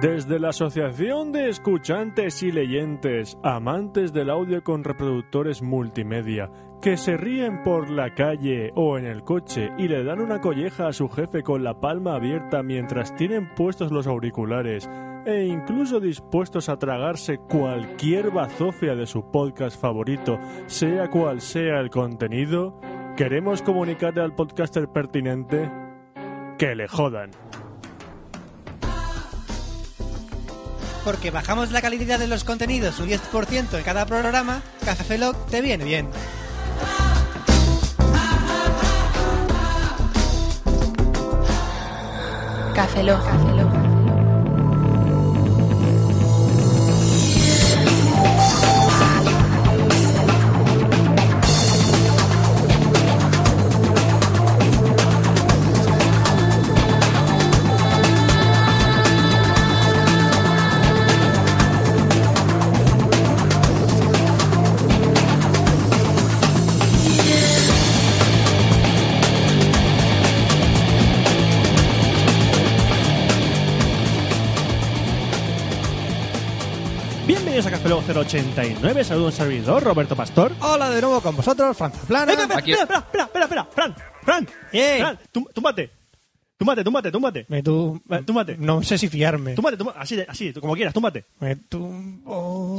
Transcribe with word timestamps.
Desde 0.00 0.38
la 0.38 0.48
Asociación 0.48 1.30
de 1.30 1.50
Escuchantes 1.50 2.42
y 2.42 2.50
Leyentes, 2.50 3.36
amantes 3.42 4.14
del 4.14 4.30
audio 4.30 4.64
con 4.64 4.82
reproductores 4.82 5.60
multimedia, 5.60 6.50
que 6.80 6.96
se 6.96 7.18
ríen 7.18 7.62
por 7.62 7.90
la 7.90 8.14
calle 8.14 8.72
o 8.74 8.96
en 8.96 9.04
el 9.04 9.24
coche 9.24 9.68
y 9.76 9.88
le 9.88 10.02
dan 10.02 10.20
una 10.22 10.40
colleja 10.40 10.86
a 10.86 10.94
su 10.94 11.10
jefe 11.10 11.42
con 11.42 11.62
la 11.64 11.80
palma 11.80 12.14
abierta 12.14 12.62
mientras 12.62 13.14
tienen 13.14 13.54
puestos 13.54 13.92
los 13.92 14.06
auriculares, 14.06 14.88
e 15.26 15.44
incluso 15.44 16.00
dispuestos 16.00 16.70
a 16.70 16.78
tragarse 16.78 17.36
cualquier 17.36 18.30
bazofia 18.30 18.94
de 18.94 19.04
su 19.04 19.30
podcast 19.30 19.78
favorito, 19.78 20.38
sea 20.64 21.10
cual 21.10 21.42
sea 21.42 21.78
el 21.78 21.90
contenido, 21.90 22.80
queremos 23.18 23.60
comunicarle 23.60 24.22
al 24.22 24.34
podcaster 24.34 24.88
pertinente 24.88 25.70
que 26.56 26.74
le 26.74 26.88
jodan. 26.88 27.32
Porque 31.04 31.30
bajamos 31.30 31.70
la 31.70 31.80
calidad 31.80 32.18
de 32.18 32.26
los 32.26 32.44
contenidos 32.44 32.98
un 33.00 33.08
10% 33.08 33.76
en 33.76 33.82
cada 33.82 34.06
programa, 34.06 34.62
Café 34.84 35.18
Lock 35.18 35.36
te 35.50 35.60
viene 35.60 35.84
bien. 35.84 36.08
Café 42.74 43.02
Lock. 43.02 43.22
Café 43.24 43.79
089, 78.14 79.04
saludo 79.04 79.26
a 79.26 79.28
un 79.28 79.32
servidor, 79.32 79.82
Roberto 79.84 80.16
Pastor. 80.16 80.52
Hola 80.60 80.90
de 80.90 81.00
nuevo 81.00 81.20
con 81.20 81.36
vosotros, 81.36 81.76
Franza 81.76 81.98
Plana. 82.06 82.32
Espera, 82.32 82.58
espera, 82.58 82.82
espera, 82.82 83.24
espera, 83.24 83.44
espera, 83.44 83.64
Fran, 83.66 83.94
Fran, 84.22 84.48
Eh. 84.72 84.96
Fran, 84.98 85.18
tú- 85.30 85.48
túmbate, 85.54 85.90
túmbate, 86.56 86.82
túmbate, 86.84 87.10
túmbate, 87.12 87.46
Me 87.48 87.62
tú... 87.62 88.00
Eh, 88.10 88.22
túmbate. 88.26 88.56
No 88.58 88.82
sé 88.82 88.98
si 88.98 89.08
fiarme. 89.08 89.54
túmbate, 89.54 89.76
túmbate, 89.76 89.98
así, 90.00 90.20
así, 90.26 90.52
como 90.54 90.74
quieras, 90.74 90.92
túmbate. 90.92 91.24
Me 91.38 91.54
tumbo... 91.56 92.78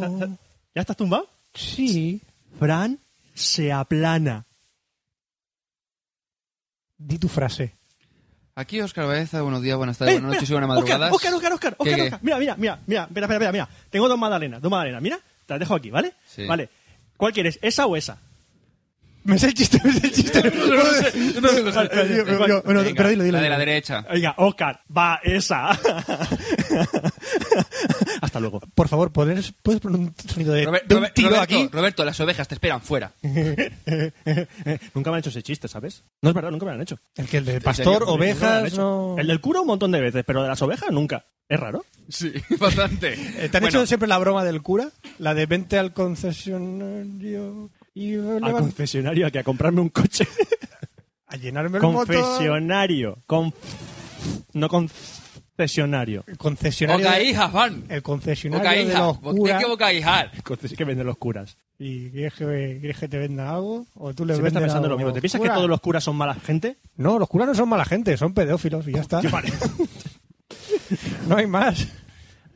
¿Ya 0.75 0.81
estás 0.81 0.97
tumbado? 0.97 1.27
Sí. 1.53 2.21
Fran 2.59 2.99
se 3.33 3.71
aplana. 3.71 4.45
Di 6.97 7.17
tu 7.17 7.27
frase. 7.27 7.73
Aquí 8.55 8.81
Oscar 8.81 9.07
Baeza, 9.07 9.41
buenos 9.41 9.61
días, 9.61 9.77
buenas 9.77 9.97
tardes, 9.97 10.15
Eh, 10.15 10.19
buenas 10.19 10.35
noches 10.35 10.49
y 10.49 10.53
buenas 10.53 10.67
madrugadas. 10.67 11.11
Oscar, 11.13 11.33
Oscar, 11.33 11.53
Oscar, 11.53 11.75
Oscar, 11.77 11.85
¿Qué, 11.87 11.91
Oscar, 11.91 11.95
qué? 11.95 12.03
Oscar. 12.03 12.19
Mira, 12.21 12.37
mira, 12.37 12.55
mira, 12.57 12.79
mira, 12.85 13.03
espera, 13.03 13.25
espera, 13.27 13.51
mira. 13.51 13.69
Tengo 13.89 14.07
dos 14.09 14.19
magdalenas, 14.19 14.61
dos 14.61 14.69
magdalenas, 14.69 15.01
mira, 15.01 15.17
te 15.45 15.53
las 15.53 15.59
dejo 15.59 15.75
aquí, 15.75 15.89
¿vale? 15.89 16.13
Sí. 16.27 16.45
Vale. 16.45 16.69
¿Cuál 17.15 17.31
quieres, 17.33 17.59
esa 17.61 17.85
o 17.85 17.95
esa? 17.95 18.17
Me 19.23 19.37
sé 19.37 19.47
el 19.47 19.53
chiste, 19.53 19.79
me 19.83 19.93
sé 19.93 20.07
el 20.07 20.11
chiste. 20.13 20.39
Eh, 20.39 20.51
bueno, 22.63 22.81
Venga, 22.81 22.93
pero 22.97 23.09
dilo, 23.09 23.23
dilo. 23.23 23.37
La 23.37 23.43
de 23.43 23.49
la 23.49 23.57
derecha. 23.57 24.01
Venga, 24.11 24.33
Oscar, 24.37 24.81
va 24.95 25.19
esa. 25.23 25.69
Hasta 28.21 28.39
luego. 28.39 28.59
Por 28.73 28.87
favor, 28.87 29.11
¿puedes, 29.11 29.53
puedes 29.61 29.79
poner 29.81 29.99
un 29.99 30.13
sonido 30.27 30.53
de, 30.53 30.65
Robert- 30.65 30.85
de 30.87 30.95
un 30.95 31.01
Robert- 31.01 31.13
tiro 31.13 31.29
Roberto, 31.29 31.43
aquí? 31.43 31.69
Roberto, 31.71 32.05
las 32.05 32.19
ovejas 32.19 32.47
te 32.47 32.55
esperan 32.55 32.81
fuera. 32.81 33.11
nunca 34.93 35.11
me 35.11 35.15
han 35.17 35.19
hecho 35.19 35.29
ese 35.29 35.43
chiste, 35.43 35.67
¿sabes? 35.67 36.03
No 36.21 36.29
es 36.29 36.35
verdad, 36.35 36.51
nunca 36.51 36.65
me 36.65 36.71
lo 36.71 36.75
han 36.75 36.81
hecho. 36.81 36.99
El 37.15 37.27
que 37.27 37.37
el 37.37 37.45
de 37.45 37.61
pastor, 37.61 38.03
ovejas, 38.07 38.67
hecho. 38.73 38.81
no... 38.81 39.15
El 39.17 39.27
del 39.27 39.39
cura 39.41 39.61
un 39.61 39.67
montón 39.67 39.91
de 39.91 40.01
veces, 40.01 40.23
pero 40.25 40.41
de 40.41 40.49
las 40.49 40.61
ovejas 40.61 40.89
nunca. 40.91 41.25
¿Es 41.47 41.59
raro? 41.59 41.85
Sí, 42.09 42.31
bastante. 42.59 43.13
Eh, 43.13 43.49
¿Te 43.49 43.57
han 43.57 43.61
Bueno, 43.63 43.67
hecho 43.67 43.85
siempre 43.85 44.07
la 44.07 44.17
broma 44.17 44.43
del 44.43 44.61
cura? 44.61 44.89
La 45.19 45.33
de 45.33 45.45
vente 45.45 45.77
al 45.77 45.93
concesionario 45.93 47.69
y 47.93 48.15
Al 48.15 48.41
levan- 48.41 48.59
confesionario, 48.59 49.27
a 49.27 49.31
que 49.31 49.39
a 49.39 49.43
comprarme 49.43 49.81
un 49.81 49.89
coche. 49.89 50.27
a 51.27 51.35
llenarme 51.37 51.77
el 51.77 51.83
motor. 51.83 52.05
confesionario. 52.15 53.17
Con... 53.25 53.53
No 54.53 54.67
concesionario. 54.69 56.23
El 56.27 56.37
concesionario. 56.37 57.05
Boca 57.05 57.17
de- 57.17 57.23
hijas, 57.25 57.51
van. 57.53 57.83
el 57.89 58.01
concesionario 58.01 58.63
Boca 58.63 58.75
de 58.75 58.83
hija. 58.83 58.99
los 58.99 59.17
¿Por 59.17 59.33
qué 59.33 59.39
curas. 59.39 59.63
que 59.63 59.69
boca 59.69 59.93
hija? 59.93 60.31
Conces- 60.43 60.75
que 60.75 60.83
venden 60.83 61.07
los 61.07 61.17
curas. 61.17 61.57
¿Y 61.79 62.09
quieres 62.11 62.33
que, 62.35 62.77
quieres 62.79 62.97
que 62.99 63.07
te 63.07 63.17
venda 63.17 63.49
algo? 63.51 63.87
¿O 63.95 64.13
tú 64.13 64.23
le 64.25 64.33
Siempre 64.33 64.49
está 64.49 64.59
vendes 64.59 64.61
pensando 64.61 64.85
algo 64.85 64.89
lo 64.89 64.97
mismo. 64.97 65.13
¿Te 65.13 65.21
piensas 65.21 65.41
que 65.41 65.49
todos 65.49 65.67
los 65.69 65.81
curas 65.81 66.03
son 66.03 66.15
mala 66.15 66.35
gente? 66.35 66.77
No, 66.97 67.17
los 67.17 67.27
curas 67.27 67.47
no 67.47 67.55
son 67.55 67.69
mala 67.69 67.85
gente, 67.85 68.15
son 68.17 68.33
pedófilos 68.35 68.87
y 68.87 68.91
ya 68.93 69.01
está. 69.01 69.21
Vale. 69.31 69.51
No 71.27 71.37
hay 71.37 71.47
más. 71.47 71.87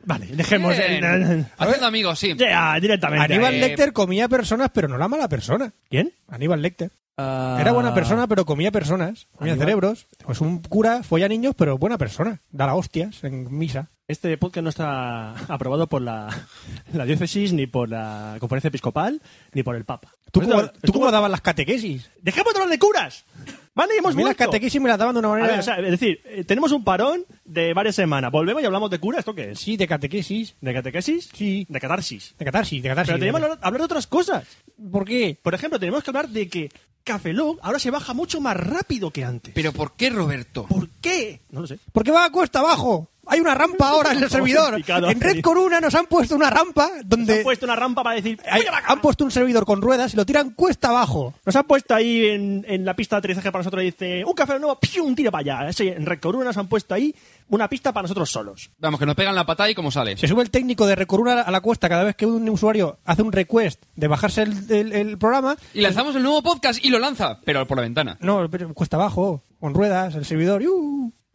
Vale, 0.06 0.26
dejemos. 0.28 0.76
Bien. 0.76 1.46
Haciendo 1.58 1.86
amigos, 1.86 2.18
sí. 2.18 2.34
Ya, 2.38 2.78
directamente. 2.80 3.24
Aníbal 3.34 3.54
eh, 3.56 3.60
Lecter 3.60 3.92
comía 3.92 4.28
personas, 4.28 4.70
pero 4.72 4.86
no 4.88 4.96
la 4.96 5.08
mala 5.08 5.28
persona. 5.28 5.72
¿Quién? 5.90 6.12
Aníbal 6.28 6.62
Lecter. 6.62 6.92
Ah. 7.18 7.58
Era 7.60 7.72
buena 7.72 7.92
persona, 7.92 8.26
pero 8.28 8.44
comía 8.44 8.70
personas. 8.70 9.26
Comía 9.36 9.54
Aníbal- 9.54 9.58
cerebros. 9.58 10.06
Pues 10.24 10.40
un 10.40 10.60
cura 10.62 11.02
folla 11.02 11.26
niños, 11.28 11.54
pero 11.58 11.76
buena 11.76 11.98
persona. 11.98 12.40
Da 12.50 12.66
las 12.66 12.76
hostias 12.76 13.24
en 13.24 13.52
misa. 13.56 13.88
Este 14.06 14.38
podcast 14.38 14.62
no 14.62 14.70
está 14.70 15.32
aprobado 15.52 15.88
por 15.88 16.00
la, 16.02 16.28
la 16.92 17.04
diócesis, 17.04 17.52
ni 17.52 17.66
por 17.66 17.88
la 17.88 18.36
conferencia 18.38 18.68
episcopal, 18.68 19.20
ni 19.54 19.64
por 19.64 19.74
el 19.74 19.84
Papa. 19.84 20.12
¿Tú 20.30 20.40
Por 20.40 20.48
cómo, 20.48 20.60
eso- 20.62 20.72
tú 20.82 20.92
cómo 20.92 21.10
dabas 21.10 21.30
las 21.32 21.40
catequesis? 21.40 22.10
¡Dejemos 22.22 22.52
de 22.54 22.60
hablar 22.60 22.70
de 22.70 22.78
curas! 22.78 23.24
¿Vale? 23.76 23.92
A 23.94 23.98
Hemos 23.98 24.16
mí 24.16 24.24
las 24.24 24.34
catequesis 24.34 24.80
me 24.80 24.88
las 24.88 24.98
daban 24.98 25.14
de 25.14 25.18
una 25.20 25.28
A 25.28 25.30
manera... 25.32 25.48
ver, 25.50 25.60
o 25.60 25.62
sea, 25.62 25.76
es 25.76 25.90
decir, 25.92 26.20
eh, 26.24 26.42
tenemos 26.44 26.72
un 26.72 26.82
parón 26.82 27.24
de 27.44 27.72
varias 27.74 27.94
semanas. 27.94 28.32
Volvemos 28.32 28.60
y 28.62 28.66
hablamos 28.66 28.90
de 28.90 28.98
cura. 28.98 29.18
¿Esto 29.20 29.34
qué 29.34 29.50
es? 29.52 29.60
Sí, 29.60 29.76
de 29.76 29.86
catequesis. 29.86 30.56
¿De 30.60 30.72
catequesis? 30.74 31.28
Sí. 31.32 31.66
De 31.68 31.78
catarsis. 31.78 32.34
De 32.38 32.44
catarsis, 32.44 32.82
de 32.82 32.88
catarsis. 32.88 33.10
Pero 33.12 33.20
tenemos 33.20 33.40
que 33.40 33.44
hablar- 33.44 33.58
hablar 33.62 33.80
de 33.82 33.84
otras 33.84 34.06
cosas. 34.08 34.44
¿Por 34.90 35.04
qué? 35.04 35.38
Por 35.40 35.54
ejemplo, 35.54 35.78
tenemos 35.78 36.02
que 36.02 36.10
hablar 36.10 36.28
de 36.30 36.48
que 36.48 36.70
Café 37.04 37.32
Lock 37.32 37.60
ahora 37.62 37.78
se 37.78 37.90
baja 37.92 38.14
mucho 38.14 38.40
más 38.40 38.56
rápido 38.56 39.10
que 39.12 39.24
antes. 39.24 39.52
Pero 39.54 39.72
¿por 39.72 39.94
qué, 39.94 40.10
Roberto? 40.10 40.66
¿Por 40.66 40.88
qué? 41.00 41.42
No 41.50 41.60
lo 41.60 41.66
sé. 41.68 41.78
Porque 41.92 42.10
va 42.10 42.24
a 42.24 42.32
cuesta 42.32 42.58
abajo. 42.60 43.10
Hay 43.26 43.40
una 43.40 43.54
rampa 43.54 43.88
ahora 43.90 44.12
en 44.12 44.22
el 44.22 44.30
servidor. 44.30 44.80
En 44.86 45.20
Red. 45.20 45.40
Coruna 45.42 45.80
nos 45.80 45.94
han 45.94 46.06
puesto 46.06 46.34
una 46.34 46.50
rampa 46.50 46.88
Nos 46.96 47.08
donde 47.08 47.38
han 47.38 47.42
puesto 47.42 47.66
una 47.66 47.76
rampa 47.76 48.02
para 48.02 48.16
decir... 48.16 48.40
hay- 48.50 48.62
han 48.86 49.00
puesto 49.00 49.24
un 49.24 49.30
servidor 49.30 49.64
con 49.66 49.80
ruedas 49.82 50.14
y 50.14 50.16
lo 50.16 50.24
tiran 50.26 50.50
cuesta 50.50 50.88
abajo. 50.88 51.34
Nos 51.44 51.56
han 51.56 51.64
puesto 51.64 51.94
ahí 51.94 52.26
en, 52.26 52.64
en 52.68 52.84
la 52.84 52.94
pista 52.94 53.16
de 53.16 53.18
aterrizaje 53.18 53.50
para 53.50 53.60
nosotros 53.60 53.82
y 53.82 53.86
dice, 53.86 54.24
un 54.24 54.32
café 54.34 54.58
nuevo, 54.58 54.78
¡piu! 54.78 55.04
un 55.04 55.14
tiro 55.14 55.30
para 55.30 55.62
allá. 55.62 55.70
En 55.78 56.06
Red 56.06 56.20
Coruna 56.20 56.44
nos 56.46 56.56
han 56.56 56.68
puesto 56.68 56.94
ahí 56.94 57.14
una 57.48 57.68
pista 57.68 57.92
para 57.92 58.02
nosotros 58.02 58.30
solos. 58.30 58.70
Vamos, 58.78 58.98
que 59.00 59.06
nos 59.06 59.14
pegan 59.14 59.34
la 59.34 59.46
patada 59.46 59.70
y 59.70 59.74
cómo 59.74 59.90
sale. 59.90 60.16
Se 60.16 60.26
sube 60.28 60.42
el 60.42 60.50
técnico 60.50 60.86
de 60.86 60.94
Recoruna 60.96 61.42
a 61.42 61.50
la 61.50 61.60
cuesta 61.60 61.88
cada 61.88 62.04
vez 62.04 62.16
que 62.16 62.26
un 62.26 62.48
usuario 62.48 62.98
hace 63.04 63.22
un 63.22 63.32
request 63.32 63.82
de 63.94 64.08
bajarse 64.08 64.42
el, 64.42 64.70
el- 64.70 64.92
el 64.92 65.18
programa. 65.18 65.56
Y 65.74 65.80
lanzamos 65.80 66.14
el 66.16 66.22
nuevo 66.22 66.42
podcast 66.42 66.84
y 66.84 66.90
lo 66.90 66.98
lanza, 66.98 67.40
pero 67.44 67.66
por 67.66 67.76
la 67.76 67.82
ventana. 67.82 68.16
No, 68.20 68.48
pero 68.50 68.72
cuesta 68.74 68.96
abajo, 68.96 69.42
con 69.60 69.74
ruedas, 69.74 70.14
el 70.14 70.24
servidor. 70.24 70.62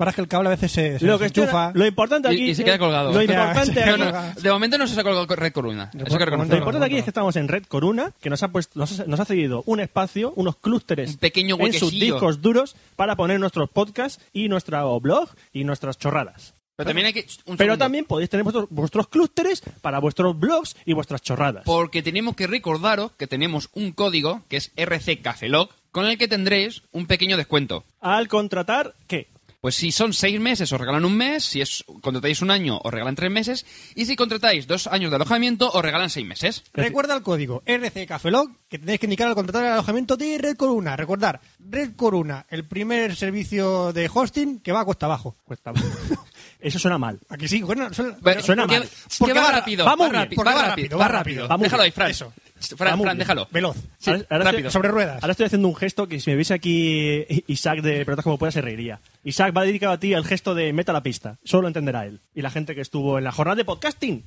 Para 0.02 0.14
que 0.14 0.22
el 0.22 0.28
cable 0.28 0.48
a 0.48 0.50
veces 0.50 0.72
se, 0.72 0.98
se 0.98 1.06
Lo, 1.06 1.20
que 1.20 1.26
enchufa. 1.26 1.72
lo 1.76 1.86
importante 1.86 2.28
aquí... 2.28 2.38
Y, 2.46 2.50
y 2.50 2.56
se 2.56 2.64
queda 2.64 2.74
es- 2.74 2.80
colgado. 2.80 3.14
Lo 3.14 3.22
importante 3.22 3.76
Ya, 3.76 3.94
aquí... 3.94 4.02
no, 4.02 4.42
de 4.42 4.50
momento 4.52 4.80
no 4.80 4.88
se 4.88 5.00
ha 5.00 5.04
colgado 5.04 5.28
Red 5.28 5.54
Coruna. 5.54 5.92
Eso 5.94 6.18
que 6.18 6.26
Lo 6.26 6.44
importante 6.44 6.86
aquí 6.88 6.98
es 6.98 7.04
que 7.04 7.12
estamos 7.12 7.36
en 7.36 7.48
Red 7.48 7.66
Coruna, 7.68 8.12
que 8.20 8.32
nos 8.32 8.42
ha 8.42 8.48
puesto, 8.48 8.80
nos 8.80 9.00
ha, 9.00 9.06
nos 9.06 9.20
ha 9.20 9.26
cedido 9.26 9.62
un 9.68 9.80
espacio, 9.80 10.34
unos 10.36 10.56
clústeres 10.58 11.12
Un 11.12 11.18
pequeño 11.18 11.56
en 11.60 11.74
sus 11.74 11.92
discos 11.92 12.42
duros 12.42 12.76
para 12.96 13.16
poner 13.16 13.40
nuestros 13.40 13.70
podcasts 13.70 14.20
y 14.34 14.50
nuestro 14.50 15.00
blog 15.00 15.30
y 15.54 15.66
nuestras 15.66 16.00
chorradas. 16.00 16.56
Pero 16.76 16.88
también 16.88 17.06
hay 17.06 17.14
que... 17.14 17.28
un 17.46 17.58
Pero 17.58 17.78
también 17.78 18.06
podéis 18.06 18.32
tener 18.32 18.44
vuestros, 18.44 18.68
vuestros 18.72 19.08
clústeres 19.08 19.62
para 19.82 20.00
vuestros 20.00 20.40
blogs 20.40 20.76
y 20.84 20.94
vuestras 20.94 21.22
chorradas. 21.22 21.64
Porque 21.64 22.02
tenemos 22.02 22.36
que 22.36 22.48
recordaros 22.48 23.12
que 23.12 23.28
tenemos 23.28 23.70
un 23.74 23.92
código 23.92 24.42
que 24.48 24.58
es 24.58 24.72
RCCafelog 24.76 25.70
con 25.92 26.08
el 26.08 26.18
que 26.18 26.28
tendréis 26.28 26.82
un 26.92 27.06
pequeño 27.06 27.38
descuento. 27.38 27.84
Al 28.00 28.28
contratar, 28.28 28.96
¿qué? 29.08 29.28
Pues 29.62 29.76
si 29.76 29.92
son 29.92 30.12
seis 30.12 30.40
meses 30.40 30.74
os 30.74 30.80
regalan 30.80 31.06
un 31.06 31.16
mes, 31.16 31.44
si 31.46 31.62
es 31.62 31.84
contratáis 32.02 32.42
un 32.42 32.50
año 32.50 32.80
os 32.84 32.92
regalan 32.92 33.14
tres 33.14 33.30
meses 33.30 33.64
y 33.94 34.08
si 34.08 34.16
contratáis 34.16 34.66
dos 34.66 34.88
años 34.88 35.12
de 35.12 35.18
alojamiento 35.18 35.70
os 35.72 35.84
regalan 35.84 36.10
seis 36.10 36.26
meses. 36.26 36.64
Recuerda 36.74 37.14
el 37.16 37.22
código 37.22 37.62
RC 37.68 38.08
Cafelog 38.08 38.50
que 38.68 38.80
tenéis 38.80 39.00
que 39.00 39.06
indicar 39.06 39.28
al 39.28 39.36
contratar 39.36 39.64
el 39.68 39.74
alojamiento 39.74 40.18
de 40.18 40.40
Red 40.40 40.58
Corona. 40.58 40.96
Recordar, 40.96 41.42
Red 41.60 41.92
Corona, 41.96 42.48
el 42.50 42.66
primer 42.66 43.16
servicio 43.16 43.94
de 43.94 44.10
hosting 44.12 44.62
que 44.62 44.72
va 44.72 44.80
a 44.80 44.86
cuesta 44.86 45.06
abajo. 45.06 45.36
Cuesta- 45.46 45.74
Eso 46.60 46.80
suena 46.80 46.98
mal. 46.98 47.20
Aquí 47.30 47.48
sí, 47.48 47.62
bueno, 47.62 47.94
suena, 47.94 48.18
Bueno, 48.20 48.42
suena 48.42 48.66
mal. 48.66 48.82
que 48.82 48.90
Porque 49.20 49.34
va 49.34 49.42
va- 49.44 49.52
rápido, 49.52 49.86
va 49.86 49.92
rápido, 49.96 50.44
va 50.44 50.54
rápido, 50.54 50.98
rápido, 50.98 51.48
rápido. 51.48 51.48
Déjalo 51.60 51.84
ahí, 51.84 51.92
Fran. 51.92 52.10
Eso. 52.10 52.34
Fran, 52.78 53.00
Fran, 53.02 53.18
déjalo. 53.18 53.48
veloz. 53.52 53.78
Sí, 53.98 54.10
Ahora- 54.12 54.26
ahora 54.30 54.44
rápido. 54.46 54.68
estoy- 54.68 54.72
Sobre 54.72 54.90
ruedas. 54.90 55.22
Ahora 55.24 55.32
estoy 55.32 55.46
haciendo 55.48 55.68
un 55.68 55.76
gesto 55.76 56.08
que 56.08 56.20
si 56.20 56.30
me 56.30 56.36
viese 56.36 56.54
aquí 56.54 57.26
Isaac 57.48 57.82
de 57.82 58.06
Pelotas 58.06 58.24
como 58.24 58.38
pueda 58.38 58.52
se 58.52 58.62
reiría. 58.62 59.00
Isaac 59.24 59.56
va 59.56 59.64
dedicado 59.64 59.94
a 59.94 60.00
ti 60.00 60.14
el 60.14 60.24
gesto 60.26 60.56
de 60.56 60.72
meta 60.74 60.94
la 60.94 61.04
pista. 61.04 61.38
Solo 61.44 61.64
lo 61.64 61.68
entenderá 61.70 62.06
él. 62.06 62.22
Y 62.34 62.42
la 62.42 62.50
gente 62.52 62.76
que 62.76 62.82
estuvo 62.82 63.18
en 63.18 63.24
la 63.24 63.32
jornada 63.32 63.56
de 63.56 63.66
podcasting. 63.66 64.24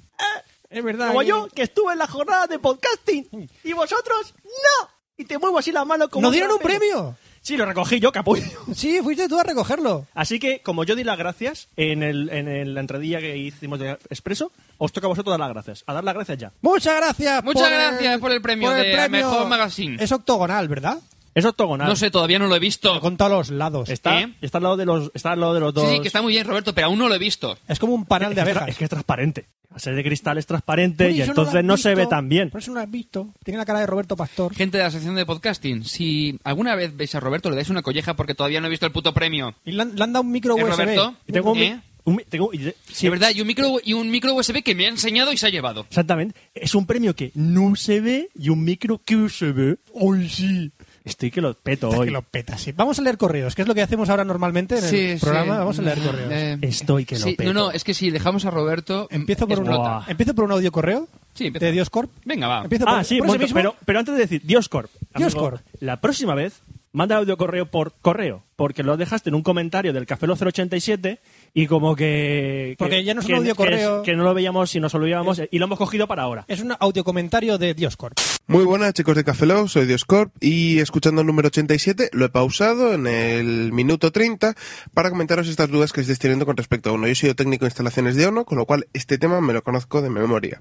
Es 0.70 0.82
verdad. 0.82 1.08
Como 1.08 1.22
yo, 1.22 1.48
que 1.54 1.62
estuve 1.62 1.92
en 1.92 1.98
la 1.98 2.06
jornada 2.08 2.46
de 2.46 2.58
podcasting. 2.58 3.48
Y 3.62 3.72
vosotros, 3.72 4.34
no. 4.44 4.88
Y 5.16 5.24
te 5.24 5.38
muevo 5.38 5.58
así 5.58 5.70
la 5.70 5.84
mano 5.84 6.08
como... 6.10 6.22
¿Nos 6.22 6.32
dieron 6.32 6.50
un 6.52 6.58
premio? 6.58 7.16
Sí, 7.44 7.58
lo 7.58 7.66
recogí 7.66 8.00
yo, 8.00 8.10
capullo. 8.10 8.42
Sí, 8.74 9.00
fuiste 9.02 9.28
tú 9.28 9.38
a 9.38 9.42
recogerlo. 9.42 10.06
Así 10.14 10.38
que, 10.38 10.62
como 10.62 10.82
yo 10.84 10.96
di 10.96 11.04
las 11.04 11.18
gracias 11.18 11.68
en, 11.76 12.02
el, 12.02 12.30
en 12.30 12.48
el- 12.48 12.72
la 12.72 12.80
entradilla 12.80 13.20
que 13.20 13.36
hicimos 13.36 13.78
de 13.78 13.90
Expreso, 14.08 14.50
os 14.78 14.92
toca 14.92 15.06
a 15.06 15.10
vosotros 15.10 15.30
dar 15.34 15.40
las 15.40 15.50
gracias. 15.50 15.84
A 15.86 15.92
dar 15.92 16.02
las 16.04 16.14
gracias 16.14 16.38
ya. 16.38 16.52
Muchas 16.62 16.96
gracias. 16.96 17.44
Muchas 17.44 17.62
por 17.68 17.70
gracias 17.70 18.18
por 18.18 18.32
el 18.32 18.40
premio 18.40 18.70
de 18.70 19.08
Mejor 19.10 19.46
Magazine. 19.46 20.02
Es 20.02 20.10
octogonal, 20.10 20.68
¿verdad? 20.68 20.98
Es 21.34 21.44
octogonal. 21.44 21.88
No 21.88 21.96
sé, 21.96 22.10
todavía 22.10 22.38
no 22.38 22.46
lo 22.46 22.54
he 22.56 22.60
visto. 22.60 22.96
He 22.96 23.00
contado 23.00 23.36
los 23.36 23.50
lados. 23.50 23.88
Está, 23.88 24.20
¿Eh? 24.20 24.32
está, 24.40 24.58
al 24.58 24.64
lado 24.64 24.76
de 24.76 24.86
los, 24.86 25.10
está 25.14 25.32
al 25.32 25.40
lado 25.40 25.54
de 25.54 25.60
los 25.60 25.74
dos. 25.74 25.88
Sí, 25.88 25.96
sí, 25.96 26.00
que 26.00 26.06
está 26.08 26.22
muy 26.22 26.32
bien, 26.32 26.46
Roberto, 26.46 26.74
pero 26.74 26.86
aún 26.86 26.98
no 26.98 27.08
lo 27.08 27.14
he 27.14 27.18
visto. 27.18 27.58
Es 27.68 27.78
como 27.78 27.94
un 27.94 28.04
panal 28.06 28.34
de 28.34 28.40
abejas. 28.40 28.68
Es 28.68 28.76
que 28.78 28.84
es 28.84 28.90
transparente. 28.90 29.46
Al 29.72 29.80
ser 29.80 29.96
de 29.96 30.04
cristal 30.04 30.38
es 30.38 30.46
transparente 30.46 31.10
y 31.10 31.20
entonces 31.20 31.64
no 31.64 31.76
se 31.76 31.96
ve 31.96 32.06
tan 32.06 32.28
bien. 32.28 32.50
Por 32.50 32.60
eso 32.60 32.70
no 32.70 32.76
lo 32.76 32.84
has 32.84 32.90
visto. 32.90 33.34
Tiene 33.42 33.58
la 33.58 33.64
cara 33.64 33.80
de 33.80 33.86
Roberto 33.86 34.14
Pastor. 34.16 34.54
Gente 34.54 34.78
de 34.78 34.84
la 34.84 34.90
sección 34.92 35.16
de 35.16 35.26
podcasting, 35.26 35.84
si 35.84 36.38
alguna 36.44 36.76
vez 36.76 36.96
veis 36.96 37.12
a 37.16 37.20
Roberto, 37.20 37.50
le 37.50 37.56
dais 37.56 37.68
una 37.70 37.82
colleja 37.82 38.14
porque 38.14 38.36
todavía 38.36 38.60
no 38.60 38.68
he 38.68 38.70
visto 38.70 38.86
el 38.86 38.92
puto 38.92 39.12
premio. 39.12 39.56
Y 39.64 39.72
le 39.72 39.82
han, 39.82 39.96
le 39.96 40.04
han 40.04 40.12
dado 40.12 40.22
un 40.24 40.30
micro 40.30 40.56
¿Eh, 40.56 40.62
USB. 40.62 40.70
Roberto? 40.70 41.14
Y 41.26 41.32
tengo 41.32 41.50
un, 41.50 41.58
¿Eh? 41.58 41.80
un 42.04 42.22
tengo- 42.30 42.50
de- 42.52 42.76
sí, 42.86 42.94
Sí, 42.94 43.08
verdad, 43.08 43.30
y 43.34 43.40
un 43.40 43.48
micro 43.48 43.78
y 43.82 43.94
un 43.94 44.08
micro 44.12 44.32
USB 44.34 44.62
que 44.62 44.76
me 44.76 44.86
ha 44.86 44.90
enseñado 44.90 45.32
y 45.32 45.36
se 45.38 45.48
ha 45.48 45.50
llevado. 45.50 45.86
Exactamente. 45.88 46.40
Es 46.54 46.76
un 46.76 46.86
premio 46.86 47.16
que 47.16 47.32
no 47.34 47.74
se 47.74 48.00
ve 48.00 48.28
y 48.38 48.50
un 48.50 48.62
micro 48.62 49.00
que 49.04 49.28
se 49.28 49.50
ve. 49.50 49.78
¡Ay, 50.00 50.28
sí! 50.28 50.70
Estoy 51.04 51.30
que 51.30 51.40
lo 51.42 51.52
peto 51.54 51.90
hoy. 51.90 52.06
que 52.06 52.12
lo 52.12 52.22
peta, 52.22 52.56
sí. 52.56 52.72
Vamos 52.72 52.98
a 52.98 53.02
leer 53.02 53.18
correos, 53.18 53.54
que 53.54 53.60
es 53.62 53.68
lo 53.68 53.74
que 53.74 53.82
hacemos 53.82 54.08
ahora 54.08 54.24
normalmente 54.24 54.78
en 54.78 54.84
el 55.12 55.20
programa. 55.20 55.58
Vamos 55.58 55.78
a 55.78 55.82
leer 55.82 55.98
correos. 55.98 56.32
Eh, 56.32 56.58
Estoy 56.62 57.04
que 57.04 57.16
lo 57.18 57.24
sí, 57.26 57.34
peto. 57.34 57.52
No, 57.52 57.64
no, 57.66 57.70
es 57.72 57.84
que 57.84 57.92
si 57.92 58.10
dejamos 58.10 58.46
a 58.46 58.50
Roberto. 58.50 59.06
Empiezo 59.10 59.46
por, 59.46 59.60
un, 59.60 59.70
empiezo 60.08 60.34
por 60.34 60.44
un 60.44 60.52
audio 60.52 60.72
correo 60.72 61.06
Sí, 61.34 61.50
de 61.50 61.72
Dioscorp. 61.72 62.10
Venga, 62.24 62.46
va. 62.48 62.62
Empiezo 62.62 62.86
por, 62.86 62.94
Ah, 62.94 63.04
sí, 63.04 63.18
por 63.18 63.26
ese 63.26 63.32
momento, 63.38 63.44
mismo. 63.54 63.54
pero, 63.72 63.76
pero 63.84 63.98
antes 63.98 64.14
de 64.14 64.20
decir, 64.20 64.42
Dioscorp. 64.44 64.90
amigo, 65.12 65.28
Dioscorp. 65.30 65.60
La 65.80 66.00
próxima 66.00 66.34
vez, 66.34 66.62
manda 66.92 67.16
audio 67.16 67.36
correo 67.36 67.66
por 67.70 67.92
correo, 68.00 68.44
porque 68.56 68.82
lo 68.82 68.96
dejaste 68.96 69.28
en 69.28 69.34
un 69.34 69.42
comentario 69.42 69.92
del 69.92 70.06
Café 70.06 70.26
Lo 70.28 70.36
087 70.36 71.20
y 71.56 71.68
como 71.68 71.94
que... 71.94 72.74
Porque 72.78 72.96
que- 72.96 73.04
ya 73.04 73.14
no 73.14 73.20
es 73.20 73.26
un 73.26 73.30
que- 73.32 73.36
audio 73.36 73.54
que 73.54 73.56
correo. 73.56 74.02
Que, 74.02 74.16
no 74.16 74.24
lo 74.24 74.34
veíamos 74.34 74.74
y 74.74 74.80
nos 74.80 74.92
olvidábamos 74.94 75.40
y 75.50 75.58
lo 75.58 75.66
hemos 75.66 75.78
cogido 75.78 76.08
para 76.08 76.24
ahora. 76.24 76.44
Es 76.48 76.60
un 76.60 76.74
audio 76.80 77.04
comentario 77.04 77.56
de 77.58 77.74
Dioscorp. 77.74 78.18
Muy 78.46 78.64
buenas 78.64 78.92
chicos 78.92 79.16
de 79.16 79.24
Café 79.24 79.46
soy 79.68 79.86
Dioscorp 79.86 80.32
y 80.40 80.80
escuchando 80.80 81.20
el 81.20 81.26
número 81.26 81.46
87 81.46 82.10
lo 82.12 82.26
he 82.26 82.28
pausado 82.28 82.92
en 82.92 83.06
el 83.06 83.72
minuto 83.72 84.10
30 84.10 84.54
para 84.92 85.08
comentaros 85.10 85.48
estas 85.48 85.70
dudas 85.70 85.92
que 85.92 86.00
estáis 86.02 86.18
teniendo 86.18 86.44
con 86.44 86.56
respecto 86.56 86.90
a 86.90 86.92
uno. 86.92 87.06
Yo 87.06 87.12
he 87.12 87.14
sido 87.14 87.34
técnico 87.34 87.64
de 87.64 87.68
instalaciones 87.68 88.16
de 88.16 88.26
ONO, 88.26 88.44
con 88.44 88.58
lo 88.58 88.66
cual 88.66 88.86
este 88.92 89.16
tema 89.16 89.40
me 89.40 89.52
lo 89.52 89.62
conozco 89.62 90.02
de 90.02 90.10
memoria. 90.10 90.60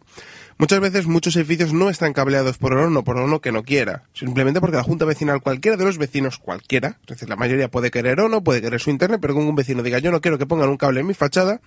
Muchas 0.57 0.79
veces 0.79 1.07
muchos 1.07 1.35
edificios 1.35 1.73
no 1.73 1.89
están 1.89 2.13
cableados 2.13 2.57
por 2.59 2.73
ONO, 2.73 3.03
por 3.03 3.17
ONO 3.17 3.41
que 3.41 3.51
no 3.51 3.63
quiera, 3.63 4.03
simplemente 4.13 4.61
porque 4.61 4.77
la 4.77 4.83
junta 4.83 5.03
vecinal 5.05 5.41
cualquiera 5.41 5.77
de 5.77 5.83
los 5.85 5.97
vecinos 5.97 6.37
cualquiera, 6.37 6.99
es 7.01 7.07
decir, 7.07 7.27
la 7.27 7.35
mayoría 7.35 7.69
puede 7.71 7.89
querer 7.89 8.19
ONO, 8.19 8.43
puede 8.43 8.61
querer 8.61 8.79
su 8.79 8.91
internet, 8.91 9.19
pero 9.21 9.33
con 9.33 9.43
un 9.47 9.55
vecino 9.55 9.81
diga 9.81 9.97
yo 9.99 10.11
no 10.11 10.21
quiero 10.21 10.37
que 10.37 10.45
pongan 10.45 10.69
un 10.69 10.77
cable 10.83 10.99
en 10.99 11.07
mi 11.07 11.13
fachada, 11.13 11.61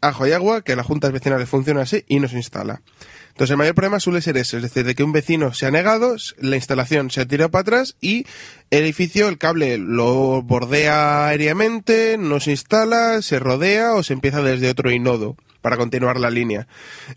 ajo 0.00 0.24
y 0.28 0.30
agua, 0.30 0.62
que 0.62 0.76
las 0.76 0.86
juntas 0.86 1.10
vecinales 1.10 1.48
funcionan 1.48 1.82
así 1.82 2.04
y 2.06 2.20
no 2.20 2.28
se 2.28 2.36
instala. 2.36 2.82
Entonces 3.30 3.50
el 3.50 3.56
mayor 3.56 3.74
problema 3.74 3.98
suele 3.98 4.22
ser 4.22 4.36
ese, 4.36 4.58
es 4.58 4.62
decir, 4.62 4.84
de 4.84 4.94
que 4.94 5.02
un 5.02 5.10
vecino 5.10 5.52
se 5.54 5.66
ha 5.66 5.72
negado, 5.72 6.14
la 6.38 6.54
instalación 6.54 7.10
se 7.10 7.20
ha 7.20 7.26
tirado 7.26 7.50
para 7.50 7.62
atrás 7.62 7.96
y 8.00 8.26
el 8.70 8.84
edificio, 8.84 9.26
el 9.26 9.38
cable 9.38 9.76
lo 9.76 10.40
bordea 10.42 11.26
aéreamente, 11.26 12.16
no 12.16 12.38
se 12.38 12.52
instala, 12.52 13.22
se 13.22 13.40
rodea 13.40 13.94
o 13.94 14.04
se 14.04 14.12
empieza 14.12 14.40
desde 14.40 14.70
otro 14.70 14.92
inodo 14.92 15.36
para 15.68 15.76
continuar 15.76 16.18
la 16.18 16.30
línea. 16.30 16.66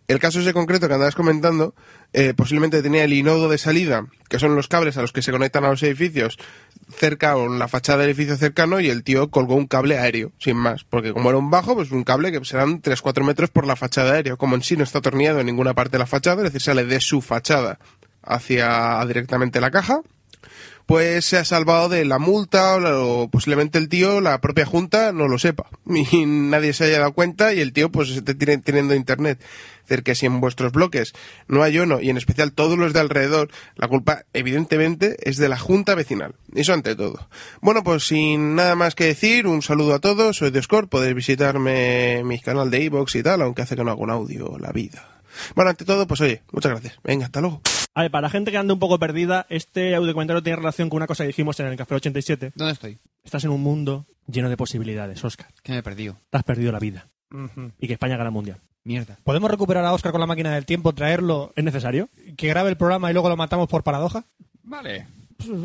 El 0.09 0.19
caso 0.19 0.41
ese 0.41 0.51
concreto 0.51 0.89
que 0.89 0.93
andabas 0.93 1.15
comentando, 1.15 1.73
eh, 2.11 2.33
posiblemente 2.35 2.81
tenía 2.81 3.05
el 3.05 3.13
inodo 3.13 3.47
de 3.47 3.57
salida, 3.57 4.07
que 4.27 4.39
son 4.39 4.57
los 4.57 4.67
cables 4.67 4.97
a 4.97 5.01
los 5.01 5.13
que 5.13 5.21
se 5.21 5.31
conectan 5.31 5.63
a 5.63 5.69
los 5.69 5.81
edificios, 5.83 6.37
cerca 6.93 7.37
o 7.37 7.45
en 7.45 7.59
la 7.59 7.69
fachada 7.69 7.99
del 7.99 8.09
edificio 8.09 8.35
cercano 8.35 8.81
y 8.81 8.89
el 8.89 9.05
tío 9.05 9.31
colgó 9.31 9.55
un 9.55 9.67
cable 9.67 9.97
aéreo, 9.97 10.33
sin 10.37 10.57
más, 10.57 10.83
porque 10.83 11.13
como 11.13 11.29
era 11.29 11.37
un 11.37 11.49
bajo, 11.49 11.75
pues 11.75 11.91
un 11.91 12.03
cable 12.03 12.33
que 12.33 12.43
serán 12.43 12.81
3-4 12.81 13.23
metros 13.23 13.49
por 13.51 13.65
la 13.65 13.77
fachada 13.77 14.15
aéreo, 14.15 14.35
como 14.35 14.55
en 14.55 14.63
sí 14.63 14.75
no 14.75 14.83
está 14.83 14.97
atornillado 14.97 15.39
en 15.39 15.45
ninguna 15.45 15.73
parte 15.73 15.93
de 15.93 15.99
la 15.99 16.05
fachada, 16.05 16.41
es 16.41 16.51
decir, 16.51 16.59
sale 16.59 16.83
de 16.83 16.99
su 16.99 17.21
fachada 17.21 17.79
hacia 18.21 19.01
directamente 19.05 19.61
la 19.61 19.71
caja, 19.71 20.01
pues 20.91 21.23
se 21.23 21.37
ha 21.37 21.45
salvado 21.45 21.87
de 21.87 22.03
la 22.03 22.19
multa 22.19 22.75
o, 22.75 22.79
la- 22.81 22.99
o 22.99 23.29
posiblemente 23.29 23.77
el 23.77 23.87
tío, 23.87 24.19
la 24.19 24.41
propia 24.41 24.65
junta, 24.65 25.13
no 25.13 25.29
lo 25.29 25.39
sepa 25.39 25.67
y 25.85 26.25
nadie 26.25 26.73
se 26.73 26.83
haya 26.83 26.99
dado 26.99 27.13
cuenta 27.13 27.53
y 27.53 27.61
el 27.61 27.71
tío 27.71 27.89
pues 27.93 28.09
esté 28.09 28.35
tiene- 28.35 28.57
teniendo 28.57 28.93
internet. 28.93 29.41
Es 29.83 29.87
decir, 29.87 30.03
que 30.03 30.15
si 30.15 30.25
en 30.25 30.41
vuestros 30.41 30.73
bloques 30.73 31.13
no 31.47 31.63
hay 31.63 31.79
uno 31.79 32.01
y 32.01 32.09
en 32.09 32.17
especial 32.17 32.51
todos 32.51 32.77
los 32.77 32.91
de 32.91 32.99
alrededor, 32.99 33.49
la 33.75 33.87
culpa 33.87 34.25
evidentemente 34.33 35.15
es 35.29 35.37
de 35.37 35.47
la 35.47 35.57
junta 35.57 35.95
vecinal. 35.95 36.35
Eso 36.53 36.73
ante 36.73 36.93
todo. 36.97 37.29
Bueno, 37.61 37.83
pues 37.85 38.05
sin 38.07 38.55
nada 38.55 38.75
más 38.75 38.93
que 38.93 39.05
decir, 39.05 39.47
un 39.47 39.61
saludo 39.61 39.93
a 39.93 39.99
todos, 39.99 40.35
soy 40.35 40.51
Dioscor, 40.51 40.89
podéis 40.89 41.15
visitarme 41.15 42.21
mi 42.25 42.37
canal 42.41 42.69
de 42.69 42.83
iVoox 42.83 43.15
y 43.15 43.23
tal, 43.23 43.41
aunque 43.43 43.61
hace 43.61 43.77
que 43.77 43.83
no 43.85 43.91
hago 43.91 44.03
un 44.03 44.11
audio, 44.11 44.57
la 44.59 44.73
vida. 44.73 45.21
Bueno, 45.55 45.69
ante 45.71 45.85
todo, 45.85 46.05
pues 46.05 46.19
oye, 46.19 46.41
muchas 46.51 46.71
gracias. 46.73 46.95
Venga, 47.01 47.27
hasta 47.27 47.39
luego. 47.39 47.61
A 47.93 48.03
ver, 48.03 48.11
para 48.11 48.21
la 48.23 48.29
gente 48.29 48.51
que 48.51 48.57
ande 48.57 48.73
un 48.73 48.79
poco 48.79 48.97
perdida, 48.99 49.45
este 49.49 49.95
audio 49.95 50.13
comentario 50.13 50.41
tiene 50.41 50.55
relación 50.55 50.89
con 50.89 50.97
una 50.97 51.07
cosa 51.07 51.23
que 51.23 51.27
dijimos 51.27 51.59
en 51.59 51.67
el 51.67 51.75
Café 51.75 51.95
87. 51.95 52.53
¿Dónde 52.55 52.73
estoy? 52.73 52.99
Estás 53.23 53.43
en 53.43 53.51
un 53.51 53.61
mundo 53.61 54.05
lleno 54.27 54.49
de 54.49 54.55
posibilidades, 54.57 55.23
Oscar. 55.25 55.47
Que 55.61 55.73
me 55.73 55.79
he 55.79 55.83
perdido. 55.83 56.17
Te 56.29 56.37
has 56.37 56.43
perdido 56.43 56.71
la 56.71 56.79
vida. 56.79 57.07
Y 57.79 57.87
que 57.87 57.93
España 57.93 58.15
gana 58.17 58.29
el 58.29 58.33
mundial. 58.33 58.59
Mierda. 58.83 59.17
¿Podemos 59.23 59.51
recuperar 59.51 59.85
a 59.85 59.93
Oscar 59.93 60.11
con 60.11 60.21
la 60.21 60.27
máquina 60.27 60.53
del 60.53 60.65
tiempo, 60.65 60.93
traerlo, 60.93 61.53
¿Es 61.55 61.63
necesario? 61.63 62.09
que 62.37 62.47
grabe 62.47 62.69
el 62.69 62.77
programa 62.77 63.09
y 63.09 63.13
luego 63.13 63.29
lo 63.29 63.37
matamos 63.37 63.67
por 63.67 63.83
paradoja? 63.83 64.25
Vale. 64.63 65.07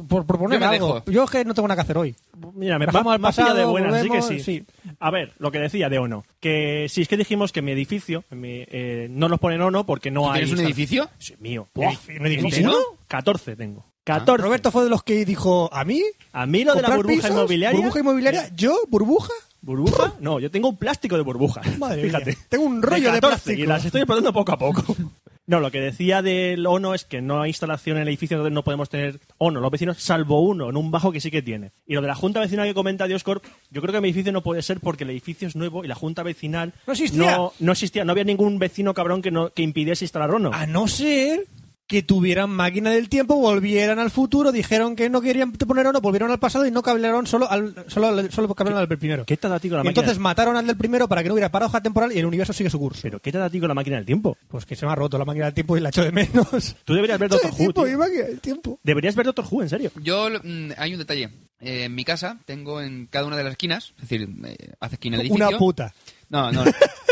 Por 0.08 0.26
proponer 0.26 0.60
Yo 0.60 0.68
algo. 0.68 0.94
dejo. 0.96 1.10
Yo 1.10 1.24
es 1.24 1.30
que 1.30 1.44
no 1.44 1.54
tengo 1.54 1.68
nada 1.68 1.76
que 1.76 1.82
hacer 1.82 1.98
hoy. 1.98 2.14
Mira, 2.54 2.78
me, 2.78 2.86
me- 2.86 2.98
al 3.10 3.20
pasado, 3.20 3.54
de 3.54 3.64
buenas, 3.64 4.02
sí 4.02 4.08
que 4.08 4.18
volvemos, 4.20 4.28
sí. 4.28 4.40
sí. 4.40 4.64
A 5.00 5.10
ver, 5.10 5.32
lo 5.38 5.50
que 5.50 5.58
decía 5.58 5.88
de 5.88 5.98
ONO. 5.98 6.24
Que 6.40 6.86
si 6.88 7.02
es 7.02 7.08
que 7.08 7.16
dijimos 7.16 7.52
que 7.52 7.62
mi 7.62 7.72
edificio 7.72 8.24
en 8.30 8.40
mi, 8.40 8.64
eh, 8.68 9.08
no 9.10 9.28
nos 9.28 9.38
ponen 9.40 9.60
ONO 9.62 9.86
porque 9.86 10.10
no 10.10 10.22
¿Tú 10.22 10.30
hay... 10.30 10.42
tienes 10.44 10.58
un 10.58 10.64
edificio? 10.66 11.08
Sí, 11.18 11.34
mío. 11.40 11.68
¿un 11.74 12.26
edificio? 12.26 12.68
¿Uno? 12.68 12.76
14 13.08 13.56
tengo. 13.56 13.84
14. 14.04 14.42
Roberto 14.42 14.70
fue 14.70 14.84
de 14.84 14.90
los 14.90 15.02
que 15.02 15.24
dijo, 15.24 15.68
¿a 15.72 15.84
mí? 15.84 16.00
A 16.32 16.46
mí 16.46 16.62
lo 16.64 16.74
de 16.74 16.82
la 16.82 16.88
¿Comprar 16.88 16.96
burbuja 16.98 17.16
pisos? 17.22 17.30
inmobiliaria... 17.32 17.76
¿Burbuja 17.80 17.98
inmobiliaria? 18.00 18.48
¿Yo? 18.54 18.76
¿Burbuja? 18.88 19.32
¿Burbuja? 19.62 20.12
No, 20.20 20.38
yo 20.38 20.48
tengo 20.48 20.68
un 20.68 20.76
plástico 20.76 21.16
de 21.16 21.22
burbujas. 21.22 21.76
Madre 21.78 22.02
Fíjate. 22.04 22.26
mía. 22.26 22.36
Tengo 22.48 22.64
un 22.66 22.82
rollo 22.82 23.10
de 23.12 23.20
14, 23.20 23.28
plástico. 23.28 23.62
Y 23.62 23.66
las 23.66 23.84
estoy 23.84 24.02
explotando 24.02 24.32
poco 24.32 24.52
a 24.52 24.58
poco. 24.58 24.84
No, 25.46 25.60
lo 25.60 25.70
que 25.70 25.80
decía 25.80 26.22
del 26.22 26.66
ONO 26.66 26.94
es 26.94 27.04
que 27.04 27.22
no 27.22 27.40
hay 27.40 27.50
instalación 27.50 27.96
en 27.96 28.02
el 28.02 28.08
edificio, 28.08 28.36
entonces 28.36 28.52
no 28.52 28.64
podemos 28.64 28.88
tener 28.88 29.20
ONO, 29.38 29.60
los 29.60 29.70
vecinos, 29.70 29.98
salvo 29.98 30.40
uno, 30.40 30.68
en 30.70 30.76
un 30.76 30.90
bajo 30.90 31.12
que 31.12 31.20
sí 31.20 31.30
que 31.30 31.42
tiene. 31.42 31.70
Y 31.86 31.94
lo 31.94 32.00
de 32.00 32.08
la 32.08 32.16
junta 32.16 32.40
vecinal 32.40 32.66
que 32.66 32.74
comenta 32.74 33.06
Dioscorp, 33.06 33.44
yo 33.70 33.80
creo 33.80 33.92
que 33.92 34.00
mi 34.00 34.08
edificio 34.08 34.32
no 34.32 34.42
puede 34.42 34.62
ser 34.62 34.80
porque 34.80 35.04
el 35.04 35.10
edificio 35.10 35.46
es 35.46 35.54
nuevo 35.54 35.84
y 35.84 35.88
la 35.88 35.94
junta 35.94 36.24
vecinal 36.24 36.74
No 36.86 36.92
existía. 36.92 37.36
No, 37.36 37.52
no 37.60 37.72
existía, 37.72 38.04
no 38.04 38.12
había 38.12 38.24
ningún 38.24 38.58
vecino 38.58 38.92
cabrón 38.92 39.22
que, 39.22 39.30
no, 39.30 39.50
que 39.50 39.62
impidiese 39.62 40.04
instalar 40.04 40.32
ONO. 40.32 40.50
A 40.52 40.66
no 40.66 40.88
ser 40.88 41.46
que 41.86 42.02
tuvieran 42.02 42.50
máquina 42.50 42.90
del 42.90 43.08
tiempo, 43.08 43.36
volvieran 43.36 43.98
al 44.00 44.10
futuro, 44.10 44.50
dijeron 44.50 44.96
que 44.96 45.08
no 45.08 45.20
querían 45.20 45.52
poner 45.52 45.86
uno, 45.86 46.00
volvieron 46.00 46.30
al 46.32 46.38
pasado 46.40 46.66
y 46.66 46.70
no 46.72 46.82
cablearon 46.82 47.26
solo 47.28 47.48
al, 47.50 47.84
solo, 47.86 48.08
al- 48.08 48.32
solo 48.32 48.52
cablearon 48.54 48.80
al 48.82 48.88
del 48.88 48.98
primero. 48.98 49.24
¿Qué 49.24 49.36
te 49.36 49.48
da 49.48 49.54
a 49.54 49.60
ti 49.60 49.68
con 49.68 49.76
la 49.78 49.82
Y 49.82 49.86
máquina? 49.86 50.00
entonces 50.02 50.18
mataron 50.20 50.56
al 50.56 50.66
del 50.66 50.76
primero 50.76 51.06
para 51.06 51.22
que 51.22 51.28
no 51.28 51.34
hubiera 51.34 51.50
paradoja 51.52 51.80
temporal 51.80 52.12
y 52.12 52.18
el 52.18 52.26
universo 52.26 52.52
sigue 52.52 52.70
su 52.70 52.78
curso. 52.80 53.00
¿Pero 53.02 53.20
qué 53.20 53.30
te 53.30 53.38
da 53.38 53.44
a 53.44 53.50
ti 53.50 53.60
con 53.60 53.68
la 53.68 53.74
máquina 53.74 53.96
del 53.96 54.04
tiempo? 54.06 54.36
Pues 54.48 54.66
que 54.66 54.74
se 54.74 54.84
me 54.84 54.90
ha 54.92 54.94
roto 54.96 55.16
la 55.16 55.24
máquina 55.24 55.44
del 55.44 55.54
tiempo 55.54 55.76
y 55.76 55.80
la 55.80 55.90
echo 55.90 56.02
de 56.02 56.10
menos. 56.10 56.74
Tú 56.84 56.94
deberías 56.94 57.18
ver 57.20 57.30
Doctor 57.30 57.50
Who, 57.58 57.84
del 58.08 58.40
tiempo. 58.40 58.80
Deberías 58.82 59.14
ver 59.14 59.26
Doctor 59.26 59.44
Who, 59.48 59.62
en 59.62 59.68
serio. 59.68 59.92
Yo, 60.02 60.28
mm, 60.42 60.70
hay 60.76 60.92
un 60.92 60.98
detalle. 60.98 61.30
Eh, 61.60 61.84
en 61.84 61.94
mi 61.94 62.04
casa 62.04 62.38
tengo 62.46 62.80
en 62.82 63.06
cada 63.06 63.26
una 63.26 63.36
de 63.36 63.44
las 63.44 63.52
esquinas, 63.52 63.94
es 63.96 64.08
decir, 64.08 64.28
eh, 64.44 64.72
hace 64.80 64.96
esquina 64.96 65.16
el 65.16 65.22
edificio. 65.22 65.48
Una 65.48 65.56
puta. 65.56 65.94
No, 66.28 66.50
no. 66.52 66.64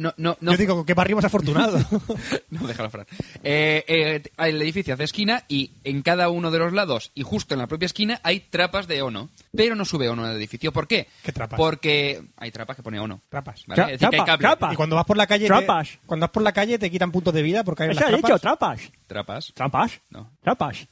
no, 0.00 0.14
no, 0.16 0.36
no, 0.40 0.52
Yo 0.52 0.56
digo, 0.58 0.84
que 0.86 0.94
barrio 0.94 1.16
más 1.16 1.24
afortunado. 1.26 1.78
no, 2.50 2.66
déjalo, 2.66 2.88
Fran. 2.90 3.06
Eh, 3.44 3.84
eh, 3.86 4.22
el 4.38 4.62
edificio 4.62 4.94
hace 4.94 5.04
esquina 5.04 5.44
y 5.48 5.72
en 5.84 6.02
cada 6.02 6.28
uno 6.30 6.50
de 6.50 6.58
los 6.58 6.72
lados 6.72 7.12
y 7.14 7.22
justo 7.22 7.54
en 7.54 7.58
la 7.60 7.66
propia 7.66 7.86
esquina 7.86 8.18
hay 8.22 8.40
trapas 8.40 8.88
de 8.88 9.02
ONO. 9.02 9.28
Pero 9.54 9.74
no 9.74 9.84
sube 9.84 10.08
ONO 10.08 10.24
al 10.24 10.36
edificio. 10.36 10.72
¿Por 10.72 10.88
qué? 10.88 11.06
¿Qué 11.22 11.32
trapas? 11.32 11.58
Porque 11.58 12.22
hay 12.36 12.50
trapas 12.50 12.76
que 12.76 12.82
pone 12.82 12.98
ONO. 12.98 13.20
Trapas. 13.28 13.64
¿vale? 13.66 13.82
Tra- 13.82 13.86
Es 13.92 14.00
decir, 14.00 14.08
que 14.24 14.30
hay 14.30 14.38
trapa, 14.38 14.72
y 14.72 14.76
cuando 14.76 14.96
vas 14.96 15.04
por 15.04 15.16
la 15.16 15.26
calle... 15.26 15.44
te- 15.44 15.48
Trapas. 15.48 15.98
cuando 16.06 16.24
vas 16.24 16.30
por 16.32 16.42
la 16.42 16.52
calle 16.52 16.78
te 16.78 16.90
quitan 16.90 17.12
puntos 17.12 17.34
de 17.34 17.42
vida 17.42 17.62
porque 17.62 17.82
hay 17.82 17.90
¿Eso 17.90 18.00
las 18.00 18.08
ha 18.08 18.16
dicho 18.16 18.38
trapas. 18.38 18.80
trapas? 18.80 18.92
Trapas. 19.06 19.52
¿Trapas? 19.54 20.00
No. 20.10 20.30
¿Trapas? 20.42 20.86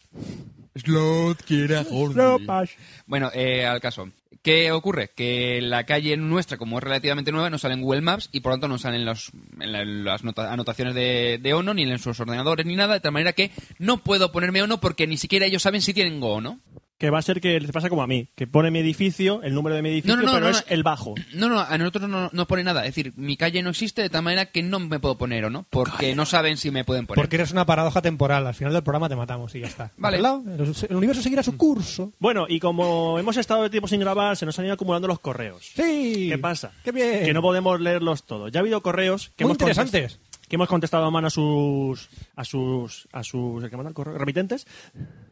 Slot 0.75 1.43
quiera 1.45 1.85
Trapas. 1.85 2.71
Bueno, 3.07 3.31
eh, 3.35 3.67
al 3.67 3.81
caso. 3.81 4.11
¿Qué 4.43 4.71
ocurre? 4.73 5.11
Que 5.15 5.61
la 5.61 5.85
calle 5.85 6.17
nuestra, 6.17 6.57
como 6.57 6.79
es 6.79 6.85
relativamente 6.85 7.33
nueva, 7.33 7.51
no 7.51 7.59
sale 7.59 7.75
en 7.75 7.83
Google 7.83 8.01
Maps 8.03 8.29
y 8.33 8.41
por 8.41 8.51
lo 8.53 8.55
tanto 8.57 8.69
no 8.69 8.79
salen 8.79 9.05
los, 9.05 9.31
en 9.61 9.73
la- 9.73 9.85
las 9.85 10.25
nota- 10.25 10.53
anotaciones 10.53 10.95
de, 10.95 11.53
ONO, 11.55 11.75
ni 11.75 11.83
en 11.83 11.99
sus 11.99 12.19
ordenadores, 12.21 12.65
ni 12.65 12.77
nada, 12.77 12.95
de 12.95 13.01
tal 13.01 13.13
manera 13.13 13.33
que 13.33 13.51
no 13.79 13.99
puedo 13.99 14.31
ponerme 14.33 14.63
ONO 14.63 14.81
porque 14.81 15.07
ni 15.07 15.17
siquiera 15.17 15.45
ellos 15.47 15.63
saben 15.63 15.83
si 15.83 15.93
tienen 15.93 16.21
ONO. 16.23 16.61
Que 16.99 17.11
va 17.11 17.21
a 17.21 17.23
ser 17.23 17.41
que 17.41 17.61
les 17.61 17.71
pasa 17.71 17.89
como 17.89 18.03
a 18.03 18.09
mí, 18.09 18.29
que 18.35 18.49
pone 18.49 18.73
mi 18.73 18.81
edificio, 18.81 19.41
el 19.45 19.55
número 19.55 19.77
de 19.77 19.83
mi 19.83 19.91
edificio, 19.91 20.17
No, 20.17 20.23
no, 20.23 20.27
no, 20.27 20.35
pero 20.35 20.47
no, 20.47 20.51
es 20.51 20.65
no. 20.67 20.75
el 20.75 20.83
bajo. 20.83 21.15
No, 21.33 21.49
no, 21.49 21.61
a 21.61 21.79
nosotros 21.79 22.09
no, 22.09 22.29
no 22.33 22.47
pone 22.49 22.65
nada. 22.65 22.81
Es 22.85 22.95
decir, 22.95 23.13
mi 23.17 23.37
calle 23.37 23.63
no 23.63 23.71
existe 23.71 24.03
de 24.03 24.11
tal 24.11 24.23
manera 24.23 24.47
que 24.47 24.65
no 24.65 24.81
me 24.81 24.99
puedo 24.99 25.17
poner 25.17 25.45
ONO 25.45 25.65
porque 25.71 26.17
no 26.17 26.27
saben 26.27 26.57
si 26.57 26.73
me 26.73 26.85
pueden 26.85 27.07
poner. 27.07 27.23
Porque 27.23 27.37
eres 27.37 27.53
una 27.53 27.65
paradoja 27.67 28.03
temporal. 28.03 28.47
Al 28.47 28.55
final 28.55 28.73
del 28.73 28.83
programa 28.83 29.09
te 29.09 29.15
matamos 29.15 29.55
y 29.55 29.61
ya 29.61 29.69
está. 29.69 29.93
Vale. 29.97 30.19
El, 30.19 30.97
universo 30.97 31.23
seguirá 31.23 31.45
su 31.45 31.57
curso. 31.57 32.13
Bueno, 32.19 32.47
y 32.49 32.59
como 32.59 33.19
hemos 33.21 33.37
estado 33.37 33.63
de 33.63 33.71
tiempo 33.71 33.87
sin 33.87 34.01
grabar, 34.01 34.37
se 34.37 34.45
nos 34.45 34.59
han 34.59 34.65
ido 34.65 34.75
acumulando 34.75 35.07
los 35.07 35.21
correos. 35.21 35.71
Sí. 35.77 36.27
¿Qué 36.31 36.39
pasa? 36.39 36.73
Qué 36.83 36.91
bien. 36.91 37.25
Que 37.25 37.33
no 37.33 37.43
podemos 37.43 37.81
leerlos 37.81 38.25
todos. 38.25 38.51
Ya 38.51 38.59
ha 38.59 38.63
habido 38.63 38.83
correos 38.83 39.31
que 39.37 39.45
Muy 39.45 39.53
hemos 39.53 39.61
interesantes. 39.63 40.19
que 40.49 40.57
hemos 40.57 40.69
contestado 40.69 41.05
a 41.05 41.11
mano 41.13 41.29
a 41.29 41.31
sus 41.31 42.09
a 42.35 42.45
sus 42.45 43.07
a 43.13 43.23
sus 43.23 43.63
¿el 43.63 43.71
que 43.71 43.77
manda 43.77 43.91
el 43.91 43.95
correo? 43.95 44.17
remitentes 44.19 44.67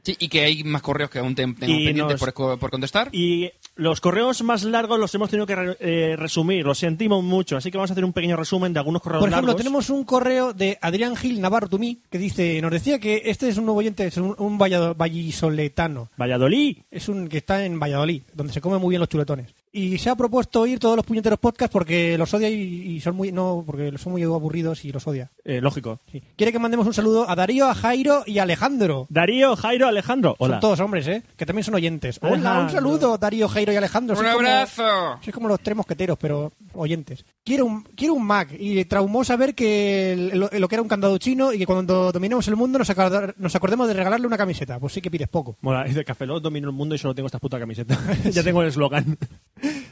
Sí, 0.06 0.16
y 0.20 0.28
que 0.28 0.42
hay 0.42 0.62
más 0.62 0.82
correos 0.82 1.10
que 1.10 1.18
aún 1.18 1.34
tenemos 1.34 1.58
pendientes 1.58 1.96
nos- 2.22 2.32
por, 2.32 2.58
por 2.60 2.70
contestar. 2.70 3.08
y 3.12 3.50
los 3.74 4.00
correos 4.00 4.40
más 4.42 4.62
largos 4.62 5.00
los 5.00 5.12
hemos 5.16 5.28
tenido 5.30 5.46
que 5.46 5.54
re- 5.56 5.76
eh, 5.80 6.14
resumir, 6.16 6.64
lo 6.64 6.74
sentimos 6.76 7.24
mucho, 7.24 7.56
así 7.56 7.70
que 7.72 7.76
vamos 7.76 7.90
a 7.90 7.94
hacer 7.94 8.04
un 8.04 8.12
pequeño 8.12 8.36
resumen 8.36 8.72
de 8.72 8.78
algunos 8.78 9.02
correos 9.02 9.20
Por 9.20 9.28
ejemplo, 9.30 9.48
largos. 9.48 9.62
tenemos 9.62 9.90
un 9.90 10.04
correo 10.04 10.52
de 10.52 10.78
Adrián 10.80 11.16
Gil 11.16 11.40
Navarro 11.40 11.68
Tumí 11.68 11.98
que 12.08 12.18
dice, 12.18 12.62
nos 12.62 12.70
decía 12.70 13.00
que 13.00 13.22
este 13.24 13.48
es 13.48 13.58
un 13.58 13.64
nuevo 13.66 13.80
oyente, 13.80 14.06
es 14.06 14.16
un, 14.16 14.34
un 14.38 14.58
vallisoletano. 14.58 16.08
Valladolid. 16.16 16.78
Es 16.90 17.08
un 17.08 17.28
que 17.28 17.38
está 17.38 17.64
en 17.64 17.78
Valladolid, 17.80 18.22
donde 18.32 18.52
se 18.52 18.60
come 18.60 18.78
muy 18.78 18.90
bien 18.90 19.00
los 19.00 19.08
chuletones. 19.08 19.48
Y 19.72 19.98
se 19.98 20.08
ha 20.08 20.16
propuesto 20.16 20.62
oír 20.62 20.78
todos 20.78 20.96
los 20.96 21.04
puñeteros 21.04 21.38
podcasts 21.38 21.72
porque 21.72 22.16
los 22.16 22.32
odia 22.32 22.48
y, 22.48 22.54
y 22.62 23.00
son 23.00 23.14
muy 23.14 23.30
no 23.30 23.62
porque 23.66 23.92
son 23.98 24.12
muy 24.12 24.22
aburridos 24.22 24.84
y 24.86 24.92
los 24.92 25.06
odia. 25.06 25.30
Eh, 25.44 25.60
lógico. 25.60 26.00
Sí. 26.10 26.22
Quiere 26.34 26.50
que 26.50 26.58
mandemos 26.58 26.86
un 26.86 26.94
saludo 26.94 27.28
a 27.28 27.34
Darío, 27.34 27.66
a 27.68 27.74
Jairo 27.74 28.22
y 28.26 28.38
a 28.38 28.44
Alejandro. 28.44 29.06
Darío, 29.10 29.54
Jairo, 29.54 29.86
Alejandro. 29.86 30.34
Hola. 30.38 30.54
Son 30.54 30.60
todos 30.60 30.80
hombres, 30.80 31.06
¿eh? 31.08 31.22
Que 31.36 31.44
también 31.44 31.64
son 31.64 31.74
oyentes. 31.74 32.18
Hola, 32.22 32.60
un 32.60 32.70
saludo, 32.70 33.18
Darío, 33.18 33.48
Jairo 33.48 33.72
y 33.72 33.76
Alejandro. 33.76 34.16
¡Un 34.16 34.22
Sois 34.22 34.34
como- 34.34 34.48
abrazo! 34.48 35.18
sois 35.22 35.34
como 35.34 35.48
los 35.48 35.60
tres 35.60 35.76
mosqueteros, 35.76 36.16
pero 36.18 36.52
oyentes. 36.72 37.24
Quiero 37.44 37.66
un, 37.66 37.82
quiero 37.82 38.14
un 38.14 38.24
Mac 38.26 38.48
y 38.58 38.82
traumó 38.86 39.24
saber 39.24 39.54
que 39.54 40.30
lo, 40.32 40.48
lo 40.58 40.68
que 40.68 40.74
era 40.74 40.82
un 40.82 40.88
candado 40.88 41.18
chino 41.18 41.52
y 41.52 41.58
que 41.58 41.66
cuando 41.66 42.12
dominemos 42.12 42.48
el 42.48 42.56
mundo 42.56 42.78
nos, 42.78 42.88
acordar- 42.88 43.34
nos 43.36 43.54
acordemos 43.54 43.86
de 43.88 43.94
regalarle 43.94 44.26
una 44.26 44.38
camiseta. 44.38 44.80
Pues 44.80 44.94
sí 44.94 45.02
que 45.02 45.10
pides 45.10 45.28
poco. 45.28 45.58
Mola, 45.60 45.84
es 45.84 45.94
de 45.94 46.04
Café 46.04 46.24
Lock, 46.24 46.42
domino 46.42 46.66
el 46.68 46.74
mundo 46.74 46.94
y 46.94 46.98
solo 46.98 47.14
tengo 47.14 47.26
esta 47.26 47.38
puta 47.38 47.58
camiseta. 47.58 47.98
ya 48.30 48.42
tengo 48.42 48.62
el 48.62 48.68
eslogan. 48.68 49.18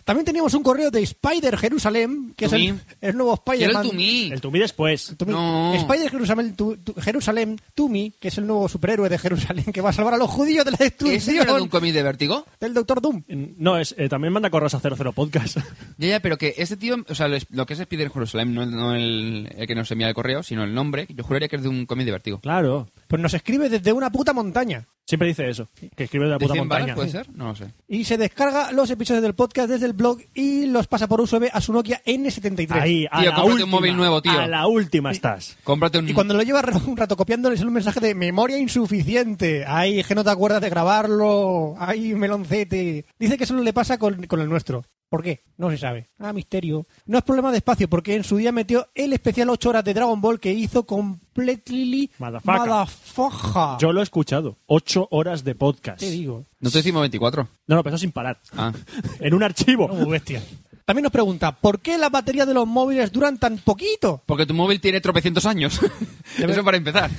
También 0.04 0.26
teníamos 0.26 0.52
un 0.54 0.62
correo 0.62 0.90
de 0.90 1.02
Spider 1.02 1.56
Jerusalén, 1.56 2.34
que 2.36 2.44
es 2.44 2.52
el, 2.52 3.16
nuevo 3.16 3.34
Spider-Man. 3.34 3.84
el 3.84 3.90
Tumí. 3.90 4.30
El 4.32 4.40
Tumi 4.40 4.58
después. 4.58 5.14
Tumi. 5.16 5.32
No. 5.32 5.72
Spider 5.74 6.10
Jerusalén, 6.10 6.54
tu- 6.54 6.76
tu- 6.76 6.94
Jerusalén, 7.00 7.58
Tumi, 7.74 8.12
que 8.20 8.28
es 8.28 8.36
el 8.38 8.46
nuevo 8.46 8.68
superhéroe 8.68 9.08
de 9.08 9.18
Jerusalén 9.18 9.64
que 9.72 9.80
va 9.80 9.90
a 9.90 9.92
salvar 9.94 10.14
a 10.14 10.18
los 10.18 10.28
judíos 10.30 10.64
de 10.64 10.72
la 10.72 10.76
¿Ese 10.76 10.84
no 11.00 11.08
destrucción 11.08 11.36
era 11.42 11.54
de 11.54 11.62
un 11.62 11.68
cómic 11.68 11.94
de 11.94 12.02
vértigo? 12.02 12.44
del 12.60 12.74
Doctor 12.74 13.00
Doom. 13.00 13.22
No, 13.56 13.78
es, 13.78 13.94
eh, 13.98 14.08
también 14.08 14.32
manda 14.34 14.50
correos 14.50 14.74
a 14.74 14.80
00 14.80 15.12
Podcast. 15.12 15.56
Ya, 15.96 16.08
ya, 16.08 16.20
pero 16.20 16.36
que 16.36 16.54
este 16.58 16.76
tío, 16.76 16.96
o 17.08 17.14
sea, 17.14 17.28
lo 17.28 17.36
es- 17.36 17.46
lo 17.50 17.64
que 17.66 17.74
es 17.74 17.80
Spider 17.80 18.10
Jerusalem, 18.10 18.52
no, 18.52 18.66
no 18.66 18.94
el, 18.94 19.48
el 19.56 19.66
que 19.66 19.74
nos 19.74 19.90
envía 19.90 20.08
el 20.08 20.14
correo, 20.14 20.42
sino 20.42 20.64
el 20.64 20.74
nombre, 20.74 21.06
yo 21.08 21.24
juraría 21.24 21.48
que 21.48 21.56
es 21.56 21.62
de 21.62 21.68
un 21.68 21.86
cómic 21.86 22.04
de 22.06 22.12
vértigo. 22.12 22.40
claro. 22.40 22.88
Pues 23.08 23.20
nos 23.22 23.32
escribe 23.34 23.68
desde 23.68 23.92
una 23.92 24.10
puta 24.10 24.32
montaña. 24.32 24.88
Siempre 25.06 25.28
dice 25.28 25.48
eso. 25.50 25.68
Que 25.94 26.04
escribe 26.04 26.24
de 26.24 26.30
la 26.30 26.38
¿De 26.38 26.44
puta 26.46 26.54
100 26.54 26.68
balas 26.68 26.80
montaña. 26.88 26.94
puede 26.94 27.10
ser? 27.10 27.28
No 27.36 27.48
lo 27.48 27.56
sé. 27.56 27.66
Y 27.86 28.04
se 28.04 28.16
descarga 28.16 28.72
los 28.72 28.88
episodios 28.90 29.22
del 29.22 29.34
podcast 29.34 29.68
desde 29.68 29.84
el 29.84 29.92
blog 29.92 30.18
y 30.34 30.64
los 30.66 30.86
pasa 30.86 31.06
por 31.08 31.20
USB 31.20 31.48
a 31.52 31.60
su 31.60 31.74
Nokia 31.74 32.02
N73. 32.06 32.70
Ahí, 32.72 33.06
a 33.10 33.20
Tío, 33.20 33.30
la 33.30 33.36
cómprate 33.36 33.46
un 33.46 33.52
última, 33.52 33.70
móvil 33.70 33.96
nuevo, 33.96 34.22
tío. 34.22 34.32
A 34.38 34.46
la 34.46 34.66
última 34.66 35.10
estás. 35.12 35.58
Cómprate 35.62 35.98
un... 35.98 36.08
Y 36.08 36.14
cuando 36.14 36.32
lo 36.32 36.42
lleva 36.42 36.62
un 36.86 36.96
rato 36.96 37.16
copiando, 37.16 37.50
le 37.50 37.56
sale 37.58 37.68
un 37.68 37.74
mensaje 37.74 38.00
de 38.00 38.14
memoria 38.14 38.56
insuficiente. 38.58 39.64
Ay, 39.66 40.02
que 40.04 40.14
no 40.14 40.24
te 40.24 40.30
acuerdas 40.30 40.62
de 40.62 40.70
grabarlo. 40.70 41.74
Ay, 41.78 42.14
meloncete. 42.14 43.04
Dice 43.18 43.36
que 43.36 43.44
solo 43.46 43.62
le 43.62 43.72
pasa 43.74 43.98
con, 43.98 44.26
con 44.26 44.40
el 44.40 44.48
nuestro. 44.48 44.84
¿Por 45.08 45.22
qué? 45.22 45.44
No 45.56 45.70
se 45.70 45.78
sabe. 45.78 46.08
Ah, 46.18 46.32
misterio. 46.32 46.86
No 47.06 47.18
es 47.18 47.24
problema 47.24 47.52
de 47.52 47.58
espacio, 47.58 47.88
porque 47.88 48.16
en 48.16 48.24
su 48.24 48.36
día 48.36 48.50
metió 48.52 48.88
el 48.94 49.12
especial 49.12 49.48
8 49.50 49.68
horas 49.68 49.84
de 49.84 49.94
Dragon 49.94 50.20
Ball 50.20 50.40
que 50.40 50.52
hizo 50.52 50.84
completely 50.84 52.10
motherfucker. 52.18 53.78
Yo 53.78 53.92
lo 53.92 54.00
he 54.00 54.02
escuchado. 54.02 54.56
Ocho 54.66 55.06
horas 55.10 55.44
de 55.44 55.54
podcast. 55.54 56.00
te 56.00 56.10
digo. 56.10 56.46
No 56.60 56.70
te 56.70 56.78
decimos 56.78 57.00
24. 57.02 57.48
No, 57.66 57.76
no, 57.76 57.82
pero 57.82 57.94
eso 57.94 58.00
sin 58.00 58.12
parar. 58.12 58.38
Ah. 58.56 58.72
En 59.20 59.34
un 59.34 59.42
archivo. 59.42 59.88
No, 59.88 60.06
bestia. 60.08 60.42
También 60.84 61.04
nos 61.04 61.12
pregunta, 61.12 61.52
¿por 61.52 61.80
qué 61.80 61.96
las 61.96 62.10
baterías 62.10 62.46
de 62.46 62.52
los 62.52 62.66
móviles 62.66 63.10
duran 63.10 63.38
tan 63.38 63.56
poquito? 63.56 64.22
Porque 64.26 64.44
tu 64.44 64.52
móvil 64.52 64.82
tiene 64.82 65.00
tropecientos 65.00 65.46
años. 65.46 65.80
Eso 66.38 66.62
para 66.62 66.76
empezar. 66.76 67.10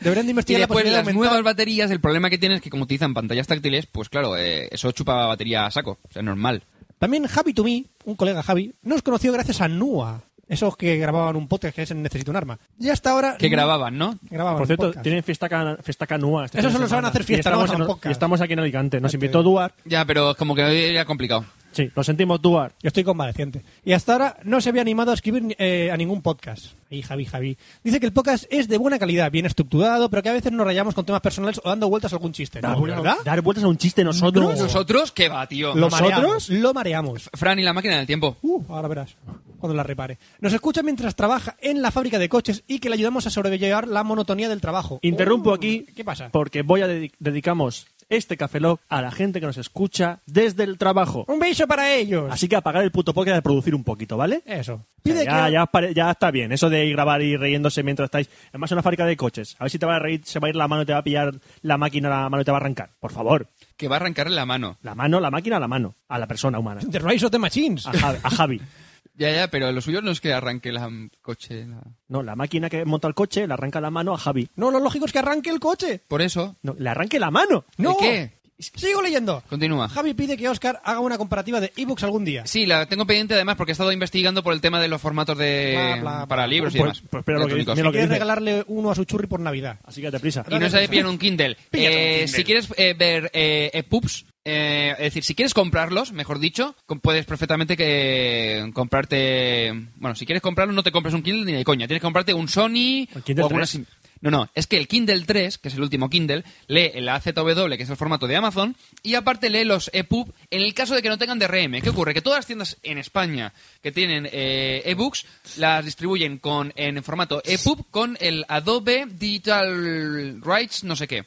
Deberían 0.00 0.24
de 0.24 0.28
Y 0.28 0.30
investigar 0.30 0.60
la 0.60 0.66
después 0.66 0.84
posibilidad 0.84 1.00
las 1.00 1.06
de 1.06 1.12
nuevas 1.12 1.42
baterías, 1.42 1.90
el 1.90 2.00
problema 2.00 2.30
que 2.30 2.38
tienen 2.38 2.56
es 2.56 2.62
que 2.62 2.70
como 2.70 2.84
utilizan 2.84 3.12
pantallas 3.12 3.46
táctiles, 3.46 3.84
pues 3.84 4.08
claro, 4.08 4.38
eh, 4.38 4.68
eso 4.70 4.92
chupa 4.92 5.26
batería 5.26 5.66
a 5.66 5.70
saco. 5.70 5.98
O 6.08 6.12
sea, 6.12 6.22
normal. 6.22 6.62
También 7.02 7.26
Javi 7.26 7.52
to 7.52 7.64
me, 7.64 7.86
un 8.04 8.14
colega 8.14 8.44
Javi, 8.44 8.76
nos 8.82 9.02
conoció 9.02 9.32
gracias 9.32 9.60
a 9.60 9.66
NUA. 9.66 10.22
Esos 10.52 10.76
que 10.76 10.98
grababan 10.98 11.34
un 11.36 11.48
podcast 11.48 11.74
que 11.74 11.82
es 11.82 11.90
en 11.92 12.02
Necesito 12.02 12.30
un 12.30 12.36
arma. 12.36 12.58
Y 12.78 12.90
hasta 12.90 13.10
ahora... 13.10 13.36
Que 13.38 13.48
grababan, 13.48 13.96
¿no? 13.96 14.18
Grababan 14.30 14.58
Por 14.58 14.66
cierto, 14.66 14.86
podcast. 14.88 15.02
tienen 15.02 15.22
fiesta, 15.24 15.48
ca- 15.48 15.78
fiesta 15.82 16.06
canúa. 16.06 16.44
este 16.44 16.58
Eso 16.58 16.68
fin 16.68 16.72
de 16.74 16.78
solo 16.78 16.88
saben 16.90 17.04
hacer 17.06 17.24
fiesta, 17.24 17.48
y 17.48 17.52
no 17.54 17.64
estamos, 17.64 17.90
en- 18.04 18.10
y 18.10 18.12
estamos 18.12 18.40
aquí 18.42 18.52
en 18.52 18.58
Alicante. 18.58 19.00
Nos 19.00 19.14
invitó. 19.14 19.42
Duar. 19.42 19.72
Ya, 19.86 20.04
pero 20.04 20.34
como 20.34 20.54
que 20.54 20.90
era 20.90 21.06
complicado. 21.06 21.46
Sí, 21.72 21.90
lo 21.96 22.04
sentimos, 22.04 22.42
Duar. 22.42 22.72
Yo 22.82 22.88
estoy 22.88 23.02
convaleciente. 23.02 23.62
Y 23.82 23.94
hasta 23.94 24.12
ahora 24.12 24.36
no 24.44 24.60
se 24.60 24.68
había 24.68 24.82
animado 24.82 25.10
a 25.10 25.14
escribir 25.14 25.56
eh, 25.58 25.90
a 25.90 25.96
ningún 25.96 26.20
podcast. 26.20 26.66
Ahí, 26.90 27.00
Javi, 27.00 27.24
Javi. 27.24 27.56
Dice 27.82 27.98
que 27.98 28.04
el 28.04 28.12
podcast 28.12 28.44
es 28.50 28.68
de 28.68 28.76
buena 28.76 28.98
calidad, 28.98 29.30
bien 29.30 29.46
estructurado, 29.46 30.10
pero 30.10 30.22
que 30.22 30.28
a 30.28 30.32
veces 30.34 30.52
nos 30.52 30.66
rayamos 30.66 30.94
con 30.94 31.06
temas 31.06 31.22
personales 31.22 31.62
o 31.64 31.68
dando 31.70 31.88
vueltas 31.88 32.12
a 32.12 32.16
algún 32.16 32.32
chiste. 32.32 32.60
¿No, 32.60 32.78
¿Verdad? 32.82 33.16
Dar 33.24 33.40
vueltas 33.40 33.64
a 33.64 33.68
un 33.68 33.78
chiste 33.78 34.04
nosotros. 34.04 34.58
¿Nosotros? 34.60 35.12
¿Qué 35.12 35.30
va, 35.30 35.46
tío? 35.46 35.68
Lo 35.74 35.88
¿Nosotros? 35.88 36.10
mareamos. 36.12 36.48
Lo 36.50 36.74
mareamos. 36.74 37.30
Fran 37.32 37.58
y 37.58 37.62
la 37.62 37.72
máquina 37.72 37.96
del 37.96 38.06
tiempo. 38.06 38.36
Uh, 38.42 38.62
ahora 38.68 38.88
verás. 38.88 39.16
Cuando 39.62 39.76
la 39.76 39.84
repare. 39.84 40.18
Nos 40.40 40.52
escucha 40.52 40.82
mientras 40.82 41.14
trabaja 41.14 41.56
en 41.60 41.80
la 41.82 41.90
fábrica 41.92 42.18
de 42.18 42.28
coches 42.28 42.64
y 42.66 42.80
que 42.80 42.88
le 42.90 42.96
ayudamos 42.96 43.26
a 43.26 43.30
sobrellevar 43.30 43.86
la 43.86 44.02
monotonía 44.02 44.48
del 44.48 44.60
trabajo. 44.60 44.98
Interrumpo 45.02 45.50
Uh, 45.50 45.54
aquí. 45.54 45.86
¿Qué 45.94 46.04
pasa? 46.04 46.28
Porque 46.32 46.62
voy 46.62 46.82
a 46.82 46.88
dedi- 46.88 47.12
dedicamos 47.20 47.86
este 48.08 48.36
Café 48.36 48.60
Lock 48.60 48.80
a 48.90 49.00
la 49.00 49.10
gente 49.10 49.40
que 49.40 49.46
nos 49.46 49.56
escucha 49.56 50.20
desde 50.26 50.64
el 50.64 50.76
trabajo. 50.76 51.24
Un 51.28 51.38
beso 51.38 51.66
para 51.66 51.94
ellos. 51.94 52.26
Así 52.30 52.46
que 52.48 52.56
apagar 52.56 52.82
el 52.84 52.90
puto 52.90 53.14
podcast 53.14 53.36
de 53.36 53.42
producir 53.42 53.74
un 53.74 53.84
poquito, 53.84 54.16
¿vale? 54.18 54.42
Eso. 54.44 54.74
O 54.74 54.76
sea, 54.76 54.86
Pide 55.02 55.24
ya, 55.24 55.66
que... 55.66 55.94
ya, 55.94 56.10
está 56.10 56.30
bien, 56.30 56.52
eso 56.52 56.68
de 56.68 56.90
grabar 56.90 57.22
y 57.22 57.36
riéndose 57.38 57.82
mientras 57.82 58.06
estáis. 58.08 58.28
Además, 58.50 58.68
es 58.68 58.72
una 58.72 58.82
fábrica 58.82 59.06
de 59.06 59.16
coches. 59.16 59.56
A 59.58 59.64
ver 59.64 59.70
si 59.70 59.78
te 59.78 59.86
va 59.86 59.96
a 59.96 59.98
reír, 59.98 60.20
se 60.24 60.40
va 60.40 60.48
a 60.48 60.50
ir 60.50 60.56
la 60.56 60.68
mano 60.68 60.82
y 60.82 60.86
te 60.86 60.92
va 60.92 60.98
a 60.98 61.02
pillar 61.04 61.32
la 61.62 61.78
máquina, 61.78 62.10
la 62.10 62.28
mano 62.28 62.42
y 62.42 62.44
te 62.44 62.50
va 62.50 62.58
a 62.58 62.60
arrancar. 62.60 62.90
Por 63.00 63.12
favor. 63.12 63.46
Que 63.78 63.88
va 63.88 63.96
a 63.96 64.00
arrancarle 64.00 64.34
la 64.36 64.44
mano. 64.46 64.76
La 64.82 64.94
mano, 64.94 65.18
la 65.18 65.30
máquina, 65.30 65.58
la 65.58 65.68
mano. 65.68 65.94
A 66.08 66.18
la 66.18 66.26
persona 66.26 66.58
humana. 66.58 66.82
The 66.88 66.98
Rise 66.98 67.24
of 67.26 67.32
the 67.32 67.38
Machines. 67.38 67.86
A 67.86 67.92
Javi. 67.92 68.18
a 68.22 68.30
Javi. 68.30 68.60
Ya, 69.14 69.30
ya, 69.30 69.48
pero 69.50 69.70
lo 69.72 69.80
suyo 69.80 70.00
no 70.00 70.10
es 70.10 70.20
que 70.20 70.32
arranque 70.32 70.72
la 70.72 70.88
mm, 70.88 71.10
coche. 71.20 71.66
la- 71.66 71.82
No, 72.08 72.22
la 72.22 72.34
máquina 72.34 72.70
que 72.70 72.84
monta 72.84 73.08
el 73.08 73.14
coche 73.14 73.46
le 73.46 73.52
arranca 73.54 73.80
la 73.80 73.90
mano 73.90 74.14
a 74.14 74.18
Javi. 74.18 74.48
No, 74.56 74.70
lo 74.70 74.80
lógico 74.80 75.04
es 75.06 75.12
que 75.12 75.18
arranque 75.18 75.50
el 75.50 75.60
coche. 75.60 76.02
Por 76.08 76.22
eso. 76.22 76.56
No, 76.62 76.74
le 76.78 76.88
arranque 76.88 77.18
la 77.18 77.30
mano. 77.30 77.64
No. 77.76 77.96
qué? 77.98 78.40
Sigo 78.62 79.02
leyendo. 79.02 79.42
Continúa. 79.48 79.88
Javi 79.88 80.14
pide 80.14 80.36
que 80.36 80.48
Oscar 80.48 80.80
haga 80.84 81.00
una 81.00 81.18
comparativa 81.18 81.60
de 81.60 81.72
ebooks 81.76 82.02
algún 82.04 82.24
día. 82.24 82.46
Sí, 82.46 82.66
la 82.66 82.86
tengo 82.86 83.06
pendiente 83.06 83.34
además 83.34 83.56
porque 83.56 83.72
he 83.72 83.74
estado 83.74 83.92
investigando 83.92 84.42
por 84.42 84.52
el 84.54 84.60
tema 84.60 84.80
de 84.80 84.88
los 84.88 85.00
formatos 85.00 85.36
de 85.38 85.72
Bla, 85.74 85.96
bla, 85.96 86.16
bla. 86.18 86.26
para 86.26 86.46
libros 86.46 86.74
y 86.74 86.78
Pues- 86.78 86.98
demás. 86.98 87.02
pues 87.10 87.20
espera 87.20 87.38
lo 87.38 87.46
que 87.48 87.54
dice- 87.56 87.82
lo 87.82 87.90
quiere 87.90 88.06
dice. 88.06 88.14
regalarle 88.14 88.64
uno 88.68 88.90
a 88.90 88.94
su 88.94 89.04
churri 89.04 89.26
por 89.26 89.40
Navidad. 89.40 89.78
Así 89.84 90.00
que 90.00 90.10
te 90.10 90.20
prisa. 90.20 90.44
Y 90.50 90.58
no 90.58 90.68
se 90.70 90.88
pillan 90.88 91.06
un 91.06 91.18
Kindle. 91.18 91.56
Píllate 91.70 91.94
un 91.96 92.00
Eh, 92.02 92.14
Kindle. 92.24 92.28
Si 92.28 92.44
quieres 92.44 92.68
eh, 92.76 92.94
ver 92.98 93.30
eh, 93.34 93.70
EPUBs, 93.74 94.24
eh, 94.44 94.92
es 94.98 95.04
decir, 95.04 95.22
si 95.24 95.34
quieres 95.34 95.54
comprarlos, 95.54 96.12
mejor 96.12 96.38
dicho, 96.40 96.74
puedes 97.00 97.24
perfectamente 97.26 97.76
que 97.76 98.70
comprarte... 98.74 99.72
Bueno, 99.96 100.14
si 100.16 100.26
quieres 100.26 100.42
comprarlo 100.42 100.72
no 100.74 100.82
te 100.82 100.90
compres 100.92 101.14
un 101.14 101.22
Kindle 101.22 101.44
ni 101.44 101.52
de 101.52 101.64
coña. 101.64 101.86
Tienes 101.86 102.00
que 102.00 102.06
comprarte 102.06 102.34
un 102.34 102.48
Sony 102.48 103.06
¿El 103.14 103.22
Kindle 103.24 103.44
o 103.44 103.46
alguna 103.46 103.62
3? 103.66 103.70
sim- 103.70 103.86
No, 104.22 104.30
no, 104.30 104.48
es 104.54 104.66
que 104.66 104.78
el 104.78 104.88
Kindle 104.88 105.24
3, 105.26 105.58
que 105.58 105.68
es 105.68 105.74
el 105.74 105.82
último 105.82 106.08
Kindle, 106.08 106.44
lee 106.68 106.92
el 106.94 107.08
AZW, 107.08 107.68
que 107.76 107.82
es 107.82 107.90
el 107.90 107.96
formato 107.96 108.26
de 108.26 108.36
Amazon, 108.36 108.74
y 109.02 109.14
aparte 109.16 109.50
lee 109.50 109.64
los 109.64 109.90
EPUB 109.92 110.32
en 110.50 110.62
el 110.62 110.72
caso 110.74 110.94
de 110.94 111.02
que 111.02 111.08
no 111.08 111.18
tengan 111.18 111.38
DRM. 111.40 111.80
¿Qué 111.82 111.90
ocurre? 111.90 112.14
Que 112.14 112.22
todas 112.22 112.38
las 112.38 112.46
tiendas 112.46 112.78
en 112.84 112.98
España 112.98 113.52
que 113.82 113.92
tienen 113.92 114.28
eh, 114.32 114.82
ebooks 114.86 115.26
las 115.56 115.84
distribuyen 115.84 116.38
con 116.38 116.72
en 116.76 117.02
formato 117.02 117.42
EPUB 117.44 117.84
con 117.90 118.16
el 118.20 118.44
Adobe 118.48 119.06
Digital 119.10 120.40
Rights, 120.40 120.84
no 120.84 120.96
sé 120.96 121.06
qué. 121.08 121.24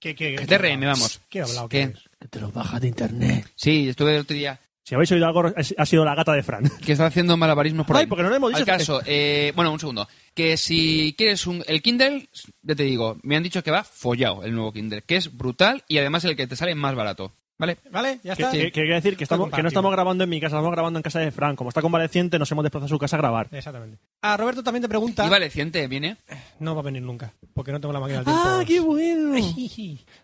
¿Qué, 0.00 0.14
qué, 0.14 0.36
qué- 0.36 0.46
DRM, 0.46 0.80
vamos. 0.86 1.20
¿Qué 1.28 1.38
he 1.40 1.42
hablado? 1.42 1.68
¿Qué? 1.68 1.92
Que 2.20 2.28
te 2.28 2.40
lo 2.40 2.50
bajas 2.50 2.80
de 2.80 2.88
internet. 2.88 3.46
Sí, 3.56 3.88
estuve 3.88 4.14
el 4.14 4.20
otro 4.22 4.34
día 4.36 4.58
Si 4.88 4.94
habéis 4.94 5.12
oído 5.12 5.26
algo, 5.26 5.42
ha 5.76 5.84
sido 5.86 6.02
la 6.02 6.14
gata 6.14 6.32
de 6.32 6.42
Fran. 6.42 6.64
que 6.82 6.92
está 6.92 7.04
haciendo 7.04 7.36
malabarismos 7.36 7.86
por 7.86 7.94
Ay, 7.96 8.00
ahí. 8.02 8.06
porque 8.06 8.22
no 8.22 8.30
le 8.30 8.36
hemos 8.36 8.48
dicho 8.48 8.60
Al 8.60 8.64
caso, 8.78 9.02
eh, 9.04 9.52
bueno, 9.54 9.70
un 9.70 9.78
segundo. 9.78 10.08
Que 10.32 10.56
si 10.56 11.14
quieres 11.18 11.46
un, 11.46 11.62
el 11.66 11.82
Kindle, 11.82 12.26
ya 12.62 12.74
te 12.74 12.84
digo, 12.84 13.18
me 13.22 13.36
han 13.36 13.42
dicho 13.42 13.62
que 13.62 13.70
va 13.70 13.84
follado 13.84 14.44
el 14.44 14.54
nuevo 14.54 14.72
Kindle, 14.72 15.02
que 15.02 15.16
es 15.16 15.36
brutal 15.36 15.84
y 15.88 15.98
además 15.98 16.24
el 16.24 16.36
que 16.36 16.46
te 16.46 16.56
sale 16.56 16.74
más 16.74 16.94
barato. 16.94 17.34
¿Vale? 17.58 17.76
¿Vale? 17.90 18.20
¿Ya 18.22 18.34
Que, 18.36 18.42
está? 18.44 18.52
que- 18.52 18.62
que 18.66 18.70
quiere 18.70 18.94
decir 18.94 19.16
que, 19.16 19.24
Esto 19.24 19.34
estamos, 19.34 19.50
que 19.54 19.62
no 19.62 19.68
estamos 19.68 19.90
grabando 19.92 20.24
en 20.24 20.30
mi 20.30 20.40
casa, 20.40 20.56
estamos 20.56 20.70
grabando 20.72 21.00
en 21.00 21.02
casa 21.02 21.18
de 21.18 21.32
Fran. 21.32 21.54
Como 21.54 21.68
está 21.68 21.82
convaleciente, 21.82 22.38
nos 22.38 22.50
hemos 22.52 22.62
desplazado 22.62 22.86
a 22.86 22.88
su 22.88 22.98
casa 22.98 23.16
a 23.16 23.18
grabar. 23.18 23.48
Exactamente. 23.50 23.98
A 24.22 24.36
Roberto 24.38 24.62
también 24.62 24.82
te 24.82 24.88
pregunta... 24.88 25.26
Y 25.26 25.28
vale, 25.28 25.50
Ciente, 25.50 25.86
viene. 25.88 26.16
No 26.60 26.74
va 26.76 26.80
a 26.80 26.84
venir 26.84 27.02
nunca, 27.02 27.34
porque 27.52 27.72
no 27.72 27.80
tengo 27.80 27.92
la 27.92 28.00
máquina 28.00 28.18
del 28.20 28.26
tiempo. 28.26 28.42
¡Ah, 28.42 28.62
qué 28.66 28.78
bueno! 28.80 29.34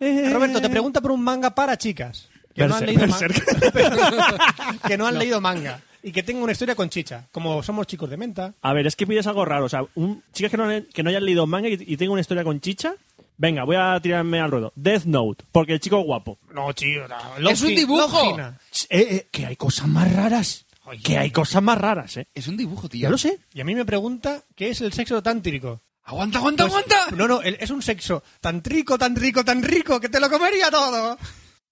Roberto, 0.32 0.60
te 0.62 0.70
pregunta 0.70 1.00
por 1.00 1.10
un 1.10 1.22
manga 1.22 1.54
para 1.54 1.76
chicas. 1.76 2.30
Que 2.54 2.66
no 2.66 2.76
han 2.76 2.86
leído, 2.86 3.06
ma- 3.06 3.18
que 4.86 4.96
no 4.98 5.06
han 5.06 5.18
leído 5.18 5.40
manga. 5.40 5.80
Y 6.02 6.12
que 6.12 6.22
tenga 6.22 6.42
una 6.42 6.52
historia 6.52 6.74
con 6.74 6.90
chicha. 6.90 7.26
Como 7.32 7.62
somos 7.62 7.86
chicos 7.86 8.10
de 8.10 8.16
menta. 8.16 8.52
A 8.60 8.72
ver, 8.74 8.86
es 8.86 8.94
que 8.94 9.06
pides 9.06 9.26
algo 9.26 9.44
raro. 9.44 9.64
O 9.64 9.68
sea, 9.68 9.84
un, 9.94 10.22
chicas 10.32 10.50
que 10.50 10.56
no, 10.58 10.68
que 10.92 11.02
no 11.02 11.08
hayan 11.10 11.24
leído 11.24 11.46
manga 11.46 11.68
y, 11.68 11.72
y 11.80 11.96
tengan 11.96 12.12
una 12.12 12.20
historia 12.20 12.44
con 12.44 12.60
chicha. 12.60 12.94
Venga, 13.36 13.64
voy 13.64 13.76
a 13.76 13.98
tirarme 14.00 14.38
al 14.40 14.50
ruedo. 14.50 14.72
Death 14.76 15.04
Note, 15.06 15.44
porque 15.50 15.72
el 15.72 15.80
chico 15.80 15.98
es 15.98 16.04
guapo. 16.04 16.38
No, 16.52 16.72
tío. 16.74 17.08
no. 17.08 17.48
¡Es 17.50 17.62
un 17.62 17.74
dibujo! 17.74 18.38
Eh, 18.38 18.52
eh, 18.90 19.26
que 19.30 19.46
hay 19.46 19.56
cosas 19.56 19.88
más 19.88 20.12
raras. 20.12 20.66
Que 21.02 21.16
hay 21.16 21.30
cosas 21.30 21.62
más 21.62 21.78
raras, 21.78 22.18
¿eh? 22.18 22.28
Es 22.34 22.46
un 22.46 22.56
dibujo, 22.58 22.88
tío. 22.88 23.04
Ya 23.04 23.10
lo 23.10 23.16
sé. 23.18 23.38
Y 23.54 23.60
a 23.62 23.64
mí 23.64 23.74
me 23.74 23.86
pregunta 23.86 24.42
qué 24.54 24.68
es 24.68 24.82
el 24.82 24.92
sexo 24.92 25.22
tántrico. 25.22 25.80
¡Aguanta, 26.04 26.36
aguanta, 26.38 26.64
Pues, 26.68 26.74
aguanta! 26.84 27.16
No, 27.16 27.26
no, 27.26 27.40
es 27.40 27.70
un 27.70 27.80
sexo 27.80 28.22
tan 28.42 28.62
rico, 28.62 28.98
tan 28.98 29.16
rico, 29.16 29.42
tan 29.42 29.62
rico 29.62 29.98
que 29.98 30.10
te 30.10 30.20
lo 30.20 30.28
comería 30.28 30.70
todo. 30.70 31.16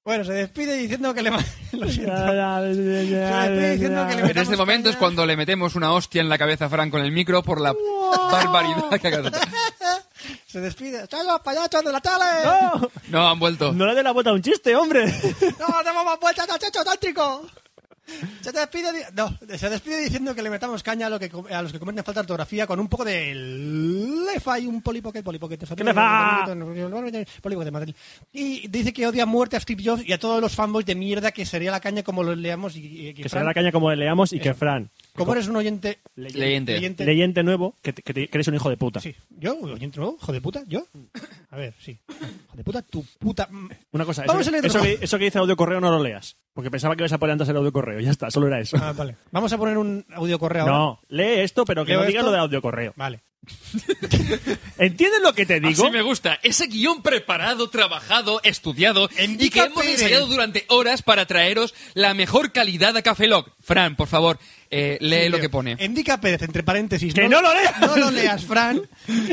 Bueno, 0.04 0.24
se 0.24 0.32
despide 0.32 0.76
diciendo 0.76 1.14
que 1.14 1.22
le... 1.22 1.30
Lo 1.72 1.88
siento. 1.88 2.16
Se 2.16 2.34
despide 2.34 3.72
diciendo 3.72 4.06
que 4.08 4.16
le 4.16 4.30
En 4.30 4.38
este 4.38 4.56
momento 4.56 4.90
es 4.90 4.96
cuando 4.96 5.24
le 5.24 5.36
metemos 5.36 5.76
una 5.76 5.92
hostia 5.92 6.20
en 6.20 6.28
la 6.28 6.38
cabeza 6.38 6.64
a 6.64 6.68
Fran 6.68 6.90
con 6.90 7.02
el 7.02 7.12
micro 7.12 7.42
por 7.42 7.60
la 7.60 7.72
barbaridad 8.30 8.90
que 9.00 9.10
de 9.10 9.28
hacer. 9.28 9.32
Se 10.46 10.60
despide. 10.60 11.06
¡Chao, 11.08 11.22
los 11.22 11.40
payasos 11.40 11.84
de 11.84 11.92
la 11.92 12.00
tele! 12.00 12.14
¡No! 12.44 12.90
No, 13.08 13.28
han 13.28 13.38
vuelto. 13.38 13.72
No 13.72 13.86
le 13.86 13.94
dé 13.94 14.02
la 14.02 14.12
vuelta 14.12 14.30
a 14.30 14.34
un 14.34 14.42
chiste, 14.42 14.76
hombre. 14.76 15.06
¡No, 15.58 15.82
demos 15.82 16.04
más 16.04 16.20
vueltas 16.20 16.48
al 16.48 16.60
sexo 16.60 16.84
tántrico! 16.84 17.46
Se 18.40 18.52
despide, 18.52 18.92
di- 18.92 19.04
no, 19.16 19.36
se 19.56 19.68
despide 19.70 20.00
diciendo 20.02 20.34
que 20.34 20.42
le 20.42 20.50
metamos 20.50 20.82
caña 20.82 21.06
a, 21.06 21.10
lo 21.10 21.18
que, 21.18 21.30
a 21.50 21.62
los 21.62 21.72
que 21.72 21.78
cometen 21.78 22.04
falta 22.04 22.20
de 22.20 22.24
ortografía 22.24 22.66
con 22.66 22.78
un 22.80 22.88
poco 22.88 23.04
de 23.04 23.34
lefa 23.34 24.58
y 24.58 24.66
un 24.66 24.82
polipocket, 24.82 25.24
polipocket. 25.24 25.60
De 25.62 25.92
Madrid. 25.92 26.54
Y 28.32 28.68
dice 28.68 28.92
que 28.92 29.06
odia 29.06 29.26
muerte 29.26 29.56
a 29.56 29.60
Steve 29.60 29.82
Jobs 29.84 30.02
y 30.06 30.12
a 30.12 30.18
todos 30.18 30.40
los 30.40 30.54
fanboys 30.54 30.86
de 30.86 30.94
mierda 30.94 31.32
que 31.32 31.46
sería 31.46 31.70
la 31.70 31.80
caña 31.80 32.02
como 32.02 32.22
los 32.22 32.36
leamos 32.36 32.76
y, 32.76 33.08
y- 33.08 33.14
Que 33.14 33.22
Fran, 33.22 33.30
será 33.30 33.44
la 33.44 33.54
caña 33.54 33.72
como 33.72 33.90
le 33.90 33.96
leamos 33.96 34.32
y 34.32 34.40
que 34.40 34.54
Fran, 34.54 34.90
Como 35.14 35.32
eres 35.34 35.46
un 35.48 35.56
oyente 35.56 36.00
Leyente. 36.14 36.72
leyente- 36.72 37.04
leyente 37.04 37.42
nuevo, 37.42 37.76
que, 37.82 37.92
te- 37.92 38.02
que 38.02 38.14
te- 38.14 38.28
que 38.28 38.36
eres 38.38 38.48
un 38.48 38.54
hijo 38.54 38.70
de 38.70 38.76
puta. 38.78 39.00
Sí, 39.00 39.14
yo, 39.30 39.58
oyente 39.58 39.98
nuevo, 39.98 40.16
hijo 40.20 40.32
de 40.32 40.40
puta, 40.40 40.62
yo. 40.66 40.86
A 41.50 41.56
ver, 41.56 41.74
sí. 41.78 41.98
Hijo 42.08 42.56
de 42.56 42.64
puta, 42.64 42.82
tu 42.82 43.04
puta. 43.18 43.48
Una 43.92 44.04
cosa, 44.06 44.24
Vamos 44.26 44.40
eso, 44.42 44.48
a 44.50 44.52
leer 44.52 44.66
eso 44.66 44.78
otro. 44.78 44.90
que, 44.98 45.04
eso 45.04 45.18
que 45.18 45.24
dice 45.24 45.38
audio 45.38 45.56
correo 45.56 45.80
no 45.80 45.90
lo 45.90 46.02
leas. 46.02 46.36
Porque 46.54 46.70
pensaba 46.70 46.96
que 46.96 47.02
ibas 47.02 47.12
a 47.12 47.18
poner 47.18 47.32
antes 47.32 47.48
el 47.48 47.56
audio 47.56 47.72
correo. 47.72 48.00
Ya 48.00 48.10
está, 48.10 48.30
solo 48.30 48.46
era 48.46 48.58
eso. 48.60 48.76
Ah, 48.80 48.92
vale. 48.92 49.16
Vamos 49.30 49.52
a 49.52 49.58
poner 49.58 49.76
un 49.78 50.04
audio 50.14 50.38
correo 50.38 50.62
ahora. 50.62 50.74
No, 50.74 51.00
lee 51.08 51.40
esto, 51.40 51.64
pero 51.66 51.84
que 51.84 51.92
¿Leo 51.92 52.00
no 52.00 52.06
digas 52.06 52.20
esto? 52.20 52.26
lo 52.26 52.32
del 52.32 52.40
audio 52.40 52.62
correo. 52.62 52.92
Vale. 52.96 53.20
¿Entiendes 54.78 55.20
lo 55.22 55.32
que 55.34 55.46
te 55.46 55.60
digo? 55.60 55.82
Así 55.84 55.90
me 55.92 56.02
gusta. 56.02 56.38
Ese 56.42 56.66
guion 56.66 57.02
preparado, 57.02 57.68
trabajado, 57.70 58.40
estudiado 58.44 59.08
y 59.18 59.24
Indica 59.24 59.62
que 59.62 59.66
hemos 59.66 59.82
Pérez. 59.82 60.00
ensayado 60.00 60.26
durante 60.26 60.64
horas 60.68 61.02
para 61.02 61.26
traeros 61.26 61.74
la 61.94 62.14
mejor 62.14 62.52
calidad 62.52 62.94
de 62.94 63.02
Café 63.02 63.26
Lock. 63.26 63.50
Fran, 63.60 63.96
por 63.96 64.08
favor, 64.08 64.38
eh, 64.72 64.98
lee 65.00 65.28
lo 65.28 65.38
que 65.38 65.48
pone. 65.48 65.76
Indica 65.78 66.20
Pérez, 66.20 66.42
entre 66.42 66.62
paréntesis. 66.64 67.14
¡Que 67.14 67.28
no 67.28 67.40
lo 67.40 67.52
leas! 67.54 67.80
No 67.80 67.96
lo 67.96 68.10
leas, 68.10 68.44
Fran. 68.44 68.80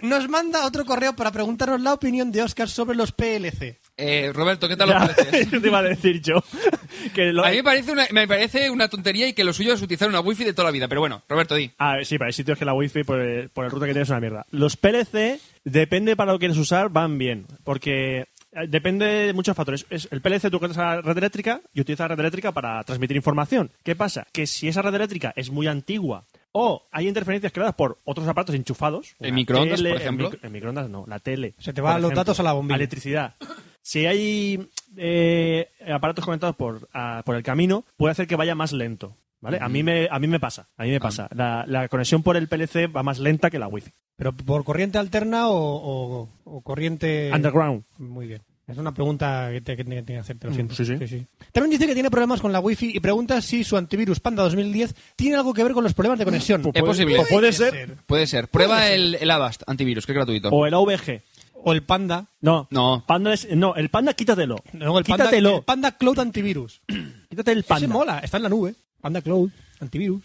Nos 0.00 0.28
manda 0.28 0.64
otro 0.64 0.84
correo 0.84 1.16
para 1.16 1.32
preguntarnos 1.32 1.80
la 1.80 1.92
opinión 1.92 2.30
de 2.30 2.42
Oscar 2.42 2.68
sobre 2.68 2.96
los 2.96 3.10
PLC. 3.10 3.80
Eh, 3.96 4.30
Roberto, 4.32 4.68
¿qué 4.68 4.76
tal 4.76 4.90
lo 4.90 4.94
Ya, 4.94 5.00
parece? 5.12 5.40
eso 5.40 5.60
te 5.60 5.66
iba 5.66 5.78
a 5.80 5.82
decir 5.82 6.20
yo. 6.22 6.36
Que 7.14 7.32
lo- 7.32 7.44
A 7.44 7.50
mí 7.50 7.56
me 7.56 7.62
parece, 7.64 7.92
una, 7.92 8.06
me 8.12 8.28
parece 8.28 8.70
una 8.70 8.88
tontería 8.88 9.26
y 9.28 9.32
que 9.32 9.42
lo 9.44 9.52
suyo 9.52 9.74
es 9.74 9.82
utilizar 9.82 10.08
una 10.08 10.20
wifi 10.20 10.44
de 10.44 10.52
toda 10.52 10.66
la 10.66 10.72
vida. 10.72 10.86
Pero 10.88 11.00
bueno, 11.00 11.22
Roberto, 11.28 11.54
di. 11.56 11.70
Ah, 11.78 11.96
sí, 12.04 12.16
pero 12.16 12.26
hay 12.26 12.32
sitios 12.32 12.58
que 12.58 12.64
la 12.64 12.74
wifi 12.74 13.02
por 13.04 13.20
el, 13.20 13.48
por 13.50 13.64
el 13.64 13.70
router 13.72 13.88
que 13.88 13.92
tienes 13.94 14.06
es 14.08 14.10
una 14.10 14.20
mierda. 14.20 14.46
Los 14.50 14.76
PLC, 14.76 15.40
depende 15.64 16.14
para 16.16 16.32
lo 16.32 16.38
que 16.38 16.42
quieres 16.46 16.58
usar, 16.58 16.90
van 16.90 17.18
bien. 17.18 17.46
Porque 17.64 18.26
depende 18.66 19.04
de 19.06 19.32
muchos 19.32 19.56
factores. 19.56 19.86
Es, 19.90 20.08
el 20.10 20.20
PLC 20.20 20.50
tú 20.50 20.58
conectas 20.58 20.78
a 20.84 20.96
la 20.96 21.02
red 21.02 21.18
eléctrica 21.18 21.60
y 21.74 21.80
utilizas 21.80 22.08
la 22.08 22.14
red 22.16 22.20
eléctrica 22.20 22.52
para 22.52 22.82
transmitir 22.84 23.16
información. 23.16 23.70
¿Qué 23.82 23.94
pasa? 23.94 24.26
Que 24.32 24.46
si 24.46 24.68
esa 24.68 24.82
red 24.82 24.94
eléctrica 24.94 25.32
es 25.36 25.50
muy 25.50 25.66
antigua 25.66 26.24
o 26.52 26.86
hay 26.90 27.06
interferencias 27.08 27.52
creadas 27.52 27.74
por 27.74 27.98
otros 28.04 28.26
aparatos 28.26 28.54
enchufados. 28.54 29.14
¿El 29.20 29.28
una 29.28 29.34
microondas, 29.36 29.82
por 29.82 29.96
ejemplo? 29.96 30.30
micro- 30.30 30.40
El, 30.46 30.50
microondas 30.50 30.88
no, 30.90 31.04
la 31.06 31.18
tele. 31.18 31.54
Se 31.58 31.72
te 31.72 31.80
van 31.80 31.94
los 32.00 32.10
ejemplo, 32.10 32.20
datos 32.20 32.40
a 32.40 32.42
la 32.42 32.52
bombilla. 32.54 32.76
Electricidad. 32.76 33.34
Si 33.82 34.06
hay 34.06 34.68
eh, 34.96 35.68
aparatos 35.92 36.24
conectados 36.24 36.56
por, 36.56 36.88
a- 36.92 37.22
por 37.24 37.36
el 37.36 37.42
camino, 37.42 37.84
puede 37.96 38.12
hacer 38.12 38.26
que 38.26 38.36
vaya 38.36 38.54
más 38.54 38.72
lento. 38.72 39.16
¿Vale? 39.40 39.58
A 39.60 39.68
mí 39.68 39.84
me 39.84 40.08
a 40.10 40.18
mí 40.18 40.26
me 40.26 40.40
pasa, 40.40 40.68
a 40.76 40.82
mí 40.82 40.90
me 40.90 40.98
pasa. 40.98 41.28
La, 41.32 41.64
la 41.68 41.86
conexión 41.88 42.24
por 42.24 42.36
el 42.36 42.48
PLC 42.48 42.88
va 42.92 43.04
más 43.04 43.20
lenta 43.20 43.50
que 43.50 43.60
la 43.60 43.68
wifi. 43.68 43.92
¿Pero 44.16 44.32
por 44.32 44.64
corriente 44.64 44.98
alterna 44.98 45.46
o, 45.48 45.54
o- 45.54 46.28
o 46.42 46.60
corriente...? 46.62 47.30
Underground. 47.32 47.84
Muy 47.98 48.26
bien. 48.26 48.42
Es 48.68 48.76
una 48.76 48.92
pregunta 48.92 49.48
que, 49.50 49.62
te, 49.62 49.76
que 49.76 49.84
tiene 49.84 50.04
que 50.04 50.18
hacer, 50.18 50.38
te 50.38 50.46
lo 50.46 50.52
Mm, 50.52 50.54
siento. 50.54 50.74
sí, 50.74 50.84
sí. 50.84 51.26
También 51.52 51.70
dice 51.70 51.86
que 51.86 51.94
tiene 51.94 52.10
problemas 52.10 52.40
con 52.40 52.52
la 52.52 52.60
wifi 52.60 52.92
y 52.94 53.00
pregunta 53.00 53.40
si 53.40 53.64
su 53.64 53.76
antivirus 53.78 54.20
Panda 54.20 54.42
2010 54.44 54.94
tiene 55.16 55.36
algo 55.36 55.54
que 55.54 55.64
ver 55.64 55.72
con 55.72 55.82
los 55.84 55.94
problemas 55.94 56.18
de 56.18 56.26
conexión. 56.26 56.60
Pues 56.62 56.74
Es 56.76 56.82
puede- 56.82 56.92
posible. 56.92 57.16
pues 57.16 57.28
puede 57.30 57.52
ser. 57.52 57.96
Puede 58.06 58.26
ser. 58.26 58.48
Prueba 58.48 58.88
el, 58.90 59.14
el 59.14 59.30
Avast 59.30 59.62
antivirus, 59.66 60.04
que 60.04 60.12
es 60.12 60.16
gratuito. 60.16 60.50
O 60.50 60.66
el 60.66 60.74
AVG. 60.74 61.22
O 61.64 61.72
el 61.72 61.82
Panda. 61.82 62.28
No. 62.40 62.68
No. 62.70 63.04
Panda 63.06 63.32
es, 63.32 63.48
no, 63.56 63.74
el 63.74 63.88
Panda 63.88 64.12
quítatelo. 64.12 64.56
No, 64.74 64.98
el 64.98 65.04
Panda, 65.04 65.30
el 65.30 65.62
Panda 65.64 65.92
Cloud 65.96 66.18
Antivirus. 66.20 66.82
Quítate 67.30 67.52
el 67.52 67.58
Ese 67.60 67.68
Panda. 67.68 67.88
mola, 67.88 68.18
está 68.20 68.36
en 68.36 68.42
la 68.44 68.48
nube. 68.50 68.74
Panda 69.00 69.22
Cloud 69.22 69.50
Antivirus. 69.80 70.22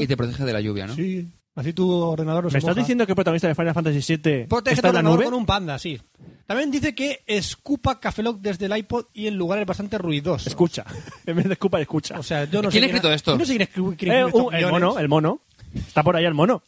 Y 0.00 0.06
te 0.06 0.16
protege 0.16 0.44
de 0.44 0.52
la 0.52 0.60
lluvia, 0.60 0.86
¿no? 0.86 0.94
Sí. 0.94 1.28
Así 1.54 1.72
tu 1.74 1.90
ordenador 1.92 2.44
no 2.44 2.50
se 2.50 2.54
¿Me 2.54 2.58
estás 2.60 2.70
moja. 2.74 2.80
diciendo 2.80 3.04
que 3.04 3.12
el 3.12 3.16
protagonista 3.16 3.46
de 3.48 3.54
Final 3.54 3.74
Fantasy 3.74 4.16
VII 4.16 4.46
Protege 4.46 4.74
está 4.76 4.88
tu 4.90 4.96
en 4.98 5.04
la 5.04 5.10
ordenador 5.10 5.18
nube? 5.18 5.24
con 5.26 5.34
un 5.34 5.44
Panda, 5.46 5.78
sí. 5.78 6.00
También 6.46 6.70
dice 6.70 6.94
que 6.94 7.22
escupa 7.26 8.00
Café 8.00 8.22
Lock 8.22 8.40
desde 8.40 8.66
el 8.66 8.76
iPod 8.76 9.06
y 9.12 9.26
en 9.26 9.36
lugares 9.36 9.66
bastante 9.66 9.98
ruidosos. 9.98 10.46
Escucha. 10.46 10.84
en 11.26 11.36
vez 11.36 11.44
de 11.46 11.52
escupa, 11.52 11.78
escucha. 11.80 12.18
O 12.18 12.22
sea, 12.22 12.44
yo 12.44 12.62
no 12.62 12.70
¿Quién 12.70 12.80
sé 12.82 12.84
ha 12.84 12.88
escrito 12.88 13.12
esto? 13.12 13.32
yo 13.32 13.38
No 13.38 13.44
sé 13.44 13.52
quién 13.52 13.62
escribió, 13.62 13.94
quién 13.96 14.12
Eh, 14.12 14.14
escribió 14.20 14.26
estos 14.28 14.40
un- 14.46 14.54
el 14.54 14.60
guiones. 14.60 14.80
mono, 14.80 14.98
el 14.98 15.08
mono. 15.08 15.40
Está 15.74 16.02
por 16.02 16.16
ahí 16.16 16.24
el 16.24 16.34
mono. 16.34 16.62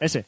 Ese. 0.00 0.24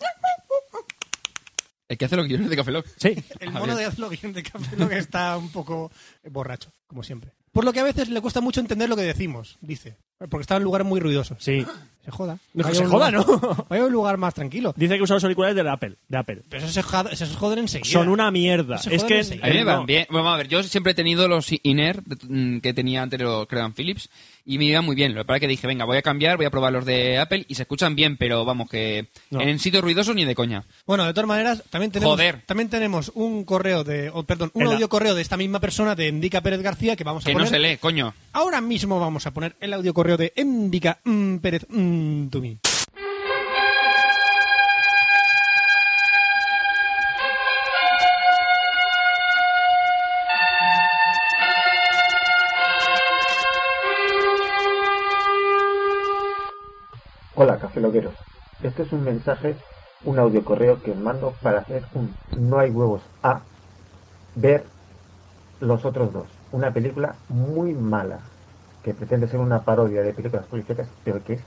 El 1.89 1.99
que 1.99 2.05
hace 2.07 2.17
los 2.17 2.27
guiones 2.27 2.49
de 2.49 2.57
Café 2.57 2.71
Lock. 2.73 2.87
Sí. 2.97 3.15
El 3.41 3.51
mono 3.53 3.67
bien. 3.67 3.77
de 3.79 3.85
Hazlo 3.85 4.09
Guión 4.09 4.33
de 4.33 4.43
Café 4.43 4.77
Lock 4.77 4.93
está 4.93 5.37
un 5.37 5.51
poco 5.51 5.91
borracho, 6.31 6.73
como 6.87 7.03
siempre. 7.03 7.33
Por 7.53 7.65
lo 7.65 7.73
que 7.73 7.81
a 7.81 7.85
veces 7.85 8.09
le 8.09 8.21
cuesta 8.21 8.41
mucho 8.41 8.61
entender 8.61 8.89
lo 8.89 8.97
que 8.97 9.03
decimos, 9.03 9.59
dice. 9.61 9.97
Porque 10.29 10.43
está 10.43 10.57
en 10.57 10.63
lugares 10.65 10.87
muy 10.87 11.01
ruidosos. 11.01 11.39
Sí. 11.41 11.65
Se 12.05 12.11
joda. 12.11 12.37
No, 12.53 12.65
que 12.65 12.69
Vaya 12.69 12.75
se 12.75 12.83
a 12.83 12.85
un 12.85 12.91
joda, 12.93 13.11
lugar- 13.11 13.27
¿no? 13.57 13.67
Vaya 13.71 13.83
a 13.83 13.87
un 13.87 13.93
lugar 13.93 14.19
más 14.19 14.35
tranquilo. 14.35 14.75
Dice 14.77 14.97
que 14.97 15.03
usa 15.03 15.15
los 15.17 15.25
auriculares 15.25 15.57
de 15.57 15.67
Apple. 15.71 15.95
De 16.07 16.19
Apple. 16.19 16.43
Pero 16.51 16.63
eso 16.65 16.71
se, 16.73 16.83
joda- 16.83 17.11
eso 17.11 17.25
se 17.25 17.35
joden 17.35 17.61
enseguida. 17.61 17.91
Son 17.91 18.09
una 18.11 18.31
mierda. 18.31 18.77
Es 18.91 19.05
que 19.05 19.21
enseguida. 19.21 19.47
A 19.47 19.49
mí 19.49 19.55
me 19.55 19.61
eh, 19.63 19.65
van 19.65 19.77
no. 19.81 19.87
bien. 19.87 20.07
Vamos 20.11 20.35
a 20.35 20.37
ver, 20.37 20.49
yo 20.49 20.63
siempre 20.63 20.93
he 20.93 20.95
tenido 20.95 21.29
los 21.29 21.47
Iner 21.63 22.03
mm, 22.29 22.59
que 22.59 22.75
tenía 22.75 23.03
antes, 23.03 23.19
lo- 23.21 23.47
creo, 23.49 23.65
en 23.65 23.73
Philips, 23.73 24.11
y 24.45 24.59
me 24.59 24.67
iban 24.67 24.85
muy 24.85 24.95
bien. 24.95 25.15
Lo 25.15 25.23
que 25.23 25.25
pasa 25.25 25.37
es 25.37 25.41
que 25.41 25.49
dije, 25.49 25.67
venga, 25.67 25.87
voy 25.87 25.97
a 25.97 26.03
cambiar, 26.03 26.37
voy 26.37 26.45
a 26.45 26.51
probar 26.51 26.75
los 26.75 26.85
de 26.85 27.17
Apple, 27.19 27.47
y 27.49 27.55
se 27.55 27.63
escuchan 27.63 27.97
bien, 27.97 28.19
pero 28.19 28.45
vamos, 28.45 28.69
que 28.69 29.09
No. 29.31 29.41
en 29.41 29.59
sitios 29.59 29.83
ruidosos 29.83 30.15
ni 30.15 30.27
de 30.27 30.35
coña. 30.35 30.65
Bueno, 30.87 31.07
de 31.07 31.15
todas 31.15 31.27
maneras, 31.27 31.63
también 31.71 31.91
tenemos, 31.91 32.17
Joder. 32.17 32.43
también 32.45 32.69
tenemos 32.69 33.13
un 33.15 33.45
correo 33.45 33.83
de, 33.83 34.13
perdón, 34.27 34.51
un 34.53 34.67
audio 34.67 34.91
correo 34.91 35.15
de 35.15 35.23
esta 35.23 35.39
misma 35.39 35.59
persona 35.59 35.95
de 35.95 36.09
Endica 36.09 36.43
Pérez 36.43 36.61
García 36.61 36.97
que 36.97 37.05
vamos 37.05 37.25
a 37.25 37.27
Que 37.27 37.33
no 37.33 37.39
poner. 37.39 37.49
se 37.51 37.59
lee, 37.59 37.79
coño. 37.79 38.13
Ahora 38.35 38.61
mismo 38.61 39.01
vamos 39.01 39.27
a 39.27 39.31
poner 39.33 39.57
el 39.61 39.73
audio 39.73 39.95
correo 39.95 40.14
de 40.17 40.33
Endica 40.37 40.99
mm, 41.05 41.37
Pérez 41.39 41.67
mm. 41.69 42.29
Hola, 57.37 57.59
cafelogueros. 57.59 58.15
Este 58.63 58.83
es 58.85 58.93
un 58.93 59.03
mensaje 59.05 59.57
un 60.05 60.19
audio 60.19 60.45
correo 60.45 60.83
que 60.83 60.95
mando 60.95 61.35
para 61.43 61.61
hacer 61.61 61.85
un 61.95 62.15
No 62.37 62.59
hay 62.59 62.71
huevos 62.71 63.03
a 63.23 63.41
ver 64.35 64.65
los 65.61 65.85
otros 65.85 66.13
dos. 66.13 66.27
Una 66.53 66.73
película 66.73 67.17
muy 67.29 67.73
mala, 67.73 68.21
que 68.85 68.95
pretende 68.95 69.27
ser 69.29 69.41
una 69.41 69.63
parodia 69.63 70.03
de 70.03 70.13
películas 70.13 70.45
policíacas, 70.47 70.87
pero 71.05 71.23
que 71.25 71.35
es 71.35 71.41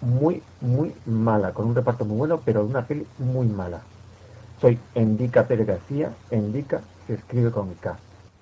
muy, 0.00 0.42
muy 0.60 0.92
mala, 1.06 1.52
con 1.52 1.66
un 1.66 1.74
reparto 1.74 2.04
muy 2.04 2.16
bueno, 2.16 2.40
pero 2.44 2.64
una 2.64 2.86
peli 2.86 3.06
muy 3.18 3.46
mala. 3.46 3.82
Soy 4.60 4.78
Endica 4.94 5.46
Pérez 5.46 5.66
García, 5.66 6.10
Endica 6.30 6.80
se 7.06 7.14
escribe 7.14 7.50
con 7.50 7.74
K. 7.74 7.96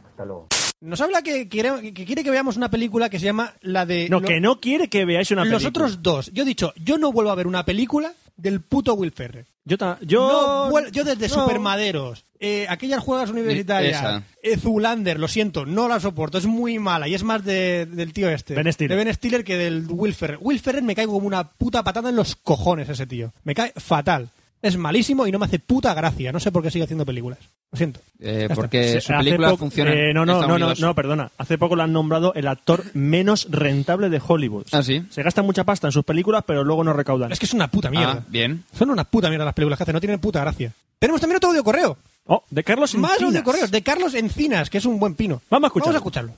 Hasta 0.08 0.24
luego. 0.24 0.46
Nos 0.80 1.00
habla 1.00 1.22
que 1.22 1.48
quiere, 1.48 1.92
que 1.92 2.04
quiere 2.04 2.24
que 2.24 2.30
veamos 2.30 2.56
una 2.56 2.68
película 2.70 3.08
que 3.08 3.18
se 3.18 3.24
llama 3.26 3.52
la 3.60 3.86
de... 3.86 4.08
No, 4.08 4.20
lo- 4.20 4.26
que 4.26 4.40
no 4.40 4.60
quiere 4.60 4.88
que 4.88 5.04
veáis 5.04 5.30
una 5.30 5.44
Los 5.44 5.62
película. 5.62 5.86
otros 5.86 6.02
dos. 6.02 6.30
Yo 6.32 6.42
he 6.42 6.46
dicho, 6.46 6.72
yo 6.76 6.98
no 6.98 7.12
vuelvo 7.12 7.30
a 7.30 7.36
ver 7.36 7.46
una 7.46 7.64
película 7.64 8.12
del 8.36 8.60
puto 8.60 8.94
Will 8.94 9.12
Ferrell. 9.12 9.46
Yo, 9.64 9.78
ta- 9.78 9.98
yo... 10.02 10.28
No, 10.28 10.70
vuel- 10.70 10.90
yo 10.90 11.04
desde 11.04 11.28
no. 11.28 11.34
Supermaderos, 11.34 12.24
eh, 12.40 12.66
aquellas 12.68 13.00
juegas 13.02 13.30
universitarias, 13.30 14.22
eh, 14.42 14.56
Zoolander, 14.56 15.20
lo 15.20 15.28
siento, 15.28 15.64
no 15.66 15.86
la 15.88 16.00
soporto, 16.00 16.38
es 16.38 16.46
muy 16.46 16.80
mala 16.80 17.06
y 17.06 17.14
es 17.14 17.22
más 17.22 17.44
de- 17.44 17.86
del 17.86 18.12
tío 18.12 18.28
este. 18.28 18.54
Ben 18.54 18.72
Stiller. 18.72 18.98
De 18.98 19.04
Ben 19.04 19.14
Stiller 19.14 19.44
que 19.44 19.56
del 19.56 19.86
Will 19.88 20.14
Ferrell. 20.14 20.40
Will 20.42 20.58
Ferrell 20.58 20.82
me 20.84 20.96
cae 20.96 21.06
como 21.06 21.18
una 21.26 21.48
puta 21.52 21.84
patada 21.84 22.08
en 22.08 22.16
los 22.16 22.34
cojones 22.34 22.88
ese 22.88 23.06
tío. 23.06 23.32
Me 23.44 23.54
cae 23.54 23.72
fatal. 23.76 24.30
Es 24.62 24.76
malísimo 24.76 25.26
y 25.26 25.32
no 25.32 25.40
me 25.40 25.46
hace 25.46 25.58
puta 25.58 25.92
gracia. 25.92 26.30
No 26.30 26.38
sé 26.38 26.52
por 26.52 26.62
qué 26.62 26.70
sigue 26.70 26.84
haciendo 26.84 27.04
películas. 27.04 27.38
Lo 27.72 27.76
siento. 27.76 27.98
Eh, 28.20 28.48
porque 28.54 28.84
Se- 28.92 29.00
su 29.00 29.12
película 29.12 29.56
funciona. 29.56 29.90
eh, 29.92 30.14
no, 30.14 30.22
en 30.22 30.28
no, 30.28 30.46
no, 30.46 30.56
no, 30.56 30.72
no, 30.72 30.94
perdona. 30.94 31.32
Hace 31.36 31.58
poco 31.58 31.74
lo 31.74 31.82
han 31.82 31.92
nombrado 31.92 32.32
el 32.34 32.46
actor 32.46 32.84
menos 32.94 33.48
rentable 33.50 34.08
de 34.08 34.22
Hollywood. 34.24 34.66
Ah, 34.70 34.82
¿sí? 34.84 35.04
Se 35.10 35.22
gasta 35.24 35.42
mucha 35.42 35.64
pasta 35.64 35.88
en 35.88 35.92
sus 35.92 36.04
películas, 36.04 36.44
pero 36.46 36.62
luego 36.62 36.84
no 36.84 36.92
recaudan. 36.92 37.32
Es 37.32 37.40
que 37.40 37.46
es 37.46 37.54
una 37.54 37.66
puta 37.68 37.90
mierda. 37.90 38.18
Ah, 38.20 38.24
bien. 38.28 38.62
Son 38.78 38.88
una 38.90 39.02
puta 39.02 39.28
mierda 39.28 39.44
las 39.44 39.54
películas 39.54 39.76
que 39.78 39.82
hacen, 39.82 39.94
no 39.94 40.00
tienen 40.00 40.20
puta 40.20 40.40
gracia. 40.42 40.70
Tenemos 41.00 41.20
también 41.20 41.38
otro 41.38 41.50
audio 41.50 41.64
correo. 41.64 41.98
Oh, 42.26 42.44
de 42.48 42.62
Carlos 42.62 42.94
Más 42.94 43.12
Encinas. 43.14 43.30
audio 43.32 43.42
correos, 43.44 43.70
de 43.72 43.82
Carlos 43.82 44.14
Encinas, 44.14 44.70
que 44.70 44.78
es 44.78 44.84
un 44.86 45.00
buen 45.00 45.16
pino. 45.16 45.42
Vamos 45.50 45.64
a 45.64 45.68
escucharlo. 45.70 46.00
Vamos 46.00 46.16
a 46.16 46.30
escucharlo. 46.30 46.32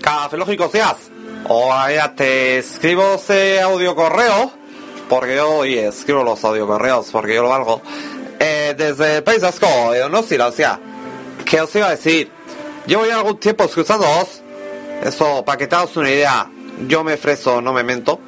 Café 0.00 0.36
Lógicos 0.38 0.72
días. 0.72 1.10
Hola, 1.46 1.92
ya 1.94 2.14
te 2.14 2.58
escribo 2.58 3.14
ese 3.16 3.60
audio 3.60 3.94
correo. 3.94 4.52
Porque 5.10 5.34
yo, 5.34 5.64
escribo 5.64 6.22
los 6.22 6.44
audio 6.44 6.68
correos 6.68 7.08
porque 7.10 7.34
yo 7.34 7.42
lo 7.42 7.48
valgo. 7.48 7.82
Eh, 8.38 8.76
desde 8.78 9.16
el 9.16 9.22
País 9.24 9.42
Vasco, 9.42 9.66
eh, 9.92 10.08
no 10.08 10.22
sé, 10.22 10.40
o 10.40 10.52
sea, 10.52 10.78
¿qué 11.44 11.60
os 11.60 11.74
iba 11.74 11.88
a 11.88 11.90
decir? 11.90 12.30
Llevo 12.86 13.04
ya 13.04 13.16
algún 13.16 13.36
tiempo 13.38 13.64
escuchándoos. 13.64 14.40
Eso, 15.02 15.44
para 15.44 15.58
que 15.58 15.66
te 15.66 15.74
hagas 15.74 15.96
una 15.96 16.08
idea, 16.08 16.48
yo 16.86 17.02
me 17.02 17.16
freso, 17.16 17.60
no 17.60 17.72
me 17.72 17.82
mento. 17.82 18.20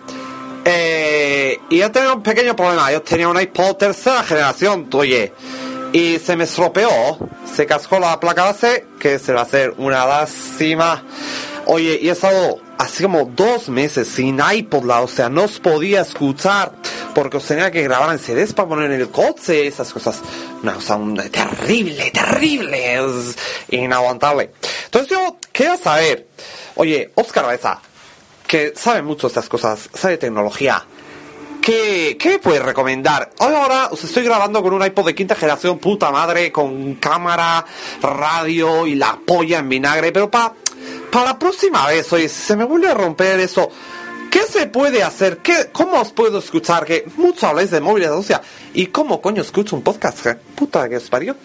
Eh, 0.64 1.56
y 1.70 1.78
yo 1.78 1.92
tenía 1.92 2.14
un 2.14 2.22
pequeño 2.22 2.56
problema. 2.56 2.90
Yo 2.90 3.00
tenía 3.00 3.28
un 3.28 3.40
iPod 3.40 3.76
tercera 3.76 4.24
generación, 4.24 4.90
oye. 4.92 5.32
Y 5.92 6.18
se 6.18 6.34
me 6.34 6.44
estropeó, 6.44 6.90
se 7.54 7.64
cascó 7.64 8.00
la 8.00 8.18
placa 8.18 8.42
base, 8.42 8.86
que 8.98 9.20
se 9.20 9.32
va 9.32 9.40
a 9.40 9.44
hacer 9.44 9.72
una 9.78 10.04
lástima. 10.04 11.04
Oye, 11.66 11.98
y 12.02 12.08
he 12.08 12.12
estado 12.12 12.60
así 12.78 13.04
como 13.04 13.24
dos 13.24 13.68
meses 13.68 14.08
sin 14.08 14.40
iPod, 14.40 14.88
o 14.90 15.08
sea, 15.08 15.28
no 15.28 15.44
os 15.44 15.60
podía 15.60 16.00
escuchar 16.00 16.72
porque 17.14 17.36
os 17.36 17.46
tenía 17.46 17.70
que 17.70 17.82
grabar 17.82 18.10
en 18.12 18.18
CDs 18.18 18.52
para 18.52 18.68
poner 18.68 18.90
en 18.90 19.00
el 19.00 19.10
coche, 19.10 19.66
esas 19.66 19.92
cosas. 19.92 20.20
Una 20.62 20.74
cosa 20.74 20.98
terrible, 21.30 22.10
terrible, 22.10 22.96
es 22.96 23.36
inaguantable. 23.70 24.50
Entonces 24.86 25.10
yo 25.10 25.36
quería 25.52 25.76
saber, 25.76 26.26
oye, 26.76 27.12
Oscar 27.14 27.44
Baeza, 27.44 27.80
que 28.46 28.72
sabe 28.74 29.02
mucho 29.02 29.28
estas 29.28 29.48
cosas, 29.48 29.88
sabe 29.94 30.18
tecnología, 30.18 30.84
¿Qué, 31.62 32.16
¿Qué 32.18 32.28
me 32.30 32.38
puedes 32.40 32.60
recomendar? 32.60 33.30
Ahora 33.38 33.86
os 33.92 34.02
estoy 34.02 34.24
grabando 34.24 34.60
con 34.64 34.74
un 34.74 34.84
iPod 34.84 35.06
de 35.06 35.14
quinta 35.14 35.36
generación, 35.36 35.78
puta 35.78 36.10
madre, 36.10 36.50
con 36.50 36.96
cámara, 36.96 37.64
radio 38.02 38.84
y 38.84 38.96
la 38.96 39.16
polla 39.24 39.60
en 39.60 39.68
vinagre, 39.68 40.10
pero 40.10 40.28
para 40.28 40.54
para 41.12 41.26
la 41.26 41.38
próxima 41.38 41.86
vez, 41.86 42.10
oye, 42.14 42.28
si 42.28 42.40
se 42.40 42.56
me 42.56 42.64
vuelve 42.64 42.88
a 42.88 42.94
romper 42.94 43.38
eso, 43.38 43.68
¿qué 44.30 44.40
se 44.44 44.66
puede 44.66 45.02
hacer? 45.02 45.38
¿Qué, 45.38 45.68
¿Cómo 45.70 46.00
os 46.00 46.10
puedo 46.10 46.38
escuchar? 46.38 46.86
Que 46.86 47.04
mucho 47.16 47.46
habláis 47.46 47.70
de 47.70 47.82
móviles, 47.82 48.08
o 48.08 48.22
sea, 48.22 48.40
¿y 48.72 48.86
cómo 48.86 49.20
coño 49.20 49.42
escucho 49.42 49.76
un 49.76 49.82
podcast? 49.82 50.22
¿Qué 50.22 50.34
Puta 50.56 50.88
que 50.88 50.96
os 50.96 51.10
parió. 51.10 51.36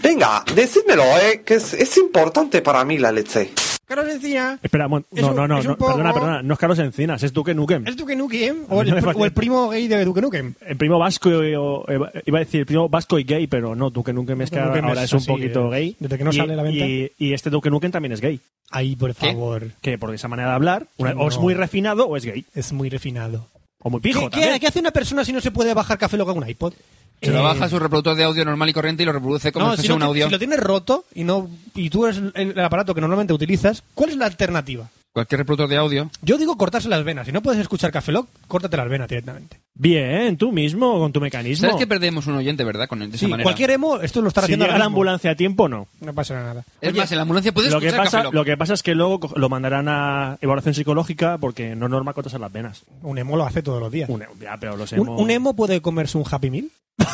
Venga, 0.00 0.44
decídmelo, 0.54 1.02
eh, 1.18 1.42
que 1.44 1.54
es, 1.54 1.74
es 1.74 1.96
importante 1.96 2.62
para 2.62 2.84
mí 2.84 2.98
la 2.98 3.10
leche. 3.10 3.50
Carlos 3.86 4.08
Encinas. 4.08 4.58
Espera, 4.62 4.88
no, 4.88 4.96
un- 4.96 5.04
no, 5.12 5.32
no, 5.32 5.46
no, 5.48 5.76
perdona, 5.76 5.76
poco- 5.76 5.96
perdona. 6.20 6.42
No 6.42 6.54
es 6.54 6.58
Carlos 6.60 6.78
Encinas, 6.80 7.22
es 7.22 7.32
Duque 7.32 7.54
Nukem. 7.54 7.86
¿Es 7.86 7.96
Duque 7.96 8.16
Nukem? 8.16 8.64
¿O 8.68 8.82
el, 8.82 8.92
o 8.92 9.24
el 9.24 9.32
primo 9.32 9.68
gay 9.68 9.86
de 9.86 10.04
Duque 10.04 10.20
Nukem? 10.20 10.54
El 10.66 10.76
primo 10.76 10.98
vasco, 10.98 11.30
y- 11.44 11.54
o- 11.54 11.84
iba 12.26 12.38
a 12.38 12.40
decir 12.40 12.60
el 12.60 12.66
primo 12.66 12.88
vasco 12.88 13.18
y 13.18 13.24
gay, 13.24 13.46
pero 13.46 13.74
no, 13.76 13.90
Duque 13.90 14.12
Nukem 14.12 14.42
es 14.42 14.50
que 14.50 14.60
Nukem 14.60 14.84
ahora 14.84 15.02
es 15.04 15.10
es 15.10 15.12
un 15.12 15.18
así, 15.18 15.28
poquito 15.28 15.66
eh, 15.66 15.70
gay. 15.70 15.96
desde 16.00 16.18
que 16.18 16.24
no 16.24 16.32
Y- 16.32 16.36
sale 16.36 16.56
la 16.56 16.62
venta. 16.64 16.84
Y, 16.84 17.12
y 17.18 17.32
este 17.32 17.48
Duque 17.50 17.70
Nukem 17.70 17.92
también 17.92 18.12
es 18.12 18.20
gay. 18.20 18.40
Ahí, 18.70 18.96
por 18.96 19.14
¿Qué? 19.14 19.26
favor. 19.28 19.68
Que 19.80 19.96
por 19.98 20.12
esa 20.12 20.26
manera 20.26 20.48
de 20.48 20.54
hablar, 20.56 20.86
una- 20.96 21.14
No. 21.14 21.22
o 21.22 21.28
es 21.28 21.38
muy 21.38 21.54
refinado 21.54 22.06
o 22.08 22.16
es 22.16 22.24
gay. 22.24 22.44
Es 22.54 22.72
muy 22.72 22.90
refinado. 22.90 23.46
O 23.78 23.90
muy 23.90 24.00
pijo 24.00 24.18
¿Qué, 24.18 24.24
qué- 24.26 24.30
también. 24.40 24.58
qué 24.60 24.66
hace 24.66 24.80
una 24.80 24.90
persona 24.90 25.24
si 25.24 25.32
no 25.32 25.40
se 25.40 25.52
puede 25.52 25.72
bajar 25.74 25.96
café 25.96 26.16
loco 26.16 26.34
con 26.34 26.42
un 26.42 26.48
iPod? 26.48 26.74
Se 27.22 27.30
lo 27.30 27.38
Eh, 27.38 27.42
baja 27.42 27.68
su 27.68 27.78
reproductor 27.78 28.14
de 28.14 28.24
audio 28.24 28.44
normal 28.44 28.68
y 28.68 28.72
corriente 28.72 29.02
y 29.02 29.06
lo 29.06 29.12
reproduce 29.12 29.50
como 29.52 29.66
no, 29.66 29.72
si 29.72 29.76
fuese 29.78 29.88
lo, 29.90 29.96
un 29.96 30.02
audio. 30.02 30.26
si 30.26 30.32
lo 30.32 30.38
tienes 30.38 30.60
roto 30.60 31.04
y 31.14 31.24
no 31.24 31.48
y 31.74 31.88
tú 31.90 32.06
eres 32.06 32.18
el, 32.18 32.32
el 32.56 32.60
aparato 32.64 32.94
que 32.94 33.00
normalmente 33.00 33.32
utilizas, 33.32 33.82
¿cuál 33.94 34.10
es 34.10 34.16
la 34.16 34.26
alternativa? 34.26 34.88
Cualquier 35.12 35.38
reproductor 35.38 35.70
de 35.70 35.78
audio. 35.78 36.10
Yo 36.20 36.36
digo 36.36 36.58
cortarse 36.58 36.90
las 36.90 37.02
venas. 37.02 37.24
Si 37.24 37.32
no 37.32 37.40
puedes 37.40 37.58
escuchar 37.58 37.90
Café 37.90 38.12
Lock, 38.12 38.28
córtate 38.48 38.76
las 38.76 38.86
venas 38.86 39.08
directamente. 39.08 39.58
Bien, 39.72 40.36
tú 40.36 40.52
mismo, 40.52 40.98
con 40.98 41.10
tu 41.10 41.22
mecanismo. 41.22 41.68
¿Sabes 41.68 41.78
que 41.80 41.86
perdemos 41.86 42.26
un 42.26 42.34
oyente, 42.34 42.64
verdad? 42.64 42.86
Con, 42.86 42.98
de 42.98 43.06
esa 43.06 43.16
Sí, 43.16 43.26
manera. 43.26 43.44
cualquier 43.44 43.70
emo, 43.70 43.98
esto 44.02 44.20
lo 44.20 44.28
está 44.28 44.42
si 44.42 44.44
haciendo 44.44 44.66
llega 44.66 44.74
ahora 44.74 44.84
la 44.84 44.90
mismo. 44.90 44.96
ambulancia 44.96 45.30
a 45.30 45.34
tiempo, 45.34 45.70
no. 45.70 45.88
No 46.02 46.12
pasa 46.12 46.34
nada. 46.34 46.64
Es 46.82 46.90
Oye, 46.90 47.00
más, 47.00 47.10
en 47.12 47.16
la 47.16 47.22
ambulancia 47.22 47.50
puedes 47.54 47.72
Lo 47.72 47.80
que, 47.80 47.86
escuchar 47.86 48.04
pasa, 48.04 48.16
Café 48.18 48.24
Lock. 48.24 48.34
lo 48.34 48.44
que 48.44 48.56
pasa 48.58 48.74
es 48.74 48.82
que 48.82 48.94
luego 48.94 49.18
lo 49.36 49.48
mandarán 49.48 49.88
a 49.88 50.36
evaluación 50.42 50.74
psicológica 50.74 51.38
porque 51.38 51.74
no 51.74 51.86
es 51.86 51.90
normal 51.92 52.12
cortarse 52.12 52.38
las 52.38 52.52
venas. 52.52 52.82
un 53.02 53.16
emo 53.16 53.38
lo 53.38 53.46
hace 53.46 53.62
todos 53.62 53.80
los 53.80 53.90
días. 53.90 54.10
Un, 54.10 54.22
ya, 54.38 54.58
pero 54.60 54.76
los 54.76 54.92
¿Un, 54.92 54.98
emo... 54.98 55.16
un 55.16 55.30
emo 55.30 55.56
puede 55.56 55.80
comerse 55.80 56.18
un 56.18 56.24
Happy 56.30 56.50
Meal? 56.50 56.66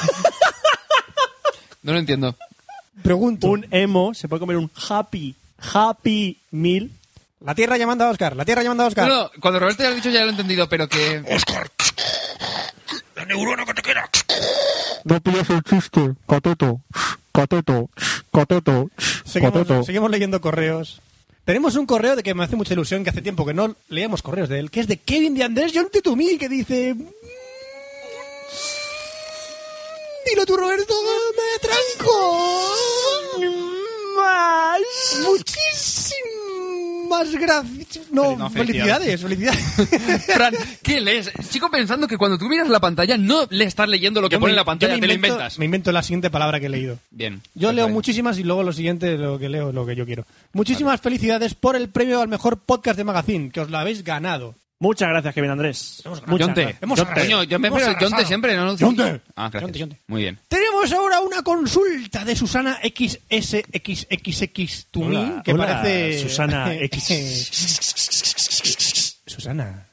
No 1.82 1.92
lo 1.92 1.98
entiendo. 1.98 2.36
Pregunto. 3.02 3.48
un 3.48 3.66
emo 3.72 4.14
se 4.14 4.28
puede 4.28 4.38
comer 4.40 4.56
un 4.56 4.70
happy, 4.88 5.34
happy 5.74 6.38
meal. 6.52 6.90
La 7.40 7.56
tierra 7.56 7.76
llamando 7.76 8.04
a 8.04 8.10
Oscar. 8.10 8.36
La 8.36 8.44
tierra 8.44 8.62
llamando 8.62 8.84
a 8.84 8.86
Oscar. 8.86 9.08
No, 9.08 9.22
no, 9.24 9.30
cuando 9.40 9.58
Roberto 9.58 9.82
ya 9.82 9.88
lo 9.88 9.94
ha 9.94 9.96
dicho 9.96 10.10
ya 10.10 10.20
lo 10.20 10.26
he 10.26 10.30
entendido, 10.30 10.68
pero 10.68 10.88
que... 10.88 11.22
No 15.04 15.20
pillas 15.20 15.50
el 15.50 15.62
chiste, 15.64 16.12
cateto, 16.28 16.80
cateto, 17.32 17.90
cateto, 18.32 18.90
Seguimos, 19.24 19.86
seguimos 19.86 20.10
leyendo 20.10 20.40
correos. 20.40 21.00
Tenemos 21.44 21.74
un 21.74 21.86
correo 21.86 22.14
de 22.14 22.22
que 22.22 22.34
me 22.34 22.44
hace 22.44 22.54
mucha 22.54 22.74
ilusión, 22.74 23.02
que 23.02 23.10
hace 23.10 23.22
tiempo 23.22 23.44
que 23.44 23.54
no 23.54 23.74
leíamos 23.88 24.22
correos 24.22 24.48
de 24.48 24.60
él, 24.60 24.70
que 24.70 24.80
es 24.80 24.86
de 24.86 24.98
Kevin 24.98 25.34
de 25.34 25.42
Andrés 25.42 25.72
John 25.74 25.88
Tetumí, 25.90 26.38
que 26.38 26.48
dice... 26.48 26.94
"Mm, 30.24 30.28
Dilo 30.30 30.46
tú, 30.46 30.56
Roberto, 30.56 30.94
me 31.36 31.68
tranco. 31.68 32.72
Más. 34.16 34.80
Muchísimas 35.24 37.32
gracias. 37.34 38.10
No, 38.10 38.36
No, 38.36 38.50
felicidades, 38.50 39.20
felicidades. 39.20 40.24
Fran, 40.26 40.54
¿qué 40.82 41.00
lees? 41.00 41.30
Sigo 41.48 41.70
pensando 41.70 42.06
que 42.08 42.16
cuando 42.18 42.36
tú 42.38 42.46
miras 42.46 42.68
la 42.68 42.80
pantalla 42.80 43.16
no 43.16 43.46
le 43.50 43.64
estás 43.64 43.88
leyendo 43.88 44.20
lo 44.20 44.28
que 44.28 44.34
Yo 44.36 44.40
pone 44.40 44.50
me- 44.50 44.54
en 44.54 44.56
la 44.56 44.64
pantalla, 44.64 44.92
yo 44.94 44.96
me 44.96 45.00
te 45.02 45.06
lo 45.08 45.14
invento- 45.14 45.34
inventas. 45.34 45.58
Me 45.58 45.64
invento 45.66 45.92
la 45.92 46.02
siguiente 46.02 46.30
palabra 46.30 46.58
que 46.60 46.66
he 46.66 46.70
leído. 46.70 46.98
Bien. 47.10 47.40
Yo 47.54 47.72
leo 47.72 47.84
Perfecto. 47.86 47.94
muchísimas 47.94 48.38
y 48.38 48.44
luego 48.44 48.62
lo 48.62 48.72
siguiente, 48.72 49.16
lo 49.18 49.38
que 49.38 49.48
leo, 49.48 49.68
es 49.70 49.74
lo 49.74 49.86
que 49.86 49.96
yo 49.96 50.04
quiero. 50.06 50.24
Muchísimas 50.52 51.00
felicidades 51.00 51.54
por 51.54 51.74
el 51.76 51.88
premio 51.88 52.20
al 52.20 52.28
mejor 52.28 52.58
podcast 52.58 52.96
de 52.98 53.04
Magazine, 53.04 53.50
que 53.50 53.60
os 53.60 53.70
lo 53.70 53.78
habéis 53.78 54.04
ganado. 54.04 54.54
Muchas 54.82 55.08
gracias, 55.10 55.32
Kevin 55.32 55.50
Andrés. 55.52 56.02
Muchas. 56.26 56.58
Hemos. 56.80 57.00
Coño, 57.04 57.44
yo 57.44 57.60
me 57.60 57.68
Yonte 57.70 57.84
arrasado. 57.84 58.26
siempre, 58.26 58.56
¿no? 58.56 58.76
Yonte. 58.76 59.20
Ah, 59.36 59.48
gracias. 59.48 59.62
Yonte, 59.62 59.78
Yonte. 59.78 60.00
Muy 60.08 60.22
bien. 60.22 60.40
Tenemos 60.48 60.92
ahora 60.92 61.20
una 61.20 61.40
consulta 61.44 62.24
de 62.24 62.34
Susana 62.34 62.80
XSXXX 62.82 64.86
to 64.90 65.00
me, 65.02 65.18
Hola, 65.18 65.42
que 65.44 65.52
hola, 65.52 65.66
parece... 65.82 66.18
Susana 66.22 66.74
X. 66.80 69.20
Susana. 69.24 69.86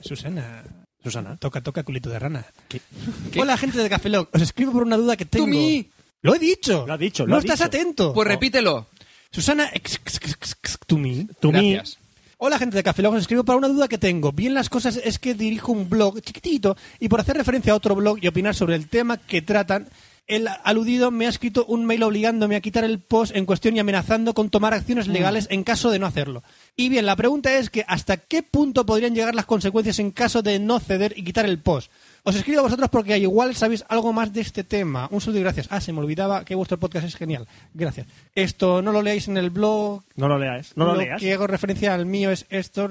Susana. 0.00 0.62
Susana. 1.02 1.36
Toca, 1.38 1.60
toca 1.60 1.82
culito 1.82 2.10
de 2.10 2.18
rana. 2.20 2.46
¿Qué? 2.68 2.80
Hola, 3.40 3.56
gente 3.56 3.78
de 3.78 3.88
Café 3.90 4.08
Lock. 4.08 4.28
Os 4.34 4.42
escribo 4.42 4.70
por 4.70 4.84
una 4.84 4.96
duda 4.96 5.16
que 5.16 5.24
tengo. 5.24 5.48
mí. 5.48 5.90
Lo 6.22 6.32
he 6.34 6.38
dicho. 6.38 6.86
Lo 6.86 6.92
ha 6.92 6.98
dicho, 6.98 7.24
lo 7.24 7.30
No 7.30 7.36
ha 7.36 7.38
estás 7.40 7.58
dicho. 7.58 7.66
atento. 7.66 8.12
Pues 8.14 8.28
repítelo. 8.28 8.86
Susana. 9.32 9.68
To 10.86 10.96
me, 10.96 11.26
Gracias. 11.42 11.98
Hola 12.40 12.56
gente 12.60 12.76
de 12.76 12.84
Café 12.84 13.02
Lock, 13.02 13.14
os 13.14 13.22
escribo 13.22 13.42
para 13.42 13.58
una 13.58 13.66
duda 13.66 13.88
que 13.88 13.98
tengo. 13.98 14.30
Bien 14.30 14.54
las 14.54 14.70
cosas 14.70 14.96
es 15.02 15.18
que 15.18 15.34
dirijo 15.34 15.72
un 15.72 15.90
blog 15.90 16.20
chiquitito 16.20 16.76
y 17.00 17.08
por 17.08 17.18
hacer 17.18 17.36
referencia 17.36 17.72
a 17.72 17.76
otro 17.76 17.96
blog 17.96 18.18
y 18.22 18.28
opinar 18.28 18.54
sobre 18.54 18.76
el 18.76 18.88
tema 18.88 19.16
que 19.16 19.42
tratan, 19.42 19.88
El 20.28 20.46
aludido 20.62 21.10
me 21.10 21.24
ha 21.24 21.30
escrito 21.30 21.64
un 21.64 21.86
mail 21.86 22.02
obligándome 22.02 22.54
a 22.54 22.60
quitar 22.60 22.84
el 22.84 23.00
post 23.00 23.34
en 23.34 23.46
cuestión 23.46 23.74
y 23.74 23.80
amenazando 23.80 24.34
con 24.34 24.50
tomar 24.50 24.74
acciones 24.74 25.08
legales 25.08 25.48
en 25.50 25.64
caso 25.64 25.90
de 25.90 25.98
no 25.98 26.06
hacerlo. 26.06 26.44
Y 26.76 26.90
bien, 26.90 27.06
la 27.06 27.16
pregunta 27.16 27.56
es 27.56 27.70
que 27.70 27.84
hasta 27.88 28.18
qué 28.18 28.42
punto 28.42 28.84
podrían 28.84 29.14
llegar 29.14 29.34
las 29.34 29.46
consecuencias 29.46 29.98
en 29.98 30.10
caso 30.10 30.42
de 30.42 30.58
no 30.58 30.80
ceder 30.80 31.14
y 31.16 31.24
quitar 31.24 31.46
el 31.46 31.58
post. 31.58 31.90
Os 32.28 32.36
escribo 32.36 32.60
a 32.60 32.62
vosotros 32.64 32.90
porque 32.90 33.16
igual 33.16 33.54
sabéis 33.54 33.86
algo 33.88 34.12
más 34.12 34.34
de 34.34 34.42
este 34.42 34.62
tema. 34.62 35.08
Un 35.10 35.22
saludo 35.22 35.38
y 35.40 35.42
gracias. 35.44 35.66
Ah, 35.70 35.80
se 35.80 35.94
me 35.94 36.00
olvidaba 36.00 36.44
que 36.44 36.54
vuestro 36.54 36.78
podcast 36.78 37.06
es 37.06 37.16
genial. 37.16 37.48
Gracias. 37.72 38.06
Esto 38.34 38.82
no 38.82 38.92
lo 38.92 39.00
leáis 39.00 39.28
en 39.28 39.38
el 39.38 39.48
blog. 39.48 40.02
No 40.14 40.28
lo 40.28 40.38
leáis. 40.38 40.76
No 40.76 40.84
lo, 40.84 40.94
leas. 40.94 41.18
que 41.18 41.32
hago 41.32 41.46
referencia 41.46 41.94
al 41.94 42.04
mío 42.04 42.30
es 42.30 42.44
esto. 42.50 42.86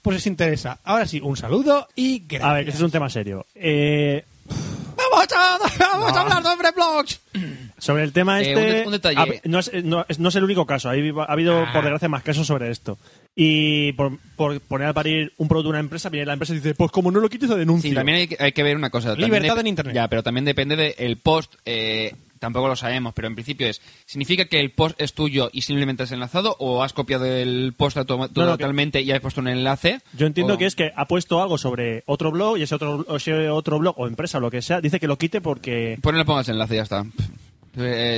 Pues 0.00 0.16
os 0.16 0.26
interesa. 0.26 0.78
Ahora 0.82 1.04
sí, 1.06 1.20
un 1.20 1.36
saludo 1.36 1.88
y 1.94 2.20
gracias. 2.20 2.50
A 2.50 2.54
ver, 2.54 2.68
este 2.68 2.78
es 2.78 2.82
un 2.82 2.90
tema 2.90 3.10
serio. 3.10 3.44
Eh, 3.54 4.24
Vamos 5.10 5.26
a, 5.32 5.58
vamos 5.78 6.12
a 6.12 6.20
hablar 6.20 6.42
sobre 6.42 6.70
blogs. 6.72 7.20
sobre 7.78 8.02
el 8.04 8.12
tema 8.12 8.40
Eh, 8.40 8.50
este... 8.50 8.56
un 8.56 8.62
de- 8.72 8.86
un 8.86 8.92
detalle. 8.92 9.18
a 9.20 9.24
ver, 9.24 9.40
no, 9.44 9.58
es, 9.58 9.70
no, 9.84 10.04
es- 10.08 10.18
no 10.18 10.28
es 10.28 10.34
el 10.36 10.44
único 10.44 10.66
caso. 10.66 10.88
Ha 10.88 10.92
habido, 10.92 11.22
ha 11.22 11.32
habido, 11.32 11.58
Ah. 11.62 11.70
por 11.72 11.82
desgracia, 11.82 12.08
más 12.08 12.22
casos 12.22 12.46
sobre 12.46 12.70
esto. 12.70 12.98
Y 13.34 13.92
por, 13.92 14.18
por 14.36 14.60
poner 14.60 14.88
a 14.88 14.92
parir 14.92 15.32
un 15.38 15.48
producto 15.48 15.68
de 15.68 15.70
una 15.70 15.80
empresa, 15.80 16.08
viene 16.08 16.26
la 16.26 16.34
empresa 16.34 16.52
y 16.52 16.56
dice, 16.56 16.74
pues 16.74 16.90
como 16.90 17.10
no 17.10 17.20
lo 17.20 17.28
quites, 17.28 17.50
a 17.50 17.56
denuncia. 17.56 17.88
Sí, 17.88 17.94
también 17.94 18.18
hay 18.18 18.26
que, 18.28 18.36
hay 18.38 18.52
que 18.52 18.62
ver 18.62 18.76
una 18.76 18.90
cosa. 18.90 19.10
También 19.10 19.28
Libertad 19.30 19.56
dep- 19.56 19.60
en 19.60 19.66
Internet. 19.68 19.94
Ya, 19.94 20.08
pero 20.08 20.22
también 20.22 20.44
depende 20.44 20.76
del 20.76 21.16
post. 21.18 21.54
eh, 21.64 22.14
tampoco 22.40 22.66
lo 22.66 22.74
sabemos, 22.74 23.14
pero 23.14 23.28
en 23.28 23.34
principio 23.36 23.68
es. 23.68 23.80
¿Significa 24.06 24.46
que 24.46 24.58
el 24.58 24.72
post 24.72 25.00
es 25.00 25.12
tuyo 25.12 25.50
y 25.52 25.62
simplemente 25.62 26.02
has 26.02 26.10
enlazado 26.10 26.56
o 26.58 26.82
has 26.82 26.92
copiado 26.92 27.24
el 27.26 27.72
post 27.76 27.96
automa- 27.98 28.28
No, 28.34 28.44
no, 28.46 28.50
totalmente 28.58 29.00
y 29.02 29.12
has 29.12 29.20
puesto 29.20 29.40
un 29.40 29.46
enlace? 29.46 30.00
Yo 30.14 30.26
entiendo 30.26 30.54
O- 30.54 30.58
que 30.58 30.66
es 30.66 30.74
que 30.74 30.90
ha 30.96 31.06
puesto 31.06 31.40
algo 31.40 31.56
sobre 31.58 32.02
otro 32.06 32.32
blog 32.32 32.58
y 32.58 32.62
ese 32.62 32.74
otro, 32.74 33.04
o 33.06 33.16
ese 33.16 33.48
otro 33.50 33.78
blog 33.78 33.94
o 33.96 34.08
empresa 34.08 34.38
o 34.38 34.40
lo 34.40 34.50
que 34.50 34.62
sea, 34.62 34.80
dice 34.80 34.98
que 34.98 35.06
lo 35.06 35.16
quite 35.18 35.40
porque... 35.40 35.96
Pues 36.02 36.12
no 36.12 36.18
le 36.18 36.24
pongas 36.24 36.48
enlace, 36.48 36.74
ya 36.76 36.82
está. 36.82 37.04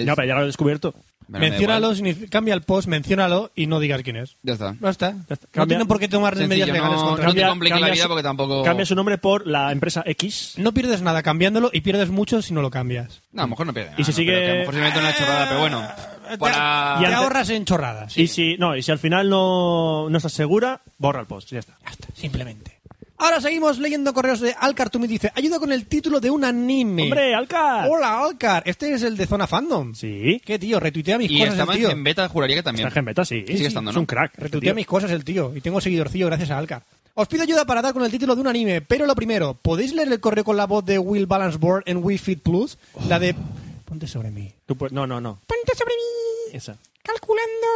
Ya, 0.07 0.15
pero 0.17 0.25
ya 0.27 0.35
lo 0.37 0.43
he 0.43 0.47
descubierto. 0.47 0.95
Menciónalo, 1.41 1.93
igual. 1.93 2.15
signifi- 2.17 2.29
cambia 2.29 2.55
el 2.55 2.63
post, 2.63 2.89
menciónalo 2.89 3.51
y 3.55 3.67
no 3.67 3.81
digas 3.81 4.03
quién 4.03 4.17
es. 4.17 4.37
Ya 4.43 4.53
está. 4.55 4.75
Ya 4.81 4.91
está. 4.91 5.09
está. 5.29 5.35
No 5.47 5.51
Cambia- 5.53 5.67
tienen 5.77 5.87
por 5.89 5.99
qué 5.99 6.09
tomar 6.09 6.35
Sencillo, 6.37 6.49
medidas 6.49 6.69
legales 6.69 6.97
no- 6.99 7.07
contra 7.09 7.27
no 7.27 7.35
te 7.35 7.47
compliques 7.47 7.81
la 7.81 7.91
vida 7.91 8.03
su- 8.03 8.09
porque 8.09 8.23
tampoco- 8.23 8.63
Cambia 8.63 8.87
su 8.87 8.95
nombre 8.95 9.19
por 9.19 9.47
la 9.47 9.73
empresa 9.73 10.03
X. 10.07 10.55
No 10.59 10.73
pierdes 10.73 11.03
nada 11.03 11.23
cambiándolo 11.23 11.71
y 11.73 11.81
pierdes 11.83 12.11
mucho 12.11 12.43
si 12.43 12.53
no 12.55 12.63
lo 12.63 12.71
cambias. 12.71 13.23
No, 13.33 13.43
a 13.43 13.45
lo 13.47 13.51
mejor 13.51 13.67
no 13.67 13.73
pierde. 13.75 13.93
Y 13.99 14.05
si 14.05 14.11
nada, 14.11 14.17
sigue- 14.17 14.33
pero 14.33 14.41
que 14.41 14.47
a 14.47 14.53
lo 14.53 14.59
mejor 14.61 14.75
simplemente 14.75 15.01
una 15.01 15.15
chorrada, 15.17 15.49
pero 15.49 15.61
bueno. 15.61 15.89
Te- 16.31 16.39
Para... 16.39 16.55
Te 16.99 17.05
ante- 17.07 17.15
ahorras 17.15 17.51
en 17.51 17.65
chorradas. 17.65 18.17
Y 18.17 18.27
si 18.29 18.57
no, 18.57 18.75
y 18.77 18.83
si 18.83 18.91
al 18.91 18.99
final 18.99 19.29
no, 19.29 20.09
no 20.09 20.17
estás 20.17 20.33
segura, 20.33 20.81
borra 20.99 21.21
el 21.21 21.27
post, 21.27 21.51
ya 21.51 21.59
está. 21.59 21.77
Ya 21.85 21.91
está, 21.91 22.09
simplemente. 22.15 22.79
Ahora 23.23 23.41
seguimos 23.41 23.79
leyendo 23.79 24.13
correos 24.13 24.41
de 24.41 24.53
Alcar. 24.59 24.91
Tú 24.91 24.99
me 24.99 25.07
dice, 25.07 25.31
ayuda 25.37 25.61
con 25.61 25.71
el 25.71 25.87
título 25.87 26.19
de 26.19 26.29
un 26.29 26.45
anime. 26.45 27.05
¡Hombre, 27.05 27.33
Alcar! 27.37 27.89
Hola, 27.89 28.19
Alcar. 28.25 28.65
Este 28.67 28.93
es 28.93 29.03
el 29.05 29.17
de 29.17 29.29
Zona 29.29 29.47
Fandom. 29.47 29.95
Sí. 29.95 30.43
¿Qué, 30.45 30.59
tío? 30.59 30.81
Retuitea 30.81 31.19
mis 31.19 31.31
Y 31.31 31.39
cosas 31.39 31.69
el 31.69 31.77
tío. 31.77 31.91
en 31.91 32.03
beta, 32.03 32.29
juraría 32.29 32.57
que 32.57 32.65
también. 32.65 32.89
Está 32.89 32.99
en 32.99 33.05
beta, 33.07 33.25
sí. 33.25 33.45
Sigue 33.47 33.69
estando, 33.69 33.93
Es 33.93 33.95
¿no? 33.95 34.01
un 34.01 34.07
crack. 34.07 34.33
Retuitea 34.39 34.75
mis 34.75 34.89
cosas 34.89 35.13
el 35.13 35.23
tío. 35.25 35.53
Y 35.55 35.61
tengo 35.61 35.81
seguidorcillo 35.81 36.27
gracias 36.27 36.51
a 36.51 36.59
Alcar. 36.59 36.83
Os 37.15 37.29
pido 37.29 37.45
ayuda 37.45 37.65
para 37.65 37.81
dar 37.81 37.93
con 37.93 38.03
el 38.03 38.11
título 38.11 38.35
de 38.35 38.41
un 38.41 38.49
anime, 38.49 38.81
pero 38.81 39.07
lo 39.07 39.15
primero, 39.15 39.55
¿podéis 39.55 39.93
leer 39.95 40.11
el 40.11 40.19
correo 40.19 40.43
con 40.43 40.57
la 40.57 40.67
voz 40.67 40.85
de 40.85 40.99
Will 40.99 41.27
Balance 41.27 41.59
Board 41.59 41.85
en 41.87 42.03
Wii 42.03 42.19
Fit 42.19 42.43
Plus? 42.43 42.77
La 43.09 43.21
de... 43.21 43.37
Ponte 43.85 44.09
sobre 44.09 44.33
mí. 44.33 44.53
Tú 44.67 44.77
no, 44.91 45.07
no, 45.07 45.21
no. 45.21 45.39
Ponte 45.47 45.77
sobre 45.79 45.95
mí. 45.95 46.57
Esa. 46.57 46.77
Calculando. 47.05 47.69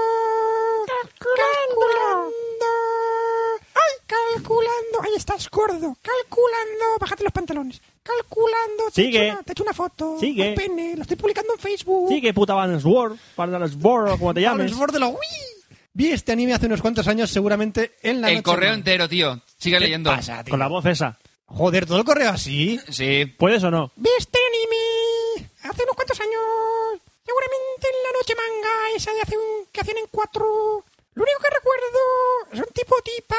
Calculando. 0.89 2.86
Calculando. 4.07 5.03
Ahí 5.03 5.13
estás, 5.17 5.51
gordo. 5.51 5.97
Calculando. 6.01 6.85
Bájate 7.01 7.25
los 7.25 7.33
pantalones. 7.33 7.81
Calculando. 8.03 8.85
Te 8.95 9.03
Sigue. 9.03 9.19
He 9.19 9.25
hecho 9.27 9.33
una, 9.35 9.43
te 9.43 9.51
he 9.51 9.53
hecho 9.53 9.63
una 9.65 9.73
foto. 9.75 10.17
Sigue. 10.21 10.49
Un 10.51 10.55
pene. 10.55 10.97
Lo 10.97 11.03
estoy 11.03 11.17
publicando 11.17 11.55
en 11.55 11.59
Facebook. 11.59 12.09
Sí, 12.09 12.21
que 12.21 12.33
puta 12.33 12.55
Balance 12.55 12.87
World, 12.87 13.19
Balance 13.37 13.77
World, 13.81 14.13
o 14.13 14.19
como 14.19 14.33
te 14.35 14.41
llames. 14.43 14.59
Balance 14.59 14.79
Board 14.79 14.93
de 14.93 15.01
la 15.01 15.09
Wii. 15.09 15.19
Vi 15.93 16.13
este 16.13 16.33
anime 16.33 16.53
hace 16.53 16.67
unos 16.67 16.83
cuantos 16.83 17.09
años, 17.09 17.31
seguramente 17.31 17.97
en 18.03 18.21
la 18.21 18.29
El 18.29 18.35
noche 18.37 18.43
correo 18.45 18.75
entero, 18.75 19.09
tío. 19.09 19.41
Sigue 19.59 19.79
¿Qué 19.79 19.85
leyendo. 19.85 20.11
pasa, 20.11 20.45
tío? 20.45 20.53
Con 20.53 20.61
la 20.61 20.69
voz 20.69 20.85
esa. 20.87 21.19
Joder, 21.47 21.87
todo 21.87 21.99
el 21.99 22.05
correo 22.05 22.31
así. 22.31 22.79
Sí. 22.91 23.25
¿Puedes 23.25 23.63
o 23.65 23.71
no? 23.71 23.93
Vi 23.97 24.11
este 24.19 24.39
anime 24.39 25.51
hace 25.63 25.83
unos 25.85 25.97
cuantos 25.97 26.21
años. 26.21 27.01
Seguramente 27.25 27.89
en 27.89 28.03
la 28.05 28.19
noche 28.19 28.35
manga, 28.37 28.97
esa 28.97 29.13
de 29.13 29.21
hace 29.23 29.37
un, 29.37 29.67
que 29.73 29.81
hacían 29.81 29.99
en 29.99 30.07
cuatro. 30.11 30.45
Lo 31.15 31.23
único 31.23 31.39
que 31.41 31.55
recuerdo 31.55 31.99
es 32.53 32.59
un 32.61 32.73
tipo 32.75 32.95
tipa 33.03 33.37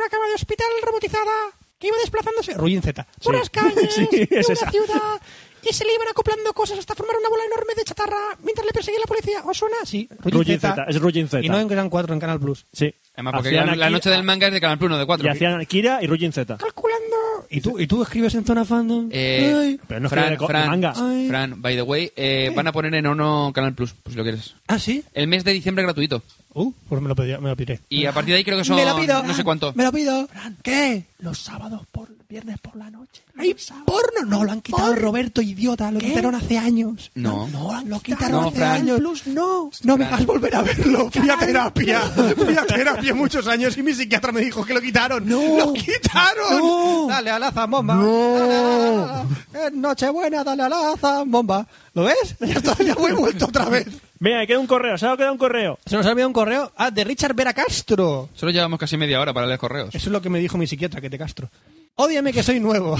una 0.00 0.08
cama 0.08 0.26
de 0.28 0.34
hospital 0.34 0.68
robotizada 0.82 1.32
que 1.78 1.86
iba 1.88 1.96
desplazándose, 1.98 2.54
Ruin 2.54 2.82
Z, 2.82 3.06
por 3.22 3.34
Sí. 3.34 3.38
las 3.38 3.50
calles 3.56 3.94
Sí, 3.94 4.06
de 4.10 4.28
una 4.30 4.40
esa. 4.40 4.70
ciudad 4.70 5.20
y 5.62 5.72
se 5.74 5.84
le 5.84 5.94
iban 5.94 6.08
acoplando 6.08 6.52
cosas 6.54 6.78
hasta 6.78 6.94
formar 6.94 7.16
una 7.18 7.28
bola 7.28 7.44
enorme 7.44 7.74
de 7.74 7.84
chatarra 7.84 8.16
mientras 8.42 8.64
le 8.66 8.72
perseguía 8.72 9.00
la 9.00 9.06
policía. 9.06 9.42
¿Os 9.44 9.56
suena? 9.58 9.76
Sí, 9.84 10.08
Rujin 10.20 10.58
Z, 10.58 10.86
es 10.88 10.98
Rujin 11.00 11.28
Z. 11.28 11.44
Y 11.44 11.48
no 11.50 11.58
en 11.58 11.68
Gran 11.68 11.90
4, 11.90 12.14
en 12.14 12.20
Canal 12.20 12.40
Plus. 12.40 12.64
Sí. 12.72 12.94
Además, 13.20 13.34
porque 13.34 13.52
la, 13.52 13.90
noche 13.90 14.08
del 14.08 14.22
manga 14.22 14.46
es 14.46 14.52
de 14.54 14.60
Canal 14.60 14.78
Plus, 14.78 14.90
no 14.90 14.98
de 14.98 15.04
4. 15.04 15.26
Y 15.26 15.30
hacían 15.30 15.64
Kira 15.66 16.02
y 16.02 16.06
Rujin 16.06 16.32
Z. 16.32 16.56
Calculando. 16.56 17.16
¿Y 17.50 17.60
tú, 17.60 17.78
¿Y 17.78 17.86
tú 17.86 18.02
escribes 18.02 18.34
en 18.34 18.44
Zona 18.44 18.64
Fandom? 18.64 19.08
Eh, 19.12 19.54
Ay. 19.60 19.80
Pero 19.86 20.00
no 20.00 20.06
es 20.06 20.12
Fran, 20.12 20.38
Fran, 20.38 20.66
manga. 20.68 20.94
Ay. 20.96 21.28
Fran, 21.28 21.60
by 21.60 21.74
the 21.76 21.82
way, 21.82 22.10
eh, 22.16 22.50
van 22.54 22.66
a 22.66 22.72
poner 22.72 22.94
en 22.94 23.06
Ono 23.06 23.50
Canal 23.52 23.74
Plus, 23.74 23.92
pues 24.02 24.12
si 24.14 24.16
lo 24.16 24.22
quieres. 24.22 24.54
¿Ah, 24.68 24.78
sí? 24.78 25.04
El 25.12 25.26
mes 25.26 25.44
de 25.44 25.52
diciembre 25.52 25.84
gratuito. 25.84 26.22
Uh, 26.52 26.72
pues 26.88 27.00
me 27.00 27.08
lo, 27.08 27.14
pedí- 27.14 27.38
me 27.38 27.48
lo 27.48 27.56
piré. 27.56 27.80
Y 27.88 28.06
a 28.06 28.12
partir 28.12 28.32
de 28.32 28.38
ahí 28.38 28.44
creo 28.44 28.58
que 28.58 28.64
son 28.64 28.76
me 28.76 28.84
lo 28.84 28.96
pido. 28.96 29.22
no 29.22 29.34
sé 29.34 29.44
cuánto. 29.44 29.72
Me 29.74 29.84
lo 29.84 29.92
pido. 29.92 30.28
¿Qué? 30.62 31.04
Los 31.18 31.38
sábados 31.38 31.82
por 31.92 32.08
viernes 32.28 32.58
por 32.58 32.76
la 32.76 32.90
noche. 32.90 33.22
¿Hay 33.36 33.54
porno? 33.86 34.26
No, 34.26 34.44
lo 34.44 34.52
han 34.52 34.60
quitado 34.60 34.94
Roberto, 34.94 35.40
idiota. 35.42 35.90
Lo 35.90 35.98
quitaron 35.98 36.34
hace 36.34 36.58
años. 36.58 37.10
No. 37.14 37.48
No, 37.48 37.82
lo 37.86 38.00
quitaron 38.00 38.42
No, 38.42 38.48
hace 38.48 38.58
Fran. 38.58 38.72
años. 38.72 39.26
no. 39.26 39.70
No 39.84 39.96
me 39.96 40.04
hagas 40.04 40.26
volver 40.26 40.54
a 40.54 40.62
verlo. 40.62 41.10
Fui 41.10 41.28
a 41.30 41.36
terapia. 41.38 42.00
Fui 42.00 42.56
a 42.56 42.66
terapia 42.66 43.09
muchos 43.14 43.46
años 43.46 43.76
y 43.76 43.82
mi 43.82 43.92
psiquiatra 43.92 44.32
me 44.32 44.40
dijo 44.40 44.64
que 44.64 44.74
lo 44.74 44.80
quitaron. 44.80 45.26
¡No! 45.28 45.58
¡Lo 45.58 45.72
quitaron! 45.72 47.08
Dale 47.08 47.30
a 47.30 47.38
la 47.38 47.50
zambomba. 47.50 47.94
¡No! 47.94 49.26
Es 49.54 49.72
Nochebuena, 49.72 50.44
dale 50.44 50.62
a 50.62 50.68
la 50.68 50.96
zambomba. 50.96 51.66
¿Lo 51.94 52.04
ves? 52.04 52.36
Ya, 52.40 52.54
está, 52.54 52.76
ya 52.82 52.92
he 52.92 53.12
vuelto 53.12 53.46
otra 53.46 53.66
vez. 53.66 53.86
Venga, 54.18 54.46
queda 54.46 54.58
un 54.58 54.66
correo, 54.66 54.98
se 54.98 55.06
ha 55.06 55.16
quedado 55.16 55.32
un 55.32 55.38
correo. 55.38 55.78
Se 55.86 55.96
nos 55.96 56.04
ha 56.04 56.10
olvidado 56.10 56.28
un 56.28 56.34
correo. 56.34 56.72
Ah, 56.76 56.90
de 56.90 57.04
Richard 57.04 57.34
Vera 57.34 57.54
Castro. 57.54 58.28
Solo 58.34 58.52
llevamos 58.52 58.78
casi 58.78 58.96
media 58.96 59.20
hora 59.20 59.32
para 59.32 59.46
leer 59.46 59.58
correos. 59.58 59.94
Eso 59.94 60.08
es 60.08 60.12
lo 60.12 60.20
que 60.20 60.28
me 60.28 60.38
dijo 60.38 60.58
mi 60.58 60.66
psiquiatra, 60.66 61.00
que 61.00 61.08
te 61.08 61.18
castro. 61.18 61.50
Ódiame 61.94 62.32
que 62.32 62.42
soy 62.42 62.60
nuevo. 62.60 62.98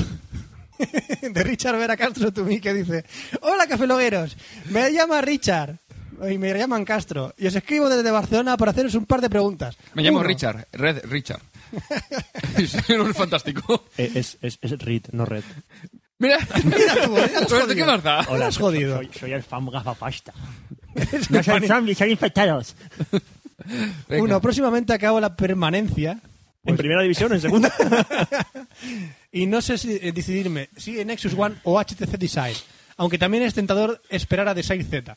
De 1.20 1.42
Richard 1.42 1.76
Vera 1.76 1.96
Castro, 1.96 2.32
tú 2.32 2.44
mí, 2.44 2.58
que 2.60 2.72
dice: 2.72 3.04
Hola, 3.42 3.66
cafelogueros. 3.66 4.36
Me 4.70 4.90
llama 4.92 5.20
Richard. 5.20 5.76
Y 6.28 6.38
me 6.38 6.52
llaman 6.52 6.84
Castro. 6.84 7.34
Y 7.38 7.46
os 7.46 7.54
escribo 7.54 7.88
desde 7.88 8.10
Barcelona 8.10 8.56
para 8.56 8.72
haceros 8.72 8.94
un 8.94 9.06
par 9.06 9.20
de 9.20 9.30
preguntas. 9.30 9.76
Me 9.94 10.02
llamo 10.02 10.18
Uno, 10.18 10.28
Richard, 10.28 10.66
Red 10.72 11.04
Richard. 11.06 11.40
es 12.58 12.74
un 12.90 13.14
fantástico. 13.14 13.84
Eh, 13.96 14.10
es, 14.14 14.38
es, 14.42 14.58
es 14.60 14.78
Reed, 14.78 15.04
no 15.12 15.24
Red. 15.24 15.44
Mira, 16.18 16.38
Mira 16.64 16.94
tú, 17.04 17.16
has 17.16 17.50
Roberto, 17.50 17.74
¿qué 17.74 17.84
más 17.84 18.02
da? 18.02 18.26
Hola, 18.28 18.48
has 18.48 18.58
jodido. 18.58 18.98
Soy, 18.98 19.10
soy 19.18 19.32
el 19.32 19.42
fan 19.42 19.66
gafapasta. 19.66 20.34
Es 21.12 21.30
No 21.30 21.42
son 21.42 21.64
zombies, 21.66 21.98
son 21.98 22.10
infectados. 22.10 22.74
Venga. 24.08 24.24
Uno, 24.24 24.40
próximamente 24.40 24.92
acabo 24.92 25.20
la 25.20 25.36
permanencia. 25.36 26.20
En 26.64 26.76
primera 26.76 27.00
división, 27.02 27.32
en 27.32 27.40
segunda. 27.40 27.72
Y 29.32 29.46
no 29.46 29.62
sé 29.62 29.78
si 29.78 29.92
eh, 29.92 30.12
decidirme 30.12 30.68
si 30.76 30.98
en 31.00 31.06
Nexus 31.06 31.34
One 31.36 31.56
o 31.62 31.80
HTC 31.80 32.18
Desire. 32.18 32.56
Aunque 32.96 33.18
también 33.18 33.44
es 33.44 33.54
tentador 33.54 34.02
esperar 34.10 34.48
a 34.48 34.54
Desire 34.54 34.84
Z. 34.84 35.16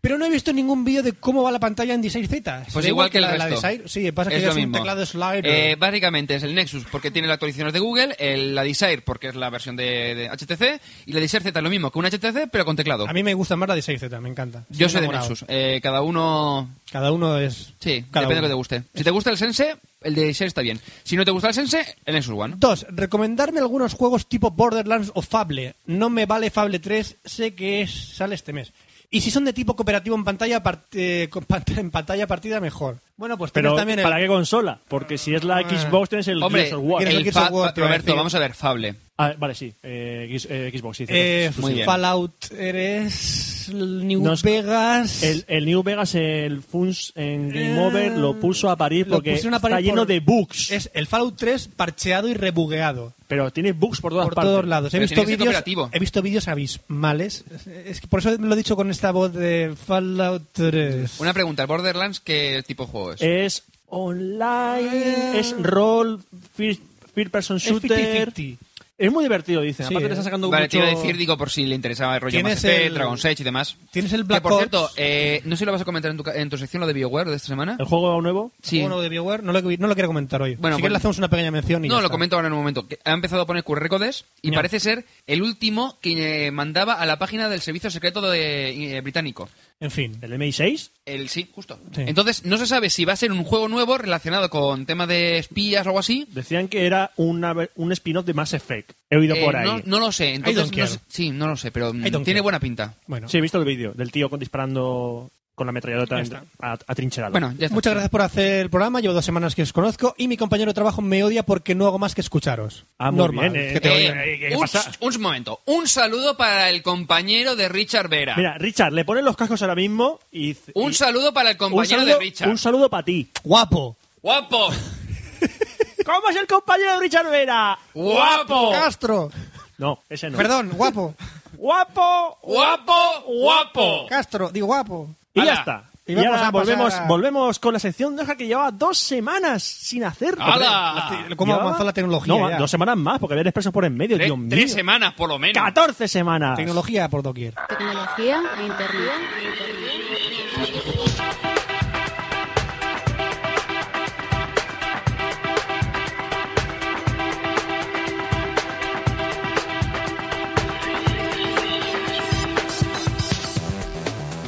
Pero 0.00 0.16
no 0.16 0.24
he 0.26 0.30
visto 0.30 0.52
ningún 0.52 0.84
vídeo 0.84 1.02
de 1.02 1.12
cómo 1.12 1.42
va 1.42 1.50
la 1.50 1.58
pantalla 1.58 1.92
en 1.92 2.00
Desire 2.00 2.28
Z. 2.28 2.62
Pues 2.64 2.72
¿Se 2.72 2.80
ve 2.80 2.88
igual 2.88 3.10
que 3.10 3.18
el 3.18 3.22
la, 3.22 3.36
la 3.36 3.46
resto. 3.48 3.66
Desire? 3.66 3.88
Sí, 3.88 4.12
pasa 4.12 4.30
que 4.30 4.36
es 4.36 4.44
lo 4.44 4.50
es 4.50 4.56
un 4.56 4.72
teclado 4.72 5.04
slider. 5.04 5.46
Eh, 5.46 5.76
básicamente 5.76 6.36
es 6.36 6.42
el 6.44 6.54
Nexus 6.54 6.84
porque 6.90 7.10
tiene 7.10 7.26
las 7.26 7.34
actualizaciones 7.34 7.72
de 7.72 7.80
Google, 7.80 8.14
el, 8.18 8.54
la 8.54 8.62
Desire 8.62 9.02
porque 9.02 9.28
es 9.28 9.34
la 9.34 9.50
versión 9.50 9.74
de, 9.76 10.14
de 10.14 10.28
HTC 10.30 10.80
y 11.06 11.12
la 11.12 11.20
Desire 11.20 11.42
Z 11.42 11.58
es 11.58 11.62
lo 11.62 11.70
mismo 11.70 11.90
que 11.90 11.98
un 11.98 12.04
HTC 12.06 12.48
pero 12.50 12.64
con 12.64 12.76
teclado. 12.76 13.08
A 13.08 13.12
mí 13.12 13.22
me 13.22 13.34
gusta 13.34 13.56
más 13.56 13.68
la 13.68 13.74
Desire 13.74 13.98
Z, 13.98 14.20
me 14.20 14.28
encanta. 14.28 14.64
Yo 14.68 14.88
soy 14.88 15.00
de. 15.00 15.08
Nexus. 15.08 15.44
Eh, 15.48 15.80
cada 15.82 16.02
uno... 16.02 16.70
Cada 16.92 17.12
uno 17.12 17.38
es... 17.38 17.74
Sí, 17.80 18.04
Cada 18.10 18.26
depende 18.26 18.36
de 18.36 18.40
lo 18.40 18.42
que 18.42 18.48
te 18.48 18.54
guste. 18.54 18.82
Si 18.94 19.04
te 19.04 19.10
gusta 19.10 19.30
el 19.30 19.36
Sense, 19.36 19.76
el 20.02 20.14
de 20.14 20.26
Desire 20.26 20.46
está 20.46 20.62
bien. 20.62 20.80
Si 21.04 21.16
no 21.16 21.24
te 21.24 21.30
gusta 21.32 21.48
el 21.48 21.54
Sense, 21.54 21.96
el 22.04 22.14
Nexus 22.14 22.34
One. 22.34 22.54
Dos, 22.56 22.86
recomendarme 22.90 23.60
algunos 23.60 23.94
juegos 23.94 24.26
tipo 24.28 24.50
Borderlands 24.50 25.10
o 25.14 25.22
Fable. 25.22 25.74
No 25.86 26.08
me 26.08 26.24
vale 26.26 26.50
Fable 26.50 26.78
3, 26.78 27.16
sé 27.24 27.54
que 27.54 27.82
es, 27.82 27.90
sale 28.14 28.34
este 28.36 28.52
mes. 28.52 28.72
Y 29.10 29.20
si 29.22 29.30
son 29.30 29.44
de 29.44 29.52
tipo 29.52 29.74
cooperativo 29.74 30.16
en 30.16 30.24
pantalla, 30.24 30.62
eh, 30.92 31.28
en 31.76 31.90
pantalla 31.90 32.26
partida, 32.26 32.60
mejor. 32.60 32.98
Bueno, 33.18 33.36
pues 33.36 33.50
Pero, 33.50 33.74
también 33.74 33.98
el... 33.98 34.02
¿para 34.04 34.18
qué 34.18 34.26
consola? 34.28 34.78
Porque 34.88 35.18
si 35.18 35.34
es 35.34 35.44
la 35.44 35.60
Xbox 35.68 36.08
tienes 36.08 36.28
el 36.28 36.42
Hombre, 36.42 36.62
Gears 36.62 36.74
of 36.78 36.84
War. 36.84 36.98
Tienes 37.00 37.14
el 37.20 37.26
el 37.26 37.32
fa- 37.32 37.50
War, 37.50 37.74
Roberto, 37.76 38.16
vamos 38.16 38.34
a 38.34 38.38
ver, 38.38 38.54
Fable. 38.54 38.94
Ah, 39.20 39.34
vale, 39.36 39.54
sí. 39.56 39.74
Eh, 39.82 40.28
Xbox, 40.30 40.46
eh, 40.50 40.72
Xbox, 40.78 40.96
sí. 40.96 41.04
Eh, 41.08 41.40
cierto. 41.52 41.60
Muy 41.62 41.74
bien. 41.74 41.86
Fallout 41.86 42.52
eres 42.56 43.68
New 43.74 44.22
Nos- 44.22 44.42
Vegas. 44.44 45.24
El, 45.24 45.44
el 45.48 45.66
New 45.66 45.82
Vegas, 45.82 46.14
el 46.14 46.62
Funs 46.62 47.12
en 47.16 47.48
Game 47.48 47.74
Eh, 47.74 47.86
Over, 47.86 48.12
lo 48.16 48.38
puso 48.38 48.70
a 48.70 48.76
parir 48.76 49.08
lo 49.08 49.16
porque 49.16 49.32
a 49.32 49.34
está 49.34 49.80
lleno 49.80 50.02
por- 50.02 50.06
de 50.06 50.20
bugs. 50.20 50.70
Es 50.70 50.88
el 50.94 51.08
Fallout 51.08 51.36
3 51.36 51.68
parcheado 51.76 52.28
y 52.28 52.34
rebugueado. 52.34 53.12
Pero 53.26 53.50
tiene 53.50 53.72
bugs 53.72 54.00
por 54.00 54.12
todas 54.12 54.26
por 54.26 54.34
partes. 54.36 54.52
todos 54.52 54.64
lados. 54.66 54.94
He 54.94 54.98
visto 55.00 55.22
vídeos, 55.24 55.54
he 55.92 55.98
visto 55.98 56.22
vídeos 56.22 56.46
abismales. 56.48 57.44
Es- 57.52 57.66
Es 57.66 58.00
que 58.00 58.06
por 58.06 58.20
eso 58.20 58.30
lo 58.38 58.54
he 58.54 58.56
dicho 58.56 58.76
con 58.76 58.88
esta 58.90 59.10
voz 59.10 59.34
de 59.34 59.74
Fallout 59.86 60.44
3. 60.52 61.18
Una 61.20 61.34
pregunta, 61.34 61.62
¿el 61.62 61.66
Borderlands 61.66 62.20
qué 62.20 62.62
tipo 62.66 62.84
de 62.86 62.90
juego 62.92 63.07
es? 63.12 63.22
Es 63.22 63.62
online, 63.88 65.38
es 65.38 65.54
rol, 65.62 66.20
first, 66.54 66.80
first 67.14 67.30
person 67.30 67.56
Es 67.56 67.64
shooter. 67.64 68.32
50-50. 68.32 68.56
Es 69.00 69.12
muy 69.12 69.22
divertido, 69.22 69.62
dicen. 69.62 69.86
Sí, 69.86 69.94
Aparte 69.94 70.08
te 70.08 70.10
eh. 70.10 70.14
está 70.14 70.24
sacando 70.24 70.50
Vale, 70.50 70.64
mucho... 70.64 70.70
te 70.72 70.76
iba 70.78 70.86
a 70.88 70.90
decir, 71.00 71.16
digo, 71.16 71.38
por 71.38 71.50
si 71.50 71.64
le 71.66 71.76
interesaba 71.76 72.16
el 72.16 72.20
rollo 72.20 72.36
Effect, 72.40 72.64
el- 72.64 72.94
Dragon's 72.94 73.24
Age 73.24 73.36
y 73.38 73.44
demás. 73.44 73.76
Tienes 73.92 74.12
el 74.12 74.22
Que, 74.22 74.26
Black 74.26 74.42
por 74.42 74.52
Ops. 74.54 74.58
cierto, 74.62 74.90
eh, 74.96 75.40
no 75.44 75.54
sé 75.54 75.60
si 75.60 75.64
lo 75.66 75.70
vas 75.70 75.80
a 75.82 75.84
comentar 75.84 76.10
en 76.10 76.16
tu, 76.16 76.28
en 76.28 76.50
tu 76.50 76.58
sección, 76.58 76.80
lo 76.80 76.86
de 76.88 76.94
BioWare 76.94 77.30
de 77.30 77.36
esta 77.36 77.46
semana. 77.46 77.76
¿El 77.78 77.86
juego 77.86 78.20
nuevo? 78.20 78.50
Sí. 78.60 78.80
Bueno, 78.80 79.00
de 79.00 79.08
BioWare 79.08 79.44
no 79.44 79.52
lo, 79.52 79.60
no 79.62 79.86
lo 79.86 79.94
quiero 79.94 80.08
comentar 80.08 80.42
hoy. 80.42 80.56
Bueno, 80.56 80.74
si 80.78 80.82
pues- 80.82 80.90
le 80.90 80.96
hacemos 80.98 81.16
una 81.18 81.28
pequeña 81.28 81.52
mención 81.52 81.84
y 81.84 81.88
No, 81.88 81.94
ya 81.94 82.00
lo 82.00 82.06
está. 82.06 82.12
comento 82.12 82.34
ahora 82.34 82.48
en 82.48 82.54
un 82.54 82.58
momento. 82.58 82.88
Que 82.88 82.98
ha 83.04 83.12
empezado 83.12 83.42
a 83.42 83.46
poner 83.46 83.62
QR 83.62 83.88
codes 83.88 84.24
y 84.42 84.50
parece 84.50 84.80
ser 84.80 85.04
el 85.28 85.42
último 85.42 85.96
que 86.00 86.46
eh, 86.46 86.50
mandaba 86.50 86.94
a 86.94 87.06
la 87.06 87.20
página 87.20 87.48
del 87.48 87.60
servicio 87.60 87.92
secreto 87.92 88.20
de, 88.28 88.96
eh, 88.96 89.00
británico. 89.00 89.48
En 89.80 89.90
fin. 89.92 90.18
¿El 90.22 90.32
MI6? 90.32 90.90
El 91.06 91.28
sí, 91.28 91.48
justo. 91.54 91.78
Sí. 91.94 92.02
Entonces, 92.06 92.44
no 92.44 92.56
se 92.58 92.66
sabe 92.66 92.90
si 92.90 93.04
va 93.04 93.12
a 93.12 93.16
ser 93.16 93.30
un 93.30 93.44
juego 93.44 93.68
nuevo 93.68 93.96
relacionado 93.96 94.50
con 94.50 94.86
tema 94.86 95.06
de 95.06 95.38
espías 95.38 95.86
o 95.86 95.90
algo 95.90 96.00
así. 96.00 96.26
Decían 96.32 96.66
que 96.68 96.84
era 96.84 97.12
una, 97.16 97.54
un 97.76 97.92
spin-off 97.92 98.26
de 98.26 98.34
Mass 98.34 98.54
Effect. 98.54 98.92
He 99.08 99.16
oído 99.16 99.36
Eh, 99.36 99.44
por 99.44 99.54
ahí. 99.56 99.66
no, 99.66 99.80
no 99.84 100.00
lo 100.00 100.10
sé. 100.10 100.34
Entonces, 100.34 100.76
no 100.76 100.86
sé- 100.86 100.98
sí, 101.06 101.30
no 101.30 101.46
lo 101.46 101.56
sé, 101.56 101.70
pero 101.70 101.92
mm, 101.94 102.02
tiene 102.02 102.24
care. 102.24 102.40
buena 102.40 102.58
pinta. 102.60 102.94
Bueno, 103.06 103.28
Sí, 103.28 103.38
he 103.38 103.40
visto 103.40 103.58
el 103.58 103.64
vídeo 103.64 103.92
del 103.94 104.10
tío 104.10 104.28
con- 104.28 104.40
disparando 104.40 105.30
con 105.58 105.66
la 105.66 105.70
ametralladora 105.70 106.16
Ya 106.16 106.22
está. 106.22 106.44
a- 106.60 106.78
atrincherado. 106.86 107.32
Bueno, 107.32 107.52
ya 107.58 107.66
está. 107.66 107.74
muchas 107.74 107.92
gracias 107.92 108.10
por 108.10 108.22
hacer 108.22 108.60
el 108.62 108.70
programa. 108.70 109.00
Llevo 109.00 109.12
dos 109.12 109.24
semanas 109.24 109.54
que 109.54 109.62
os 109.62 109.72
conozco 109.74 110.14
y 110.16 110.26
mi 110.28 110.38
compañero 110.38 110.70
de 110.70 110.74
trabajo 110.74 111.02
me 111.02 111.22
odia 111.22 111.42
porque 111.42 111.74
no 111.74 111.86
hago 111.86 111.98
más 111.98 112.14
que 112.14 112.22
escucharos. 112.22 112.86
Ah, 112.98 113.10
muy 113.10 113.18
Normal, 113.18 113.50
bien, 113.50 113.64
eh, 113.68 113.72
que 113.74 113.80
te 113.80 114.06
eh, 114.06 114.34
eh, 114.34 114.48
¿qué 114.48 114.54
un, 114.54 114.60
pasa? 114.62 114.90
un 115.00 115.20
momento. 115.20 115.60
Un 115.66 115.86
saludo 115.86 116.36
para 116.38 116.70
el 116.70 116.82
compañero 116.82 117.56
de 117.56 117.68
Richard 117.68 118.08
Vera. 118.08 118.34
Mira, 118.36 118.56
Richard, 118.56 118.92
le 118.94 119.04
pones 119.04 119.22
los 119.24 119.36
cascos 119.36 119.60
ahora 119.60 119.74
mismo 119.74 120.20
y... 120.32 120.56
un 120.74 120.92
y- 120.92 120.94
saludo 120.94 121.34
para 121.34 121.50
el 121.50 121.56
compañero 121.58 121.98
saludo, 122.00 122.14
de 122.18 122.20
Richard. 122.24 122.48
un 122.48 122.56
saludo 122.58 122.88
para 122.88 123.02
ti. 123.04 123.28
Guapo. 123.44 123.96
¡Guapo! 124.22 124.68
¿Cómo 126.04 126.28
es 126.30 126.36
el 126.36 126.46
compañero 126.46 126.94
de 126.94 127.00
Richard 127.00 127.30
Vera? 127.30 127.78
¡Guapo! 127.94 128.72
Castro. 128.72 129.30
No, 129.78 130.00
ese 130.08 130.30
no. 130.30 130.36
Perdón, 130.38 130.70
guapo. 130.74 131.14
¡Guapo! 131.52 132.38
¡Guapo! 132.42 132.94
¡Guapo! 133.26 134.06
Castro, 134.08 134.50
digo 134.50 134.66
guapo. 134.66 135.08
Y 135.42 135.46
ya 135.46 135.54
está. 135.54 135.84
Y 136.06 136.16
ahora 136.24 136.50
volvemos, 136.50 136.94
a- 136.94 137.04
volvemos 137.06 137.58
con 137.58 137.74
la 137.74 137.78
sección 137.78 138.16
de 138.16 138.24
que 138.34 138.46
llevaba 138.46 138.70
dos 138.70 138.96
semanas 138.98 139.62
sin 139.62 140.04
hacer. 140.04 140.36
¡Hala! 140.40 141.26
¿Cómo 141.36 141.52
Llevaba- 141.52 141.68
avanzó 141.68 141.84
la 141.84 141.92
tecnología 141.92 142.32
No, 142.34 142.48
ya? 142.48 142.56
dos 142.56 142.70
semanas 142.70 142.96
más, 142.96 143.18
porque 143.18 143.34
había 143.34 143.42
expresos 143.42 143.72
por 143.74 143.84
en 143.84 143.94
medio, 143.94 144.16
Tres, 144.16 144.26
Dios 144.28 144.38
mío. 144.38 144.48
tres 144.48 144.72
semanas, 144.72 145.12
por 145.12 145.28
lo 145.28 145.38
menos. 145.38 145.62
14 145.62 146.08
semanas. 146.08 146.56
Tecnología 146.56 147.10
por 147.10 147.22
doquier. 147.22 147.54
Tecnología 147.68 148.42
e 148.58 148.62
internet. 148.66 149.12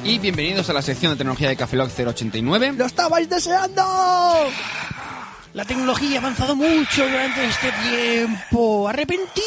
Y 0.04 0.18
bienvenidos 0.18 0.68
a 0.70 0.72
la 0.72 0.82
sección 0.82 1.12
de 1.12 1.18
tecnología 1.18 1.48
de 1.48 1.56
Café 1.56 1.76
Lock 1.76 1.90
089. 1.96 2.72
¡Lo 2.76 2.86
estabais 2.86 3.28
deseando! 3.28 3.82
La 5.52 5.64
tecnología 5.64 6.16
ha 6.16 6.20
avanzado 6.20 6.54
mucho 6.56 7.02
durante 7.04 7.44
este 7.46 7.70
tiempo. 7.90 8.88
¡Arrepentíos! 8.88 9.40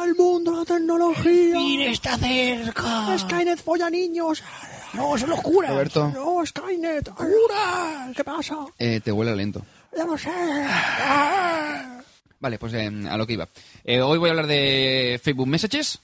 al 0.00 0.14
mundo 0.16 0.52
la 0.56 0.64
tecnología. 0.64 1.54
¡Fin 1.56 1.80
está 1.82 2.16
cerca! 2.18 3.16
Skynet 3.18 3.62
folla 3.62 3.88
niños. 3.90 4.42
¡No, 4.92 5.16
son 5.16 5.30
los 5.30 5.40
curas! 5.40 5.70
Roberto, 5.70 6.08
No, 6.14 6.44
Skynet. 6.44 7.10
¡Curas! 7.10 8.14
¿Qué 8.16 8.24
pasa? 8.24 8.56
eh, 8.78 9.00
te 9.02 9.12
huele 9.12 9.34
lento. 9.34 9.64
Ya 9.96 10.04
lo 10.04 10.18
sé. 10.18 10.30
Vale, 12.40 12.58
pues 12.58 12.72
eh, 12.74 12.90
a 13.08 13.16
lo 13.16 13.26
que 13.26 13.34
iba. 13.34 13.48
Eh, 13.84 14.00
hoy 14.02 14.18
voy 14.18 14.28
a 14.28 14.32
hablar 14.32 14.46
de 14.48 15.20
Facebook 15.22 15.46
Messages. 15.46 16.00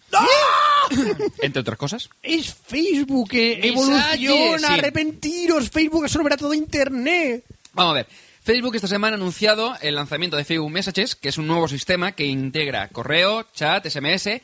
Entre 1.43 1.61
otras 1.61 1.79
cosas. 1.79 2.11
Es 2.23 2.55
Facebook 2.55 3.31
que 3.31 3.61
Mensajes, 3.63 4.21
evoluciona. 4.21 4.69
sí. 4.69 4.75
Arrepentiros. 4.75 5.71
Facebook 5.71 6.05
es 6.07 6.13
sobre 6.13 6.37
todo 6.37 6.55
Internet. 6.55 7.45
Vamos 7.73 7.93
a 7.93 7.95
ver. 7.95 8.07
Facebook 8.43 8.75
esta 8.77 8.89
semana 8.89 9.17
ha 9.17 9.19
anunciado 9.19 9.77
el 9.83 9.95
lanzamiento 9.95 10.37
de 10.37 10.45
Facebook 10.45 10.71
Messages, 10.71 11.15
que 11.15 11.29
es 11.29 11.39
un 11.39 11.47
nuevo 11.47 11.69
sistema 11.69 12.13
que 12.13 12.25
integra 12.25 12.89
correo, 12.89 13.47
chat, 13.55 13.87
SMS, 13.87 14.27
en 14.27 14.41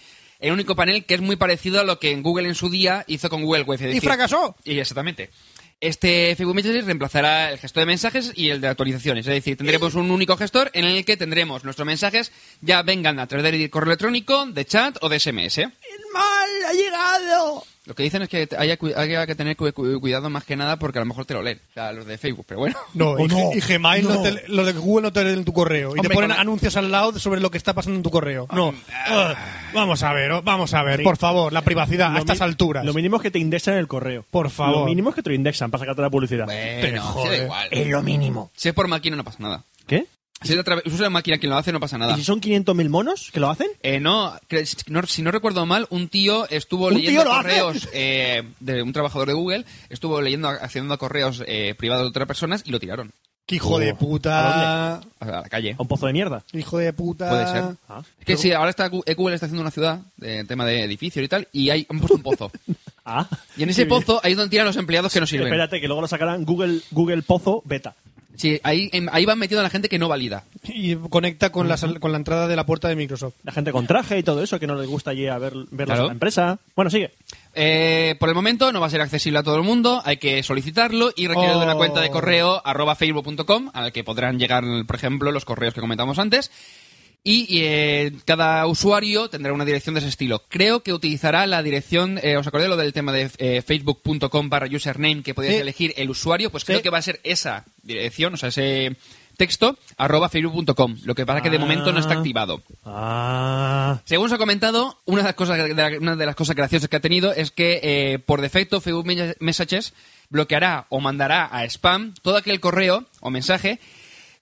un 0.52 0.52
único 0.52 0.76
panel 0.76 1.06
que 1.06 1.14
es 1.14 1.22
muy 1.22 1.36
parecido 1.36 1.80
a 1.80 1.84
lo 1.84 1.98
que 1.98 2.10
en 2.10 2.22
Google 2.22 2.48
en 2.48 2.54
su 2.54 2.68
día 2.68 3.04
hizo 3.06 3.30
con 3.30 3.42
Google 3.42 3.62
Wave. 3.62 3.96
Y 3.96 4.00
fracasó. 4.00 4.56
Y 4.64 4.78
exactamente. 4.78 5.30
Este 5.80 6.34
Facebook 6.36 6.54
Messages 6.54 6.84
reemplazará 6.84 7.50
el 7.50 7.58
gestor 7.58 7.82
de 7.82 7.86
mensajes 7.86 8.32
y 8.34 8.50
el 8.50 8.60
de 8.60 8.68
actualizaciones. 8.68 9.26
Es 9.26 9.34
decir, 9.34 9.56
tendremos 9.56 9.94
un 9.94 10.10
único 10.10 10.36
gestor 10.36 10.70
en 10.72 10.84
el 10.84 11.04
que 11.04 11.16
tendremos 11.16 11.64
nuestros 11.64 11.86
mensajes 11.86 12.32
ya 12.60 12.82
vengan 12.82 13.18
a 13.18 13.26
través 13.26 13.52
de 13.52 13.70
correo 13.70 13.90
electrónico, 13.90 14.46
de 14.46 14.64
chat 14.64 14.96
o 15.02 15.08
de 15.08 15.20
SMS. 15.20 15.58
¡El 15.58 15.70
mal 16.12 16.50
ha 16.66 16.72
llegado! 16.72 17.64
Lo 17.86 17.94
que 17.94 18.02
dicen 18.02 18.22
es 18.22 18.30
que 18.30 18.48
haya, 18.58 18.78
haya 18.96 19.26
que 19.26 19.34
tener 19.34 19.56
cu- 19.56 19.70
cu- 19.72 20.00
cuidado 20.00 20.30
más 20.30 20.44
que 20.44 20.56
nada 20.56 20.78
porque 20.78 20.98
a 20.98 21.02
lo 21.02 21.06
mejor 21.06 21.26
te 21.26 21.34
lo 21.34 21.42
leen. 21.42 21.60
O 21.70 21.72
sea, 21.74 21.92
los 21.92 22.06
de 22.06 22.16
Facebook, 22.16 22.46
pero 22.48 22.60
bueno. 22.60 22.76
No, 22.94 23.10
¿O 23.10 23.20
y, 23.24 23.28
no? 23.28 23.52
y 23.54 23.60
Gmail, 23.60 24.04
No. 24.08 24.14
no 24.14 24.22
te- 24.22 24.44
lo 24.48 24.64
de 24.64 24.72
Google 24.72 25.02
no 25.02 25.12
te 25.12 25.22
leen 25.22 25.38
en 25.40 25.44
tu 25.44 25.52
correo. 25.52 25.94
y 25.94 26.00
te 26.00 26.08
ponen 26.08 26.30
con 26.30 26.38
anuncios 26.40 26.76
al 26.78 26.90
lado 26.90 27.18
sobre 27.18 27.40
lo 27.42 27.50
que 27.50 27.58
está 27.58 27.74
pasando 27.74 27.96
en 27.98 28.02
tu 28.02 28.10
correo. 28.10 28.48
No. 28.52 28.74
Ah, 29.06 29.34
vamos 29.74 30.02
a 30.02 30.12
ver, 30.14 30.32
oh, 30.32 30.42
vamos 30.42 30.72
a 30.72 30.82
ver. 30.82 31.02
Por 31.02 31.18
favor, 31.18 31.52
la 31.52 31.60
privacidad 31.62 32.14
a 32.16 32.18
estas 32.20 32.40
alturas. 32.40 32.84
Lo 32.86 32.94
mínimo 32.94 33.16
es 33.16 33.22
que 33.22 33.30
te 33.30 33.38
indexan 33.38 33.74
el 33.74 33.86
correo. 33.86 34.24
Por 34.30 34.48
favor. 34.48 34.78
Lo 34.80 34.84
mínimo 34.86 35.10
es 35.10 35.14
que 35.16 35.22
te 35.22 35.28
lo 35.30 35.34
indexan 35.36 35.70
para 35.70 35.80
sacarte 35.80 36.00
la 36.00 36.10
publicidad. 36.10 36.46
Pero, 36.46 36.80
Bueno, 36.80 37.02
sí, 37.02 37.06
da 37.06 37.12
joder, 37.12 37.42
igual. 37.44 37.68
es 37.70 37.86
lo 37.88 38.02
mínimo. 38.02 38.50
Si 38.56 38.68
es 38.70 38.74
por 38.74 38.88
máquina 38.88 39.16
no 39.16 39.24
pasa 39.24 39.38
nada. 39.40 39.62
¿Qué? 39.86 40.06
Si 40.44 40.52
es 40.52 40.58
a 40.58 40.62
través- 40.62 40.84
usa 40.86 41.02
la 41.02 41.10
máquina 41.10 41.38
quien 41.38 41.50
lo 41.50 41.56
hace 41.56 41.72
no 41.72 41.80
pasa 41.80 41.98
nada. 41.98 42.12
¿Y 42.12 42.16
si 42.16 42.24
son 42.24 42.40
500.000 42.40 42.88
monos 42.88 43.30
que 43.32 43.40
lo 43.40 43.50
hacen? 43.50 43.68
Eh, 43.82 43.98
no, 43.98 44.38
si 45.06 45.22
no 45.22 45.30
recuerdo 45.30 45.66
mal, 45.66 45.86
un 45.90 46.08
tío 46.08 46.48
estuvo 46.48 46.86
¿Un 46.86 46.94
leyendo 46.94 47.22
tío 47.22 47.30
correos 47.30 47.88
eh, 47.92 48.42
de 48.60 48.82
un 48.82 48.92
trabajador 48.92 49.26
de 49.28 49.34
Google, 49.34 49.64
estuvo 49.88 50.20
leyendo, 50.20 50.48
accediendo 50.48 50.94
a 50.94 50.98
correos 50.98 51.42
eh, 51.46 51.74
privados 51.76 52.04
de 52.04 52.08
otras 52.10 52.28
personas 52.28 52.62
y 52.64 52.70
lo 52.70 52.78
tiraron 52.78 53.10
¡Qué 53.46 53.56
hijo 53.56 53.78
de 53.78 53.92
Oh, 53.92 53.96
puta! 53.98 54.94
a 54.96 55.26
la 55.26 55.42
calle. 55.50 55.74
¿A 55.78 55.82
un 55.82 55.86
pozo 55.88 56.06
de 56.06 56.14
mierda? 56.14 56.42
Hijo 56.54 56.78
de 56.78 56.94
puta. 56.94 57.28
Puede 57.28 57.46
ser. 57.46 57.64
Ah. 57.90 58.00
Es 58.18 58.24
que 58.24 58.36
sí, 58.38 58.52
ahora 58.52 58.70
está, 58.70 58.90
eh, 59.04 59.14
Google 59.14 59.34
está 59.34 59.44
haciendo 59.44 59.60
una 59.60 59.70
ciudad 59.70 60.00
de 60.16 60.44
tema 60.44 60.64
de 60.64 60.82
edificios 60.84 61.22
y 61.22 61.28
tal, 61.28 61.46
y 61.52 61.68
hay, 61.68 61.86
han 61.90 61.98
puesto 61.98 62.14
un 62.16 62.22
pozo. 62.22 62.50
Ah. 63.06 63.28
Y 63.58 63.62
en 63.64 63.68
ese 63.68 63.84
pozo 63.84 64.18
ahí 64.24 64.32
es 64.32 64.38
donde 64.38 64.48
tiran 64.48 64.66
los 64.66 64.76
empleados 64.76 65.12
que 65.12 65.20
no 65.20 65.26
sirven. 65.26 65.48
Espérate, 65.48 65.78
que 65.78 65.86
luego 65.88 66.00
lo 66.00 66.08
sacarán 66.08 66.42
Google, 66.46 66.80
Google 66.90 67.20
Pozo 67.20 67.60
Beta. 67.66 67.94
Sí, 68.36 68.60
ahí, 68.64 68.90
em, 68.92 69.06
ahí 69.12 69.24
van 69.24 69.38
metiendo 69.38 69.60
a 69.60 69.62
la 69.62 69.70
gente 69.70 69.88
que 69.88 69.98
no 69.98 70.08
valida. 70.08 70.44
Y 70.64 70.96
conecta 70.96 71.50
con 71.52 71.68
la, 71.68 71.76
sal- 71.76 72.00
con 72.00 72.10
la 72.10 72.18
entrada 72.18 72.48
de 72.48 72.56
la 72.56 72.66
puerta 72.66 72.88
de 72.88 72.96
Microsoft. 72.96 73.34
La 73.44 73.52
gente 73.52 73.70
con 73.70 73.86
traje 73.86 74.18
y 74.18 74.22
todo 74.24 74.42
eso, 74.42 74.58
que 74.58 74.66
no 74.66 74.74
les 74.74 74.88
gusta 74.88 75.10
allí 75.10 75.28
a 75.28 75.38
ver, 75.38 75.52
verlos 75.70 75.94
Claro. 75.94 76.06
la 76.06 76.12
empresa. 76.12 76.58
Bueno, 76.74 76.90
sigue. 76.90 77.12
Eh, 77.54 78.16
por 78.18 78.28
el 78.28 78.34
momento 78.34 78.72
no 78.72 78.80
va 78.80 78.88
a 78.88 78.90
ser 78.90 79.00
accesible 79.00 79.38
a 79.38 79.42
todo 79.44 79.56
el 79.56 79.62
mundo, 79.62 80.02
hay 80.04 80.16
que 80.16 80.42
solicitarlo 80.42 81.12
y 81.14 81.28
requiere 81.28 81.50
de 81.54 81.62
una 81.62 81.74
Oh. 81.74 81.78
cuenta 81.78 82.00
de 82.00 82.10
correo 82.10 82.60
arroba 82.66 82.96
facebook.com 82.96 83.70
al 83.72 83.92
que 83.92 84.02
podrán 84.02 84.38
llegar, 84.38 84.64
por 84.86 84.96
ejemplo, 84.96 85.30
los 85.30 85.44
correos 85.44 85.72
que 85.74 85.80
comentamos 85.80 86.18
antes. 86.18 86.50
Y 87.26 87.46
eh, 87.62 88.12
cada 88.26 88.66
usuario 88.66 89.30
tendrá 89.30 89.54
una 89.54 89.64
dirección 89.64 89.94
de 89.94 90.00
ese 90.00 90.10
estilo. 90.10 90.42
Creo 90.50 90.82
que 90.82 90.92
utilizará 90.92 91.46
la 91.46 91.62
dirección, 91.62 92.20
eh, 92.22 92.36
¿os 92.36 92.46
acordáis 92.46 92.68
lo 92.68 92.76
del 92.76 92.92
tema 92.92 93.12
de 93.12 93.30
eh, 93.38 93.62
facebook.com 93.66 94.50
barra 94.50 94.66
username 94.70 95.22
que 95.22 95.32
podías 95.32 95.54
Sí. 95.54 95.60
elegir 95.60 95.94
el 95.96 96.10
usuario? 96.10 96.50
Pues 96.50 96.66
creo 96.66 96.78
Sí. 96.78 96.82
que 96.82 96.90
va 96.90 96.98
a 96.98 97.02
ser 97.02 97.20
esa 97.24 97.64
dirección, 97.82 98.34
o 98.34 98.36
sea, 98.36 98.50
ese 98.50 98.96
texto, 99.38 99.78
arroba 99.96 100.28
facebook.com. 100.28 100.98
Lo 101.04 101.14
que 101.14 101.24
pasa 101.24 101.40
que 101.40 101.48
de 101.48 101.56
Ah. 101.56 101.60
momento 101.60 101.92
no 101.92 101.98
está 101.98 102.12
activado. 102.12 102.62
Ah. 102.84 104.00
Según 104.04 104.28
se 104.28 104.34
ha 104.34 104.38
comentado, 104.38 105.00
una 105.06 105.22
de 105.22 105.24
las 105.28 105.34
cosas, 105.34 105.58
una 106.00 106.16
de 106.16 106.26
las 106.26 106.36
cosas 106.36 106.54
graciosas 106.54 106.88
que 106.90 106.96
ha 106.96 107.00
tenido 107.00 107.32
es 107.32 107.50
que 107.50 107.80
eh, 107.82 108.18
por 108.18 108.42
defecto 108.42 108.80
Facebook 108.82 109.06
Me- 109.06 109.34
Messages 109.40 109.94
bloqueará 110.28 110.86
o 110.90 111.00
mandará 111.00 111.48
a 111.50 111.64
spam 111.64 112.12
todo 112.22 112.36
aquel 112.36 112.60
correo 112.60 113.06
o 113.20 113.30
mensaje 113.30 113.80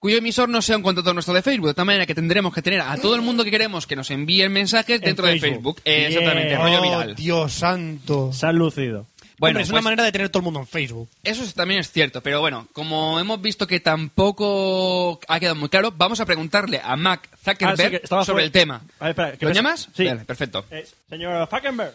cuyo 0.03 0.19
emisor 0.19 0.49
no 0.49 0.61
sea 0.61 0.77
un 0.77 0.83
contacto 0.83 1.15
nuestro 1.15 1.33
de 1.33 1.43
Facebook. 1.43 1.69
De 1.69 1.75
tal 1.75 1.87
manera 1.87 2.07
que 2.07 2.15
tendremos 2.17 2.53
que 2.53 2.61
tener 2.61 2.81
a 2.81 2.97
todo 2.97 3.15
el 3.15 3.21
mundo 3.23 3.45
que 3.45 3.53
queremos 3.53 3.87
que 3.87 3.95
nos 3.95 4.11
envíen 4.11 4.53
mensajes 4.53 4.97
En 4.97 5.07
dentro 5.07 5.25
de 5.29 5.39
Facebook. 5.39 5.81
Eh, 5.85 6.07
exactamente, 6.09 6.57
rollo 6.57 6.81
¡Oh, 6.81 6.83
viral. 6.83 7.15
Dios 7.15 7.53
santo! 7.53 8.33
Se 8.33 8.47
han 8.47 8.57
lucido. 8.57 9.07
Bueno, 9.39 9.53
Hombre, 9.59 9.63
es 9.63 9.69
una 9.71 9.77
pues- 9.77 9.85
manera 9.85 10.03
de 10.03 10.11
tener 10.11 10.29
todo 10.29 10.41
el 10.41 10.45
mundo 10.45 10.59
en 10.59 10.67
Facebook. 10.67 11.09
Eso 11.23 11.45
es- 11.45 11.55
también 11.55 11.79
es 11.79 11.93
cierto, 11.93 12.21
pero 12.21 12.41
bueno, 12.41 12.67
como 12.73 13.21
hemos 13.21 13.41
visto 13.41 13.69
que 13.69 13.79
tampoco 13.79 15.21
ha 15.29 15.39
quedado 15.39 15.55
muy 15.55 15.69
claro, 15.69 15.93
vamos 15.97 16.19
a 16.19 16.27
preguntarle 16.27 16.81
a 16.83 16.97
Mac 16.97 17.29
Ah, 17.33 17.37
sí, 17.37 17.45
Zuckerberg 17.51 17.95
estaba 18.03 18.25
sobre 18.25 18.35
fuera- 18.35 18.47
el 18.47 18.53
tema. 18.53 18.83
A 18.99 19.05
ver, 19.05 19.11
espera, 19.11 19.33
que 19.37 19.45
¿Lo 19.45 19.49
ves- 19.51 19.57
llamas? 19.57 19.89
Sí. 19.97 20.05
Vale, 20.05 20.25
perfecto. 20.25 20.65
Eh, 20.71 20.85
señor. 21.09 21.49
Falkenberg. 21.49 21.95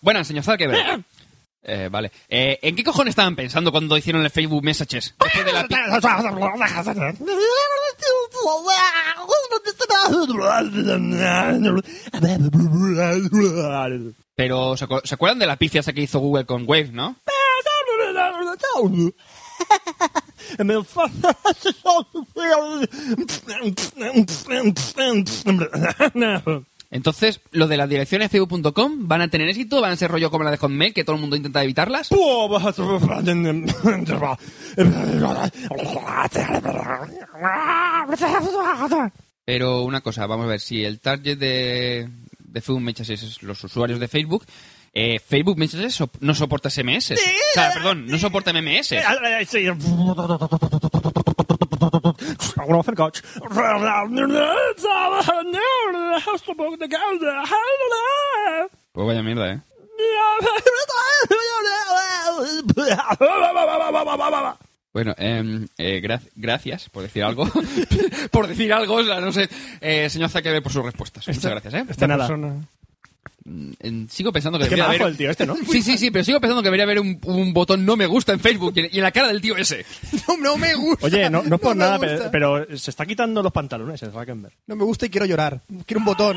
Buenas, 0.00 0.26
señor 0.26 0.44
Zuckerberg. 0.44 1.04
Eh, 1.64 1.88
vale. 1.90 2.10
Eh, 2.28 2.58
¿En 2.62 2.74
qué 2.74 2.82
cojones 2.82 3.12
estaban 3.12 3.36
pensando 3.36 3.70
cuando 3.70 3.96
hicieron 3.96 4.22
el 4.24 4.30
Facebook 4.30 4.64
Messages? 4.64 5.14
De 5.44 5.52
la 5.52 5.66
Pero 14.34 14.76
¿se, 14.76 14.86
acu- 14.88 15.02
se 15.04 15.14
acuerdan 15.14 15.38
de 15.38 15.46
la 15.46 15.56
pifia 15.56 15.82
que 15.82 16.00
hizo 16.00 16.18
Google 16.18 16.46
con 16.46 16.64
Wave, 16.66 16.90
no? 16.92 17.16
Entonces, 26.92 27.40
lo 27.52 27.66
de 27.66 27.76
las 27.78 27.88
direcciones 27.88 28.30
facebook.com 28.30 29.08
van 29.08 29.22
a 29.22 29.28
tener 29.28 29.48
éxito, 29.48 29.80
van 29.80 29.92
a 29.92 29.96
ser 29.96 30.10
rollo 30.10 30.30
como 30.30 30.44
la 30.44 30.50
de 30.50 30.58
Hotmail, 30.58 30.92
que 30.92 31.04
todo 31.04 31.16
el 31.16 31.20
mundo 31.22 31.34
intenta 31.36 31.64
evitarlas. 31.64 32.08
Pero 39.44 39.82
una 39.82 40.00
cosa, 40.02 40.26
vamos 40.26 40.44
a 40.46 40.50
ver, 40.50 40.60
si 40.60 40.84
el 40.84 41.00
target 41.00 41.36
de, 41.38 42.08
de 42.38 42.60
Facebook 42.60 42.82
Messages 42.82 43.22
es 43.22 43.42
los 43.42 43.62
usuarios 43.64 43.98
de 43.98 44.06
Facebook, 44.08 44.44
eh, 44.94 45.18
Facebook 45.18 45.58
Messages 45.58 45.94
sop- 45.98 46.18
no 46.20 46.34
soporta 46.34 46.68
SMS. 46.70 47.12
O 47.12 47.16
sea, 47.54 47.72
perdón, 47.72 48.06
no 48.06 48.18
soporta 48.18 48.52
MMS. 48.52 48.92
Pues 58.92 59.06
vaya 59.06 59.22
mierda, 59.22 59.52
¿eh? 59.52 59.60
Bueno, 64.92 65.14
em, 65.16 65.66
eh, 65.78 66.00
gra- 66.02 66.20
gracias 66.34 66.88
por 66.90 67.02
decir 67.02 67.22
algo. 67.24 67.46
por 68.30 68.46
decir 68.46 68.72
algo, 68.72 68.96
o 68.96 69.04
sea, 69.04 69.20
no 69.20 69.32
sé. 69.32 69.48
Eh, 69.80 70.10
señor 70.10 70.28
Zuckerberg, 70.28 70.62
por 70.62 70.72
sus 70.72 70.84
respuestas. 70.84 71.26
Muchas 71.28 71.50
gracias, 71.50 71.74
¿eh? 71.74 71.86
Esta 71.88 72.06
nada. 72.06 72.26
persona... 72.28 72.56
en- 73.44 74.08
sigo 74.10 74.32
pensando 74.32 74.58
que 74.58 74.64
debería 74.64 74.84
majo 74.84 74.94
haber... 74.96 75.08
el 75.08 75.16
tío 75.16 75.30
este, 75.30 75.46
¿no? 75.46 75.56
Sí, 75.56 75.82
sí, 75.82 75.98
sí, 75.98 76.10
pero 76.10 76.24
sigo 76.24 76.40
pensando 76.40 76.62
que 76.62 76.66
debería 76.66 76.84
haber 76.84 77.00
un, 77.00 77.18
un 77.24 77.52
botón 77.52 77.84
no 77.84 77.96
me 77.96 78.06
gusta 78.06 78.32
en 78.32 78.40
Facebook 78.40 78.72
y 78.76 78.80
en, 78.80 78.88
y 78.92 78.96
en 78.98 79.02
la 79.02 79.12
cara 79.12 79.28
del 79.28 79.40
tío 79.40 79.56
ese. 79.56 79.84
No, 80.28 80.36
no 80.36 80.56
me 80.56 80.74
gusta. 80.74 81.06
Oye, 81.06 81.28
no, 81.30 81.42
no 81.42 81.56
es 81.56 81.60
por 81.62 81.74
nada, 81.76 81.98
pero, 81.98 82.30
pero 82.30 82.78
se 82.78 82.90
está 82.90 83.04
quitando 83.06 83.42
los 83.42 83.52
pantalones 83.52 84.02
el 84.02 84.12
Falkenberg. 84.12 84.54
No 84.66 84.76
me 84.76 84.84
gusta 84.84 85.06
y 85.06 85.10
quiero 85.10 85.26
llorar. 85.26 85.60
Quiero 85.86 85.98
un 86.00 86.04
botón. 86.04 86.36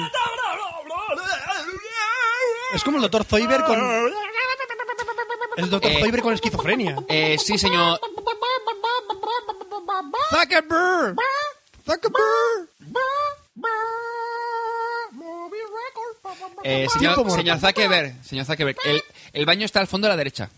Es 2.73 2.83
como 2.83 2.97
el 2.97 3.03
doctor 3.03 3.23
Zoiber 3.23 3.63
con... 3.63 3.79
El 5.57 5.69
doctor 5.69 5.91
Eh. 5.91 5.99
Zoiber 6.01 6.21
con 6.21 6.33
esquizofrenia. 6.33 6.97
Eh, 7.07 7.37
sí, 7.39 7.57
señor. 7.57 7.99
Zuckerberg. 10.31 11.15
Zuckerberg. 11.85 12.69
Eh, 16.67 16.87
señor, 16.91 17.31
señor 17.31 17.59
Zuckerberg, 17.59 18.15
señor 18.23 18.45
Zuckerberg, 18.45 18.77
el, 18.85 19.03
el 19.33 19.45
baño 19.45 19.65
está 19.65 19.79
al 19.81 19.87
fondo 19.87 20.07
a 20.07 20.09
la 20.09 20.17
derecha. 20.17 20.49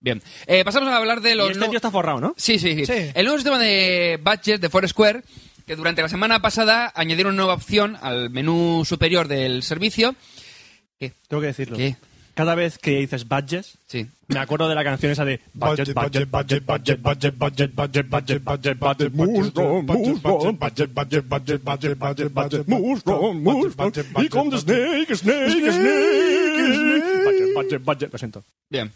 Bien, 0.00 0.22
eh, 0.46 0.64
pasamos 0.64 0.88
a 0.90 0.96
hablar 0.96 1.20
de 1.20 1.32
Y 1.32 1.34
los... 1.34 1.50
este 1.50 1.60
no- 1.60 1.68
tío 1.68 1.76
está 1.76 1.90
forrado, 1.90 2.20
¿no? 2.20 2.34
Sí, 2.36 2.58
sí, 2.58 2.74
sí, 2.74 2.86
Sí. 2.86 3.10
El 3.14 3.24
nuevo 3.24 3.36
sistema 3.38 3.58
de 3.58 4.18
badges 4.22 4.60
de 4.60 4.70
Foursquare, 4.70 5.22
que 5.66 5.76
durante 5.76 6.02
la 6.02 6.08
semana 6.08 6.40
pasada 6.40 6.92
añadieron 6.94 7.34
una 7.34 7.42
nueva 7.42 7.54
opción 7.54 7.98
al 8.00 8.30
menú 8.30 8.84
superior 8.86 9.26
del 9.28 9.62
servicio. 9.62 10.14
¿Qué? 10.98 11.12
Tengo 11.28 11.40
que 11.40 11.48
decirlo. 11.48 11.76
¿Qué? 11.76 11.96
Cada 12.38 12.54
vez 12.54 12.78
que 12.78 13.00
dices 13.00 13.26
badges, 13.26 13.78
Sí. 13.88 14.06
me 14.28 14.38
acuerdo 14.38 14.68
de 14.68 14.76
la 14.76 14.84
canción 14.84 15.10
esa 15.10 15.24
de 15.24 15.40
budget, 15.54 15.92
budget, 15.92 16.30
budget, 16.30 16.64
budget, 16.64 17.02
budget, 17.02 17.36
budget, 17.36 17.74
budget, 17.74 18.08
budget, 18.08 18.44
budget, 18.44 18.78
budget, 18.78 19.12
musgo, 19.12 19.82
musgo, 19.82 20.52
budget, 20.52 20.94
budget, 20.94 21.28
budget, 21.28 21.64
budget, 21.64 21.98
budget, 21.98 22.32
budget, 22.32 22.68
musgo, 22.68 23.34
musgo, 23.34 23.90
y 24.22 24.28
con 24.28 24.50
the 24.50 24.58
snake, 24.58 25.16
snake, 25.16 25.72
snake, 25.72 27.24
budget, 27.24 27.54
budget, 27.56 27.84
budget, 27.84 28.12
lo 28.12 28.18
siento. 28.18 28.44
Bien. 28.70 28.92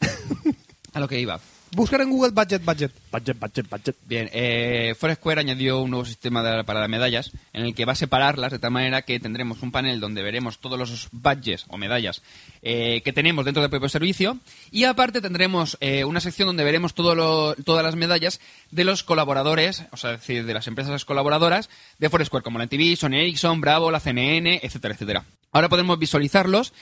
A 0.93 1.01
lo 1.01 1.09
que 1.09 1.18
iba. 1.18 1.40
Buscar 1.74 2.02
en 2.02 2.10
Google 2.10 2.32
budget, 2.32 2.62
budget. 2.62 2.92
Budget, 3.10 3.38
budget, 3.40 3.66
budget. 3.70 3.96
Bien, 4.06 4.28
eh, 4.34 4.94
Foursquare 4.98 5.40
añadió 5.40 5.80
un 5.80 5.90
nuevo 5.90 6.04
sistema 6.04 6.42
de- 6.42 6.64
para 6.64 6.80
las 6.80 6.88
medallas 6.90 7.32
en 7.54 7.62
el 7.64 7.74
que 7.74 7.86
va 7.86 7.92
a 7.92 7.96
separarlas 7.96 8.52
de 8.52 8.58
tal 8.58 8.72
manera 8.72 9.00
que 9.00 9.18
tendremos 9.18 9.62
un 9.62 9.72
panel 9.72 9.98
donde 9.98 10.22
veremos 10.22 10.58
todos 10.58 10.78
los 10.78 11.08
badges 11.12 11.64
o 11.68 11.78
medallas 11.78 12.20
eh, 12.60 13.00
que 13.02 13.14
tenemos 13.14 13.46
dentro 13.46 13.62
del 13.62 13.70
propio 13.70 13.88
servicio 13.88 14.38
y 14.70 14.84
aparte 14.84 15.22
tendremos 15.22 15.78
eh, 15.80 16.04
una 16.04 16.20
sección 16.20 16.46
donde 16.48 16.62
veremos 16.62 16.92
todo 16.92 17.14
lo- 17.14 17.54
todas 17.64 17.82
las 17.82 17.96
medallas 17.96 18.38
de 18.70 18.84
los 18.84 19.02
colaboradores, 19.02 19.84
o 19.92 19.96
sea, 19.96 20.12
es 20.12 20.20
decir, 20.20 20.44
de 20.44 20.52
las 20.52 20.66
empresas 20.66 21.06
colaboradoras 21.06 21.70
de 21.98 22.10
Foursquare 22.10 22.44
como 22.44 22.58
la 22.58 22.66
TV, 22.66 22.96
Sony 22.96 23.14
Ericsson, 23.14 23.62
Bravo, 23.62 23.90
la 23.90 23.98
CNN, 24.00 24.60
etcétera, 24.62 24.92
etcétera. 24.92 25.24
Ahora 25.52 25.70
podemos 25.70 25.98
visualizarlos 25.98 26.74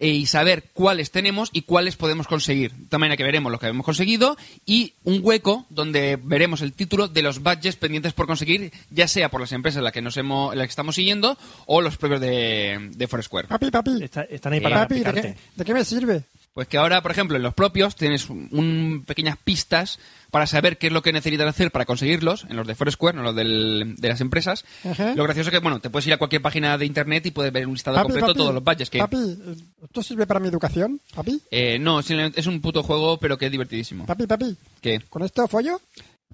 y 0.00 0.24
saber 0.26 0.64
cuáles 0.72 1.10
tenemos 1.10 1.50
y 1.52 1.62
cuáles 1.62 1.96
podemos 1.96 2.26
conseguir. 2.26 2.72
De 2.72 2.98
manera 2.98 3.16
que 3.16 3.22
veremos 3.22 3.52
lo 3.52 3.58
que 3.58 3.66
hemos 3.66 3.84
conseguido 3.84 4.36
y 4.64 4.94
un 5.04 5.20
hueco 5.22 5.66
donde 5.68 6.18
veremos 6.22 6.62
el 6.62 6.72
título 6.72 7.06
de 7.06 7.22
los 7.22 7.42
badges 7.42 7.76
pendientes 7.76 8.14
por 8.14 8.26
conseguir, 8.26 8.72
ya 8.90 9.06
sea 9.06 9.28
por 9.28 9.40
las 9.42 9.52
empresas 9.52 9.78
en 9.78 9.84
las 9.84 9.92
que 9.92 10.00
nos 10.02 10.16
hemos, 10.16 10.52
en 10.52 10.58
las 10.58 10.66
que 10.68 10.70
estamos 10.70 10.94
siguiendo 10.94 11.36
o 11.66 11.82
los 11.82 11.96
propios 11.98 12.20
de, 12.20 12.90
de 12.96 13.06
Foursquare. 13.08 13.46
Papi, 13.48 13.70
papi. 13.70 14.02
Está- 14.02 14.22
Están 14.22 14.54
ahí 14.54 14.58
Eh, 14.58 14.62
para 14.62 14.76
Papi, 14.82 14.94
¿de 14.94 15.00
picarte. 15.00 15.20
qué, 15.22 15.36
¿de 15.56 15.64
qué 15.64 15.74
me 15.74 15.84
sirve? 15.84 16.22
Pues 16.52 16.66
que 16.66 16.78
ahora, 16.78 17.00
por 17.00 17.12
ejemplo, 17.12 17.36
en 17.36 17.42
los 17.44 17.54
propios 17.54 17.94
tienes 17.94 18.28
un, 18.28 18.48
un- 18.50 19.04
pequeñas 19.06 19.36
pistas 19.42 20.00
para 20.32 20.46
saber 20.48 20.78
qué 20.78 20.88
es 20.88 20.92
lo 20.92 21.00
que 21.00 21.12
necesitan 21.12 21.46
hacer 21.46 21.70
para 21.70 21.84
conseguirlos, 21.86 22.44
en 22.48 22.56
los 22.56 22.66
de 22.66 22.74
Foursquare, 22.74 23.16
no 23.16 23.22
los 23.22 23.36
del- 23.36 23.94
de 23.96 24.08
las 24.08 24.20
empresas. 24.20 24.64
Ajá. 24.84 25.14
Lo 25.14 25.22
gracioso 25.24 25.50
es 25.50 25.54
que, 25.54 25.60
bueno, 25.60 25.78
te 25.80 25.90
puedes 25.90 26.06
ir 26.08 26.12
a 26.12 26.18
cualquier 26.18 26.42
página 26.42 26.76
de 26.76 26.86
internet 26.86 27.24
y 27.26 27.30
puedes 27.30 27.52
ver 27.52 27.66
un 27.68 27.74
listado 27.74 27.96
Papi, 27.96 28.04
completo 28.08 28.26
de 28.32 28.34
todos 28.38 28.54
los 28.54 28.64
badges 28.64 28.90
que... 28.90 28.98
Papi, 28.98 29.38
¿esto 29.84 30.02
sirve 30.02 30.26
para 30.26 30.40
mi 30.40 30.48
educación? 30.48 31.00
Papi, 31.14 31.40
Eh, 31.52 31.78
no, 31.78 32.02
simplemente 32.02 32.40
es 32.40 32.46
un 32.48 32.60
puto 32.60 32.82
juego, 32.82 33.18
pero 33.18 33.38
que 33.38 33.46
es 33.46 33.52
divertidísimo. 33.52 34.06
papi, 34.06 34.26
papi. 34.26 34.56
¿Qué? 34.80 35.00
¿Con 35.08 35.22
esto 35.22 35.46
follo? 35.46 35.80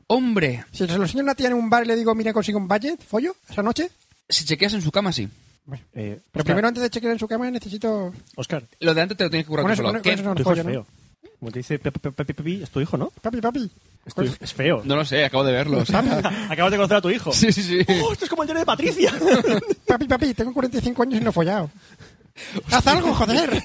¡Hombre! 0.09 0.64
Si 0.73 0.87
se 0.87 0.97
lo 0.97 1.03
enseño 1.05 1.21
a 1.21 1.25
una 1.25 1.35
tía 1.35 1.49
en 1.49 1.55
un 1.55 1.69
bar 1.69 1.85
y 1.85 1.89
le 1.89 1.97
digo, 1.97 2.14
mira, 2.14 2.33
consigo 2.33 2.59
un 2.59 2.69
budget, 2.69 3.03
¿follo? 3.03 3.37
¿Esa 3.51 3.62
noche? 3.62 3.91
Si 4.29 4.45
chequeas 4.45 4.73
en 4.75 4.83
su 4.83 4.91
cama, 4.93 5.12
sí. 5.12 5.29
Eh, 5.73 5.79
Pero 5.95 6.19
Oscar, 6.33 6.45
primero, 6.45 6.69
antes 6.69 6.83
de 6.83 6.91
chequear 6.91 7.12
en 7.12 7.19
su 7.19 7.27
cama, 7.27 7.51
necesito... 7.51 8.12
Oscar, 8.37 8.62
Lo 8.81 8.95
de 8.95 9.01
antes 9.03 9.17
te 9.17 9.25
lo 9.25 9.31
tienes 9.31 9.47
que 9.47 9.49
currar 9.51 9.64
Con 9.64 9.71
tú 9.71 9.75
eso, 9.75 9.83
solo. 9.83 9.93
con- 9.95 10.03
¿Qué? 10.03 10.23
con 10.23 10.35
tu 10.37 10.43
hijo 10.43 10.53
es 10.53 10.62
feo. 10.62 10.87
Como 11.41 11.51
te 11.53 11.59
dice 11.59 11.79
Pepe, 11.79 11.99
Pepe, 12.01 12.25
Pepe, 12.35 12.62
es 12.62 12.71
tu 12.71 12.81
hijo, 12.81 12.97
¿no? 12.97 13.11
Papi, 13.21 13.41
papi. 13.41 13.71
Es, 14.07 14.14
tu 14.14 14.23
hijo- 14.23 14.37
es 14.41 14.55
feo. 14.55 14.81
No 14.85 14.97
lo 14.97 15.05
sé, 15.05 15.25
acabo 15.25 15.45
de 15.45 15.53
verlo. 15.53 15.81
Acabas 16.49 16.71
de 16.71 16.77
conocer 16.77 16.97
a 16.97 17.01
tu 17.03 17.11
hijo. 17.11 17.33
Sí, 17.33 17.53
sí, 17.53 17.62
sí. 17.62 17.81
¡Oh, 18.03 18.12
esto 18.12 18.25
es 18.25 18.31
como 18.31 18.43
el 18.43 18.47
diario 18.47 18.61
de 18.61 18.67
Patricia! 18.67 19.12
Papi, 19.87 20.07
papi, 20.07 20.35
tengo 20.35 20.53
45 20.55 21.03
años 21.03 21.21
y 21.21 21.25
no 21.25 21.31
he 21.31 21.33
follado. 21.33 21.71
¡Haz 22.71 22.87
algo, 22.87 23.12
joder! 23.14 23.55
Eh, 23.55 23.62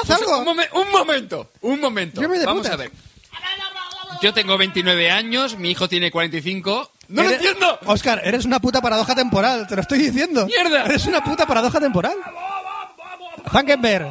¡Haz 0.00 0.08
un- 0.10 0.14
algo! 0.16 0.38
Un, 0.40 0.44
momen- 0.46 0.68
un 0.74 0.90
momento, 0.92 1.50
un 1.62 1.80
momento. 1.80 2.20
Yo 2.20 2.28
me 2.28 2.38
de 2.38 2.46
Vamos 2.46 2.62
putas. 2.62 2.74
a 2.74 2.82
ver. 2.82 2.92
Yo 4.20 4.32
tengo 4.32 4.56
29 4.56 5.10
años, 5.10 5.58
mi 5.58 5.70
hijo 5.72 5.88
tiene 5.88 6.10
45. 6.12 6.91
¡No 7.12 7.22
lo 7.22 7.28
Eres- 7.28 7.40
entiendo! 7.42 7.78
Oscar, 7.86 8.20
eres 8.24 8.44
una 8.44 8.58
puta 8.58 8.80
paradoja 8.80 9.14
temporal, 9.14 9.66
te 9.66 9.74
lo 9.76 9.82
estoy 9.82 9.98
diciendo. 9.98 10.46
¡Mierda! 10.46 10.84
Eres 10.86 11.06
una 11.06 11.22
puta 11.22 11.46
paradoja 11.46 11.78
temporal. 11.80 12.14
Zuckerberg. 13.50 14.08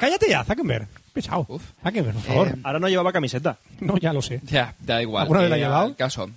Cállate 0.00 0.28
ya, 0.28 0.44
Zuckerberg. 0.44 0.88
Pesado. 1.12 1.46
Uf. 1.48 1.62
Zuckerberg, 1.82 2.14
por 2.14 2.22
favor. 2.22 2.48
Eh, 2.48 2.54
Ahora 2.62 2.78
no 2.78 2.88
llevaba 2.88 3.12
camiseta. 3.12 3.58
No, 3.80 3.96
ya 3.96 4.12
lo 4.12 4.22
sé. 4.22 4.40
Ya, 4.44 4.74
da 4.80 5.02
igual. 5.02 5.22
¿Alguna 5.22 5.40
vez 5.40 5.50
la 5.50 5.56
ha 5.56 5.58
Eh, 5.58 5.62
llevado? 5.62 5.86
Al 5.86 5.96
caso. 5.96 6.30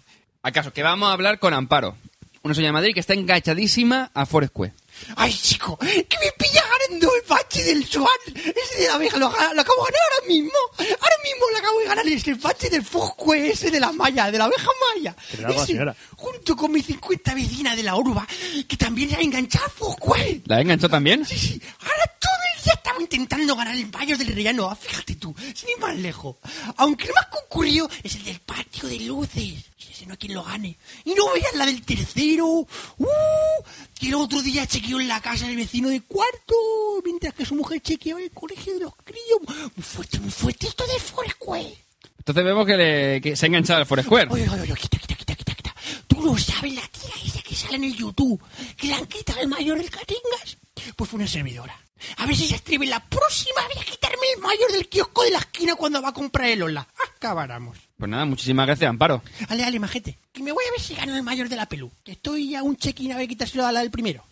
Al 0.44 0.52
caso, 0.52 0.74
que 0.74 0.84
vamos 0.84 1.10
a 1.10 1.14
hablar 1.14 1.38
con 1.40 1.54
Amparo. 1.54 1.96
Una 2.44 2.56
señora 2.56 2.70
de 2.70 2.74
Madrid 2.74 2.94
que 2.96 3.00
está 3.02 3.14
enganchadísima 3.14 4.10
a 4.14 4.26
Foursquare. 4.26 4.74
Ay, 5.16 5.34
chico, 5.34 5.78
que 5.78 6.18
me 6.20 6.32
pilla 6.38 6.64
ganando 6.88 7.14
el 7.16 7.22
bache 7.28 7.64
del 7.64 7.86
Swan. 7.86 8.08
Ese 8.36 8.82
de 8.82 8.88
la 8.88 8.96
abeja 8.96 9.18
lo, 9.18 9.28
lo 9.30 9.34
acabo 9.62 9.86
de 9.86 9.92
ganar 9.92 10.02
ahora 10.14 10.28
mismo. 10.28 10.52
Ahora 10.78 11.16
mismo 11.24 11.46
lo 11.52 11.58
acabo 11.58 11.80
de 11.80 11.86
ganar. 11.86 12.08
Es 12.08 12.28
el 12.28 12.36
bache 12.36 12.70
del 12.70 12.84
Foscue, 12.84 13.52
ese 13.52 13.72
de 13.72 13.80
la 13.80 13.92
malla, 13.92 14.32
de 14.32 14.38
la 14.38 14.46
abeja 14.46 14.70
maya. 14.96 15.16
La 15.40 15.50
Ese, 15.50 15.66
señora. 15.68 15.96
junto 16.16 16.56
con 16.56 16.72
mi 16.72 16.82
50 16.82 17.34
vecina 17.36 17.76
de 17.76 17.84
la 17.84 17.96
urba, 17.96 18.28
que 18.68 18.78
también 18.78 19.10
se 19.10 19.16
ha 19.18 19.22
enganchado 19.22 19.70
Foscue. 19.70 20.42
¿La 20.46 20.58
ha 20.58 20.62
enganchado 20.62 20.90
también? 20.90 21.26
Sí, 21.26 21.38
sí. 21.38 21.62
Ahora 21.82 22.12
todo 22.20 22.31
día 22.64 22.74
estamos 22.76 23.02
intentando 23.02 23.56
ganar 23.56 23.76
el 23.76 23.86
Vallos 23.86 24.18
del 24.20 24.34
Rellano. 24.34 24.70
Ah, 24.70 24.76
Fíjate 24.76 25.16
tú, 25.16 25.34
sin 25.56 25.70
ir 25.70 25.78
más 25.80 25.96
lejos. 25.98 26.36
Aunque 26.78 27.06
el 27.08 27.14
más 27.14 27.28
concurrido 27.28 27.90
es 28.04 28.16
el 28.16 28.24
del 28.24 28.40
patio 28.42 28.88
de 28.90 29.00
luces. 29.02 29.66
Sí, 29.78 29.88
ese 29.92 30.06
no 30.06 30.12
hay 30.14 30.18
quien 30.18 30.34
lo 30.34 30.44
gane. 30.44 30.78
Y 31.06 31.14
no 31.14 31.32
veas 31.34 31.54
la 31.56 31.66
del 31.66 31.82
tercero. 31.84 32.46
¡Uh! 32.48 33.08
Que 34.00 34.08
el 34.08 34.16
otro 34.16 34.42
día 34.42 34.66
chequeó 34.68 35.00
en 35.00 35.08
la 35.08 35.22
casa 35.22 35.48
del 35.48 35.56
vecino 35.58 35.90
de 35.90 36.02
cuarto, 36.02 36.56
mientras 37.04 37.34
que 37.34 37.46
su 37.46 37.56
mujer 37.56 37.82
chequeaba 37.82 38.22
el 38.22 38.32
colegio 38.32 38.74
de 38.74 38.80
los 38.82 38.94
críos. 39.04 39.40
Muy 39.76 39.84
fuerte, 39.84 40.20
muy 40.20 40.32
fuerte 40.32 40.68
esto 40.68 40.86
de 40.88 41.00
Foursquare. 41.00 41.76
Entonces 42.20 42.44
vemos 42.44 42.66
que, 42.68 42.78
le- 42.78 43.22
que 43.22 43.36
se 43.36 43.46
ha 43.46 43.48
enganchado 43.48 43.80
al 43.80 43.86
Foursquare. 43.86 44.28
Oye, 44.32 44.48
oye, 44.50 44.62
oye, 44.62 44.76
quita, 44.76 44.98
quita, 45.00 45.16
quita, 45.16 45.36
quita, 45.36 45.54
quita. 45.56 45.76
Tú 46.08 46.22
no 46.22 46.38
sabes 46.38 46.74
la 46.76 46.88
tía 46.88 47.12
esa 47.26 47.42
que 47.42 47.56
sale 47.56 47.76
en 47.78 47.84
el 47.86 47.96
YouTube, 47.96 48.42
que 48.78 48.88
le 48.88 48.94
han 48.94 49.06
quitado 49.08 49.40
el 49.42 49.48
mayor 49.48 49.78
del 49.78 49.90
Catingas. 49.90 50.58
Pues 50.96 51.10
fue 51.10 51.18
una 51.20 51.28
servidora. 51.28 51.76
A 52.18 52.26
ver 52.26 52.36
si 52.36 52.48
se 52.48 52.56
atreve 52.56 52.86
la 52.86 53.00
próxima 53.00 53.68
vez 53.68 53.78
a 53.80 53.92
quitarme 53.92 54.26
el 54.36 54.42
mayor 54.42 54.72
del 54.72 54.88
kiosco 54.88 55.24
de 55.24 55.32
la 55.32 55.40
esquina 55.40 55.76
cuando 55.76 56.02
va 56.02 56.10
a 56.10 56.14
comprar 56.14 56.50
el 56.50 56.64
Ola. 56.64 56.88
Acabáramos. 57.16 57.78
Pues 57.98 58.10
nada, 58.10 58.26
muchísimas 58.26 58.66
gracias, 58.66 58.90
Amparo. 58.90 59.22
Ale, 59.50 59.64
ale, 59.64 59.80
majete. 59.80 60.18
Que 60.32 60.44
me 60.44 60.52
voy 60.52 60.64
a 60.68 60.72
ver 60.72 60.82
si 60.82 60.96
gano 60.96 61.16
el 61.16 61.24
mayor 61.24 61.50
de 61.50 61.56
la 61.56 61.68
pelú. 61.68 61.92
Que 62.04 62.14
estoy 62.14 62.56
a 62.56 62.64
un 62.64 62.76
check-in 62.76 63.12
a 63.12 63.18
ver 63.18 63.28
quitárselo 63.28 63.66
a 63.66 63.72
la 63.72 63.82
del 63.82 63.92
primero. 63.92 64.24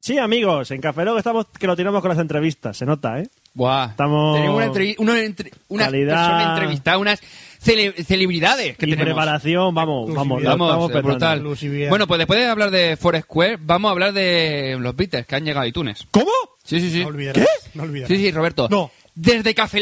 Sí, 0.00 0.16
amigos, 0.16 0.70
en 0.70 0.80
Café 0.80 1.04
Lock 1.04 1.18
estamos 1.18 1.46
que 1.46 1.66
lo 1.66 1.76
tiramos 1.76 2.00
con 2.00 2.08
las 2.08 2.18
entrevistas, 2.18 2.74
se 2.78 2.86
nota, 2.86 3.20
¿eh? 3.20 3.28
Buah. 3.52 3.86
Estamos- 3.90 4.36
Tenemos 4.36 4.56
una, 4.56 4.66
entrevi- 4.66 4.94
una 4.98 5.20
entre- 5.20 5.50
unas 5.68 5.86
Calidad. 5.88 6.14
personas 6.16 6.48
entrevistadas, 6.58 7.00
unas 7.00 7.20
cele- 7.62 8.04
celebridades 8.04 8.76
que 8.76 8.86
y 8.86 8.90
tenemos. 8.90 9.04
preparación, 9.06 9.74
vamos, 9.74 10.06
vamos, 10.14 10.42
Vamos, 10.42 10.68
estamos 10.68 10.90
eh, 10.92 11.00
brutal. 11.02 11.42
Bueno, 11.88 12.06
pues 12.06 12.18
después 12.18 12.38
de 12.38 12.46
hablar 12.46 12.70
de 12.70 12.96
Foursquare, 12.96 13.58
vamos 13.60 13.88
a 13.88 13.92
hablar 13.92 14.12
de 14.12 14.76
los 14.80 14.94
Beatles 14.94 15.26
que 15.26 15.34
han 15.36 15.44
llegado 15.44 15.64
a 15.64 15.68
iTunes. 15.68 16.06
¿Cómo? 16.10 16.30
Sí, 16.64 16.80
sí, 16.80 16.90
sí. 16.90 17.00
No 17.00 17.08
olvidarás. 17.08 17.46
No 17.74 17.82
olvidarás. 17.82 18.08
Sí, 18.08 18.16
sí, 18.18 18.30
Roberto. 18.30 18.68
No. 18.70 18.90
Desde 19.16 19.54
Café 19.54 19.80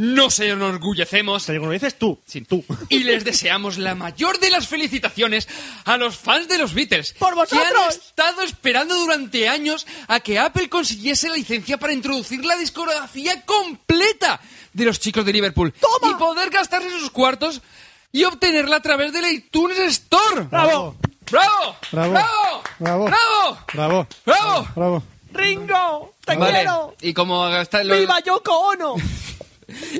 Lock 0.00 0.20
no 0.20 0.30
se 0.30 0.48
enorgullecemos 0.48 1.44
Te 1.46 1.52
digo, 1.52 1.66
lo 1.66 1.72
dices 1.72 1.98
tú. 1.98 2.18
Sí, 2.26 2.40
tú. 2.42 2.64
Y 2.88 3.04
les 3.04 3.24
deseamos 3.24 3.78
la 3.78 3.94
mayor 3.94 4.38
de 4.40 4.50
las 4.50 4.66
felicitaciones 4.68 5.46
a 5.84 5.96
los 5.96 6.16
fans 6.16 6.48
de 6.48 6.58
los 6.58 6.74
Beatles. 6.74 7.14
¡Por 7.18 7.34
vosotros! 7.34 7.60
Que 7.70 7.78
han 7.78 7.90
estado 7.90 8.42
esperando 8.42 8.94
durante 8.96 9.48
años 9.48 9.86
a 10.08 10.20
que 10.20 10.38
Apple 10.38 10.68
consiguiese 10.68 11.28
la 11.28 11.34
licencia 11.36 11.78
para 11.78 11.92
introducir 11.92 12.44
la 12.44 12.56
discografía 12.56 13.44
completa 13.44 14.40
de 14.72 14.84
los 14.84 15.00
chicos 15.00 15.24
de 15.24 15.32
Liverpool. 15.32 15.72
¡Toma! 15.72 16.12
Y 16.12 16.18
poder 16.18 16.50
gastarse 16.50 16.90
sus 16.90 17.10
cuartos 17.10 17.60
y 18.12 18.24
obtenerla 18.24 18.76
a 18.76 18.82
través 18.82 19.12
del 19.12 19.30
iTunes 19.30 19.78
Store. 19.78 20.42
¡Bravo! 20.50 20.96
¡Bravo! 21.30 21.76
Bravo. 21.92 22.12
¡Bravo! 22.12 22.62
Bravo. 22.78 23.04
¡Bravo! 23.04 23.64
Bravo. 23.74 24.06
¡Bravo! 24.24 24.68
Bravo. 24.74 25.02
¡Ringo! 25.32 26.14
¡Te 26.24 26.36
Vale. 26.36 26.52
quiero! 26.52 26.94
Y 27.00 27.14
como, 27.14 27.48
está- 27.48 27.84
lo- 27.84 27.96
¡Viva 27.96 28.18
Yoko 28.20 28.52
Ono! 28.52 28.96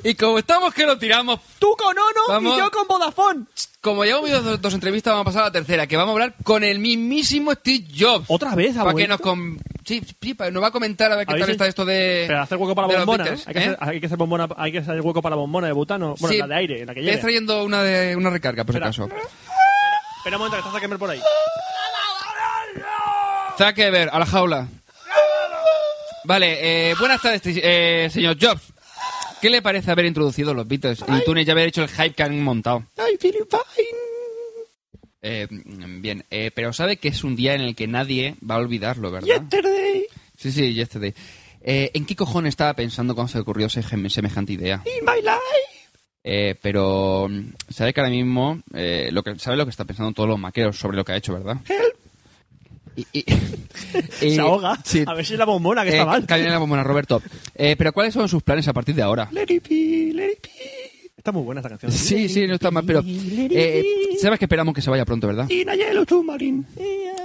y 0.04 0.14
como 0.14 0.38
estamos 0.38 0.72
que 0.74 0.86
lo 0.86 0.98
tiramos 0.98 1.40
¡Tú 1.58 1.74
con 1.76 1.96
Ono 1.96 2.20
Vamos. 2.28 2.56
y 2.56 2.58
yo 2.58 2.70
con 2.70 2.86
Vodafone! 2.86 3.44
Como 3.80 4.04
ya 4.04 4.12
hemos 4.12 4.24
visto 4.24 4.42
dos, 4.42 4.60
dos 4.60 4.74
entrevistas, 4.74 5.12
vamos 5.12 5.22
a 5.22 5.30
pasar 5.30 5.42
a 5.42 5.46
la 5.46 5.52
tercera, 5.52 5.86
que 5.86 5.96
vamos 5.96 6.10
a 6.10 6.12
hablar 6.12 6.34
con 6.44 6.62
el 6.64 6.78
mismísimo 6.78 7.52
Steve 7.52 7.86
Jobs. 7.98 8.26
¿Otra 8.28 8.54
vez 8.54 8.76
Para 8.76 8.92
que 8.92 9.08
nos 9.08 9.20
com- 9.20 9.58
sí, 9.86 10.02
sí, 10.20 10.36
nos 10.52 10.62
va 10.62 10.66
a 10.66 10.70
comentar 10.70 11.10
a 11.10 11.16
ver 11.16 11.26
qué 11.26 11.32
¿Habéis 11.32 11.44
tal 11.46 11.50
está 11.52 11.66
esto 11.66 11.84
de. 11.86 12.24
Pero 12.28 12.42
hacer 12.42 12.58
hueco 12.58 12.74
para 12.74 12.88
bombona, 12.88 13.24
Beatles. 13.24 13.48
Hay 13.48 13.54
que, 13.54 13.60
¿eh? 13.60 13.62
hacer, 13.62 13.78
hay 13.80 14.00
que 14.00 14.06
hacer 14.06 14.18
bombona, 14.18 14.48
hay 14.58 14.72
que 14.72 14.78
hacer 14.78 15.00
hueco 15.00 15.22
para 15.22 15.34
la 15.34 15.40
bombona 15.40 15.66
de 15.66 15.72
butano. 15.72 16.14
Bueno, 16.18 16.32
Sí, 16.34 16.38
la 16.40 16.46
de 16.46 16.54
aire, 16.56 16.84
la 16.84 16.94
que 16.94 17.16
trayendo 17.16 17.64
una, 17.64 17.82
de, 17.82 18.16
una 18.16 18.28
recarga, 18.28 18.64
por 18.64 18.74
si 18.74 18.80
acaso. 18.82 19.04
Espera 20.18 20.36
un 20.36 20.42
momento, 20.42 20.56
que 20.56 20.58
está 20.58 20.70
Zuckerberg 20.72 20.98
por 21.00 21.10
ahí. 21.10 21.20
Zuckerberg, 23.56 24.10
a 24.12 24.18
la 24.18 24.26
jaula. 24.26 24.68
Vale, 26.24 26.90
eh, 26.90 26.94
buenas 26.98 27.22
tardes, 27.22 27.40
eh, 27.44 28.08
señor 28.12 28.36
Jobs. 28.38 28.69
¿Qué 29.40 29.50
le 29.50 29.62
parece 29.62 29.90
haber 29.90 30.06
introducido 30.06 30.54
los 30.54 30.66
Beatles 30.68 31.02
en 31.06 31.16
iTunes 31.16 31.46
y 31.46 31.50
haber 31.50 31.68
hecho 31.68 31.82
el 31.82 31.88
hype 31.88 32.12
que 32.12 32.22
han 32.22 32.42
montado? 32.42 32.84
I'm 32.98 33.18
feeling 33.18 33.44
fine. 33.48 33.98
Eh, 35.22 35.46
bien, 35.50 36.24
eh, 36.30 36.50
pero 36.54 36.72
sabe 36.72 36.96
que 36.96 37.08
es 37.08 37.24
un 37.24 37.36
día 37.36 37.54
en 37.54 37.60
el 37.60 37.74
que 37.74 37.86
nadie 37.86 38.36
va 38.48 38.54
a 38.54 38.58
olvidarlo, 38.58 39.10
¿verdad? 39.10 39.26
Yesterday 39.26 40.06
Sí, 40.36 40.50
sí, 40.52 40.72
yesterday. 40.74 41.12
Eh, 41.62 41.90
¿En 41.92 42.06
qué 42.06 42.16
cojones 42.16 42.50
estaba 42.50 42.72
pensando 42.74 43.14
cuando 43.14 43.30
se 43.32 43.38
ocurrió 43.38 43.68
semejante 43.68 44.52
idea? 44.54 44.82
in 44.86 45.04
my 45.04 45.20
life. 45.20 45.90
Eh, 46.22 46.54
pero 46.60 47.28
mm, 47.28 47.52
sabe 47.70 47.92
que 47.92 48.00
ahora 48.00 48.10
mismo 48.10 48.60
eh, 48.74 49.08
lo 49.12 49.22
que 49.22 49.38
sabe 49.38 49.56
lo 49.56 49.64
que 49.64 49.70
está 49.70 49.84
pensando 49.84 50.12
todos 50.12 50.28
los 50.28 50.38
maqueros 50.38 50.78
sobre 50.78 50.96
lo 50.96 51.04
que 51.04 51.12
ha 51.12 51.16
hecho, 51.16 51.32
¿verdad? 51.32 51.58
Y, 52.96 53.06
y- 53.12 53.24
y- 54.26 54.34
Se 54.34 54.40
ahoga. 54.40 54.78
sí. 54.84 55.04
A 55.06 55.14
ver 55.14 55.24
si 55.24 55.32
es 55.34 55.38
la 55.38 55.44
bombona 55.44 55.82
que 55.84 55.90
Eh, 55.90 55.92
está 55.94 56.04
mal. 56.06 56.26
cállate 56.26 56.50
la 56.50 56.58
bombona, 56.58 56.82
Roberto. 56.82 57.22
Eh, 57.54 57.76
pero 57.78 57.92
¿cuáles 57.92 58.14
son 58.14 58.28
sus 58.28 58.42
planes 58.42 58.66
a 58.68 58.72
partir 58.72 58.94
de 58.94 59.02
ahora? 59.02 59.28
Let 59.32 59.44
it 59.48 59.68
be, 59.68 60.12
let 60.14 60.32
it 60.32 60.42
be. 60.42 61.12
Está 61.16 61.32
muy 61.32 61.42
buena 61.42 61.60
esta 61.60 61.68
canción. 61.68 61.92
Sí, 61.92 62.28
sí, 62.30 62.46
no 62.46 62.54
está 62.54 62.70
mal, 62.70 62.84
pero 62.86 63.02
eh, 63.04 63.84
sabes 64.20 64.38
que 64.38 64.46
esperamos 64.46 64.74
que 64.74 64.80
se 64.80 64.88
vaya 64.90 65.04
pronto, 65.04 65.26
¿verdad? 65.26 65.46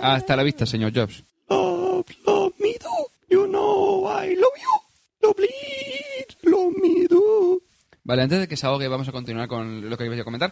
Hasta 0.01 0.35
la 0.35 0.43
vista, 0.43 0.65
señor 0.65 0.91
Jobs. 0.93 1.23
Love, 1.49 2.05
love 2.25 2.53
me 2.59 2.73
do. 2.73 2.89
You 3.29 3.47
know 3.47 4.05
I 4.09 4.35
love 4.35 4.51
you. 4.57 5.27
Love 5.27 5.35
please, 5.35 6.27
love 6.43 6.73
me 6.81 7.07
do. 7.07 7.61
Vale, 8.03 8.21
antes 8.23 8.39
de 8.39 8.47
que 8.47 8.57
se 8.57 8.65
ahogue, 8.67 8.87
vamos 8.87 9.07
a 9.07 9.11
continuar 9.11 9.47
con 9.47 9.89
lo 9.89 9.97
que 9.97 10.05
iba 10.05 10.15
a 10.15 10.23
comentar. 10.23 10.51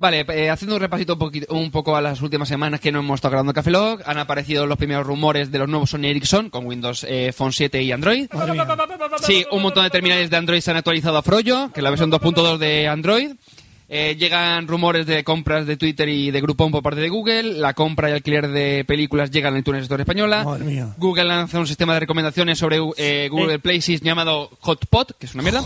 Vale, 0.00 0.24
eh, 0.28 0.48
haciendo 0.48 0.76
un 0.76 0.80
repasito 0.80 1.14
un, 1.14 1.18
poquito, 1.18 1.52
un 1.52 1.72
poco 1.72 1.96
a 1.96 2.00
las 2.00 2.22
últimas 2.22 2.46
semanas 2.46 2.78
que 2.78 2.92
no 2.92 3.00
hemos 3.00 3.16
estado 3.16 3.32
grabando 3.32 3.52
Café 3.52 3.72
Lock, 3.72 4.02
han 4.06 4.18
aparecido 4.18 4.64
los 4.64 4.78
primeros 4.78 5.04
rumores 5.04 5.50
de 5.50 5.58
los 5.58 5.68
nuevos 5.68 5.90
Sony 5.90 6.04
Ericsson 6.04 6.50
con 6.50 6.66
Windows 6.66 7.04
eh, 7.08 7.32
Phone 7.32 7.52
7 7.52 7.82
y 7.82 7.90
Android. 7.90 8.28
Sí, 9.22 9.44
un 9.50 9.60
montón 9.60 9.82
de 9.82 9.90
terminales 9.90 10.30
de 10.30 10.36
Android 10.36 10.60
se 10.60 10.70
han 10.70 10.76
actualizado 10.76 11.16
a 11.16 11.22
Frollo, 11.22 11.72
que 11.72 11.80
es 11.80 11.84
la 11.84 11.90
versión 11.90 12.12
2.2 12.12 12.58
de 12.58 12.86
Android. 12.86 13.32
Eh, 13.90 14.16
llegan 14.18 14.68
rumores 14.68 15.06
de 15.06 15.24
compras 15.24 15.66
de 15.66 15.78
Twitter 15.78 16.08
y 16.10 16.30
de 16.30 16.40
Groupon 16.42 16.70
por 16.70 16.82
parte 16.82 17.00
de 17.00 17.08
Google. 17.08 17.42
La 17.54 17.72
compra 17.72 18.10
y 18.10 18.12
alquiler 18.12 18.48
de 18.48 18.84
películas 18.84 19.30
llegan 19.30 19.54
en 19.54 19.60
iTunes 19.60 19.82
Store 19.84 20.02
española. 20.02 20.44
Madre 20.44 20.64
mía. 20.64 20.94
Google 20.98 21.24
lanza 21.24 21.58
un 21.58 21.66
sistema 21.66 21.94
de 21.94 22.00
recomendaciones 22.00 22.58
sobre 22.58 22.78
eh, 22.98 23.28
Google 23.30 23.58
Places 23.60 24.02
llamado 24.02 24.50
Hotpot, 24.60 25.16
que 25.18 25.24
es 25.26 25.34
una 25.34 25.42
mierda. 25.42 25.62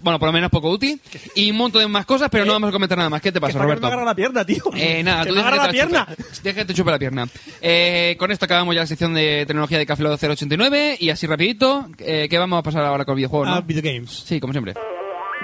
Bueno, 0.00 0.20
por 0.20 0.28
lo 0.28 0.32
menos 0.32 0.50
poco 0.50 0.70
útil. 0.70 1.00
Y 1.34 1.50
un 1.50 1.56
montón 1.56 1.82
de 1.82 1.88
más 1.88 2.06
cosas, 2.06 2.28
pero 2.30 2.44
no 2.44 2.52
vamos 2.52 2.68
a 2.68 2.72
comentar 2.72 2.96
nada 2.96 3.10
más. 3.10 3.20
¿Qué 3.20 3.32
te 3.32 3.40
pasa, 3.40 3.54
que 3.54 3.64
Roberto? 3.64 3.80
me 3.82 3.86
agarra 3.88 4.04
la 4.04 4.14
pierna, 4.14 4.44
tío. 4.46 4.62
Eh, 4.76 5.02
nada, 5.02 5.24
que 5.24 5.30
tú 5.30 5.34
me 5.34 5.40
deja 5.42 5.48
agarra 5.48 5.62
que 5.72 5.76
la 5.78 5.86
te 5.86 5.88
pierna. 5.88 6.06
chupe- 6.06 6.42
Deja 6.42 6.58
que 6.60 6.64
te 6.66 6.74
chupe 6.74 6.90
la 6.92 6.98
pierna. 7.00 7.28
Eh, 7.60 8.14
con 8.16 8.30
esto 8.30 8.44
acabamos 8.44 8.76
ya 8.76 8.82
la 8.82 8.86
sección 8.86 9.12
de 9.14 9.44
tecnología 9.44 9.78
de 9.78 9.86
Café 9.86 10.04
Lock 10.04 10.22
089 10.22 10.98
y 11.00 11.10
así 11.10 11.26
rapidito, 11.26 11.88
eh, 11.98 12.28
¿qué 12.30 12.38
vamos 12.38 12.60
a 12.60 12.62
pasar 12.62 12.84
ahora 12.84 13.04
con 13.04 13.14
el 13.14 13.16
videojuego, 13.16 13.46
no? 13.46 13.54
Ah, 13.54 13.60
video 13.60 13.82
games. 13.82 14.10
Sí, 14.24 14.38
como 14.38 14.52
siempre. 14.52 14.74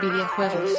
Videojuegos. 0.00 0.70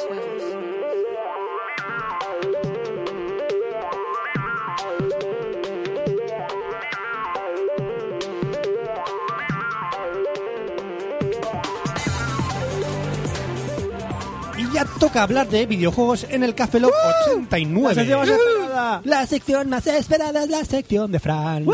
Ya 14.74 14.84
toca 14.98 15.22
hablar 15.22 15.48
de 15.48 15.66
videojuegos 15.66 16.26
en 16.28 16.42
el 16.42 16.54
Café 16.54 16.80
Lock 16.80 16.92
89. 17.28 17.94
La 17.94 18.04
sección 18.04 18.18
más 18.20 18.28
esperada. 18.28 19.00
La 19.04 19.26
sección 19.26 19.68
más 19.70 19.86
esperada 19.86 20.42
es 20.44 20.50
la 20.50 20.64
sección 20.64 21.12
de 21.12 21.20
Fran. 21.20 21.66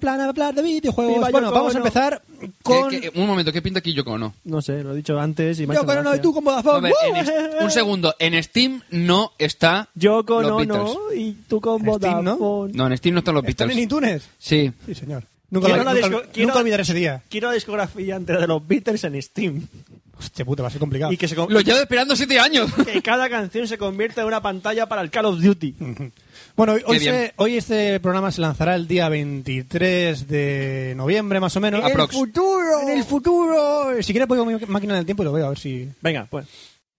Plan 0.00 0.20
a 0.20 0.28
hablar 0.28 0.54
de 0.54 0.62
videojuegos. 0.62 1.14
Viva 1.14 1.30
bueno, 1.30 1.48
Yoko 1.48 1.58
vamos 1.58 1.74
a 1.74 1.78
empezar 1.78 2.22
con... 2.62 2.88
¿Qué- 2.90 3.00
qué- 3.00 3.18
un 3.20 3.26
momento, 3.26 3.52
¿qué 3.52 3.60
pinta 3.62 3.78
aquí 3.80 3.92
Yoko 3.94 4.16
no? 4.18 4.34
No 4.44 4.62
sé, 4.62 4.82
lo 4.82 4.92
he 4.92 4.96
dicho 4.96 5.18
antes 5.18 5.58
y 5.60 5.66
me 5.66 5.74
Yo 5.74 5.84
con 5.84 5.98
uno 5.98 6.14
y 6.14 6.20
tú 6.20 6.32
con 6.32 6.44
Vodafone. 6.44 6.80
ver, 6.88 6.92
en 7.08 7.14
¡Uh! 7.14 7.18
est- 7.20 7.62
un 7.62 7.70
segundo, 7.70 8.14
en 8.18 8.42
Steam 8.42 8.82
no 8.90 9.32
está 9.38 9.88
Yo 9.94 10.24
con 10.24 10.42
los 10.42 10.52
Ono 10.52 10.94
Beatles. 10.94 10.96
y 11.16 11.32
tú 11.48 11.60
con 11.60 11.82
¿no? 11.82 11.92
Vodafone. 11.92 12.72
No, 12.74 12.86
en 12.86 12.96
Steam 12.96 13.14
no 13.14 13.18
están 13.20 13.34
los 13.34 13.44
¿Están 13.44 13.68
Beatles. 13.68 13.78
en 13.78 13.84
iTunes? 13.84 14.22
Sí. 14.38 14.72
Sí, 14.86 14.94
señor. 14.94 15.24
Nunca, 15.50 15.66
Quiero 15.66 15.82
la 15.84 15.92
nunca- 15.94 16.08
nunca 16.08 16.26
quiero- 16.32 16.54
olvidaré 16.58 16.82
ese 16.84 16.94
día. 16.94 17.22
Quiero 17.28 17.48
la 17.48 17.54
discografía 17.54 18.14
entera 18.16 18.38
de 18.40 18.46
los 18.46 18.66
Beatles 18.66 19.02
en 19.04 19.20
Steam. 19.20 19.66
Hostia 20.20 20.44
puta, 20.44 20.62
va 20.62 20.68
a 20.68 20.70
ser 20.70 20.78
complicado. 20.80 21.12
Y 21.12 21.16
que, 21.16 21.26
se 21.26 21.34
con- 21.34 21.52
Lo 21.52 21.60
llevo 21.60 21.78
esperando 21.78 22.14
siete 22.14 22.38
años. 22.38 22.70
que 22.84 23.00
cada 23.02 23.28
canción 23.30 23.66
se 23.66 23.78
convierta 23.78 24.20
en 24.20 24.26
una 24.26 24.42
pantalla 24.42 24.86
para 24.86 25.00
el 25.02 25.10
Call 25.10 25.24
of 25.26 25.40
Duty. 25.40 25.74
Bueno, 26.56 26.74
hoy, 26.74 26.82
hoy, 26.86 27.00
se- 27.00 27.32
hoy 27.36 27.56
este 27.56 28.00
programa 28.00 28.30
se 28.30 28.40
lanzará 28.40 28.74
el 28.74 28.86
día 28.86 29.08
23 29.08 30.28
de 30.28 30.94
noviembre, 30.96 31.40
más 31.40 31.56
o 31.56 31.60
menos. 31.60 31.82
En 31.88 31.98
el 31.98 32.08
futuro. 32.08 32.80
En 32.82 32.88
el 32.98 33.04
futuro. 33.04 34.02
Si 34.02 34.12
quieres, 34.12 34.28
pongo 34.28 34.44
mi 34.44 34.54
máquina 34.66 34.94
del 34.96 35.06
tiempo 35.06 35.22
y 35.22 35.26
lo 35.26 35.32
veo, 35.32 35.46
a 35.46 35.50
ver 35.50 35.58
si... 35.58 35.88
Venga, 36.02 36.26
pues. 36.28 36.46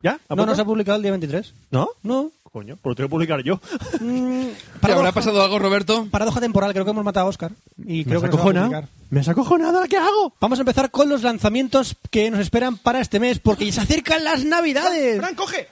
¿Ya? 0.02 0.20
¿A 0.30 0.36
¿No 0.36 0.46
nos 0.46 0.58
ha 0.58 0.66
publicado 0.66 0.96
el 0.96 1.02
día 1.04 1.12
23? 1.12 1.54
¿No? 1.70 1.90
No. 2.02 2.32
Coño, 2.52 2.76
pues 2.82 2.92
lo 2.92 2.96
tengo 2.96 3.08
que 3.08 3.12
publicar 3.12 3.42
yo. 3.44 3.62
Mm, 4.02 4.48
¿Te 4.48 4.80
paradoja, 4.82 5.00
habrá 5.08 5.12
pasado 5.14 5.42
algo, 5.42 5.58
Roberto? 5.58 6.08
paradoja 6.12 6.42
temporal, 6.42 6.74
creo 6.74 6.84
que 6.84 6.92
hemos 6.92 7.06
matado 7.06 7.28
a 7.28 7.30
Oscar. 7.30 7.52
Y 7.86 8.04
creo 8.04 8.20
que 8.20 8.28
has 8.28 8.34
acojonado? 8.34 8.88
¿Me 9.10 9.22
has 9.22 9.30
acojonado? 9.30 9.82
¿Qué 9.90 9.96
hago? 9.98 10.34
Vamos 10.42 10.60
a 10.60 10.64
empezar 10.64 10.92
con 10.92 11.08
los 11.08 11.24
lanzamientos 11.24 11.96
que 12.10 12.30
nos 12.30 12.42
esperan 12.42 12.78
para 12.78 13.00
este 13.00 13.20
mes, 13.22 13.40
porque 13.40 13.66
ya 13.66 13.72
se 13.72 13.82
acercan 13.82 14.24
las 14.26 14.44
navidades. 14.44 15.18
Fran, 15.20 15.36
coge. 15.36 15.68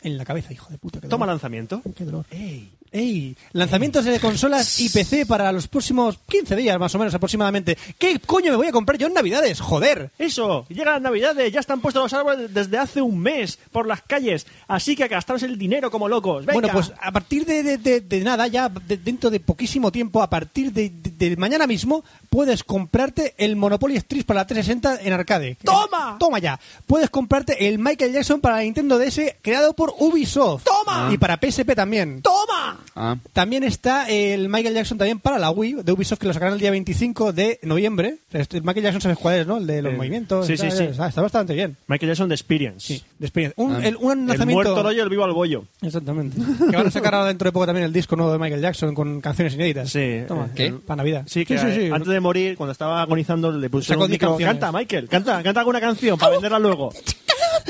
En 0.00 0.16
la 0.16 0.24
cabeza, 0.24 0.52
hijo 0.52 0.70
de 0.70 0.78
puta. 0.78 1.00
qué 1.00 1.08
Toma 1.08 1.26
dolor. 1.26 1.34
lanzamiento. 1.34 1.82
Qué 1.94 2.04
dolor. 2.04 2.24
Ey. 2.30 2.70
¡Ey! 2.92 3.36
Lanzamientos 3.52 4.04
de 4.04 4.20
consolas 4.20 4.78
y 4.80 4.88
PC 4.90 5.26
para 5.26 5.50
los 5.50 5.66
próximos 5.68 6.18
15 6.28 6.54
días, 6.56 6.78
más 6.78 6.94
o 6.94 6.98
menos 6.98 7.14
aproximadamente. 7.14 7.76
¿Qué 7.98 8.18
coño 8.20 8.50
me 8.50 8.56
voy 8.56 8.66
a 8.66 8.72
comprar 8.72 8.98
yo 8.98 9.06
en 9.06 9.14
Navidades? 9.14 9.60
¡Joder! 9.60 10.10
Eso, 10.18 10.66
llegan 10.68 10.94
las 10.94 11.02
navidades, 11.02 11.52
ya 11.52 11.60
están 11.60 11.80
puestos 11.80 12.02
los 12.02 12.12
árboles 12.12 12.52
desde 12.52 12.76
hace 12.78 13.00
un 13.00 13.18
mes 13.18 13.58
por 13.72 13.86
las 13.86 14.02
calles, 14.02 14.46
así 14.68 14.94
que 14.94 15.08
gastaros 15.08 15.42
el 15.42 15.56
dinero 15.58 15.90
como 15.90 16.08
locos. 16.08 16.44
Venga. 16.44 16.52
Bueno, 16.54 16.68
pues 16.72 16.92
a 17.00 17.10
partir 17.12 17.46
de, 17.46 17.62
de- 17.62 17.78
de- 17.78 18.00
de 18.00 18.20
nada, 18.20 18.46
ya 18.46 18.68
de- 18.68 18.96
dentro 18.98 19.30
de 19.30 19.40
poquísimo 19.40 19.90
tiempo, 19.90 20.22
a 20.22 20.28
partir 20.28 20.72
de, 20.72 20.92
mañana 21.38 21.66
mismo, 21.66 22.04
puedes 22.28 22.62
comprarte 22.64 23.34
el 23.38 23.56
Monopoly 23.56 23.96
Street 23.96 24.24
para 24.26 24.40
la 24.40 24.46
360 24.46 25.00
en 25.06 25.12
arcade. 25.14 25.56
¡Toma! 25.64 26.16
¡Toma 26.18 26.38
ya! 26.40 26.60
Puedes 26.86 27.08
comprarte 27.10 27.68
el 27.68 27.78
Michael 27.78 28.12
Jackson 28.12 28.40
para 28.40 28.56
la 28.56 28.62
Nintendo 28.62 28.98
DS 28.98 29.36
creado 29.40 29.72
por 29.72 29.94
Ubisoft. 29.98 30.64
¡Toma! 30.64 31.10
Y 31.12 31.16
para 31.18 31.38
PSP 31.40 31.74
también. 31.74 32.20
¡Toma! 32.22 32.80
Ah. 32.94 33.16
También 33.32 33.64
está 33.64 34.08
el 34.08 34.48
Michael 34.48 34.74
Jackson 34.74 34.98
también 34.98 35.18
para 35.18 35.38
la 35.38 35.50
Wii 35.50 35.82
de 35.82 35.92
Ubisoft 35.92 36.18
que 36.18 36.26
lo 36.26 36.32
sacarán 36.32 36.54
el 36.54 36.60
día 36.60 36.70
25 36.70 37.32
de 37.32 37.58
noviembre. 37.62 38.16
Este- 38.32 38.58
El 38.58 38.62
Michael 38.64 38.84
Jackson 38.84 39.00
sabes 39.00 39.18
cuál 39.18 39.40
es, 39.40 39.46
¿no? 39.46 39.58
El 39.58 39.66
de 39.66 39.82
los 39.82 39.92
Eh, 39.92 39.96
movimientos. 39.96 40.46
sí, 40.46 40.56
sí, 40.56 40.70
sí. 40.70 40.84
Está, 40.84 41.08
está 41.08 41.22
bastante 41.22 41.54
bien. 41.54 41.76
Michael 41.86 42.10
Jackson 42.10 42.28
de 42.28 42.34
Experience. 42.34 42.86
Sí, 42.86 43.02
de 43.18 43.26
experiencia. 43.26 43.62
Un, 43.62 43.74
Ah. 43.76 43.80
el- 43.86 43.96
un 43.96 44.20
El 44.22 44.26
lanzamiento... 44.28 44.54
muerto 44.64 44.80
al 44.80 44.86
hoyo, 44.86 45.02
el 45.02 45.08
vivo 45.08 45.24
al 45.24 45.32
bollo. 45.32 45.64
Exactamente. 45.82 46.36
que 46.70 46.76
van 46.76 46.86
a 46.86 46.90
sacar 46.90 47.14
ahora 47.14 47.28
dentro 47.28 47.46
de 47.48 47.52
poco 47.52 47.66
también 47.66 47.84
el 47.86 47.92
disco 47.92 48.16
nuevo 48.16 48.32
de 48.32 48.38
Michael 48.38 48.60
Jackson 48.62 48.94
con 48.94 49.20
canciones 49.20 49.54
inéditas. 49.54 49.90
Sí. 49.90 50.22
Toma, 50.28 50.50
¿Qué? 50.54 50.72
Para 50.72 50.96
Navidad. 50.96 51.24
Sí, 51.26 51.44
que 51.44 51.54
eh, 51.54 51.90
antes 51.92 52.08
de 52.08 52.20
morir, 52.20 52.56
cuando 52.56 52.72
estaba 52.72 53.02
agonizando, 53.02 53.50
le 53.52 53.68
pusieron 53.70 54.04
un 54.04 54.10
micro. 54.10 54.30
canciones. 54.30 54.58
Canta, 54.60 54.72
Michael, 54.76 55.08
canta, 55.08 55.42
canta 55.42 55.60
alguna 55.60 55.80
canción 55.80 56.18
para 56.18 56.32
venderla 56.32 56.58
luego. 56.58 56.92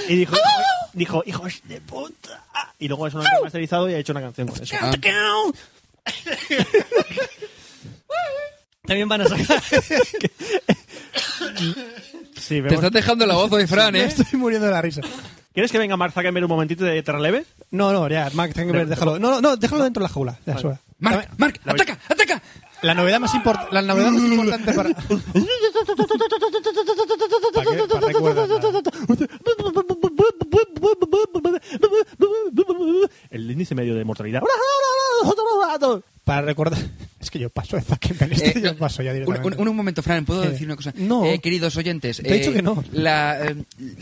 Y 0.08 0.16
dijo, 0.16 0.34
dijo, 0.92 1.22
hijos 1.26 1.60
de 1.64 1.80
puta. 1.80 2.44
Y 2.78 2.88
luego 2.88 3.06
eso 3.06 3.18
lo 3.18 3.24
han 3.24 3.30
remasterizado 3.36 3.88
y 3.90 3.94
ha 3.94 3.98
hecho 3.98 4.12
una 4.12 4.20
canción 4.22 4.48
con 4.48 4.62
eso. 4.62 4.74
Ah. 4.80 4.92
También 8.86 9.08
van 9.08 9.20
a 9.22 9.28
sacar... 9.28 9.62
Sí, 12.36 12.60
Te 12.60 12.74
estás 12.74 12.90
dejando 12.90 13.24
la 13.26 13.34
voz 13.34 13.52
hoy, 13.52 13.66
Fran, 13.66 13.94
¿eh? 13.94 14.04
estoy 14.04 14.38
muriendo 14.38 14.66
de 14.66 14.72
la 14.72 14.82
risa. 14.82 15.00
¿Quieres 15.54 15.70
que 15.70 15.78
venga 15.78 15.96
Mark 15.96 16.12
Zuckerberg 16.12 16.44
un 16.44 16.50
momentito 16.50 16.84
de 16.84 17.00
te 17.02 17.12
releve? 17.12 17.44
No, 17.70 17.92
no, 17.92 18.08
ya, 18.08 18.28
Mark 18.34 18.52
Zuckerberg, 18.54 18.88
déjalo. 18.88 19.18
No, 19.18 19.40
no, 19.40 19.56
déjalo 19.56 19.84
dentro 19.84 20.02
de 20.02 20.08
la 20.08 20.12
jaula. 20.12 20.38
Ya, 20.46 20.58
sobra. 20.58 20.80
Marc, 20.98 21.28
Marc, 21.36 21.60
ataca, 21.64 21.98
ataca. 22.08 22.42
La 22.82 22.94
novedad 22.94 23.20
más, 23.20 23.32
import- 23.34 23.70
la 23.70 23.82
novedad 23.82 24.10
más 24.10 24.22
importante 24.22 24.72
para... 24.72 24.88
¿Para 27.52 27.66
qué? 27.70 27.86
Para 27.88 28.06
recuerdas 28.08 28.48
nada. 28.48 28.90
El 33.30 33.50
índice 33.50 33.74
medio 33.74 33.94
de 33.94 34.04
mortalidad. 34.04 34.42
Para 36.24 36.42
recordar... 36.42 36.78
Es 37.22 37.30
que 37.30 37.38
yo 37.38 37.50
paso 37.50 37.76
de 37.76 37.82
Zuckerberg. 37.82 38.32
Esto 38.32 38.58
Eh, 38.58 38.62
yo 38.64 38.76
paso 38.76 39.00
ya 39.00 39.12
un, 39.12 39.18
directamente. 39.20 39.62
un- 39.62 39.68
un 39.68 39.76
momento, 39.76 40.02
Fran, 40.02 40.24
¿puedo 40.24 40.40
decir 40.42 40.66
una 40.66 40.74
cosa? 40.74 40.92
No. 40.96 41.24
Eh, 41.24 41.38
queridos 41.38 41.76
oyentes, 41.76 42.16
Te 42.16 42.28
he 42.34 42.38
dicho 42.38 42.50
eh, 42.50 42.54
que 42.54 42.62
no. 42.62 42.82
la, 42.90 43.46
eh, 43.46 43.54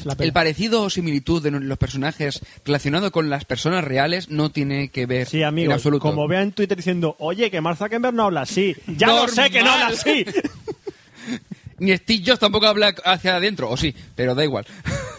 la 0.05 0.17
el 0.19 0.33
parecido 0.33 0.81
o 0.81 0.89
similitud 0.89 1.43
de 1.43 1.51
los 1.51 1.77
personajes 1.77 2.41
relacionado 2.65 3.13
con 3.13 3.29
las 3.29 3.45
personas 3.45 3.85
reales 3.85 4.31
no 4.31 4.51
tiene 4.51 4.89
que 4.89 5.05
ver 5.05 5.27
Sí, 5.29 5.41
en 5.43 5.49
amigo, 5.49 5.75
absoluto. 5.75 6.01
como 6.01 6.27
vea 6.27 6.41
en 6.41 6.53
Twitter 6.53 6.79
diciendo, 6.79 7.15
oye, 7.19 7.51
que 7.51 7.61
Mark 7.61 7.77
Zuckerberg 7.77 8.15
no 8.15 8.25
habla 8.25 8.41
así. 8.41 8.75
Ya 8.97 9.09
lo 9.09 9.29
sé 9.29 9.51
que 9.51 9.63
no 9.63 9.71
habla 9.71 9.89
así. 9.89 10.25
Ni 11.79 11.95
Steve 11.99 12.23
Jobs 12.27 12.39
tampoco 12.39 12.67
habla 12.67 12.95
hacia 13.05 13.37
adentro, 13.37 13.69
o 13.71 13.77
sí, 13.77 13.95
pero 14.15 14.35
da 14.35 14.45
igual. 14.45 14.67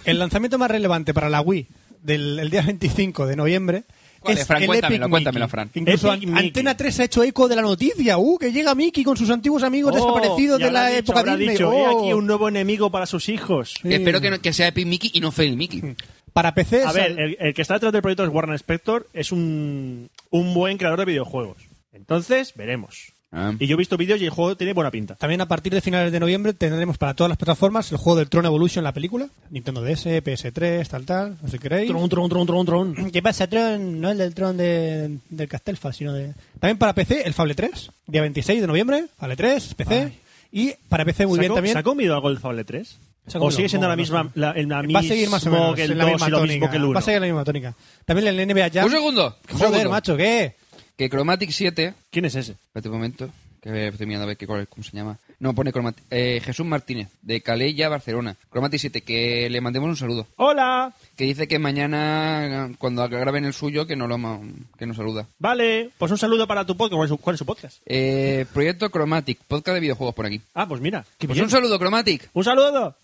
El 0.05 0.17
lanzamiento 0.17 0.57
más 0.57 0.71
relevante 0.71 1.13
para 1.13 1.29
la 1.29 1.41
Wii 1.41 1.67
del 2.01 2.39
el 2.39 2.49
día 2.49 2.61
25 2.61 3.25
de 3.27 3.35
noviembre 3.35 3.83
¿Cuál 4.19 4.35
es 4.35 4.41
es, 4.41 4.47
Fran? 4.47 4.61
el 4.61 4.67
Cuéntamelo, 4.67 5.05
Epic 5.05 5.09
cuéntamelo. 5.11 5.47
Fran. 5.47 5.71
Incluso 5.73 6.13
Epic. 6.13 6.29
Antena 6.35 6.77
3 6.77 6.99
ha 6.99 7.03
hecho 7.05 7.23
eco 7.23 7.47
de 7.47 7.55
la 7.55 7.63
noticia. 7.63 8.19
¡Uh! 8.19 8.37
Que 8.37 8.51
llega 8.51 8.75
Mickey 8.75 9.03
con 9.03 9.17
sus 9.17 9.29
antiguos 9.31 9.63
amigos 9.63 9.93
Oh, 9.93 9.95
desaparecidos 9.95 10.59
de 10.59 10.69
la 10.71 10.87
dicho, 10.87 10.99
época 10.99 11.19
habrá 11.21 11.35
Disney. 11.37 11.55
dicho, 11.55 11.73
he 11.73 11.87
¡Oh! 11.87 11.99
aquí 12.03 12.13
un 12.13 12.27
nuevo 12.27 12.47
enemigo 12.47 12.91
para 12.91 13.07
sus 13.07 13.29
hijos. 13.29 13.73
Sí. 13.81 13.91
Espero 13.91 14.21
que, 14.21 14.29
no- 14.29 14.39
que 14.39 14.53
sea 14.53 14.67
Epic 14.67 14.85
Mickey 14.85 15.09
y 15.15 15.21
no 15.21 15.31
Fail 15.31 15.57
Mickey. 15.57 15.95
Para 16.33 16.53
PC... 16.53 16.83
A 16.85 16.91
ver, 16.93 17.19
el, 17.19 17.35
el 17.39 17.53
que 17.55 17.61
está 17.63 17.73
detrás 17.73 17.91
del 17.91 18.01
proyecto 18.03 18.23
es 18.23 18.29
Warren 18.29 18.53
Spector, 18.55 19.09
es 19.11 19.31
un, 19.33 20.09
un 20.29 20.53
buen 20.53 20.77
creador 20.77 20.99
de 20.99 21.05
videojuegos. 21.05 21.57
Entonces, 21.91 22.53
veremos. 22.55 23.11
Ah. 23.33 23.53
Y 23.57 23.65
yo 23.67 23.75
he 23.75 23.77
visto 23.77 23.95
vídeos 23.95 24.19
y 24.19 24.25
el 24.25 24.29
juego 24.29 24.57
tiene 24.57 24.73
buena 24.73 24.91
pinta. 24.91 25.15
También 25.15 25.39
a 25.39 25.47
partir 25.47 25.73
de 25.73 25.79
finales 25.79 26.11
de 26.11 26.19
noviembre 26.19 26.53
tendremos 26.53 26.97
para 26.97 27.13
todas 27.13 27.29
las 27.29 27.37
plataformas 27.37 27.89
el 27.91 27.97
juego 27.97 28.19
del 28.19 28.27
Tron 28.29 28.45
Evolution, 28.45 28.83
la 28.83 28.91
película. 28.91 29.27
Nintendo 29.49 29.81
DS, 29.81 30.05
PS3, 30.21 30.85
tal, 30.87 31.05
tal. 31.05 31.37
No 31.41 31.47
sé 31.47 31.53
si 31.53 31.59
queréis. 31.59 31.89
Tron, 31.89 32.09
tron, 32.09 32.29
tron, 32.29 32.45
tron, 32.45 32.65
tron. 32.65 33.11
¿Qué 33.11 33.21
pasa, 33.21 33.47
Tron? 33.47 34.01
No 34.01 34.09
el 34.11 34.17
del 34.17 34.33
Tron 34.35 34.57
de, 34.57 35.17
del 35.29 35.47
Castelfa, 35.47 35.93
sino 35.93 36.11
de... 36.13 36.33
También 36.59 36.77
para 36.77 36.93
PC, 36.93 37.21
el 37.25 37.33
Fable 37.33 37.55
3, 37.55 37.89
día 38.07 38.21
26 38.21 38.59
de 38.61 38.67
noviembre, 38.67 39.05
Fable 39.17 39.35
3, 39.37 39.73
PC. 39.75 40.13
Y 40.51 40.73
para 40.89 41.05
PC 41.05 41.25
muy 41.25 41.39
bien 41.39 41.49
¿Sacó- 41.51 41.55
también. 41.55 41.73
¿Se 41.73 41.79
ha 41.79 41.83
comido 41.83 42.13
algo 42.15 42.27
el 42.29 42.37
Fable 42.39 42.65
3? 42.65 42.99
Se 43.27 43.37
ha 43.37 43.41
¿O 43.41 43.49
sigue 43.51 43.69
siendo 43.69 43.85
no, 43.87 43.91
la 43.91 43.95
no 43.95 44.01
misma, 44.01 44.23
sé. 44.23 44.29
la, 44.39 44.51
el 44.51 44.67
la 44.67 44.81
Va 44.81 44.99
a 44.99 45.03
seguir 45.03 45.29
más 45.29 45.45
o 45.45 45.51
menos 45.51 45.75
que 45.75 45.83
el 45.85 45.91
en 45.91 45.97
la 45.99 46.03
2 46.03 46.13
misma 46.13 46.27
y 46.27 46.31
lo 46.31 46.37
tónica. 46.39 46.53
mismo 46.53 46.69
que 46.71 46.75
el 46.77 46.83
1? 46.83 46.93
Va 46.93 46.99
a 46.99 47.03
seguir 47.03 47.21
la 47.21 47.27
misma 47.27 47.43
tónica. 47.45 47.75
También 48.03 48.27
el 48.27 48.47
NBA 48.47 48.69
Jam. 48.73 48.85
Un 48.85 48.91
segundo. 48.91 49.37
un 49.49 49.53
Joder, 49.57 49.69
segundo. 49.69 49.89
macho, 49.91 50.17
¿qué? 50.17 50.55
Que 51.01 51.09
Chromatic 51.09 51.49
7... 51.49 51.95
¿Quién 52.11 52.25
es 52.25 52.35
ese? 52.35 52.51
Espérate 52.51 52.87
un 52.89 52.93
momento, 52.93 53.27
que 53.59 53.87
estoy 53.87 54.05
mirando 54.05 54.25
a 54.25 54.27
ver 54.27 54.37
qué, 54.37 54.45
cómo 54.45 54.83
se 54.83 54.91
llama. 54.95 55.17
No, 55.39 55.55
pone 55.55 55.71
Chromatic. 55.71 56.03
Eh, 56.11 56.39
Jesús 56.45 56.63
Martínez, 56.63 57.07
de 57.23 57.41
Calella, 57.41 57.89
Barcelona. 57.89 58.35
Chromatic 58.51 58.79
7, 58.79 59.01
que 59.01 59.49
le 59.49 59.61
mandemos 59.61 59.89
un 59.89 59.97
saludo. 59.97 60.27
¡Hola! 60.35 60.93
Que 61.15 61.23
dice 61.23 61.47
que 61.47 61.57
mañana, 61.57 62.69
cuando 62.77 63.09
graben 63.09 63.45
el 63.45 63.53
suyo, 63.55 63.87
que 63.87 63.95
nos, 63.95 64.07
lo, 64.09 64.41
que 64.77 64.85
nos 64.85 64.95
saluda. 64.95 65.25
Vale, 65.39 65.89
pues 65.97 66.11
un 66.11 66.19
saludo 66.19 66.45
para 66.45 66.67
tu 66.67 66.77
podcast. 66.77 66.93
¿Cuál 66.97 67.05
es 67.05 67.09
su, 67.09 67.17
cuál 67.17 67.33
es 67.33 67.39
su 67.39 67.45
podcast? 67.47 67.81
Eh, 67.87 68.45
Proyecto 68.53 68.87
Chromatic, 68.91 69.39
podcast 69.47 69.73
de 69.73 69.79
videojuegos 69.79 70.13
por 70.13 70.27
aquí. 70.27 70.39
Ah, 70.53 70.67
pues 70.67 70.81
mira. 70.81 71.03
qué 71.17 71.25
Pues 71.25 71.37
bien. 71.37 71.45
un 71.45 71.49
saludo, 71.49 71.79
Chromatic. 71.79 72.29
Un 72.33 72.43
saludo. 72.43 72.95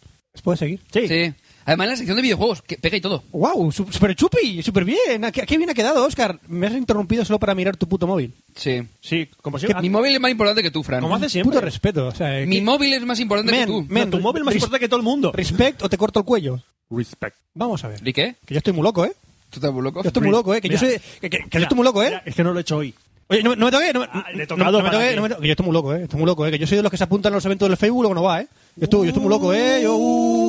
¿Puedes 0.43 0.59
seguir? 0.59 0.79
Sí. 0.93 1.07
Sí. 1.07 1.33
Además, 1.67 1.87
la 1.89 1.95
sección 1.97 2.15
de 2.15 2.21
videojuegos, 2.23 2.61
que 2.63 2.77
pega 2.77 2.95
y 2.97 3.01
todo. 3.01 3.23
¡Wow! 3.31 3.71
su- 3.71 3.85
¡Super 3.91 4.15
chupi! 4.15 4.63
¡Súper 4.63 4.85
bien! 4.85 5.23
¿A 5.25 5.31
¿Qué, 5.31 5.41
qué 5.41 5.57
bien 5.57 5.69
ha 5.69 5.73
quedado, 5.73 6.03
Oscar? 6.05 6.39
Me 6.47 6.65
has 6.65 6.73
interrumpido 6.73 7.23
solo 7.25 7.37
para 7.39 7.53
mirar 7.53 7.75
tu 7.77 7.87
puto 7.87 8.07
móvil. 8.07 8.33
Sí. 8.55 8.81
Sí, 9.01 9.27
como 9.41 9.59
siempre. 9.59 9.81
Mi 9.81 9.89
móvil 9.89 10.15
es 10.15 10.21
más 10.21 10.31
importante 10.31 10.63
que 10.63 10.71
tú, 10.71 10.81
Fran. 10.81 11.01
Como 11.01 11.13
hace 11.15 11.27
siempre. 11.29 11.51
Puto 11.51 11.61
respeto. 11.63 12.07
O 12.07 12.11
sea, 12.15 12.43
Mi 12.47 12.55
¿qué- 12.57 12.61
móvil 12.63 12.93
es 12.93 13.03
más 13.03 13.19
importante 13.19 13.51
Men, 13.51 13.61
que 13.61 13.67
tú. 13.67 13.85
men, 13.89 14.09
No, 14.09 14.17
tu 14.17 14.23
móvil 14.23 14.43
más 14.45 14.53
res- 14.53 14.63
importante 14.63 14.83
que 14.85 14.89
todo 14.89 14.99
el 15.01 15.03
mundo. 15.05 15.31
¿Respect 15.33 15.83
o 15.83 15.89
te 15.89 15.97
corto 15.97 16.19
el 16.21 16.25
cuello? 16.25 16.63
Respect. 16.89 17.35
Vamos 17.53 17.83
a 17.83 17.89
ver. 17.89 17.99
¿Y 18.07 18.13
qué? 18.13 18.35
Que 18.45 18.53
yo 18.53 18.59
estoy 18.59 18.71
muy 18.73 18.83
loco, 18.83 19.03
¿eh? 19.05 19.11
¿Tú 19.49 19.59
estás 19.59 19.73
muy 19.73 19.83
loco? 19.83 20.01
Yo 20.03 20.07
estoy 20.07 20.23
muy 20.23 20.31
loco, 20.31 20.55
¿eh? 20.55 20.61
Que 20.61 20.69
Mira. 20.69 20.79
yo 20.81 20.87
soy... 20.87 20.97
Que, 21.19 21.29
que- 21.29 21.37
que 21.49 21.57
yo 21.57 21.63
estoy 21.63 21.75
muy 21.75 21.83
loco, 21.83 22.01
¿eh? 22.01 22.07
mira, 22.07 22.23
es 22.25 22.33
que 22.33 22.43
no 22.45 22.53
lo 22.53 22.59
he 22.59 22.61
hecho 22.61 22.77
hoy. 22.77 22.93
Oye, 23.29 23.43
no, 23.43 23.57
no 23.57 23.65
me 23.65 23.71
toque, 23.73 23.91
no, 23.93 23.99
me- 23.99 24.05
Ah, 24.09 24.25
no- 24.33 24.47
tocado 24.47 24.71
no 24.77 24.83
me 24.85 24.89
toque, 24.89 25.15
no 25.17 25.21
me 25.21 25.27
toque, 25.27 25.41
que 25.41 25.47
yo 25.47 25.51
estoy 25.51 25.65
muy 25.65 25.73
loco, 25.73 25.93
¿eh? 25.93 26.03
Estoy 26.03 26.17
muy 26.17 26.25
loco, 26.27 26.45
¿eh? 26.45 26.51
Que 26.51 26.59
yo 26.59 26.65
soy 26.65 26.77
de 26.77 26.83
los 26.83 26.89
que 26.91 26.97
se 26.97 27.03
apuntan 27.03 27.33
a 27.33 27.35
los 27.35 27.45
eventos 27.45 27.67
del 27.67 27.77
Facebook 27.77 27.99
y 27.99 28.03
luego 28.03 28.15
no 28.15 28.23
va, 28.23 28.39
¿eh? 28.41 28.47
Yo 28.77 28.83
estoy, 28.85 29.01
yo 29.01 29.07
estoy 29.09 29.21
muy 29.23 29.29
loco, 29.29 29.53
¿eh? 29.53 29.81
Yo, 29.83 29.95
uh, 29.97 30.46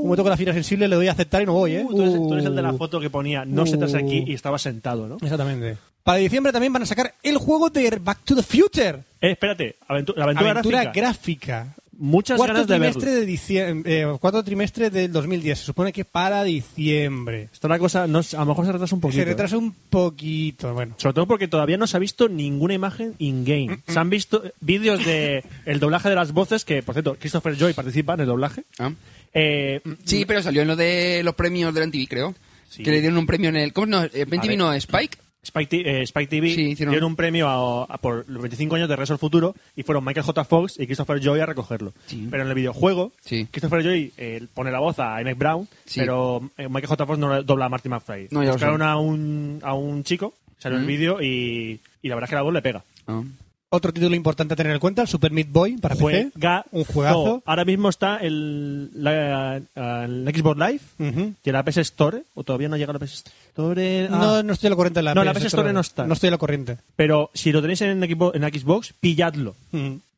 como 0.00 0.10
me 0.12 0.16
toca 0.16 0.30
la 0.30 0.36
fibra 0.36 0.52
sensible, 0.54 0.88
le 0.88 0.96
doy 0.96 1.08
a 1.08 1.12
aceptar 1.12 1.42
y 1.42 1.46
no 1.46 1.52
voy, 1.54 1.74
¿eh? 1.76 1.84
Uh, 1.84 1.94
tú, 1.94 2.02
eres, 2.02 2.14
tú 2.14 2.32
eres 2.32 2.44
el 2.46 2.56
de 2.56 2.62
la 2.62 2.72
Uh. 2.72 2.76
foto 2.78 3.00
que 3.00 3.10
ponía 3.10 3.44
no 3.44 3.66
sientas 3.66 3.94
aquí 3.94 4.20
Uh. 4.26 4.30
y 4.30 4.34
estaba 4.34 4.58
sentado, 4.58 5.06
¿no? 5.06 5.16
Exactamente. 5.20 5.76
Para 6.02 6.18
diciembre 6.18 6.52
también 6.52 6.72
van 6.72 6.82
a 6.82 6.86
sacar 6.86 7.14
el 7.22 7.36
juego 7.36 7.68
de 7.70 7.98
Back 8.02 8.20
to 8.24 8.34
the 8.34 8.42
Future. 8.42 9.00
Eh, 9.20 9.32
espérate, 9.32 9.76
aventu- 9.88 10.14
la 10.16 10.24
aventura, 10.24 10.50
Aventura 10.52 10.84
gráfica. 10.84 11.00
gráfica. 11.00 11.74
Muchas 12.02 12.38
cuarto 12.38 12.54
ganas 12.54 12.66
de 12.66 12.74
trimestre 12.76 13.04
verlo. 13.10 13.20
de 13.20 13.26
diciembre, 13.26 14.00
eh, 14.00 14.16
cuarto 14.18 14.42
trimestre 14.42 14.88
del 14.88 15.12
2010. 15.12 15.58
Se 15.58 15.64
supone 15.66 15.92
que 15.92 16.06
para 16.06 16.42
diciembre. 16.44 17.50
Está 17.52 17.68
la 17.68 17.78
cosa, 17.78 18.06
no, 18.06 18.20
a 18.20 18.38
lo 18.38 18.46
mejor 18.46 18.64
se 18.64 18.72
retrasa 18.72 18.94
un 18.94 19.00
poquito. 19.02 19.18
Se 19.20 19.24
retrasa 19.26 19.58
un 19.58 19.72
poquito, 19.74 20.72
bueno. 20.72 20.94
Sobre 20.96 21.12
todo 21.12 21.26
porque 21.26 21.46
todavía 21.46 21.76
no 21.76 21.86
se 21.86 21.98
ha 21.98 22.00
visto 22.00 22.28
ninguna 22.30 22.72
imagen 22.72 23.14
in-game. 23.18 23.80
Se 23.86 23.98
han 23.98 24.08
visto 24.08 24.42
eh, 24.42 24.52
vídeos 24.60 25.04
de 25.04 25.44
el 25.66 25.78
doblaje 25.78 26.08
de 26.08 26.14
las 26.14 26.32
voces, 26.32 26.64
que 26.64 26.82
por 26.82 26.94
cierto, 26.94 27.16
Christopher 27.20 27.54
Joy 27.54 27.74
participa 27.74 28.14
en 28.14 28.20
el 28.20 28.26
doblaje. 28.26 28.64
Ah. 28.78 28.92
Eh, 29.34 29.80
Sí, 30.04 30.24
pero 30.24 30.42
salió 30.42 30.62
en 30.62 30.68
lo 30.68 30.76
de 30.76 31.20
los 31.22 31.34
premios 31.34 31.74
de 31.74 31.80
la 31.80 31.86
MTV, 31.86 32.08
creo. 32.08 32.34
Sí. 32.70 32.82
Que 32.82 32.92
le 32.92 33.00
dieron 33.00 33.18
un 33.18 33.26
premio 33.26 33.50
en 33.50 33.56
el... 33.56 33.72
¿Cómo 33.74 33.86
no? 33.88 34.04
¿En 34.04 34.28
MTV 34.28 34.56
no? 34.56 34.72
¿Spike? 34.72 35.18
Spike, 35.42 35.82
eh, 35.84 36.02
Spike 36.02 36.28
TV 36.28 36.54
Sí, 36.54 36.62
hicieron- 36.72 36.92
dieron 36.92 37.10
un 37.12 37.16
premio 37.16 37.48
a, 37.48 37.84
a 37.84 37.98
por 37.98 38.28
los 38.28 38.42
25 38.42 38.74
años 38.76 38.88
de 38.88 38.94
al 38.94 39.18
Futuro 39.18 39.54
y 39.74 39.82
fueron 39.82 40.04
Michael 40.04 40.24
J. 40.26 40.44
Fox 40.44 40.78
y 40.78 40.86
Christopher 40.86 41.18
Joy 41.20 41.40
a 41.40 41.46
recogerlo. 41.46 41.92
Sí. 42.06 42.28
Pero 42.30 42.42
en 42.42 42.48
el 42.50 42.54
videojuego, 42.54 43.12
Sí. 43.24 43.46
Christopher 43.50 43.82
Joy 43.82 44.12
eh, 44.18 44.46
pone 44.52 44.70
la 44.70 44.80
voz 44.80 44.98
a 44.98 45.20
Emmett 45.20 45.38
Brown, 45.38 45.66
pero 45.94 46.50
eh, 46.58 46.68
Michael 46.68 46.88
J. 46.88 47.06
Fox 47.06 47.18
no 47.18 47.42
dobla 47.42 47.66
a 47.66 47.68
Marty 47.70 47.88
McFly. 47.88 48.28
No, 48.30 48.42
Buscaron 48.44 48.82
a 48.82 48.98
un, 48.98 49.60
a 49.62 49.72
un 49.74 50.04
chico, 50.04 50.34
salió 50.58 50.78
el 50.78 50.84
vídeo 50.84 51.22
y, 51.22 51.80
y 52.02 52.08
la 52.08 52.14
verdad 52.16 52.26
es 52.26 52.30
que 52.30 52.36
la 52.36 52.42
voz 52.42 52.52
le 52.52 52.62
pega. 52.62 52.84
Ah. 53.06 53.22
Otro 53.72 53.92
título 53.92 54.16
importante 54.16 54.54
a 54.54 54.56
tener 54.56 54.72
en 54.72 54.80
cuenta, 54.80 55.02
el 55.02 55.06
Super 55.08 55.30
Meat 55.30 55.46
Boy 55.52 55.76
para 55.76 55.94
PC. 55.94 56.30
Juega- 56.34 56.64
Un 56.72 56.82
juegazo. 56.84 57.40
Ahora 57.46 57.64
mismo 57.64 57.88
está 57.88 58.16
el, 58.16 58.90
la, 59.00 59.58
el 59.58 60.28
Xbox 60.34 60.58
Live 60.58 61.34
y 61.44 61.50
la 61.52 61.62
PS 61.64 61.76
Store, 61.82 62.24
o 62.34 62.42
todavía 62.42 62.68
no 62.68 62.76
llega 62.76 62.92
la 62.92 62.98
PS 62.98 63.14
Store. 63.54 64.06
Ah. 64.06 64.08
No, 64.10 64.42
no 64.42 64.52
estoy 64.52 64.66
a 64.66 64.70
la 64.70 64.76
corriente 64.76 64.98
en 64.98 65.04
la 65.04 65.14
No, 65.14 65.22
la 65.22 65.32
PS 65.32 65.38
PS 65.42 65.46
Store 65.46 65.72
no 65.72 65.80
está. 65.80 66.04
No 66.04 66.14
estoy 66.14 66.28
a 66.28 66.30
la 66.32 66.38
corriente. 66.38 66.78
Pero 66.96 67.30
si 67.32 67.52
lo 67.52 67.60
tenéis 67.62 67.80
en 67.82 68.00
Xbox, 68.02 68.34
en 68.36 68.42
Xbox 68.42 68.92
pilladlo. 68.98 69.54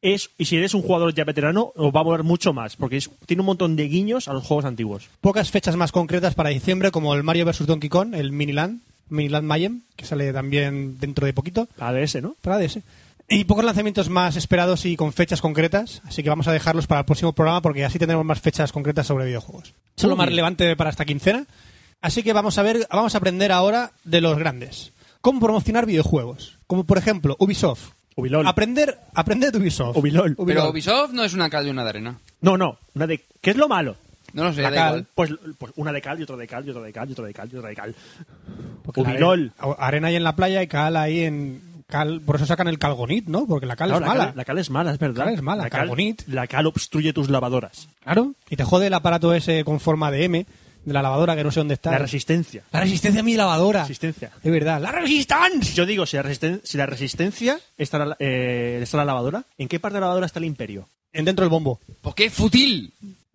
Es, 0.01 0.31
y 0.39 0.47
si 0.47 0.57
eres 0.57 0.73
un 0.73 0.81
jugador 0.81 1.13
ya 1.15 1.25
veterano, 1.25 1.73
os 1.77 1.95
va 1.95 2.01
a 2.01 2.05
mover 2.05 2.23
mucho 2.23 2.55
más, 2.55 2.77
porque 2.77 2.97
es- 2.97 3.11
tiene 3.27 3.43
un 3.43 3.47
montón 3.47 3.77
de 3.77 3.87
guiños 3.87 4.29
a 4.29 4.33
los 4.33 4.45
juegos 4.47 4.65
antiguos. 4.65 5.09
Pocas 5.21 5.51
fechas 5.51 5.77
más 5.77 5.93
concretas 5.93 6.35
para 6.35 6.49
diciembre, 6.49 6.91
como 6.91 7.15
el 7.15 7.23
Mario 7.23 7.45
vs. 7.45 7.67
Donkey 7.67 7.91
Kong, 7.91 8.15
el 8.15 8.33
Miniland. 8.33 8.81
Miniland 9.11 9.47
Mayhem, 9.47 9.83
que 9.95 10.07
sale 10.07 10.33
también 10.33 10.99
dentro 10.99 11.27
de 11.27 11.35
poquito. 11.35 11.69
ADS, 11.79 12.23
¿no? 12.23 12.35
para 12.41 12.57
DS. 12.57 12.81
Y 13.33 13.45
pocos 13.45 13.65
lanzamientos 13.65 14.09
más 14.09 14.37
esperados 14.37 14.85
y 14.85 14.97
con 14.97 15.13
fechas 15.13 15.41
concretas, 15.41 16.03
así 16.05 16.23
que 16.23 16.29
vamos 16.29 16.49
a 16.49 16.53
dejarlos 16.53 16.87
para 16.87 17.01
el 17.01 17.05
próximo 17.07 17.33
programa 17.33 17.63
porque 17.63 17.85
así 17.85 17.99
tendremos 17.99 18.25
más 18.27 18.41
fechas 18.41 18.73
concretas 18.73 19.07
sobre 19.07 19.27
videojuegos. 19.27 19.69
Eso 19.97 20.07
es 20.07 20.11
lo 20.11 20.17
más 20.17 20.27
relevante 20.29 20.75
para 20.77 20.91
esta 20.91 21.05
quincena. 21.05 21.47
Así 22.01 22.23
que 22.23 22.33
vamos 22.33 22.59
a 22.59 22.63
ver, 22.63 22.87
vamos 22.91 23.15
a 23.15 23.19
aprender 23.19 23.53
ahora 23.53 23.93
de 24.05 24.21
los 24.21 24.37
grandes. 24.39 24.93
Cómo 25.21 25.41
promocionar 25.41 25.87
videojuegos. 25.87 26.59
Como 26.67 26.85
por 26.85 26.99
ejemplo 26.99 27.37
Ubisoft. 27.39 27.93
Ubilol. 28.17 28.47
Aprender, 28.47 28.99
aprender 29.15 29.53
de 29.53 29.59
Ubisoft. 29.59 29.97
Ubilol. 29.97 30.37
Pero 30.47 30.69
Ubisoft 30.69 31.13
no 31.13 31.25
es 31.25 31.33
una 31.33 31.49
cal 31.49 31.67
y 31.67 31.71
una 31.71 31.85
de 31.85 31.89
arena. 31.89 32.19
No, 32.43 32.59
no. 32.59 32.77
Una 32.95 33.07
de... 33.07 33.25
¿Qué 33.41 33.51
es 33.51 33.57
lo 33.57 33.69
malo? 33.69 33.97
No 34.35 34.45
lo 34.45 34.53
sé, 34.53 34.61
La 34.63 34.71
cal. 34.71 34.89
igual. 34.89 35.07
Pues, 35.15 35.31
pues 35.59 35.73
una 35.77 35.93
de 35.93 36.03
cal 36.03 36.19
y 36.21 36.25
otra 36.25 36.37
de 36.37 36.47
cal 36.47 36.67
y 36.67 36.71
otra 36.71 36.83
de 36.83 36.93
cal 36.93 37.09
y 37.09 37.13
otra 37.13 37.27
de 37.27 37.33
cal 37.35 37.49
y 37.51 37.57
otra 37.57 37.69
de 37.71 37.77
cal. 37.77 37.95
Porque 38.83 39.01
Ubilol. 39.01 39.53
arena- 39.59 39.77
arena 39.79 40.09
ahí 40.09 40.17
en 40.17 40.25
la 40.25 40.37
playa 40.37 40.63
y 40.63 40.67
cal 40.67 40.97
ahí 40.97 41.21
en... 41.21 41.72
Cal, 41.93 42.23
por 42.23 42.37
eso 42.37 42.47
sacan 42.47 42.69
el 42.69 42.79
calgonit, 42.79 43.27
¿no? 43.27 43.47
Porque 43.47 43.67
la 43.67 43.77
cal 43.77 43.91
Claro, 43.91 44.05
es 44.05 44.09
la 44.09 44.15
mala. 44.15 44.27
cal- 44.29 44.37
la 44.39 44.45
cal 44.47 44.59
es 44.59 44.71
mala, 44.71 44.93
es 44.93 44.99
verdad. 44.99 45.19
La 45.19 45.25
cal 45.27 45.35
es 45.35 45.43
mala, 45.43 45.63
La 45.65 45.71
cal, 45.71 45.81
carbonit. 45.81 46.23
la 46.27 46.47
cal 46.47 46.67
obstruye 46.67 47.13
tus 47.13 47.29
lavadoras. 47.29 47.89
Claro. 48.03 48.33
Y 48.49 48.57
te 48.57 48.65
jode 48.65 48.87
el 48.87 48.95
aparato 48.95 49.35
ese 49.35 49.63
con 49.65 49.79
forma 49.79 50.11
de 50.11 50.25
M 50.25 50.47
de 50.85 50.93
la 50.93 51.03
lavadora 51.03 51.37
que 51.37 51.45
no 51.45 51.51
sé 51.53 51.61
dónde 51.61 51.75
está. 51.75 51.91
La 51.91 51.99
resistencia. 51.99 52.63
La 52.73 52.81
resistencia 52.81 53.21
a 53.21 53.25
mi 53.25 53.35
lavadora. 53.35 53.83
Resistencia. 53.83 54.31
Es 54.43 54.51
verdad. 54.51 54.81
¡La 54.81 54.91
resistencia! 54.91 55.75
Yo 55.75 55.87
digo, 55.87 56.07
si 56.07 56.17
la, 56.17 56.23
resisten- 56.25 56.61
si 56.65 56.79
la 56.79 56.87
resistencia 56.87 57.59
está 57.79 57.99
la, 58.05 58.17
eh, 58.19 58.81
está 58.83 58.97
la 58.97 59.05
lavadora, 59.05 59.45
¿en 59.59 59.69
qué 59.69 59.79
parte 59.79 59.95
de 59.95 60.01
la 60.01 60.07
lavadora 60.07 60.27
está 60.27 60.39
el 60.41 60.47
imperio? 60.47 60.89
En 61.13 61.25
dentro 61.27 61.45
del 61.45 61.51
bombo. 61.51 61.79
¿Por 62.01 62.15
qué 62.15 62.31
futil? 62.31 62.93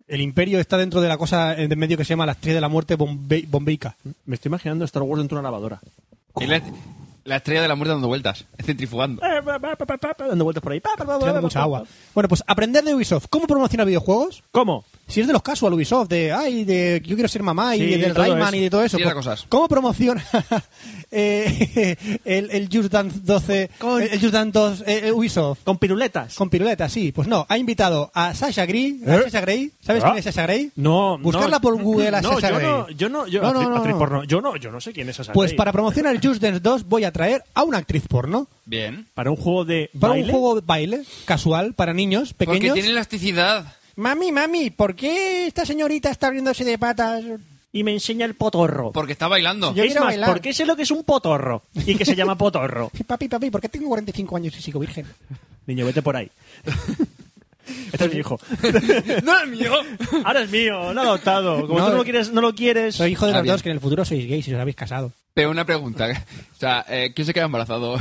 El 0.08 0.20
imperio 0.20 0.58
está 0.58 0.76
dentro 0.76 1.00
de 1.00 1.08
la 1.08 1.16
cosa 1.16 1.54
en 1.54 1.78
medio 1.78 1.96
que 1.96 2.04
se 2.04 2.10
llama 2.10 2.26
la 2.26 2.32
estrella 2.32 2.56
de 2.56 2.60
la 2.62 2.68
muerte 2.68 2.98
bombe- 2.98 3.46
bombeica. 3.48 3.94
Me 4.26 4.34
estoy 4.34 4.48
imaginando 4.50 4.84
Star 4.84 5.02
Wars 5.04 5.20
dentro 5.20 5.36
de 5.36 5.40
una 5.40 5.48
lavadora. 5.50 5.80
La, 7.28 7.34
la 7.34 7.36
estrella 7.36 7.62
de 7.62 7.68
la 7.68 7.74
muerte 7.74 7.92
dando 7.92 8.08
vueltas, 8.08 8.44
centrifugando. 8.64 9.22
Eh, 9.24 9.40
Dando 10.18 10.44
vueltas 10.44 10.62
por 10.62 10.72
ahí. 10.72 10.80
Tirando 10.80 11.42
mucha 11.42 11.62
agua. 11.62 11.84
Bueno, 12.14 12.28
pues 12.28 12.42
aprender 12.46 12.84
de 12.84 12.94
Ubisoft. 12.94 13.26
¿Cómo 13.28 13.46
promocionar 13.46 13.86
videojuegos? 13.86 14.42
¿Cómo? 14.50 14.84
Si 15.06 15.20
es 15.20 15.26
de 15.26 15.32
los 15.32 15.42
casual 15.42 15.72
Ubisoft, 15.72 16.08
de 16.08 16.32
ay, 16.32 16.64
de 16.64 17.00
yo 17.04 17.14
quiero 17.14 17.28
ser 17.28 17.42
mamá 17.42 17.74
y 17.76 17.80
Sí, 17.80 17.86
del 17.98 18.12
todo 18.12 18.24
Rayman 18.24 18.48
eso. 18.48 18.56
y 18.56 18.60
de 18.60 18.70
todo 18.70 18.82
eso. 18.82 18.96
Sí, 18.98 19.02
pues, 19.02 19.14
cosas. 19.14 19.46
¿Cómo 19.48 19.68
promociona 19.68 20.24
eh, 21.10 21.96
el, 22.24 22.50
el 22.50 22.68
Just 22.72 22.90
Dance 22.90 23.18
12, 23.22 23.70
Con- 23.78 24.02
el 24.02 24.20
Just 24.20 24.32
Dance 24.32 24.50
2 24.52 24.84
eh, 24.86 25.12
Ubisoft? 25.12 25.60
Con 25.64 25.78
piruletas. 25.78 26.34
Con 26.34 26.50
piruletas, 26.50 26.92
sí. 26.92 27.12
Pues 27.12 27.28
no, 27.28 27.46
ha 27.48 27.58
invitado 27.58 28.10
a 28.14 28.34
Sasha 28.34 28.66
Grey. 28.66 29.00
¿a 29.06 29.16
¿Eh? 29.16 29.22
Sasha 29.24 29.40
Grey? 29.40 29.70
¿Sabes 29.80 30.02
Ah. 30.04 30.08
quién 30.08 30.18
es 30.18 30.24
Sasha 30.24 30.42
Grey? 30.42 30.70
No, 30.76 31.18
Buscarla 31.18 31.56
no. 31.56 31.60
por 31.60 31.80
Google 31.82 32.08
a 32.08 32.20
no, 32.20 32.34
Sasha 32.34 32.50
yo 32.50 32.56
Grey. 32.56 32.66
no, 32.68 32.90
yo 32.90 33.08
no, 33.08 33.26
yo, 33.26 33.42
No, 33.42 33.52
no, 33.52 33.60
actriz- 33.60 33.68
no, 33.68 33.76
actriz 33.76 33.92
no. 33.94 33.98
porno. 33.98 34.24
Yo 34.24 34.40
no, 34.40 34.56
yo 34.56 34.70
no 34.70 34.80
sé 34.80 34.92
quién 34.92 35.08
es 35.08 35.16
Sasha 35.16 35.32
Pues 35.32 35.50
Grey. 35.50 35.56
para 35.58 35.72
promocionar 35.72 36.14
Just 36.22 36.40
Dance 36.42 36.60
2 36.60 36.84
voy 36.88 37.04
a 37.04 37.12
traer 37.12 37.42
a 37.54 37.62
una 37.64 37.78
actriz 37.78 38.06
porno. 38.08 38.46
Bien. 38.66 39.06
Para 39.14 39.30
un 39.30 39.36
juego 39.36 39.64
de 39.64 39.90
Para 39.98 40.12
baile. 40.12 40.24
un 40.26 40.30
juego 40.30 40.54
de 40.56 40.62
baile 40.66 41.02
casual 41.24 41.72
para 41.74 41.94
niños 41.94 42.34
Porque 42.34 42.52
pequeños. 42.54 42.74
tiene 42.74 42.90
elasticidad. 42.90 43.74
Mami, 43.96 44.30
mami, 44.30 44.70
¿por 44.70 44.94
qué 44.94 45.46
esta 45.46 45.66
señorita 45.66 46.10
está 46.10 46.28
abriéndose 46.28 46.64
de 46.64 46.78
patas? 46.78 47.24
Y 47.72 47.84
me 47.84 47.92
enseña 47.92 48.24
el 48.24 48.34
potorro. 48.34 48.92
Porque 48.92 49.12
está 49.12 49.28
bailando. 49.28 49.74
Yo 49.74 49.82
es 49.82 49.88
quiero 49.88 50.00
más, 50.00 50.12
bailar. 50.14 50.30
¿por 50.30 50.40
qué 50.40 50.54
sé 50.54 50.64
lo 50.64 50.74
que 50.74 50.82
es 50.82 50.90
un 50.90 51.04
potorro? 51.04 51.62
Y 51.74 51.94
que 51.96 52.04
se 52.04 52.16
llama 52.16 52.36
potorro. 52.36 52.90
Papi, 53.06 53.28
papi, 53.28 53.50
¿por 53.50 53.60
qué 53.60 53.68
tengo 53.68 53.88
45 53.88 54.36
años 54.36 54.56
y 54.58 54.62
sigo 54.62 54.80
virgen? 54.80 55.06
Niño, 55.66 55.84
vete 55.84 56.00
por 56.02 56.16
ahí. 56.16 56.30
Este 57.92 58.06
es 58.06 58.12
mi 58.14 58.20
hijo. 58.20 58.40
¡No 59.24 59.38
es 59.40 59.48
mío! 59.50 59.72
Ahora 60.24 60.40
es 60.40 60.50
mío, 60.50 60.94
lo 60.94 61.02
he 61.02 61.04
adoptado. 61.04 61.66
Como 61.66 61.78
No, 61.78 61.84
tú 61.84 61.90
no 61.92 61.96
lo 61.98 62.04
quieres, 62.04 62.32
no 62.32 62.40
lo 62.40 62.54
quieres. 62.54 62.94
Soy 62.94 63.12
hijo 63.12 63.26
de 63.26 63.34
los 63.34 63.46
dos 63.46 63.62
que 63.62 63.68
en 63.68 63.74
el 63.74 63.80
futuro 63.80 64.06
sois 64.06 64.26
gays 64.26 64.48
y 64.48 64.54
os 64.54 64.60
habéis 64.60 64.74
casado. 64.74 65.12
Pero 65.34 65.50
una 65.50 65.66
pregunta. 65.66 66.08
O 66.56 66.58
sea, 66.58 66.86
eh, 66.88 67.12
¿quién 67.14 67.26
se 67.26 67.34
queda 67.34 67.44
embarazado? 67.44 68.00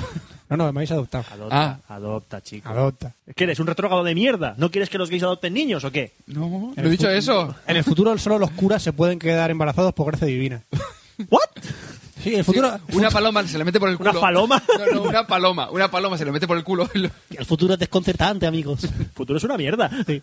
No, 0.50 0.56
no, 0.58 0.64
me 0.72 0.80
habéis 0.80 0.92
adoptado. 0.92 1.26
Adopta, 1.32 1.56
Ah. 1.60 1.80
adopta, 1.96 2.42
chico. 2.42 2.70
Adopta. 2.70 3.14
¿Qué 3.36 3.44
eres? 3.44 3.60
¿Un 3.60 3.68
retrógrado 3.68 4.04
de 4.04 4.16
mierda? 4.16 4.56
¿No 4.58 4.72
quieres 4.72 4.90
que 4.90 4.98
los 4.98 5.10
gays 5.10 5.24
adopten 5.24 5.54
niños 5.54 5.84
o 5.84 5.92
qué? 5.92 6.14
No, 6.28 6.74
no 6.76 6.84
he 6.84 6.90
dicho 6.90 7.10
eso. 7.10 7.54
En 7.68 7.76
el 7.78 7.84
futuro 7.84 8.18
solo 8.18 8.40
los 8.40 8.52
curas 8.52 8.82
se 8.82 8.94
pueden 8.94 9.20
quedar 9.20 9.52
embarazados 9.52 9.94
por 9.94 10.08
gracia 10.08 10.28
divina. 10.28 10.64
¿What? 11.30 11.42
Sí, 12.24 12.32
en 12.34 12.40
el 12.40 12.46
futuro, 12.46 12.80
Una 12.94 13.12
paloma 13.12 13.46
se 13.48 13.58
le 13.58 13.64
mete 13.64 13.80
por 13.80 13.90
el 13.90 13.96
¿Una 13.98 14.10
culo. 14.10 14.22
paloma? 14.22 14.64
No, 14.80 14.86
no, 14.96 15.02
una 15.04 15.28
paloma. 15.28 15.70
Una 15.70 15.92
paloma 15.92 16.18
se 16.18 16.26
le 16.26 16.32
mete 16.32 16.48
por 16.48 16.58
el 16.58 16.64
culo. 16.64 16.90
el 16.94 17.46
futuro 17.46 17.74
es 17.74 17.80
desconcertante, 17.80 18.48
amigos. 18.48 18.84
El 18.86 19.06
futuro 19.08 19.38
es 19.38 19.44
una 19.44 19.58
mierda. 19.58 19.90
Sí, 20.06 20.22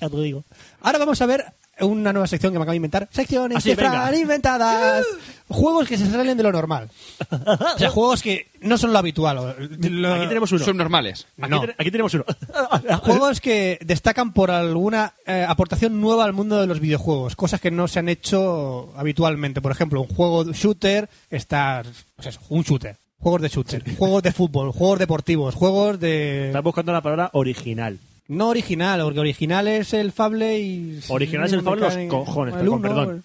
ya 0.00 0.08
te 0.08 0.16
lo 0.16 0.22
digo. 0.22 0.44
Ahora 0.82 0.98
vamos 0.98 1.20
a 1.20 1.26
ver 1.26 1.44
una 1.80 2.12
nueva 2.12 2.26
sección 2.26 2.52
que 2.52 2.58
me 2.58 2.62
acabo 2.62 2.72
de 2.72 2.76
inventar. 2.76 3.08
Secciones 3.10 3.58
Ah, 3.58 3.60
sí, 3.60 3.70
de 3.70 3.76
Fran 3.76 3.92
venga. 3.92 4.16
inventadas. 4.16 5.04
juegos 5.48 5.88
que 5.88 5.98
se 5.98 6.08
salen 6.10 6.36
de 6.36 6.42
lo 6.42 6.52
normal. 6.52 6.88
O 7.30 7.78
sea, 7.78 7.90
juegos 7.90 8.22
que 8.22 8.48
no 8.60 8.78
son 8.78 8.92
lo 8.92 8.98
habitual. 8.98 9.36
lo- 9.80 10.14
Aquí 10.14 10.26
tenemos 10.28 10.52
uno. 10.52 10.64
Subnormales. 10.64 11.26
Aquí, 11.40 11.50
No. 11.50 11.60
te- 11.62 11.74
aquí 11.78 11.90
tenemos 11.90 12.14
uno. 12.14 12.24
Juegos 13.02 13.40
que 13.40 13.78
destacan 13.84 14.32
por 14.32 14.50
alguna 14.50 15.14
eh, 15.26 15.44
aportación 15.48 16.00
nueva 16.00 16.24
al 16.24 16.32
mundo 16.32 16.60
de 16.60 16.66
los 16.66 16.78
videojuegos, 16.80 17.36
cosas 17.36 17.60
que 17.60 17.70
no 17.70 17.88
se 17.88 17.98
han 17.98 18.08
hecho 18.08 18.92
habitualmente. 18.96 19.60
Por 19.60 19.72
ejemplo, 19.72 20.00
un 20.02 20.08
juego 20.08 20.44
de 20.44 20.52
shooter 20.52 21.08
está, 21.30 21.82
pues 22.16 22.28
eso, 22.28 22.40
un 22.50 22.62
shooter. 22.62 22.96
Juegos 23.18 23.40
de 23.42 23.48
shooter, 23.48 23.96
juegos 23.96 24.22
de 24.24 24.32
fútbol, 24.32 24.72
juegos 24.72 24.98
deportivos, 24.98 25.54
juegos 25.54 26.00
de 26.00 26.48
Estás 26.48 26.62
buscando 26.64 26.92
la 26.92 27.00
palabra 27.00 27.30
original. 27.34 27.98
No 28.28 28.48
original, 28.48 29.02
porque 29.02 29.20
original 29.20 29.68
es 29.68 29.92
el 29.92 30.12
Fable 30.12 30.60
y 30.60 31.00
Original 31.08 31.46
es 31.46 31.52
el 31.52 31.62
Fable 31.62 31.80
los 31.80 32.08
cojones, 32.08 32.54
el 32.54 32.60
pero 32.60 32.70
con 32.72 32.80
uno, 32.80 32.88
perdón. 32.88 33.24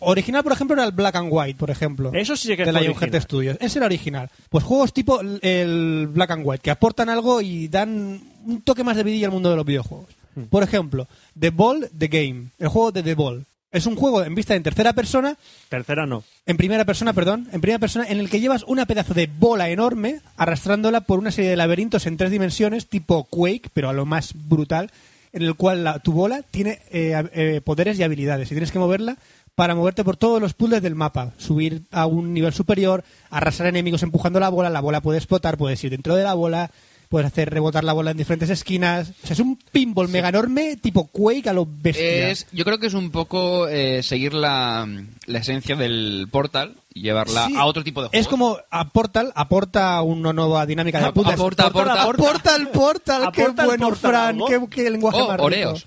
Original, 0.00 0.42
por 0.42 0.52
ejemplo, 0.52 0.74
era 0.74 0.84
el 0.84 0.92
Black 0.92 1.14
and 1.14 1.28
White, 1.30 1.58
por 1.58 1.70
ejemplo. 1.70 2.10
Eso 2.12 2.36
sí 2.36 2.48
que 2.48 2.64
de 2.64 2.70
es 2.70 2.74
la 2.74 2.80
original. 2.80 3.00
Lionheart 3.00 3.24
Studios. 3.24 3.56
Ese 3.60 3.78
era 3.78 3.86
original. 3.86 4.30
Pues 4.48 4.64
juegos 4.64 4.92
tipo 4.92 5.20
el 5.20 6.08
Black 6.08 6.32
and 6.32 6.42
White, 6.44 6.62
que 6.62 6.70
aportan 6.70 7.08
algo 7.08 7.40
y 7.40 7.68
dan 7.68 8.20
un 8.44 8.62
toque 8.62 8.82
más 8.82 8.96
de 8.96 9.04
vidilla 9.04 9.26
al 9.26 9.32
mundo 9.32 9.50
de 9.50 9.56
los 9.56 9.64
videojuegos. 9.64 10.08
Hmm. 10.34 10.44
Por 10.44 10.62
ejemplo, 10.62 11.06
The 11.38 11.50
Ball, 11.50 11.88
The 11.96 12.08
Game. 12.08 12.48
El 12.58 12.68
juego 12.68 12.90
de 12.90 13.02
The 13.02 13.14
Ball. 13.14 13.44
Es 13.72 13.84
un 13.86 13.96
juego 13.96 14.22
en 14.24 14.34
vista 14.34 14.54
en 14.54 14.62
tercera 14.62 14.92
persona, 14.92 15.36
Tercera 15.68 16.06
no. 16.06 16.22
en 16.46 16.56
primera 16.56 16.84
persona, 16.84 17.12
perdón, 17.12 17.48
en 17.52 17.60
primera 17.60 17.78
persona, 17.80 18.06
en 18.08 18.20
el 18.20 18.30
que 18.30 18.40
llevas 18.40 18.62
una 18.66 18.86
pedazo 18.86 19.12
de 19.12 19.26
bola 19.26 19.68
enorme 19.68 20.20
arrastrándola 20.36 21.02
por 21.02 21.18
una 21.18 21.30
serie 21.32 21.50
de 21.50 21.56
laberintos 21.56 22.06
en 22.06 22.16
tres 22.16 22.30
dimensiones, 22.30 22.86
tipo 22.86 23.24
Quake, 23.24 23.68
pero 23.74 23.88
a 23.88 23.92
lo 23.92 24.06
más 24.06 24.32
brutal, 24.34 24.90
en 25.32 25.42
el 25.42 25.54
cual 25.56 25.84
la- 25.84 25.98
tu 25.98 26.12
bola 26.12 26.42
tiene 26.42 26.80
eh, 26.90 27.22
eh, 27.34 27.60
poderes 27.62 27.98
y 27.98 28.02
habilidades 28.04 28.46
y 28.50 28.54
tienes 28.54 28.70
que 28.72 28.78
moverla 28.78 29.16
para 29.56 29.74
moverte 29.74 30.04
por 30.04 30.16
todos 30.16 30.40
los 30.40 30.54
puzzles 30.54 30.80
del 30.82 30.94
mapa, 30.94 31.32
subir 31.36 31.82
a 31.90 32.06
un 32.06 32.32
nivel 32.34 32.52
superior, 32.54 33.04
arrasar 33.30 33.66
enemigos 33.66 34.02
empujando 34.02 34.38
la 34.38 34.48
bola, 34.48 34.70
la 34.70 34.80
bola 34.80 35.00
puede 35.00 35.18
explotar, 35.18 35.56
puedes 35.58 35.82
ir 35.82 35.90
dentro 35.90 36.14
de 36.14 36.22
la 36.24 36.34
bola, 36.34 36.70
puedes 37.08 37.26
hacer 37.26 37.50
rebotar 37.50 37.84
la 37.84 37.92
bola 37.92 38.10
en 38.10 38.16
diferentes 38.16 38.50
esquinas. 38.50 39.10
O 39.22 39.26
sea, 39.26 39.34
es 39.34 39.40
un 39.40 39.56
pinball 39.72 40.08
mega 40.08 40.28
enorme 40.28 40.76
tipo 40.76 41.06
Quake 41.06 41.48
a 41.48 41.52
lo 41.52 41.66
bestia. 41.66 42.30
Es, 42.30 42.46
yo 42.52 42.64
creo 42.64 42.78
que 42.78 42.86
es 42.88 42.94
un 42.94 43.10
poco 43.10 43.68
eh, 43.68 44.02
seguir 44.02 44.34
la, 44.34 44.88
la 45.26 45.38
esencia 45.38 45.76
del 45.76 46.28
Portal 46.30 46.74
y 46.92 47.02
llevarla 47.02 47.46
Sí, 47.46 47.54
a 47.56 47.64
otro 47.66 47.84
tipo 47.84 48.02
de 48.02 48.08
juegos. 48.08 48.20
Es 48.26 48.28
como 48.28 48.58
a 48.70 48.88
Portal 48.88 49.32
aporta 49.34 50.00
una 50.02 50.32
nueva 50.32 50.64
dinámica 50.66 50.98
de 50.98 51.06
Ap- 51.06 51.14
puzzles. 51.14 51.34
aporta, 51.34 51.66
aporta. 51.66 52.06
Portal, 52.06 52.68
Portal, 52.68 53.30
qué 53.32 53.42
Aporta 53.42 53.64
bueno, 53.66 53.94
Fran, 53.94 54.38
qué, 54.48 54.60
qué 54.70 54.90
lenguaje 54.90 55.18
Oh. 55.20 55.36
Oreos. 55.42 55.86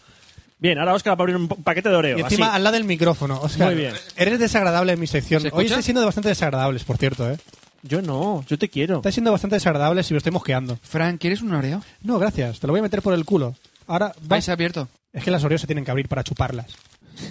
Bien, 0.61 0.78
ahora 0.78 0.93
Oscar 0.93 1.11
va 1.11 1.22
a 1.22 1.24
abrir 1.24 1.38
un 1.38 1.47
paquete 1.47 1.88
de 1.88 1.95
Oreo. 1.95 2.17
Y 2.17 2.22
encima 2.22 2.47
así. 2.47 2.55
al 2.57 2.63
lado 2.65 2.74
del 2.74 2.84
micrófono. 2.84 3.39
Oscar, 3.41 3.67
Muy 3.67 3.76
bien. 3.76 3.93
Eres 4.17 4.39
desagradable 4.39 4.91
en 4.91 4.99
mi 4.99 5.07
sección. 5.07 5.41
¿Se 5.41 5.49
Hoy 5.53 5.67
estoy 5.67 5.84
siendo 5.84 6.03
bastante 6.05 6.28
desagradables, 6.28 6.84
por 6.84 6.97
cierto, 6.97 7.30
¿eh? 7.32 7.38
Yo 7.84 8.01
no, 8.01 8.43
yo 8.47 8.57
te 8.57 8.69
quiero. 8.69 8.97
Estás 8.97 9.13
siendo 9.13 9.32
bastante 9.32 9.55
desagradable 9.55 10.03
si 10.03 10.13
me 10.13 10.17
estoy 10.17 10.32
mosqueando. 10.32 10.77
Fran, 10.82 11.17
¿quieres 11.17 11.41
un 11.41 11.53
Oreo? 11.53 11.82
No, 12.01 12.19
gracias. 12.19 12.59
Te 12.59 12.67
lo 12.67 12.73
voy 12.73 12.80
a 12.80 12.84
meter 12.84 13.01
por 13.01 13.13
el 13.13 13.25
culo. 13.25 13.55
Ahora, 13.88 14.07
Vais 14.17 14.27
vais 14.27 14.49
abierto. 14.49 14.88
Es 15.13 15.23
que 15.23 15.32
las 15.32 15.43
Oreos 15.43 15.61
se 15.61 15.67
tienen 15.67 15.86
que 15.86 15.91
abrir 15.91 16.07
para 16.07 16.23
chuparlas. 16.23 16.67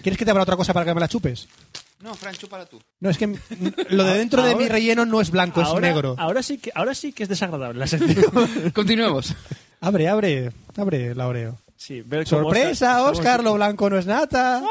¿Quieres 0.03 0.19
que 0.19 0.25
te 0.25 0.31
abra 0.31 0.43
otra 0.43 0.57
cosa 0.57 0.73
para 0.75 0.85
que 0.87 0.95
me 0.95 1.01
la 1.01 1.09
chupes? 1.09 1.49
No, 2.01 2.15
Fran, 2.15 2.35
chúpala 2.35 2.67
tú. 2.67 2.81
No, 3.01 3.11
es 3.11 3.19
que 3.19 3.27
lo 3.91 4.05
de 4.05 4.19
dentro 4.19 4.43
de 4.43 4.53
Ahora- 4.53 4.63
mi 4.63 4.69
relleno 4.69 5.05
no 5.05 5.21
es 5.21 5.31
blanco, 5.31 5.61
es 5.61 5.67
ahora, 5.69 5.89
negro. 5.89 6.15
Ahora 6.19 6.43
sí, 6.43 6.59
que, 6.59 6.71
ahora 6.75 6.95
sí 6.95 7.13
que 7.13 7.25
es 7.25 7.29
desagradable 7.29 7.79
la 7.79 7.87
sección. 7.89 8.71
Continuemos. 8.75 9.35
Abre, 9.81 10.09
abre, 10.09 10.53
abre 10.77 11.15
la 11.15 11.27
Oreo. 11.29 11.59
sí, 11.77 12.03
ver 12.03 12.25
cómo 12.29 12.43
¡Sorpresa, 12.43 13.03
Oscar- 13.03 13.13
Oscar! 13.15 13.45
Lo 13.45 13.55
blanco 13.55 13.89
no 13.91 13.99
es 13.99 14.07
nata. 14.07 14.63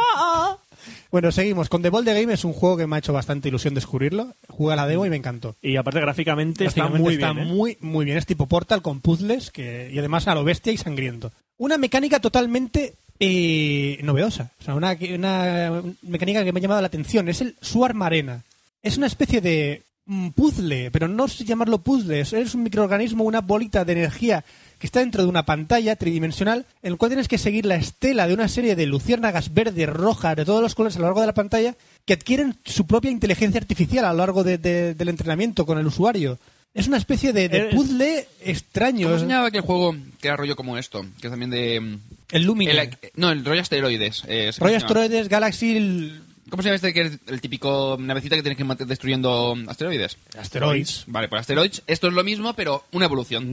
Bueno, 1.11 1.31
seguimos. 1.31 1.69
Con 1.69 1.81
The 1.81 1.89
Ball 1.89 2.05
the 2.05 2.19
Game 2.19 2.33
es 2.33 2.43
un 2.43 2.53
juego 2.53 2.77
que 2.77 2.87
me 2.87 2.95
ha 2.95 2.99
hecho 2.99 3.13
bastante 3.13 3.47
ilusión 3.49 3.73
descubrirlo. 3.73 4.33
Jugué 4.49 4.73
a 4.73 4.75
la 4.75 4.87
demo 4.87 5.05
y 5.05 5.09
me 5.09 5.15
encantó. 5.15 5.55
Y 5.61 5.75
aparte 5.77 5.99
gráficamente, 5.99 6.65
Gráficamente 6.65 6.97
está 6.97 7.03
muy 7.03 7.13
está 7.15 7.33
bien. 7.33 7.47
¿eh? 7.47 7.51
muy, 7.51 7.77
muy 7.81 8.05
bien. 8.05 8.17
Es 8.17 8.25
tipo 8.25 8.47
Portal 8.47 8.81
con 8.81 9.01
puzzles 9.01 9.51
que, 9.51 9.89
y 9.91 9.99
además 9.99 10.27
a 10.27 10.35
lo 10.35 10.43
bestia 10.43 10.73
y 10.73 10.77
sangriento. 10.77 11.31
Una 11.57 11.77
mecánica 11.77 12.19
totalmente 12.19 12.93
eh, 13.19 13.99
novedosa. 14.03 14.51
O 14.59 14.63
sea, 14.63 14.75
una, 14.75 14.97
una 15.15 15.81
mecánica 16.03 16.43
que 16.43 16.51
me 16.51 16.59
ha 16.59 16.61
llamado 16.61 16.81
la 16.81 16.87
atención. 16.87 17.29
Es 17.29 17.41
el 17.41 17.55
Swarm 17.61 18.01
Arena. 18.01 18.43
Es 18.83 18.97
una 18.97 19.07
especie 19.07 19.41
de 19.41 19.83
mm, 20.05 20.29
puzzle, 20.29 20.91
pero 20.91 21.07
no 21.07 21.27
sé 21.27 21.45
llamarlo 21.45 21.79
puzzle. 21.79 22.19
Es 22.19 22.53
un 22.53 22.63
microorganismo, 22.63 23.23
una 23.23 23.41
bolita 23.41 23.85
de 23.85 23.93
energía 23.93 24.43
que 24.79 24.87
está 24.87 24.99
dentro 24.99 25.23
de 25.23 25.29
una 25.29 25.45
pantalla 25.45 25.95
tridimensional 25.95 26.65
en 26.83 26.91
el 26.91 26.97
cual 26.97 27.09
tienes 27.09 27.27
que 27.27 27.37
seguir 27.37 27.65
la 27.65 27.75
estela 27.75 28.27
de 28.27 28.33
una 28.33 28.47
serie 28.47 28.75
de 28.75 28.85
luciérnagas 28.85 29.53
verdes, 29.53 29.89
rojas, 29.89 30.35
de 30.35 30.45
todos 30.45 30.61
los 30.61 30.75
colores 30.75 30.95
a 30.95 30.99
lo 30.99 31.05
largo 31.05 31.21
de 31.21 31.27
la 31.27 31.33
pantalla 31.33 31.75
que 32.05 32.13
adquieren 32.13 32.55
su 32.65 32.85
propia 32.87 33.11
inteligencia 33.11 33.59
artificial 33.59 34.05
a 34.05 34.11
lo 34.13 34.19
largo 34.19 34.43
de- 34.43 34.57
de- 34.57 34.93
del 34.93 35.09
entrenamiento 35.09 35.65
con 35.65 35.77
el 35.77 35.87
usuario. 35.87 36.37
Es 36.73 36.87
una 36.87 36.97
especie 36.97 37.33
de, 37.33 37.49
de 37.49 37.65
puzzle 37.75 38.27
extraño. 38.41 39.07
¿Cómo 39.07 39.15
Es- 39.15 39.21
se 39.21 39.27
llamaba 39.27 39.47
aquel 39.47 39.61
juego 39.61 39.95
que 40.21 40.27
era 40.27 40.37
rollo 40.37 40.55
como 40.55 40.77
esto? 40.77 41.03
Que 41.19 41.27
es 41.27 41.31
también 41.31 41.49
de... 41.49 41.79
mm, 41.79 41.99
El 42.31 42.43
Lumine. 42.43 42.71
el- 42.79 42.97
no, 43.15 43.31
el 43.31 43.43
rollo 43.43 43.61
asteroides. 43.61 44.23
eh. 44.27 44.51
Asteroides, 44.59 45.27
Galaxy... 45.27 46.13
¿Cómo 46.49 46.63
se 46.63 46.69
llama 46.69 46.75
este 46.77 46.93
que 46.93 47.01
es 47.01 47.19
el 47.27 47.41
típico 47.41 47.97
navecita 47.99 48.35
que 48.35 48.41
tienes 48.41 48.57
que 48.57 48.63
ir 48.63 48.87
destruyendo 48.87 49.55
asteroides? 49.67 50.17
Asteroids. 50.39 51.03
Vale, 51.07 51.27
pues 51.27 51.41
asteroids. 51.41 51.83
Esto 51.87 52.07
es 52.07 52.13
lo 52.13 52.23
mismo, 52.23 52.53
pero 52.53 52.85
una 52.91 53.05
evolución. 53.05 53.43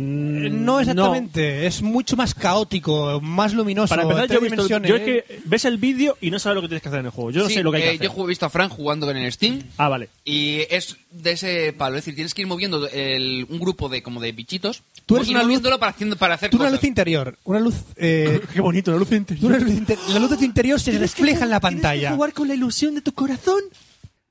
Eh, 0.47 0.51
No 0.51 0.79
exactamente, 0.81 1.67
es 1.67 1.83
mucho 1.83 2.17
más 2.17 2.35
caótico, 2.35 3.21
más 3.21 3.53
luminoso. 3.55 3.89
Para 3.95 4.03
empezar, 4.03 4.29
yo, 4.29 4.37
he 4.39 4.41
visto- 4.41 4.55
dimensiones. 4.69 4.89
yo 4.91 4.97
es 4.97 5.03
que 5.03 5.41
ves 5.45 5.65
el 5.65 5.79
vídeo 5.79 6.17
y 6.21 6.31
no 6.31 6.39
sabes 6.39 6.55
lo 6.57 6.63
que 6.63 6.69
tienes 6.69 6.83
que 6.83 6.89
hacer 6.89 7.01
en 7.01 7.07
el 7.07 7.13
juego. 7.13 7.31
Yo 7.31 7.43
no 7.43 7.49
Sí, 7.49 7.55
sé 7.55 7.63
lo 7.63 7.71
que 7.73 7.79
hay 7.79 7.83
que 7.83 7.89
eh, 7.89 7.95
hacer. 8.09 8.17
Yo 8.17 8.25
he 8.25 8.29
visto 8.29 8.47
a 8.47 8.51
Fran 8.51 8.69
jugando 8.69 9.11
en 9.11 9.17
el 9.17 9.33
Steam 9.33 9.63
Ah, 9.77 9.89
vale. 9.89 10.09
y 10.25 10.61
es 10.71 10.97
de 11.11 11.33
ese 11.33 11.73
palo. 11.73 11.97
Es 11.97 12.05
decir, 12.05 12.15
tienes 12.15 12.35
que 12.35 12.43
ir 12.43 12.49
moviendo 12.49 12.87
el- 12.89 13.47
un 13.49 13.59
grupo 13.59 13.89
de 13.89 14.03
como 14.03 14.21
de 14.21 14.33
bichitos. 14.33 14.83
Tú 15.07 15.17
eres 15.17 15.29
una 15.29 15.43
luz- 15.43 15.61
para, 15.79 15.91
haciendo, 15.93 16.17
para 16.17 16.35
hacer 16.35 16.51
Tú 16.51 16.59
una 16.59 16.71
luz 16.71 16.85
interior, 16.85 17.39
una 17.45 17.61
luz... 17.61 17.75
eh, 17.97 18.41
Qué 18.55 18.61
bonito, 18.61 18.91
la 18.93 18.99
luz 18.99 19.09
tú 19.09 19.15
interior. 19.17 19.47
una 19.53 19.59
luz 19.59 19.73
inter- 19.75 19.99
la 20.11 20.19
luz 20.19 20.31
de 20.31 20.37
tu 20.37 20.45
interior 20.45 20.79
se 20.81 20.93
refleja 20.99 21.45
en 21.45 21.51
la 21.51 21.61
pantalla. 21.61 22.17
con 22.35 22.49
la 22.49 22.55
ilusión 22.55 22.84
de 22.93 23.01
tu 23.03 23.13
corazón. 23.13 23.61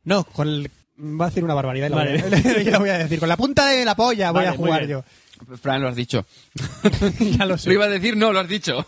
No, 0.04 0.24
con 0.26 0.48
el... 0.48 0.70
Va 1.00 1.26
a 1.26 1.30
decir 1.30 1.44
una 1.44 1.54
barbaridad. 1.56 1.90
la 1.90 1.96
Vale. 1.96 2.22
voy 2.22 2.34
a- 2.52 2.62
yo 2.64 2.72
la 2.72 2.80
voy 2.80 2.90
a 2.90 2.98
decir. 3.00 3.20
Con 3.20 3.30
la 3.30 3.38
punta 3.38 3.68
de 3.68 3.84
la 3.86 3.96
polla 3.96 4.32
voy 4.32 4.44
Vale, 4.44 4.50
a 4.50 4.58
jugar 4.58 4.86
yo. 4.88 5.04
Fran, 5.62 5.82
lo 5.82 5.88
has 5.90 5.96
dicho. 5.96 6.26
ya 7.38 7.46
lo 7.46 7.58
sé. 7.58 7.70
Lo 7.70 7.74
iba 7.74 7.86
a 7.86 7.90
decir, 7.90 8.16
no, 8.16 8.32
lo 8.32 8.40
has 8.40 8.48
dicho. 8.48 8.86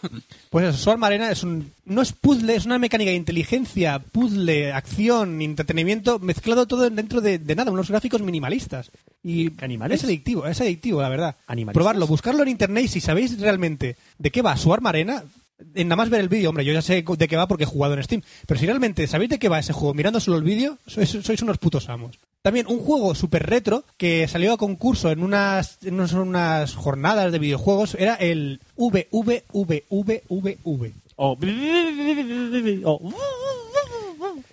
Pues 0.49 0.67
eso, 0.69 0.77
Swarm 0.77 1.03
Arena 1.03 1.31
es 1.31 1.43
un, 1.43 1.71
no 1.85 2.01
es 2.01 2.11
puzzle, 2.13 2.55
es 2.55 2.65
una 2.65 2.77
mecánica 2.79 3.09
de 3.09 3.17
inteligencia, 3.17 3.99
puzzle, 3.99 4.71
acción, 4.71 5.41
entretenimiento, 5.41 6.19
mezclado 6.19 6.65
todo 6.67 6.89
dentro 6.89 7.19
de, 7.21 7.39
de 7.39 7.55
nada, 7.55 7.71
unos 7.71 7.89
gráficos 7.89 8.21
minimalistas. 8.21 8.91
Y 9.23 9.51
¿Animales? 9.61 9.99
es 10.01 10.05
adictivo, 10.05 10.45
es 10.45 10.61
adictivo, 10.61 11.01
la 11.01 11.09
verdad. 11.09 11.35
¿Animalistas? 11.47 11.73
Probarlo, 11.73 12.07
buscarlo 12.07 12.43
en 12.43 12.49
internet 12.49 12.85
y 12.85 12.87
si 12.89 13.01
sabéis 13.01 13.39
realmente 13.39 13.97
de 14.19 14.31
qué 14.31 14.41
va 14.43 14.55
Swarm 14.55 14.85
Arena, 14.85 15.23
en 15.73 15.87
nada 15.87 15.95
más 15.97 16.09
ver 16.09 16.21
el 16.21 16.29
vídeo, 16.29 16.49
hombre, 16.49 16.65
yo 16.65 16.73
ya 16.73 16.81
sé 16.81 17.03
de 17.07 17.27
qué 17.27 17.35
va 17.37 17.47
porque 17.47 17.63
he 17.63 17.67
jugado 17.67 17.93
en 17.93 18.03
Steam, 18.03 18.21
pero 18.47 18.59
si 18.59 18.65
realmente 18.65 19.07
sabéis 19.07 19.29
de 19.29 19.39
qué 19.39 19.49
va 19.49 19.59
ese 19.59 19.73
juego 19.73 19.93
mirando 19.93 20.19
solo 20.19 20.37
el 20.37 20.43
vídeo, 20.43 20.77
sois, 20.87 21.09
sois 21.09 21.41
unos 21.41 21.57
putos 21.57 21.89
amos. 21.89 22.17
También 22.41 22.67
un 22.67 22.79
juego 22.79 23.15
súper 23.15 23.45
retro 23.47 23.83
que 23.97 24.27
salió 24.27 24.53
a 24.53 24.57
concurso 24.57 25.11
en 25.11 25.23
unas, 25.23 25.79
en 25.83 25.99
unas, 25.99 26.75
jornadas 26.75 27.31
de 27.31 27.39
videojuegos 27.39 27.95
era 27.97 28.15
el 28.15 28.59
VVVVVV. 28.77 30.91
O... 31.15 31.37
o- 32.83 33.13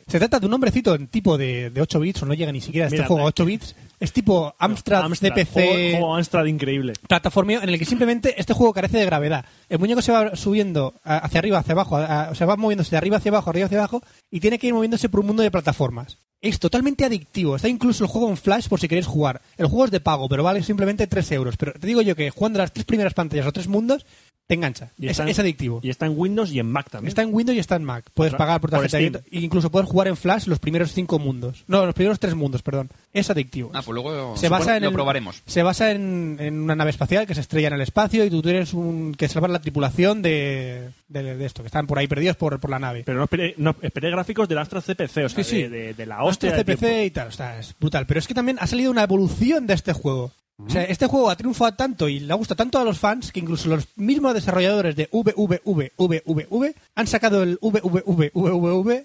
Se 0.07 0.19
trata 0.19 0.39
de 0.41 0.47
un 0.47 0.55
hombrecito 0.55 0.95
en 0.95 1.07
tipo 1.09 1.37
de, 1.39 1.71
de 1.71 1.81
8 1.81 2.01
bits, 2.01 2.23
o 2.23 2.27
no 2.27 2.35
llega 2.35 2.53
ni 2.53 2.61
siquiera 2.61 2.87
a 2.87 2.89
este 2.89 2.99
Mira, 2.99 3.09
juego 3.09 3.23
a 3.23 3.25
me- 3.25 3.29
8 3.31 3.45
bits. 3.45 3.75
Es 4.03 4.13
tipo 4.13 4.55
Amstrad, 4.59 5.05
Amstrad, 5.05 5.31
CPC, 5.35 5.53
Juego, 5.53 5.73
juego 5.99 6.17
Amstrad 6.17 6.45
increíble. 6.47 6.95
plataformeo, 7.09 7.63
en 7.63 7.69
el 7.69 7.79
que 7.79 7.85
simplemente 7.85 8.35
este 8.41 8.53
juego 8.53 8.73
carece 8.73 8.99
de 8.99 9.05
gravedad. 9.07 9.45
El 9.69 9.79
muñeco 9.79 10.03
se 10.03 10.11
va 10.11 10.35
subiendo 10.35 10.95
hacia 11.05 11.39
arriba, 11.39 11.59
hacia 11.59 11.73
abajo, 11.73 11.97
a- 11.97 12.29
o 12.31 12.35
sea, 12.35 12.47
va 12.49 12.57
moviéndose 12.57 12.91
de 12.91 12.97
arriba 12.97 13.19
hacia 13.19 13.31
abajo, 13.31 13.51
arriba 13.51 13.67
hacia 13.67 13.79
abajo, 13.79 14.03
y 14.31 14.41
tiene 14.41 14.59
que 14.59 14.67
ir 14.67 14.75
moviéndose 14.75 15.09
por 15.09 15.21
un 15.21 15.27
mundo 15.27 15.43
de 15.45 15.51
plataformas. 15.53 16.19
Es 16.41 16.59
totalmente 16.59 17.05
adictivo. 17.05 17.55
Está 17.55 17.69
incluso 17.69 18.03
el 18.03 18.11
juego 18.11 18.29
en 18.29 18.37
Flash 18.37 18.67
por 18.67 18.81
si 18.81 18.89
queréis 18.89 19.07
jugar. 19.07 19.41
El 19.57 19.67
juego 19.67 19.85
es 19.85 19.91
de 19.93 20.01
pago, 20.01 20.29
pero 20.29 20.43
vale 20.43 20.65
simplemente 20.65 21.07
3 21.07 21.31
euros. 21.31 21.57
Pero 21.57 21.73
te 21.75 21.87
digo 21.87 22.03
yo 22.03 22.17
que 22.17 22.31
jugando 22.31 22.59
las 22.59 22.73
tres 22.73 22.85
primeras 22.85 23.15
pantallas 23.15 23.47
o 23.47 23.53
tres 23.53 23.69
mundos, 23.69 24.05
te 24.47 24.55
engancha. 24.55 24.91
Y 24.99 25.07
Es, 25.07 25.13
está 25.13 25.23
en- 25.23 25.29
es 25.31 25.39
adictivo. 25.39 25.81
Y 25.83 25.89
está 25.89 26.05
en 26.07 26.13
Windows 26.17 26.51
y 26.53 26.59
en 26.59 26.71
Mac 26.71 26.91
también. 26.91 27.09
Está 27.09 27.23
en 27.23 27.33
Windows 27.33 27.57
y 27.57 27.61
está 27.61 27.77
en 27.77 27.85
Mac. 27.85 28.05
Puedes 28.13 28.33
Por- 28.33 28.39
pagar 28.39 28.61
por 28.61 28.69
por 28.71 28.81
tarjeta 28.81 28.99
crédito. 28.99 29.19
E 29.31 29.41
incluso 29.41 29.71
puedes 29.71 29.89
jugar 29.89 30.09
en 30.09 30.17
Flash 30.17 30.47
los 30.47 30.59
primeros 30.59 30.93
cinco 30.93 31.19
mundos. 31.19 31.65
No, 31.69 31.87
los 31.87 31.95
primeros 31.95 32.19
tres 32.21 32.35
mundos, 32.35 32.61
perdón. 32.63 32.91
Es 33.15 33.31
adictivo. 33.31 33.71
Ah, 33.73 33.81
pues 33.85 33.95
luego 33.95 34.37
se 34.37 34.49
basa 34.51 34.77
en 34.77 34.83
lo 34.83 34.89
el- 34.89 34.95
probaremos. 34.95 35.43
Se 35.47 35.63
basa 35.63 35.91
en, 35.93 36.37
en 36.41 36.61
una 36.61 36.75
nave 36.75 36.91
espacial 36.91 37.27
que 37.27 37.35
se 37.35 37.41
estrella 37.41 37.69
en 37.69 37.75
el 37.75 37.81
espacio 37.81 38.25
y 38.25 38.31
tú 38.31 38.43
tienes 38.43 38.75
un, 38.75 39.15
que 39.15 39.29
salvar 39.29 39.51
la 39.51 39.61
tripulación 39.61 40.21
de, 40.23 40.91
de, 41.09 41.37
de 41.37 41.45
esto, 41.47 41.63
que 41.63 41.69
están 41.69 41.87
por 41.87 41.99
ahí 41.99 42.07
perdidos 42.09 42.37
por, 42.37 42.59
por 42.61 42.71
la 42.71 42.79
nave. 42.79 43.05
Pero 43.07 43.19
no 43.19 43.25
esperé, 43.25 43.55
no, 43.57 43.75
esperé 43.81 44.11
gráficos 44.11 44.49
del 44.49 44.59
Astra 44.59 44.81
CPC, 44.83 45.25
o 45.25 45.29
sea, 45.29 45.29
Sí, 45.29 45.45
sí. 45.45 45.63
De, 45.63 45.69
de- 45.69 45.95
de 45.95 46.07
la 46.07 46.23
Hostia, 46.25 46.53
del 46.53 46.65
CPC 46.65 47.07
y 47.07 47.11
tal, 47.11 47.29
o 47.29 47.33
sea, 47.33 47.59
es 47.59 47.75
brutal. 47.81 48.07
Pero 48.07 48.19
es 48.21 48.27
que 48.27 48.35
también 48.35 48.59
ha 48.61 48.67
salido 48.67 48.91
una 48.91 49.03
evolución 49.05 49.67
de 49.67 49.75
este 49.75 49.93
juego. 49.93 50.33
O 50.67 50.71
sea, 50.73 50.85
este 50.85 51.07
juego 51.07 51.29
ha 51.29 51.37
triunfado 51.37 51.75
tanto 51.75 52.09
y 52.09 52.21
le 52.21 52.33
ha 52.33 52.37
gustado 52.37 52.57
tanto 52.57 52.79
a 52.79 52.85
los 52.85 52.99
fans 52.99 53.31
que 53.31 53.41
incluso 53.41 53.69
los 53.69 53.89
mismos 53.97 54.33
desarrolladores 54.33 54.97
de 54.97 55.07
VVVVVV 55.13 56.75
han 56.95 57.07
sacado 57.07 57.43
el 57.43 57.59
VVVVVV 57.61 59.05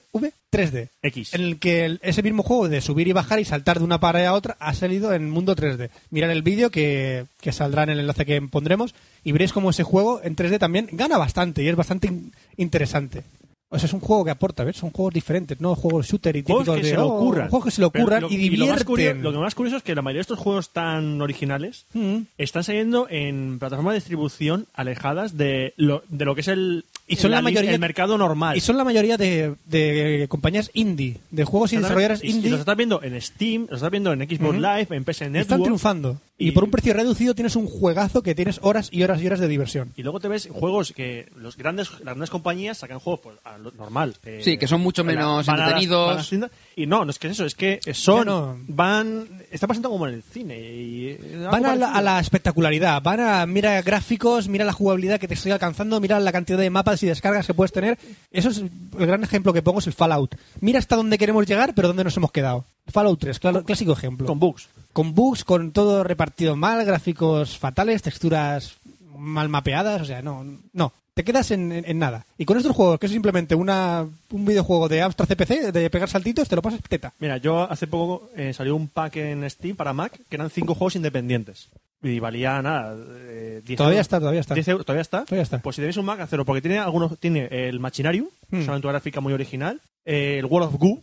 3D. 0.50 0.88
X. 1.02 1.34
En 1.34 1.42
el 1.42 1.60
que 1.60 1.98
ese 2.04 2.24
mismo 2.24 2.44
juego 2.44 2.70
de 2.70 2.80
subir 2.80 3.10
y 3.10 3.12
bajar 3.12 3.40
y 3.42 3.46
saltar 3.46 3.80
de 3.80 3.84
una 3.86 4.00
pared 4.00 4.24
a 4.26 4.34
otra 4.34 4.56
ha 4.62 4.74
salido 4.74 5.14
en 5.14 5.30
mundo 5.30 5.56
3D. 5.58 5.90
Mirad 6.10 6.32
el 6.32 6.42
vídeo 6.42 6.70
que, 6.72 7.26
que 7.42 7.52
saldrá 7.52 7.84
en 7.84 7.90
el 7.90 8.00
enlace 8.00 8.26
que 8.26 8.42
pondremos 8.44 8.96
y 9.26 9.34
veréis 9.34 9.52
cómo 9.52 9.72
ese 9.72 9.84
juego 9.84 10.22
en 10.24 10.38
3D 10.38 10.60
también 10.60 10.88
gana 10.94 11.18
bastante 11.18 11.64
y 11.64 11.68
es 11.68 11.76
bastante 11.76 12.08
in- 12.08 12.32
interesante. 12.56 13.24
O 13.70 13.78
sea, 13.78 13.88
es 13.88 13.94
un 13.94 14.00
juego 14.00 14.24
que 14.24 14.32
aporta, 14.32 14.64
¿ves? 14.64 14.78
Son 14.78 14.92
juegos 14.92 15.14
diferentes, 15.14 15.60
no 15.60 15.76
juegos 15.76 16.08
shooter 16.08 16.36
y 16.38 16.40
típicos 16.42 16.64
Juegos 16.64 16.78
que 16.80 16.84
de, 16.86 16.90
se 16.92 16.96
lo 16.96 17.08
oh, 17.08 17.18
ocurran. 17.18 17.50
Juegos 17.50 17.66
que 17.66 17.72
se 17.72 17.82
lo 17.82 17.88
ocurran 17.88 18.20
y 18.20 18.22
lo 18.22 18.30
más, 18.30 18.40
divierten. 18.40 18.86
curioso, 18.86 19.16
lo 19.22 19.32
que 19.34 19.38
más 19.40 19.56
curioso 19.56 19.78
es 19.78 19.84
que 19.84 19.94
la 19.94 20.02
mayoría 20.02 20.20
de 20.20 20.22
estos 20.22 20.40
juegos 20.40 20.70
tan 20.70 21.22
originales 21.22 21.86
Mm. 21.94 22.18
están 22.38 22.64
saliendo 22.64 23.08
en 23.10 23.60
plataformas 23.60 23.92
de 23.94 23.98
distribución 24.00 24.68
alejadas 24.74 25.36
de 25.36 25.74
lo, 25.76 26.02
de 26.08 26.24
lo 26.24 26.34
que 26.36 26.42
es 26.42 26.48
el, 26.48 26.86
Y 27.08 27.18
son 27.18 27.32
la 27.32 27.42
mayoría- 27.42 27.72
el 27.74 27.80
mercado 27.80 28.18
normal. 28.18 28.56
Y 28.56 28.62
son 28.62 28.78
la 28.78 28.86
mayoría 28.86 29.18
de, 29.18 29.56
de 29.66 30.28
compañías 30.30 30.72
indie, 30.74 31.18
de 31.32 31.44
juegos 31.44 31.74
y 31.74 31.76
desarrolladoras 31.78 32.24
y 32.24 32.30
indie. 32.30 32.52
los 32.52 32.62
estás 32.62 32.78
viendo 32.78 33.04
en 33.04 33.22
Steam, 33.22 33.64
los 33.70 33.80
estás 33.80 33.92
viendo 33.92 34.14
en 34.14 34.20
Xbox. 34.22 34.56
Live, 34.56 34.88
en 34.92 35.04
PS 35.04 35.12
Están 35.26 35.32
Network. 35.34 35.64
triunfando. 35.64 36.22
Y, 36.40 36.50
Y- 36.50 36.52
por 36.52 36.64
un 36.64 36.70
precio 36.72 36.94
reducido 36.94 37.34
tienes 37.34 37.56
un 37.56 37.66
juegazo 37.68 38.22
que 38.22 38.36
tienes 38.36 38.60
horas 38.62 38.90
y 38.92 39.02
horas 39.02 39.20
y 39.22 39.26
horas 39.28 39.40
de 39.40 39.48
diversión. 39.48 39.92
Y 39.96 40.04
luego 40.04 40.20
te 40.20 40.28
ves 40.28 40.48
juegos 40.52 40.94
que 40.96 41.32
los 41.36 41.58
grandes, 41.58 41.90
las 41.92 42.02
grandes 42.02 42.30
compañías 42.30 42.78
sacan 42.78 43.00
juegos 43.00 43.22
pues, 43.24 43.38
a 43.44 43.58
lo 43.58 43.72
normal. 43.72 44.16
eh, 44.24 44.42
Sí, 44.44 44.58
que 44.60 44.68
son 44.68 44.82
mucho 44.82 45.04
menos 45.04 45.46
van 45.48 45.56
a 45.56 45.60
las- 45.60 45.68
entretenidos. 45.70 46.06
van 46.06 46.14
a 46.14 46.18
las 46.20 46.30
tiendas. 46.30 46.52
y 46.76 46.86
no, 46.86 47.06
no 47.06 47.10
es 47.12 47.18
que 47.18 47.28
es 47.28 47.34
eso, 47.34 47.46
es 47.46 47.56
que 47.56 47.80
son. 47.94 48.28
No. 48.28 48.58
Van. 48.68 49.28
Está 49.50 49.66
pasando 49.66 49.90
como 49.90 50.08
en 50.08 50.14
el 50.14 50.22
cine. 50.24 50.60
Y, 50.60 51.08
eh, 51.20 51.48
Van 51.52 51.66
a 51.66 51.76
la, 51.76 51.92
a 51.92 52.02
la 52.04 52.20
espectacularidad, 52.20 53.02
van 53.02 53.20
a 53.20 53.46
mira 53.48 53.82
gráficos, 53.82 54.48
mira 54.48 54.64
la 54.64 54.74
jugabilidad 54.74 55.20
que 55.20 55.28
te 55.28 55.34
estoy 55.34 55.52
alcanzando, 55.54 56.00
mira 56.00 56.20
la 56.20 56.32
cantidad 56.32 56.60
de 56.60 56.70
mapas 56.70 57.02
y 57.02 57.08
descargas 57.08 57.48
que 57.48 57.56
puedes 57.56 57.72
tener. 57.72 57.98
Eso 58.32 58.50
es 58.50 58.58
el 58.60 59.08
gran 59.08 59.24
ejemplo 59.24 59.54
que 59.54 59.64
pongo 59.64 59.80
es 59.80 59.88
el 59.88 59.94
Fallout. 59.94 60.36
Mira 60.62 60.78
hasta 60.78 60.96
dónde 60.96 61.18
queremos 61.18 61.48
llegar, 61.48 61.74
pero 61.74 61.88
dónde 61.88 62.04
nos 62.04 62.16
hemos 62.16 62.32
quedado. 62.32 62.64
Fallout 62.92 63.20
3, 63.20 63.40
claro, 63.40 63.64
clásico 63.64 63.94
ejemplo. 63.94 64.28
Con 64.28 64.40
bugs. 64.40 64.68
con 64.94 65.14
bugs, 65.14 65.44
con 65.44 65.72
todo 65.72 66.04
repartido 66.04 66.56
mal, 66.56 66.84
gráficos 66.86 67.58
fatales, 67.58 68.02
texturas 68.02 68.76
mal 69.16 69.50
mapeadas, 69.50 70.02
o 70.02 70.06
sea, 70.06 70.22
no, 70.22 70.46
no. 70.74 70.94
Te 71.14 71.24
quedas 71.24 71.50
en, 71.50 71.72
en- 71.72 71.84
en 71.88 71.98
nada. 71.98 72.26
Y 72.38 72.46
con 72.46 72.58
estos 72.58 72.76
juegos, 72.76 73.00
que 73.00 73.08
es 73.08 73.12
simplemente 73.12 73.56
una, 73.56 74.06
un 74.32 74.46
videojuego 74.46 74.88
de 74.88 75.02
Amstrad 75.02 75.28
CPC, 75.28 75.72
de 75.72 75.90
pegar 75.90 76.10
saltitos, 76.10 76.48
te 76.48 76.56
lo 76.56 76.62
pasas 76.62 76.80
teta. 76.88 77.12
Mira, 77.20 77.38
yo 77.38 77.64
hace 77.64 77.88
poco 77.88 78.30
eh, 78.36 78.54
salió 78.54 78.76
un 78.76 78.88
pack 78.88 79.16
en 79.18 79.50
Steam 79.50 79.76
para 79.76 79.94
Mac 79.94 80.20
que 80.30 80.36
eran 80.36 80.52
cinco 80.52 80.76
juegos 80.76 80.96
independientes. 80.96 81.70
Y 82.04 82.20
valía 82.20 82.62
nada. 82.62 82.96
eh, 83.26 83.62
10 83.66 83.78
Todavía 83.78 83.96
euros. 83.98 84.06
está, 84.06 84.20
todavía 84.20 84.42
está. 84.42 84.54
10 84.54 84.68
euros, 84.68 84.86
¿Todavía 84.86 85.02
está? 85.02 85.26
Todavía 85.26 85.42
está. 85.42 85.58
Pues 85.60 85.76
si 85.76 85.82
tenéis 85.82 85.98
un 85.98 86.06
Mac, 86.06 86.20
hacerlo. 86.20 86.46
Porque 86.46 86.62
tiene 86.62 86.78
algunos. 86.78 87.18
Tiene 87.20 87.48
el 87.52 87.80
Machinarium, 87.80 88.28
Hmm. 88.52 88.58
es 88.58 88.64
una 88.66 88.74
aventura 88.74 88.94
gráfica 88.94 89.20
muy 89.20 89.34
original. 89.34 89.82
eh, 90.06 90.38
el 90.38 90.46
World 90.46 90.70
of 90.70 90.80
Goo. 90.80 91.02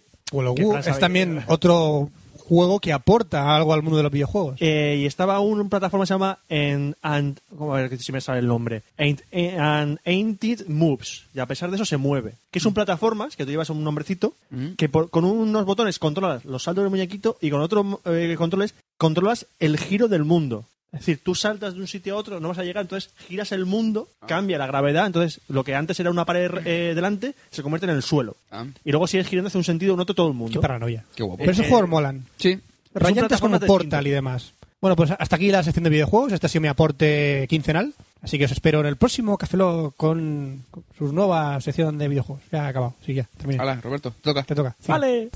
Es 0.78 0.98
también 0.98 1.44
otro 1.48 2.10
juego 2.46 2.78
que 2.78 2.92
aporta 2.92 3.56
algo 3.56 3.72
al 3.72 3.82
mundo 3.82 3.96
de 3.96 4.02
los 4.02 4.12
videojuegos. 4.12 4.56
Eh, 4.60 4.98
y 5.00 5.06
estaba 5.06 5.40
un 5.40 5.70
plataforma 5.70 6.02
que 6.04 6.08
se 6.08 6.14
llama 6.14 6.38
en, 6.50 6.94
and, 7.00 7.38
¿cómo 7.56 7.74
a 7.74 7.80
ver 7.80 7.98
si 7.98 8.12
me 8.12 8.20
sale 8.20 8.40
el 8.40 8.46
nombre? 8.46 8.82
Eh, 8.98 9.56
and 9.58 9.98
Ain't 10.04 10.44
It 10.44 10.66
Moves. 10.68 11.22
Y 11.34 11.38
a 11.40 11.46
pesar 11.46 11.70
de 11.70 11.76
eso 11.76 11.86
se 11.86 11.96
mueve. 11.96 12.34
Que 12.50 12.60
son 12.60 12.74
plataformas 12.74 13.34
que 13.36 13.44
tú 13.46 13.50
llevas 13.50 13.70
un 13.70 13.82
nombrecito 13.82 14.34
Mm. 14.50 14.72
que 14.76 14.88
por- 14.90 15.08
con 15.08 15.24
unos 15.24 15.64
botones 15.64 15.98
controlas 15.98 16.44
los 16.44 16.62
saltos 16.62 16.84
del 16.84 16.90
muñequito 16.90 17.38
y 17.40 17.48
con 17.50 17.60
otros 17.62 17.86
eh, 18.04 18.34
controles 18.36 18.74
controlas 18.98 19.46
el 19.58 19.78
giro 19.78 20.08
del 20.08 20.24
mundo. 20.24 20.64
Es 20.94 21.00
decir, 21.00 21.20
tú 21.22 21.34
saltas 21.34 21.74
de 21.74 21.80
un 21.80 21.86
sitio 21.86 22.14
a 22.14 22.16
otro, 22.18 22.40
no 22.40 22.48
vas 22.48 22.58
a 22.58 22.64
llegar, 22.64 22.82
entonces 22.82 23.10
giras 23.28 23.52
el 23.52 23.66
mundo, 23.66 24.08
cambia 24.26 24.56
la 24.58 24.66
gravedad, 24.66 25.06
entonces 25.06 25.40
lo 25.48 25.64
que 25.64 25.74
antes 25.74 25.98
era 26.00 26.10
una 26.10 26.24
pared 26.24 26.50
eh, 26.64 26.92
delante 26.94 27.34
se 27.50 27.62
convierte 27.62 27.86
en 27.86 27.92
el 27.96 28.02
suelo. 28.02 28.36
Ah, 28.50 28.64
Y 28.84 28.90
luego 28.90 29.06
sigues 29.06 29.26
girando 29.26 29.48
hacia 29.48 29.58
un 29.58 29.64
sentido, 29.64 29.96
no 29.96 30.06
todo 30.06 30.28
el 30.28 30.32
Qué 30.32 30.38
mundo. 30.38 30.60
paranoia. 30.60 31.04
qué 31.14 31.22
guapo. 31.22 31.38
Pero 31.38 31.52
esos 31.52 31.66
Eh, 31.66 31.68
juegos 31.68 31.88
molan. 31.90 32.24
Sí. 32.36 32.58
Rayantes 32.94 33.40
como 33.40 33.58
Portal 33.60 34.06
y 34.06 34.10
demás. 34.10 34.52
Bueno, 34.80 34.96
pues 34.96 35.10
hasta 35.18 35.36
aquí 35.36 35.50
la 35.50 35.62
sección 35.62 35.82
de 35.84 35.90
videojuegos. 35.90 36.32
Este 36.32 36.46
ha 36.46 36.48
sido 36.50 36.60
mi 36.62 36.68
aporte 36.68 37.46
quincenal. 37.48 37.94
Así 38.22 38.38
que 38.38 38.44
os 38.44 38.52
espero 38.52 38.80
en 38.80 38.86
el 38.86 38.96
próximo 38.96 39.36
Café 39.38 39.56
Lock 39.56 39.96
con, 39.96 40.64
con 40.70 40.84
su 40.96 41.12
nueva 41.12 41.58
sección 41.62 41.96
de 41.98 42.06
videojuegos. 42.08 42.42
Ya 42.52 42.66
ha 42.66 42.68
acabado. 42.68 42.94
Sí, 43.04 43.14
ya. 43.14 43.24
Terminé. 43.38 43.60
Hala, 43.62 43.80
Roberto, 43.82 44.10
te 44.12 44.20
toca. 44.22 44.42
Te 44.42 44.54
toca. 44.54 44.76
Vale. 44.86 45.30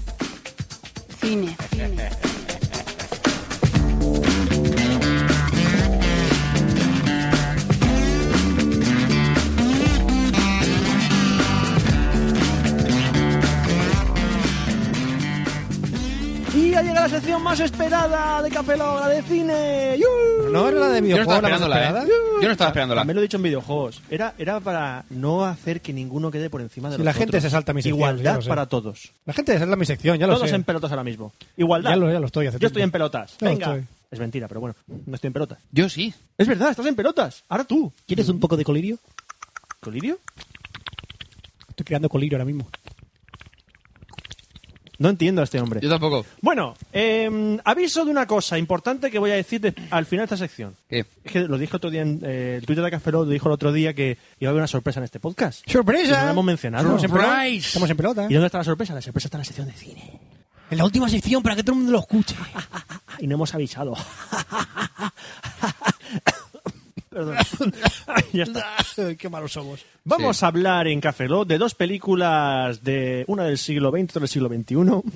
Cine. 1.21 1.57
Cine. 1.71 2.28
Llegado 16.83 17.09
la 17.09 17.09
sección 17.09 17.43
más 17.43 17.59
esperada 17.61 18.41
de 18.43 18.51
Café 18.51 18.77
Lock, 18.77 19.01
la 19.01 19.09
de 19.09 19.23
cine. 19.23 19.97
¡Yu! 19.99 20.51
¿No 20.53 20.69
era 20.69 20.79
la 20.81 20.89
de 20.89 20.95
Yo 20.97 21.01
no 21.01 21.07
videojuegos 21.07 21.35
estaba 21.35 21.41
la 21.43 21.49
más 21.49 21.61
esperándola, 21.61 21.77
esperada? 21.83 22.05
¿eh? 22.05 22.09
Yo 22.41 22.47
no 22.47 22.53
estaba 22.53 22.69
esperándola. 22.71 23.01
También 23.01 23.15
lo 23.17 23.21
he 23.21 23.23
dicho 23.23 23.37
en 23.37 23.43
videojuegos. 23.43 24.03
Era, 24.11 24.35
era 24.39 24.61
para 24.61 25.05
no 25.11 25.45
hacer 25.45 25.81
que 25.81 25.93
ninguno 25.93 26.31
quede 26.31 26.49
por 26.51 26.61
encima 26.61 26.89
de 26.89 26.95
Si 26.95 26.99
los 26.99 27.05
la 27.05 27.13
gente 27.13 27.31
otros. 27.39 27.43
se 27.43 27.51
salta 27.51 27.73
mi 27.73 27.83
sección, 27.83 27.97
Igualdad 27.99 28.45
para 28.47 28.67
todos. 28.67 29.13
La 29.27 29.33
gente 29.33 29.55
es 29.55 29.61
la 29.69 29.77
mi 29.77 29.87
sección, 29.87 30.19
ya 30.19 30.27
lo 30.27 30.35
Todos 30.35 30.51
sé. 30.51 30.55
en 30.57 30.65
pelotas 30.65 30.91
ahora 30.91 31.05
mismo. 31.05 31.33
Igualdad. 31.57 31.91
Ya 31.91 31.97
lo- 31.97 32.13
ya 32.13 32.21
lo 32.21 32.27
estoy 32.27 32.47
hace 32.47 32.59
Yo 32.59 32.69
estoy 32.69 32.83
en 32.83 32.91
pelotas. 32.93 33.37
Ya 33.41 33.49
Venga. 33.49 33.67
estoy. 33.67 33.85
Es 34.11 34.19
mentira, 34.21 34.47
pero 34.49 34.61
bueno, 34.61 34.77
no 35.07 35.15
estoy 35.17 35.29
en 35.29 35.33
pelotas. 35.35 35.59
Yo 35.73 35.89
sí. 35.89 36.15
Es 36.39 36.47
verdad, 36.47 36.71
estás 36.71 36.87
en 36.87 36.95
pelotas. 36.95 37.45
Ahora 37.49 37.65
tú. 37.65 37.93
¿Quieres 38.07 38.29
un 38.29 38.39
poco 38.41 38.57
de 38.57 38.65
colirio? 38.65 38.99
¿Colirio? 39.81 40.19
Estoy 41.69 41.85
creando 41.85 42.09
colirio 42.09 42.37
ahora 42.37 42.45
mismo. 42.47 42.69
No 44.99 45.09
entiendo 45.11 45.41
a 45.41 45.45
este 45.45 45.61
hombre. 45.61 45.81
Yo 45.81 45.89
tampoco. 45.89 46.27
Bueno, 46.41 46.75
eh, 46.93 47.59
aviso 47.65 48.05
de 48.05 48.11
una 48.11 48.27
cosa 48.27 48.59
importante 48.59 49.11
que 49.11 49.19
voy 49.21 49.31
a 49.31 49.35
decir 49.35 49.61
de- 49.61 49.73
al 49.91 50.07
final 50.07 50.23
de 50.23 50.35
esta 50.35 50.37
sección. 50.37 50.75
¿Qué? 50.91 51.07
Es 51.25 51.33
que 51.33 51.41
lo 51.47 51.57
dije 51.57 51.77
otro 51.77 51.89
día 51.91 52.03
en 52.03 52.21
eh, 52.25 52.57
el 52.59 52.67
Twitter 52.67 52.85
de 52.85 52.91
Café 52.91 53.13
Lock, 53.13 53.25
lo 53.27 53.31
dijo 53.31 53.49
el 53.49 53.53
otro 53.53 53.73
día 53.73 53.95
que 53.95 54.19
iba 54.41 54.49
a 54.49 54.51
haber 54.51 54.61
una 54.61 54.67
sorpresa 54.67 54.99
en 54.99 55.05
este 55.05 55.21
podcast. 55.21 55.63
¡Sorpresa! 55.71 56.09
Y 56.09 56.11
no 56.19 56.25
la 56.25 56.31
hemos 56.33 56.45
mencionado. 56.45 56.83
Estamos 56.97 57.05
en 57.05 57.11
pelota. 57.13 57.29
Surprise. 57.37 57.67
Estamos 57.69 57.91
en 57.91 57.97
pelota. 57.97 58.27
¿Y 58.29 58.35
dónde 58.35 58.47
está 58.47 58.59
la 58.59 58.65
sorpresa? 58.65 58.95
La 58.95 59.03
sorpresa 59.03 59.27
está 59.29 59.37
en 59.37 59.41
la 59.41 59.45
sección 59.45 59.67
de 59.69 59.73
cine. 59.75 60.21
En 60.71 60.79
la 60.79 60.85
última 60.85 61.09
sección 61.09 61.43
para 61.43 61.55
que 61.57 61.63
todo 61.63 61.73
el 61.73 61.79
mundo 61.79 61.93
lo 61.93 62.01
escuche. 62.01 62.35
Y 63.21 63.27
no 63.27 63.35
hemos 63.35 63.53
avisado. 63.53 63.95
Perdón. 67.19 67.37
ya 68.33 68.43
está. 68.45 68.77
Qué 69.19 69.29
malos 69.29 69.53
somos. 69.53 69.85
Vamos 70.05 70.37
Sí. 70.39 70.45
a 70.45 70.49
hablar 70.49 70.87
en 70.87 71.01
Café 71.01 71.27
Lock 71.27 71.49
de 71.49 71.59
dos 71.59 71.75
películas, 71.75 72.85
de 72.85 73.25
una 73.27 73.45
del 73.45 73.59
siglo 73.59 73.91
XX, 73.91 74.05
otra 74.11 74.21
del 74.21 74.29
siglo 74.29 74.49
XXI. 74.49 75.11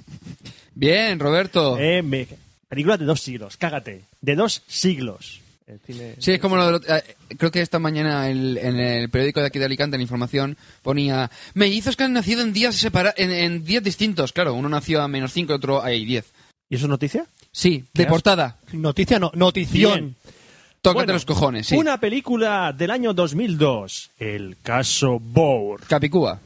Bien, 0.75 1.19
Roberto. 1.21 1.79
Eh, 1.79 2.03
me- 2.03 2.27
películas 2.69 2.99
de 2.99 3.05
dos 3.05 3.21
siglos, 3.21 3.57
cágate. 3.57 4.03
De 4.21 4.35
dos 4.35 4.63
siglos. 4.67 5.41
El 5.67 5.79
cine- 5.81 6.17
Sí, 6.19 6.33
es 6.33 6.41
como 6.41 6.57
lo 6.57 6.67
de 6.67 6.73
lo- 6.73 6.97
eh, 6.97 7.05
creo 7.39 7.51
que 7.53 7.61
esta 7.63 7.79
mañana 7.79 8.29
el- 8.29 8.59
en 8.59 8.81
el 8.81 9.09
periódico 9.11 9.41
de 9.41 9.47
aquí 9.47 9.59
de 9.59 9.67
Alicante, 9.67 9.95
en 9.97 10.01
la 10.01 10.05
información, 10.05 10.57
ponía 10.83 11.31
mellizos 11.55 11.95
que 11.97 12.03
han 12.05 12.13
nacido 12.13 12.43
en 12.43 12.53
días 12.53 12.75
separa 12.75 13.15
en, 13.17 13.31
en 13.31 13.65
días 13.65 13.83
distintos. 13.85 14.33
Claro, 14.33 14.55
uno 14.55 14.69
nació 14.69 15.01
a 15.03 15.09
menos 15.09 15.33
5 15.33 15.53
y 15.53 15.57
otro 15.57 15.83
a 15.83 15.89
10. 15.89 16.33
¿Y 16.69 16.75
eso 16.77 16.87
es 16.87 16.91
noticia? 16.91 17.27
Sí, 17.53 17.85
de 17.95 18.03
asco. 18.05 18.11
portada. 18.15 18.57
Noticia 18.73 19.19
no, 19.19 19.31
notición. 19.35 19.93
Bien. 20.01 20.17
Tócate 20.83 20.99
Bueno, 21.05 21.13
los 21.13 21.25
cojones, 21.25 21.69
sí. 21.69 21.77
Una 21.77 21.99
película 22.01 22.73
del 22.73 22.91
año 22.91 23.15
2002, 23.15 24.11
El 24.19 24.57
caso 24.63 25.21
Bohr. 25.21 25.81
Capicúa. 25.87 26.41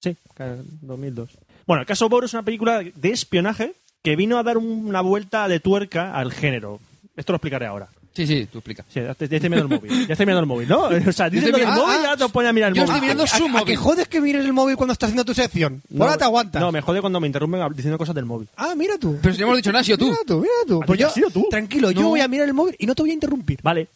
Sí, 0.00 0.14
ca- 0.34 0.56
2002. 0.82 1.30
Bueno, 1.66 1.80
El 1.80 1.86
caso 1.86 2.08
Bohr 2.10 2.24
es 2.24 2.34
una 2.34 2.42
película 2.42 2.82
de 2.82 3.10
espionaje 3.10 3.72
que 4.02 4.14
vino 4.14 4.36
a 4.38 4.42
dar 4.42 4.58
un- 4.58 4.86
una 4.86 5.00
vuelta 5.00 5.48
de 5.48 5.58
tuerca 5.60 6.14
al 6.14 6.32
género. 6.32 6.80
Esto 7.16 7.32
lo 7.32 7.36
explicaré 7.36 7.64
ahora. 7.64 7.88
Sí, 8.18 8.26
sí, 8.26 8.48
tú 8.50 8.58
explica. 8.58 8.84
Sí, 8.88 9.00
ya, 9.00 9.14
ya 9.18 9.36
estoy 9.36 9.48
mirando 9.48 9.74
el 9.76 9.80
móvil. 9.80 10.06
Ya 10.08 10.12
estoy 10.14 10.26
mirando 10.26 10.40
el 10.40 10.46
móvil, 10.46 10.68
¿no? 10.68 10.80
O 11.08 11.12
sea, 11.12 11.30
dices 11.30 11.52
mirando- 11.52 11.82
móvil 11.82 11.96
ah, 11.96 12.00
y 12.02 12.04
ahora 12.06 12.16
te 12.16 12.28
pones 12.32 12.50
a 12.50 12.52
mirar 12.52 12.68
el 12.70 12.74
yo 12.74 12.82
móvil. 12.82 12.94
estoy 12.94 13.00
mirando 13.02 13.22
¿A, 13.24 13.26
su 13.28 13.42
a- 13.44 13.46
a 13.46 13.50
móvil. 13.50 13.64
que 13.64 13.76
jodes 13.76 14.08
que 14.08 14.20
mires 14.20 14.44
el 14.44 14.52
móvil 14.52 14.76
cuando 14.76 14.92
estás 14.92 15.08
haciendo 15.08 15.24
tu 15.24 15.34
sección? 15.34 15.82
No, 15.88 16.04
Ahora 16.04 16.16
te 16.18 16.24
aguantas. 16.24 16.60
No, 16.60 16.72
me 16.72 16.80
jode 16.80 17.00
cuando 17.00 17.20
me 17.20 17.26
interrumpen 17.28 17.60
diciendo 17.74 17.96
cosas 17.96 18.14
del 18.14 18.24
móvil. 18.24 18.48
Ah, 18.56 18.74
mira 18.76 18.98
tú. 18.98 19.16
Pero 19.22 19.34
si 19.34 19.40
no 19.40 19.46
hemos 19.46 19.56
dicho 19.58 19.70
nada, 19.70 19.80
ha 19.82 19.84
sido 19.84 19.98
tú. 19.98 20.06
Mira 20.06 20.18
tú, 20.26 20.38
mira 20.40 20.52
tú. 20.66 20.82
¿A 20.82 20.86
Pues 20.86 20.98
yo, 21.00 21.06
has 21.06 21.14
sido 21.14 21.30
tú? 21.30 21.46
tranquilo, 21.50 21.90
yo 21.92 22.00
No. 22.02 22.08
voy 22.08 22.20
a 22.20 22.28
mirar 22.28 22.48
el 22.48 22.54
móvil 22.54 22.74
y 22.78 22.86
no 22.86 22.94
te 22.94 23.02
voy 23.02 23.10
a 23.10 23.14
interrumpir. 23.14 23.60
Vale. 23.62 23.88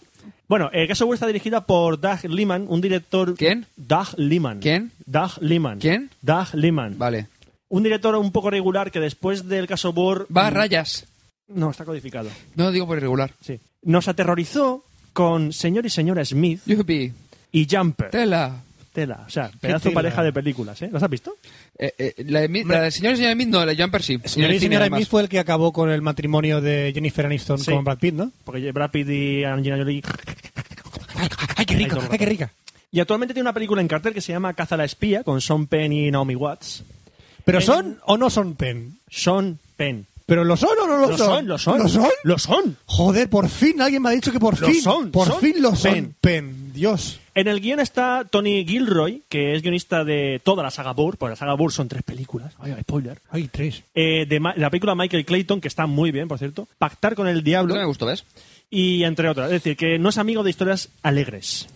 Bueno, 0.48 0.70
el 0.72 0.86
caso 0.86 1.12
está 1.14 1.26
dirigida 1.26 1.64
por 1.66 1.98
Doug 2.00 2.24
Liman, 2.28 2.66
un 2.68 2.80
director... 2.80 3.34
¿Quién? 3.36 3.66
Doug 3.76 4.08
Liman. 4.18 4.60
¿Quién? 4.60 4.92
Doug 5.06 5.30
Liman. 5.40 5.78
¿Quién? 5.78 6.10
Doug 6.20 6.48
Liman. 6.54 6.98
Vale. 6.98 7.26
Un 7.68 7.82
director 7.82 8.14
un 8.16 8.30
poco 8.32 8.50
regular 8.50 8.90
que 8.90 9.00
después 9.00 9.48
del 9.48 9.66
caso 9.66 9.92
Bohr... 9.94 10.26
Va 10.34 10.48
a 10.48 10.50
rayas. 10.50 11.06
No, 11.48 11.70
está 11.70 11.84
codificado. 11.86 12.28
No 12.54 12.70
digo 12.70 12.86
por 12.86 12.98
irregular. 12.98 13.32
Sí. 13.40 13.58
Nos 13.82 14.08
aterrorizó 14.08 14.84
con 15.12 15.52
Señor 15.52 15.86
y 15.86 15.90
Señora 15.90 16.24
Smith 16.24 16.60
Yupi. 16.66 17.12
y 17.52 17.66
Jumper. 17.70 18.10
Tela. 18.10 18.62
Tela. 18.92 19.24
O 19.26 19.30
sea, 19.30 19.50
pedazo 19.60 19.84
tela. 19.88 19.94
pareja 19.94 20.22
de 20.22 20.32
películas, 20.34 20.80
¿eh? 20.82 20.90
¿Las 20.92 21.02
has 21.02 21.08
visto? 21.10 21.34
Eh, 21.78 21.94
eh, 21.98 22.14
la, 22.26 22.40
de, 22.40 22.48
Mi- 22.48 22.62
la 22.64 22.82
del 22.82 22.92
señor 22.92 23.14
y 23.14 23.16
señora 23.16 23.34
Smith, 23.34 23.48
no, 23.48 23.64
la 23.64 23.72
de 23.74 23.82
Jumper 23.82 24.02
sí. 24.02 24.18
Señor 24.24 24.50
y 24.52 24.60
señora. 24.60 24.86
Smith 24.86 25.08
fue 25.08 25.22
el 25.22 25.28
que 25.30 25.38
acabó 25.38 25.72
con 25.72 25.90
el 25.90 26.02
matrimonio 26.02 26.60
de 26.60 26.90
Jennifer 26.94 27.24
Aniston 27.26 27.58
Sí. 27.58 27.70
con 27.72 27.84
Brad 27.84 27.98
Pitt, 27.98 28.14
¿no? 28.14 28.30
Porque 28.44 28.70
Brad 28.72 28.90
Pitt 28.90 29.08
y 29.08 29.44
Angelina 29.44 29.78
Jolie... 29.78 30.02
Ay, 31.56 31.66
qué 31.66 31.74
rico, 31.76 31.98
ay, 32.10 32.18
qué 32.18 32.26
rica. 32.26 32.50
Y 32.90 33.00
actualmente 33.00 33.32
tiene 33.32 33.44
una 33.48 33.54
película 33.54 33.80
en 33.80 33.88
cartel 33.88 34.12
que 34.12 34.20
se 34.20 34.32
llama 34.32 34.52
Caza 34.52 34.76
la 34.76 34.84
espía 34.84 35.24
con 35.24 35.40
Sean 35.40 35.66
Penn 35.66 35.92
y 35.92 36.10
Naomi 36.10 36.34
Watts. 36.34 36.84
¿Pero 37.44 37.60
son 37.60 37.98
o 38.04 38.16
no 38.18 38.28
son 38.28 38.54
Penn? 38.54 38.98
Sean 39.10 39.58
Penn. 39.76 40.06
¿Pero 40.32 40.44
lo 40.44 40.56
son 40.56 40.70
o 40.82 40.86
no 40.86 40.96
lo, 40.96 41.10
Lo 41.10 41.18
son, 41.18 41.46
lo 41.46 41.58
son. 41.58 41.78
¿Lo 41.78 41.88
son? 41.90 42.08
Lo 42.24 42.38
son. 42.38 42.76
Joder, 42.86 43.28
por 43.28 43.50
fin 43.50 43.82
alguien 43.82 44.00
me 44.00 44.08
ha 44.08 44.12
dicho 44.12 44.32
que 44.32 44.40
por 44.40 44.58
Lo 44.58 44.66
fin. 44.66 44.80
son, 44.80 45.10
por 45.10 45.28
son 45.28 45.40
fin 45.42 45.60
lo 45.60 45.76
son. 45.76 45.92
Penn. 45.92 46.14
Penn. 46.22 46.72
Dios. 46.72 47.20
En 47.34 47.48
el 47.48 47.60
guion 47.60 47.80
está 47.80 48.24
Tony 48.30 48.64
Gilroy, 48.64 49.24
que 49.28 49.54
es 49.54 49.60
guionista 49.60 50.04
de 50.04 50.40
toda 50.42 50.62
la 50.62 50.70
saga 50.70 50.94
Bourne, 50.94 51.18
porque 51.18 51.32
la 51.32 51.36
saga 51.36 51.52
Bourne 51.52 51.74
son 51.74 51.88
tres 51.88 52.02
películas. 52.02 52.54
Ay, 52.60 52.74
spoiler. 52.80 53.20
Ay, 53.30 53.50
tres. 53.52 53.82
Eh, 53.94 54.24
de 54.26 54.40
la 54.56 54.70
película 54.70 54.94
Michael 54.94 55.26
Clayton, 55.26 55.60
que 55.60 55.68
está 55.68 55.86
muy 55.86 56.12
bien, 56.12 56.28
por 56.28 56.38
cierto. 56.38 56.66
Pactar 56.78 57.14
con 57.14 57.28
el 57.28 57.44
diablo. 57.44 57.74
No 57.74 57.80
me 57.80 57.86
gustó, 57.86 58.06
¿ves? 58.06 58.24
Y 58.70 59.04
entre 59.04 59.28
otras. 59.28 59.48
Es 59.48 59.62
decir, 59.62 59.76
que 59.76 59.98
no 59.98 60.08
es 60.08 60.16
amigo 60.16 60.42
de 60.42 60.48
historias 60.48 60.88
alegres. 61.02 61.68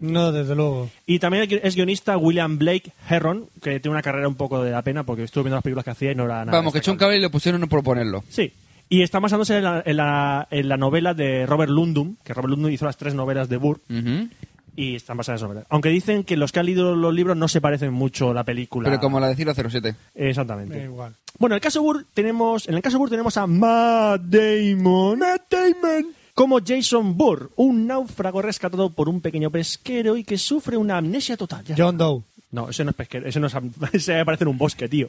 No, 0.00 0.32
desde 0.32 0.54
luego. 0.54 0.88
Y 1.06 1.18
también 1.18 1.46
es 1.62 1.74
guionista 1.76 2.16
William 2.16 2.58
Blake 2.58 2.92
Herron, 3.08 3.46
que 3.62 3.80
tiene 3.80 3.92
una 3.94 4.02
carrera 4.02 4.26
un 4.28 4.34
poco 4.34 4.62
de 4.62 4.70
la 4.70 4.82
pena, 4.82 5.04
porque 5.04 5.24
estuve 5.24 5.44
viendo 5.44 5.56
las 5.56 5.62
películas 5.62 5.84
que 5.84 5.90
hacía 5.90 6.12
y 6.12 6.14
no 6.14 6.24
era 6.24 6.44
nada. 6.44 6.58
Vamos, 6.58 6.72
que 6.72 6.78
echó 6.78 6.92
un 6.92 6.98
cable 6.98 7.18
y 7.18 7.20
le 7.20 7.30
pusieron 7.30 7.60
por 7.68 7.82
ponerlo. 7.82 8.24
Sí. 8.28 8.52
Y 8.88 9.02
está 9.02 9.20
basándose 9.20 9.58
en 9.58 9.64
la, 9.64 9.82
en, 9.86 9.96
la, 9.96 10.48
en 10.50 10.68
la 10.68 10.76
novela 10.76 11.14
de 11.14 11.46
Robert 11.46 11.70
Lundum, 11.70 12.16
que 12.24 12.34
Robert 12.34 12.50
Lundum 12.50 12.72
hizo 12.72 12.86
las 12.86 12.96
tres 12.96 13.14
novelas 13.14 13.48
de 13.48 13.56
Burr, 13.56 13.80
Ujú. 13.88 14.28
y 14.74 14.96
están 14.96 15.16
basadas 15.16 15.40
en 15.40 15.44
esa 15.44 15.52
novela. 15.52 15.66
Aunque 15.70 15.90
dicen 15.90 16.24
que 16.24 16.36
los 16.36 16.50
que 16.50 16.58
han 16.58 16.66
leído 16.66 16.96
los 16.96 17.14
libros 17.14 17.36
no 17.36 17.46
se 17.46 17.60
parecen 17.60 17.92
mucho 17.92 18.30
a 18.30 18.34
la 18.34 18.42
película. 18.44 18.88
Pero 18.88 19.00
como 19.00 19.20
la 19.20 19.28
de 19.28 19.36
Ciro 19.36 19.52
07. 19.54 19.94
Exactamente. 20.16 20.76
Da 20.78 20.84
igual. 20.84 21.14
Bueno, 21.38 21.54
en 21.54 21.58
el 21.58 21.62
caso 21.62 21.82
Burr 21.82 22.04
tenemos, 22.14 22.68
en 22.68 22.74
el 22.74 22.82
caso 22.82 22.98
Burr 22.98 23.10
tenemos 23.10 23.36
a 23.36 23.46
Matt 23.46 24.22
Damon. 24.22 25.18
Matt 25.20 25.42
Damon. 25.52 26.06
Como 26.40 26.58
Jason 26.66 27.18
Burr, 27.18 27.50
un 27.56 27.86
náufrago 27.86 28.40
rescatado 28.40 28.88
por 28.88 29.10
un 29.10 29.20
pequeño 29.20 29.50
pesquero 29.50 30.16
y 30.16 30.24
que 30.24 30.38
sufre 30.38 30.78
una 30.78 30.96
amnesia 30.96 31.36
total. 31.36 31.62
Ya- 31.66 31.74
John 31.76 31.98
Doe. 31.98 32.22
No, 32.52 32.70
ese 32.70 32.82
no 32.82 32.90
es 32.92 32.96
pesquero, 32.96 33.28
ese 33.28 33.38
no 33.40 33.46
es, 33.48 33.54
ese 33.92 34.24
parece 34.24 34.46
un 34.46 34.56
bosque, 34.56 34.88
tío. 34.88 35.06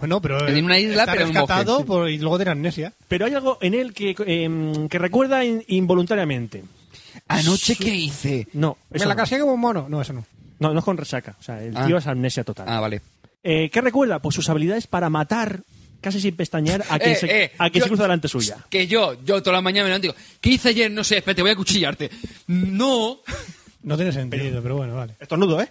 Bueno, 0.00 0.20
pero. 0.20 0.44
Tiene 0.44 0.62
una 0.62 0.78
isla, 0.78 1.04
está 1.04 1.12
pero 1.12 1.22
en 1.24 1.28
un 1.30 1.34
rescatado 1.34 1.72
bosque. 1.76 1.86
por- 1.86 2.10
y 2.10 2.18
luego 2.18 2.36
tiene 2.36 2.50
amnesia. 2.50 2.92
Pero 3.08 3.24
hay 3.24 3.32
algo 3.32 3.56
en 3.62 3.72
él 3.72 3.94
que, 3.94 4.14
em, 4.26 4.86
que 4.90 4.98
recuerda 4.98 5.42
in- 5.46 5.64
involuntariamente. 5.68 6.62
¿Anoche 7.26 7.74
qué 7.76 7.94
hice? 7.94 8.46
No, 8.52 8.76
¿Me 8.90 8.98
eso 8.98 9.08
la 9.08 9.14
no. 9.14 9.18
casqué 9.20 9.38
como 9.38 9.54
un 9.54 9.60
mono? 9.60 9.86
No, 9.88 10.02
eso 10.02 10.12
no. 10.12 10.26
no, 10.58 10.74
no 10.74 10.78
es 10.80 10.84
con 10.84 10.98
resaca. 10.98 11.36
O 11.40 11.42
sea, 11.42 11.64
el 11.64 11.74
Ah. 11.74 11.86
tío 11.86 11.96
es 11.96 12.06
amnesia 12.06 12.44
total. 12.44 12.66
Ah, 12.68 12.80
vale. 12.80 13.00
Eh, 13.42 13.70
¿Qué 13.72 13.80
recuerda? 13.80 14.18
Pues 14.18 14.34
sus 14.34 14.50
habilidades 14.50 14.86
para 14.86 15.08
matar 15.08 15.62
casi 16.00 16.20
sin 16.20 16.34
pestañear 16.36 16.84
a 16.88 16.98
quien, 16.98 17.12
Eh, 17.12 17.16
se, 17.16 17.44
eh, 17.44 17.52
a 17.58 17.70
quien 17.70 17.80
yo- 17.80 17.84
se 17.84 17.88
cruza 17.90 18.02
delante 18.04 18.28
suya. 18.28 18.56
Que 18.68 18.86
yo, 18.86 19.14
yo 19.24 19.42
toda 19.42 19.56
la 19.56 19.60
mañana 19.62 19.84
me 19.84 19.88
levanto 19.90 20.06
y 20.08 20.10
digo, 20.10 20.20
¿qué 20.40 20.50
hice 20.50 20.68
ayer? 20.70 20.90
No 20.90 21.04
sé, 21.04 21.18
espérate, 21.18 21.42
voy 21.42 21.50
a 21.50 21.56
cuchillarte. 21.56 22.10
No. 22.46 23.20
No 23.82 23.96
tiene 23.96 24.12
sentido, 24.12 24.60
pero, 24.62 24.76
bueno, 24.76 24.94
vale. 24.94 25.14
Estornudo, 25.18 25.58
¿eh? 25.58 25.66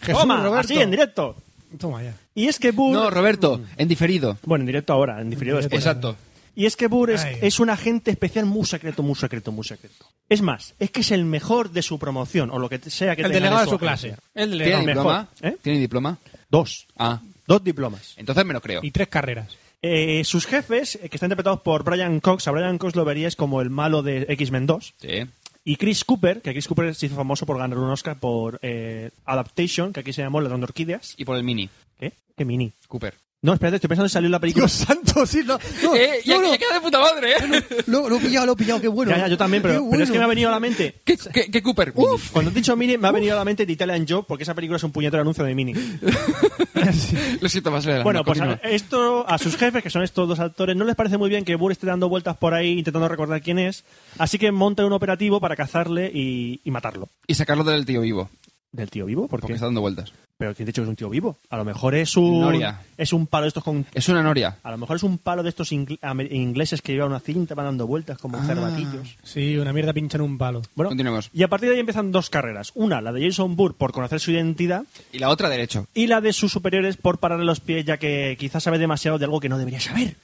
Jesús, 0.00 0.20
Toma, 0.20 0.42
Roberto. 0.42 0.72
así, 0.72 0.80
en 0.82 0.90
directo. 0.90 1.36
Toma 1.78 2.02
ya. 2.02 2.12
Y 2.34 2.48
es 2.48 2.58
que 2.58 2.72
Burr... 2.72 2.92
No, 2.92 3.08
Roberto, 3.08 3.60
en 3.76 3.86
diferido. 3.86 4.36
Bueno, 4.44 4.62
en 4.62 4.66
directo 4.66 4.92
ahora, 4.92 5.20
en 5.20 5.30
diferido 5.30 5.58
después. 5.58 5.80
Exacto. 5.80 6.16
Y 6.56 6.66
es 6.66 6.74
que 6.74 6.88
Burr 6.88 7.10
es, 7.12 7.24
es 7.40 7.60
un 7.60 7.70
agente 7.70 8.10
especial 8.10 8.46
muy 8.46 8.66
secreto, 8.66 9.04
muy 9.04 9.14
secreto, 9.14 9.52
muy 9.52 9.64
secreto. 9.64 10.06
Es 10.28 10.42
más, 10.42 10.74
es 10.80 10.90
que 10.90 11.02
es 11.02 11.12
el 11.12 11.24
mejor 11.24 11.70
de 11.70 11.82
su 11.82 12.00
promoción, 12.00 12.50
o 12.50 12.58
lo 12.58 12.68
que 12.68 12.78
sea 12.90 13.14
que 13.14 13.22
El 13.22 13.28
tenga 13.28 13.34
delegado 13.46 13.64
de 13.64 13.70
su 13.70 13.78
clase. 13.78 14.08
El 14.34 14.50
¿Tiene 14.50 14.64
delegado. 14.64 14.82
mejor, 14.84 14.94
diploma? 15.04 15.28
¿eh? 15.40 15.56
¿Tiene 15.62 15.78
diploma? 15.78 16.18
Dos. 16.50 16.86
Ah, 16.98 17.20
Dos 17.46 17.62
diplomas. 17.62 18.14
entonces 18.16 18.44
me 18.44 18.54
lo 18.54 18.60
creo. 18.60 18.80
Y 18.82 18.90
tres 18.90 19.08
carreras. 19.08 19.56
Eh, 19.82 20.24
sus 20.24 20.46
jefes, 20.46 20.96
eh, 20.96 21.10
que 21.10 21.16
están 21.16 21.28
interpretados 21.28 21.60
por 21.60 21.84
Brian 21.84 22.20
Cox, 22.20 22.48
a 22.48 22.52
Brian 22.52 22.78
Cox 22.78 22.96
lo 22.96 23.04
veríais 23.04 23.36
como 23.36 23.60
el 23.60 23.68
malo 23.68 24.02
de 24.02 24.24
X-Men 24.30 24.66
2. 24.66 24.94
Sí. 24.96 25.26
Y 25.62 25.76
Chris 25.76 26.04
Cooper, 26.04 26.42
que 26.42 26.52
Chris 26.52 26.68
Cooper 26.68 26.94
se 26.94 27.06
hizo 27.06 27.16
famoso 27.16 27.46
por 27.46 27.58
ganar 27.58 27.78
un 27.78 27.90
Oscar 27.90 28.18
por 28.18 28.58
eh, 28.62 29.10
Adaptation, 29.24 29.92
que 29.92 30.00
aquí 30.00 30.12
se 30.12 30.22
llamó 30.22 30.42
de 30.42 30.52
Orquídeas. 30.52 31.14
Y 31.16 31.24
por 31.24 31.36
el 31.36 31.44
mini, 31.44 31.68
¿Qué? 31.98 32.12
¿Qué 32.36 32.44
mini? 32.44 32.72
Cooper. 32.88 33.14
No, 33.44 33.52
espérate, 33.52 33.76
estoy 33.76 33.88
pensando 33.88 34.06
en 34.06 34.10
salir 34.10 34.30
la 34.30 34.40
película. 34.40 34.62
Dios 34.62 34.72
santo, 34.72 35.26
sí, 35.26 35.42
no. 35.44 35.58
no, 35.82 35.94
¡Eh! 35.94 36.22
¡Ya, 36.24 36.36
no, 36.36 36.44
no. 36.44 36.52
ya 36.52 36.56
queda 36.56 36.72
de 36.72 36.80
puta 36.80 36.98
madre, 36.98 37.32
eh! 37.32 37.84
Lo, 37.88 38.08
lo 38.08 38.16
he 38.16 38.20
pillado, 38.20 38.46
lo 38.46 38.52
he 38.52 38.56
pillado, 38.56 38.80
qué 38.80 38.88
bueno. 38.88 39.10
Ya, 39.10 39.18
ya, 39.18 39.28
yo 39.28 39.36
también, 39.36 39.62
pero, 39.62 39.86
pero 39.90 40.02
es 40.02 40.10
que 40.10 40.16
me 40.16 40.24
ha 40.24 40.28
venido 40.28 40.48
a 40.48 40.52
la 40.52 40.60
mente. 40.60 40.94
¿Qué, 41.04 41.18
qué, 41.30 41.50
qué 41.50 41.62
Cooper? 41.62 41.92
Uf. 41.94 42.30
Cuando 42.30 42.50
he 42.50 42.54
dicho 42.54 42.74
Mini, 42.74 42.96
me 42.96 43.06
ha 43.06 43.12
venido 43.12 43.34
a 43.34 43.36
la 43.36 43.44
mente 43.44 43.66
de 43.66 43.72
Italian 43.74 44.06
Job, 44.08 44.24
porque 44.26 44.44
esa 44.44 44.54
película 44.54 44.78
es 44.78 44.82
un 44.84 44.92
puñetero 44.92 45.20
anuncio 45.20 45.44
de 45.44 45.54
Mini. 45.54 45.74
Lo 47.42 47.48
siento, 47.50 47.70
más 47.70 47.84
le 47.84 48.02
Bueno, 48.02 48.24
pues 48.24 48.40
a, 48.40 48.54
esto 48.62 49.28
a 49.28 49.36
sus 49.36 49.58
jefes, 49.58 49.82
que 49.82 49.90
son 49.90 50.02
estos 50.02 50.26
dos 50.26 50.40
actores, 50.40 50.74
no 50.74 50.86
les 50.86 50.96
parece 50.96 51.18
muy 51.18 51.28
bien 51.28 51.44
que 51.44 51.54
Burr 51.54 51.72
esté 51.72 51.86
dando 51.86 52.08
vueltas 52.08 52.38
por 52.38 52.54
ahí 52.54 52.78
intentando 52.78 53.08
recordar 53.08 53.42
quién 53.42 53.58
es, 53.58 53.84
así 54.16 54.38
que 54.38 54.52
monta 54.52 54.86
un 54.86 54.94
operativo 54.94 55.38
para 55.38 55.54
cazarle 55.54 56.10
y, 56.14 56.62
y 56.64 56.70
matarlo. 56.70 57.10
Y 57.26 57.34
sacarlo 57.34 57.62
del 57.64 57.84
tío 57.84 58.00
vivo. 58.00 58.30
¿Del 58.74 58.90
tío 58.90 59.06
vivo? 59.06 59.22
¿Por 59.22 59.40
Porque 59.40 59.48
qué? 59.48 59.52
está 59.54 59.66
dando 59.66 59.80
vueltas. 59.80 60.12
Pero 60.36 60.52
¿quién 60.52 60.64
te 60.66 60.70
ha 60.70 60.72
dicho 60.72 60.82
que 60.82 60.86
es 60.86 60.88
un 60.90 60.96
tío 60.96 61.08
vivo? 61.08 61.36
A 61.48 61.56
lo 61.56 61.64
mejor 61.64 61.94
es 61.94 62.16
un... 62.16 62.40
Noria. 62.40 62.80
Es 62.98 63.12
un 63.12 63.28
palo 63.28 63.42
de 63.44 63.48
estos 63.48 63.62
con... 63.62 63.86
Es 63.94 64.08
una 64.08 64.20
noria. 64.20 64.56
A 64.64 64.72
lo 64.72 64.78
mejor 64.78 64.96
es 64.96 65.04
un 65.04 65.16
palo 65.18 65.44
de 65.44 65.48
estos 65.48 65.70
ingl- 65.70 65.96
amer- 66.00 66.32
ingleses 66.32 66.82
que 66.82 66.92
llevan 66.92 67.10
una 67.10 67.20
cinta, 67.20 67.54
van 67.54 67.66
dando 67.66 67.86
vueltas 67.86 68.18
como 68.18 68.38
Ah. 68.38 68.44
cervatillos. 68.44 69.16
Sí, 69.22 69.56
una 69.58 69.72
mierda 69.72 69.92
pincha 69.92 70.16
en 70.18 70.22
un 70.22 70.36
palo. 70.36 70.62
Bueno, 70.74 70.88
Continuemos. 70.88 71.30
y 71.32 71.44
a 71.44 71.48
partir 71.48 71.68
de 71.68 71.76
ahí 71.76 71.80
empiezan 71.80 72.10
dos 72.10 72.30
carreras. 72.30 72.72
Una, 72.74 73.00
la 73.00 73.12
de 73.12 73.24
Jason 73.24 73.54
Bourne 73.54 73.76
por 73.78 73.92
conocer 73.92 74.18
su 74.18 74.32
identidad 74.32 74.82
Y 75.12 75.20
la 75.20 75.28
otra 75.28 75.48
derecho. 75.48 75.86
y 75.94 76.08
la 76.08 76.20
de 76.20 76.32
sus 76.32 76.50
superiores 76.50 76.96
por 76.96 77.18
pararle 77.18 77.44
los 77.44 77.60
pies 77.60 77.84
ya 77.84 77.98
que 77.98 78.36
quizás 78.36 78.64
sabe 78.64 78.78
demasiado 78.78 79.18
de 79.18 79.26
algo 79.26 79.38
que 79.38 79.48
no 79.48 79.56
debería 79.56 79.78
saber. 79.80 80.16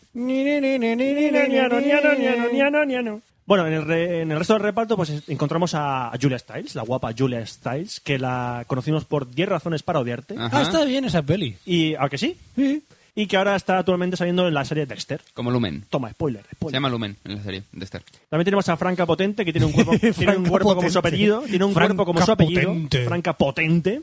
Bueno, 3.51 3.67
en 3.67 3.73
el, 3.73 3.85
re- 3.85 4.21
en 4.21 4.31
el 4.31 4.39
resto 4.39 4.53
del 4.53 4.63
reparto 4.63 4.97
pues 4.97 5.11
es- 5.11 5.29
encontramos 5.29 5.73
a 5.75 6.13
Julia 6.23 6.39
Stiles, 6.39 6.77
la 6.77 6.83
guapa 6.83 7.11
Julia 7.19 7.45
Stiles, 7.45 7.99
que 7.99 8.17
la 8.17 8.63
conocimos 8.69 9.05
por 9.05 9.29
10 9.29 9.49
razones 9.49 9.83
para 9.83 9.99
odiarte. 9.99 10.37
Ajá. 10.39 10.57
Ah, 10.61 10.63
está 10.63 10.85
bien 10.85 11.05
esa 11.05 11.21
peli. 11.23 11.57
Y, 11.67 11.97
¿a 11.97 12.09
que 12.09 12.17
sí? 12.17 12.37
Sí. 12.55 12.85
Y 13.17 13.27
que 13.27 13.37
ahora 13.37 13.57
está 13.57 13.79
actualmente 13.81 14.17
saliendo 14.17 14.47
en 14.47 14.55
la 14.55 14.65
serie 14.65 14.87
Dexter. 14.87 15.21
Como 15.35 15.51
Lumen. 15.51 15.85
Toma, 15.91 16.13
spoiler, 16.13 16.45
Se 16.49 16.55
spoiler. 16.55 16.77
llama 16.77 16.91
Lumen 16.91 17.17
en 17.25 17.35
la 17.39 17.43
serie 17.43 17.65
de 17.73 17.85
Esther. 17.85 18.05
También 18.29 18.45
tenemos 18.45 18.69
a 18.69 18.77
Franca 18.77 19.05
Potente, 19.05 19.45
que 19.45 19.51
tiene 19.53 19.67
un 19.67 19.73
cuerpo, 19.73 19.93
tiene 19.99 20.11
un 20.11 20.15
Franca 20.15 20.49
cuerpo 20.49 20.75
como 20.77 20.89
su 20.89 20.99
apellido. 21.01 21.41
Tiene 21.43 21.65
un 21.65 21.73
cuerpo 21.75 22.05
como 22.07 22.21
su 22.21 22.27
Franca 22.27 22.45
apellido. 22.45 22.69
Potente. 22.73 23.05
Franca 23.05 23.33
Potente. 23.33 24.03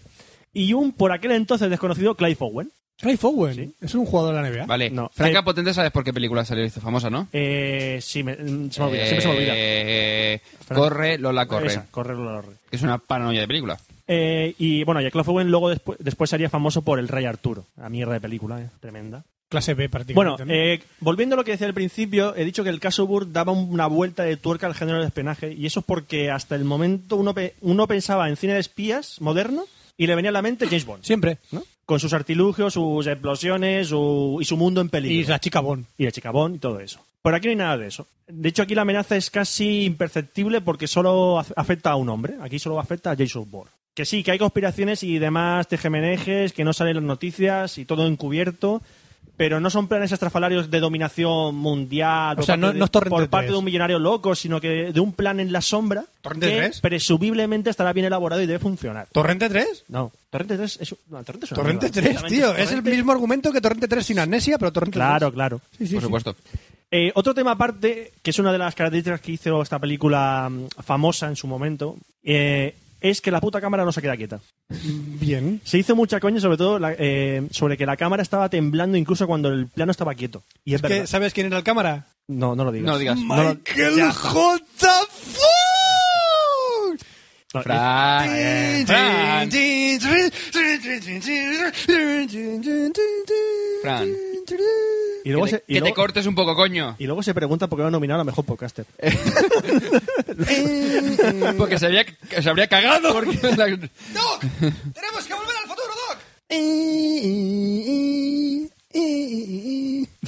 Y 0.53 0.73
un, 0.73 0.91
por 0.91 1.13
aquel 1.13 1.31
entonces 1.31 1.69
desconocido, 1.69 2.15
Clive 2.15 2.35
Owen. 2.41 2.69
Clive 2.99 3.19
Owen. 3.21 3.53
Sí. 3.55 3.73
Es 3.81 3.95
un 3.95 4.05
jugador 4.05 4.35
de 4.35 4.41
la 4.41 4.49
NBA. 4.49 4.65
Vale. 4.65 4.89
No. 4.89 5.09
Franca 5.13 5.39
Eh, 5.39 5.43
Potente, 5.43 5.73
¿sabes 5.73 5.91
por 5.91 6.03
qué 6.03 6.13
película 6.13 6.43
salió 6.45 6.65
hizo 6.65 6.81
famosa, 6.81 7.09
no? 7.09 7.27
Eh, 7.31 7.99
sí, 8.01 8.23
me, 8.23 8.35
se 8.35 8.41
me 8.43 8.85
olvida, 8.87 9.03
siempre 9.05 9.21
se 9.21 9.27
me 9.27 9.33
olvida. 9.35 9.53
Eh, 9.55 10.41
corre, 10.73 11.17
Lola, 11.17 11.45
corre. 11.45 11.67
Esa, 11.67 11.85
corre, 11.91 12.15
Lola, 12.15 12.41
corre. 12.41 12.55
Es 12.71 12.81
una 12.81 12.97
paranoia 12.97 13.41
de 13.41 13.47
película. 13.47 13.77
Eh, 14.07 14.55
y 14.57 14.83
bueno, 14.83 15.01
y 15.01 15.11
Clive 15.11 15.25
Owen 15.31 15.49
luego 15.51 15.69
después, 15.69 15.99
después 16.01 16.29
sería 16.29 16.49
famoso 16.49 16.81
por 16.81 16.97
El 16.99 17.07
Rey 17.07 17.25
Arturo. 17.25 17.65
La 17.77 17.89
mierda 17.89 18.13
de 18.13 18.21
película, 18.21 18.59
eh, 18.61 18.67
tremenda. 18.79 19.23
Clase 19.49 19.75
B 19.75 19.87
Bueno, 19.87 19.91
prácticamente. 20.35 20.45
¿no? 20.45 20.51
eh, 20.53 20.81
volviendo 20.99 21.35
a 21.35 21.37
lo 21.37 21.43
que 21.45 21.51
decía 21.51 21.67
al 21.67 21.73
principio, 21.73 22.35
he 22.35 22.43
dicho 22.43 22.65
que 22.65 22.69
el 22.69 22.81
caso 22.81 23.07
Burr 23.07 23.31
daba 23.31 23.53
una 23.53 23.87
vuelta 23.87 24.23
de 24.23 24.35
tuerca 24.35 24.67
al 24.67 24.73
género 24.75 24.97
del 24.97 25.07
espionaje 25.07 25.53
y 25.53 25.65
eso 25.65 25.79
es 25.79 25.85
porque 25.85 26.29
hasta 26.31 26.55
el 26.55 26.65
momento 26.65 27.15
uno, 27.15 27.33
pe- 27.33 27.53
uno 27.61 27.87
pensaba 27.87 28.27
en 28.27 28.35
cine 28.35 28.55
de 28.55 28.59
espías 28.59 29.21
moderno 29.21 29.63
y 29.95 30.05
le 30.07 30.15
venía 30.15 30.29
a 30.29 30.33
la 30.33 30.41
mente 30.41 30.65
James 30.67 30.85
Bond, 30.85 31.03
Siempre. 31.05 31.37
¿no? 31.51 31.63
Con 31.87 31.99
sus 31.99 32.13
artilugios, 32.13 32.73
sus 32.73 33.07
explosiones 33.07 33.87
su- 33.87 34.37
y 34.39 34.45
su 34.45 34.57
mundo 34.57 34.81
en 34.81 34.89
peligro. 34.89 35.15
Y 35.15 35.23
la 35.25 35.39
chica 35.39 35.59
Bond. 35.61 35.85
y 35.97 36.05
el 36.05 36.11
chicabón 36.11 36.53
y 36.55 36.59
todo 36.59 36.79
eso. 36.79 36.99
Por 37.23 37.33
aquí 37.33 37.47
no 37.47 37.51
hay 37.51 37.55
nada 37.55 37.77
de 37.77 37.87
eso. 37.87 38.05
De 38.27 38.49
hecho, 38.49 38.61
aquí 38.61 38.75
la 38.75 38.83
amenaza 38.83 39.15
es 39.17 39.29
casi 39.31 39.85
imperceptible 39.85 40.61
porque 40.61 40.85
solo 40.87 41.37
af- 41.39 41.53
afecta 41.55 41.89
a 41.91 41.95
un 41.95 42.09
hombre. 42.09 42.35
Aquí 42.41 42.59
solo 42.59 42.79
afecta 42.79 43.11
a 43.11 43.15
Jason 43.15 43.49
Bourne. 43.49 43.71
Que 43.93 44.05
sí, 44.05 44.21
que 44.21 44.29
hay 44.31 44.37
conspiraciones 44.37 45.01
y 45.01 45.17
demás 45.17 45.67
tejemenejes, 45.67 46.53
que 46.53 46.63
no 46.63 46.71
salen 46.73 46.95
las 46.97 47.03
noticias 47.03 47.77
y 47.79 47.85
todo 47.85 48.05
encubierto, 48.05 48.81
pero 49.37 49.59
no 49.59 49.69
son 49.69 49.87
planes 49.87 50.11
estrafalarios 50.11 50.69
de 50.71 50.79
dominación 50.79 51.55
mundial 51.55 52.33
O 52.33 52.35
por, 52.37 52.45
sea, 52.45 52.57
parte, 52.57 52.77
no- 52.77 52.85
es 52.85 52.89
por 52.91 53.09
parte 53.29 53.45
3. 53.47 53.51
de 53.51 53.55
un 53.57 53.63
millonario 53.65 53.99
loco, 53.99 54.33
sino 54.35 54.59
que 54.59 54.91
de 54.91 54.99
un 54.99 55.13
plan 55.13 55.39
en 55.39 55.51
la 55.51 55.61
sombra 55.61 56.05
¿Torrente 56.21 56.49
que 56.49 56.57
3? 56.57 56.81
presumiblemente 56.81 57.69
estará 57.69 57.93
bien 57.93 58.07
elaborado 58.07 58.41
y 58.41 58.47
debe 58.47 58.59
funcionar. 58.59 59.07
¿Torrente 59.11 59.47
3? 59.47 59.85
No, 59.89 60.11
Torrente 60.29 60.57
3 60.57 60.79
es, 60.81 60.95
no, 61.09 61.23
Torrente 61.23 61.45
es 61.45 61.51
una 61.51 61.61
Torrente 61.61 62.01
mierda. 62.01 62.19
3, 62.21 62.31
tío. 62.31 62.55
Es 62.55 62.71
el 62.71 62.81
mismo 62.83 63.11
argumento 63.11 63.51
que 63.53 63.61
Torrente 63.61 63.87
3 63.87 64.05
sin 64.05 64.19
amnesia, 64.19 64.57
pero 64.57 64.73
Torrente 64.73 64.95
Claro, 64.97 65.27
3. 65.27 65.33
claro. 65.33 65.61
Sí, 65.77 65.87
sí, 65.87 65.93
por 65.93 66.01
sí. 66.01 66.05
supuesto. 66.05 66.35
Eh, 66.89 67.11
otro 67.15 67.33
tema 67.33 67.51
aparte, 67.51 68.13
que 68.23 68.31
es 68.31 68.39
una 68.39 68.51
de 68.51 68.57
las 68.57 68.73
características 68.73 69.19
que 69.21 69.33
hizo 69.33 69.61
esta 69.61 69.77
película 69.77 70.47
mm, 70.49 70.67
famosa 70.83 71.27
en 71.27 71.35
su 71.35 71.45
momento, 71.45 71.97
eh, 72.23 72.75
es 73.09 73.21
que 73.21 73.31
la 73.31 73.39
puta 73.41 73.59
cámara 73.61 73.83
no 73.85 73.91
se 73.91 74.01
queda 74.01 74.17
quieta. 74.17 74.39
Bien. 74.69 75.61
Se 75.63 75.77
hizo 75.77 75.95
mucha 75.95 76.19
coña, 76.19 76.39
sobre 76.39 76.57
todo 76.57 76.79
la- 76.79 76.95
eh, 76.97 77.47
sobre 77.51 77.77
que 77.77 77.85
la 77.85 77.97
cámara 77.97 78.23
estaba 78.23 78.49
temblando 78.49 78.97
incluso 78.97 79.27
cuando 79.27 79.49
el 79.49 79.67
plano 79.67 79.91
estaba 79.91 80.13
quieto. 80.15 80.43
Y 80.65 80.73
es, 80.73 80.75
Es 80.75 80.81
que, 80.87 80.93
verdad. 80.93 81.05
¿Sabes 81.07 81.33
quién 81.33 81.47
era 81.47 81.57
el 81.57 81.63
cámara? 81.63 82.07
No, 82.27 82.55
no 82.55 82.63
lo 82.65 82.71
digas. 82.71 82.85
No 82.87 82.93
lo 82.93 82.99
digas. 82.99 83.19
No 83.19 83.43
lo- 83.43 83.55
Michael 83.55 83.95
Ya. 83.95 84.11
J. 84.11 84.59
Fran, 87.49 88.29
eh, 88.33 88.83
Fran, 88.85 89.49
Fran. 93.81 94.07
y 95.23 95.29
luego 95.31 95.45
que 95.45 95.51
se, 95.51 95.57
te, 95.59 95.63
y 95.67 95.73
que 95.73 95.73
te 95.75 95.79
luego- 95.79 95.95
cortes 95.95 96.25
un 96.25 96.35
poco, 96.35 96.55
coño. 96.55 96.95
y 96.99 97.05
luego 97.05 97.23
se 97.23 97.33
pregunta 97.33 97.67
por 97.67 97.79
qué 97.79 97.83
no 97.83 97.91
nominaron 97.91 98.21
a 98.21 98.23
mejor 98.25 98.43
podcaster. 98.45 98.85
Porque 101.57 101.79
se 101.79 101.85
habría, 101.85 102.05
se 102.41 102.49
habría 102.49 102.67
cagado. 102.67 103.13
¡Doc! 103.13 103.23
¡Tenemos 103.33 105.25
que 105.25 105.33
volver 105.33 105.55
al 105.57 105.67
futuro, 105.67 105.93
Doc! 106.09 106.17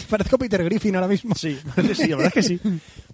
Parezco 0.10 0.38
Peter 0.38 0.64
Griffin 0.64 0.96
ahora 0.96 1.08
mismo. 1.08 1.36
Sí, 1.36 1.58
sí, 1.94 2.08
la 2.08 2.16
verdad 2.18 2.28
es 2.28 2.34
que 2.34 2.44
sí. 2.44 2.60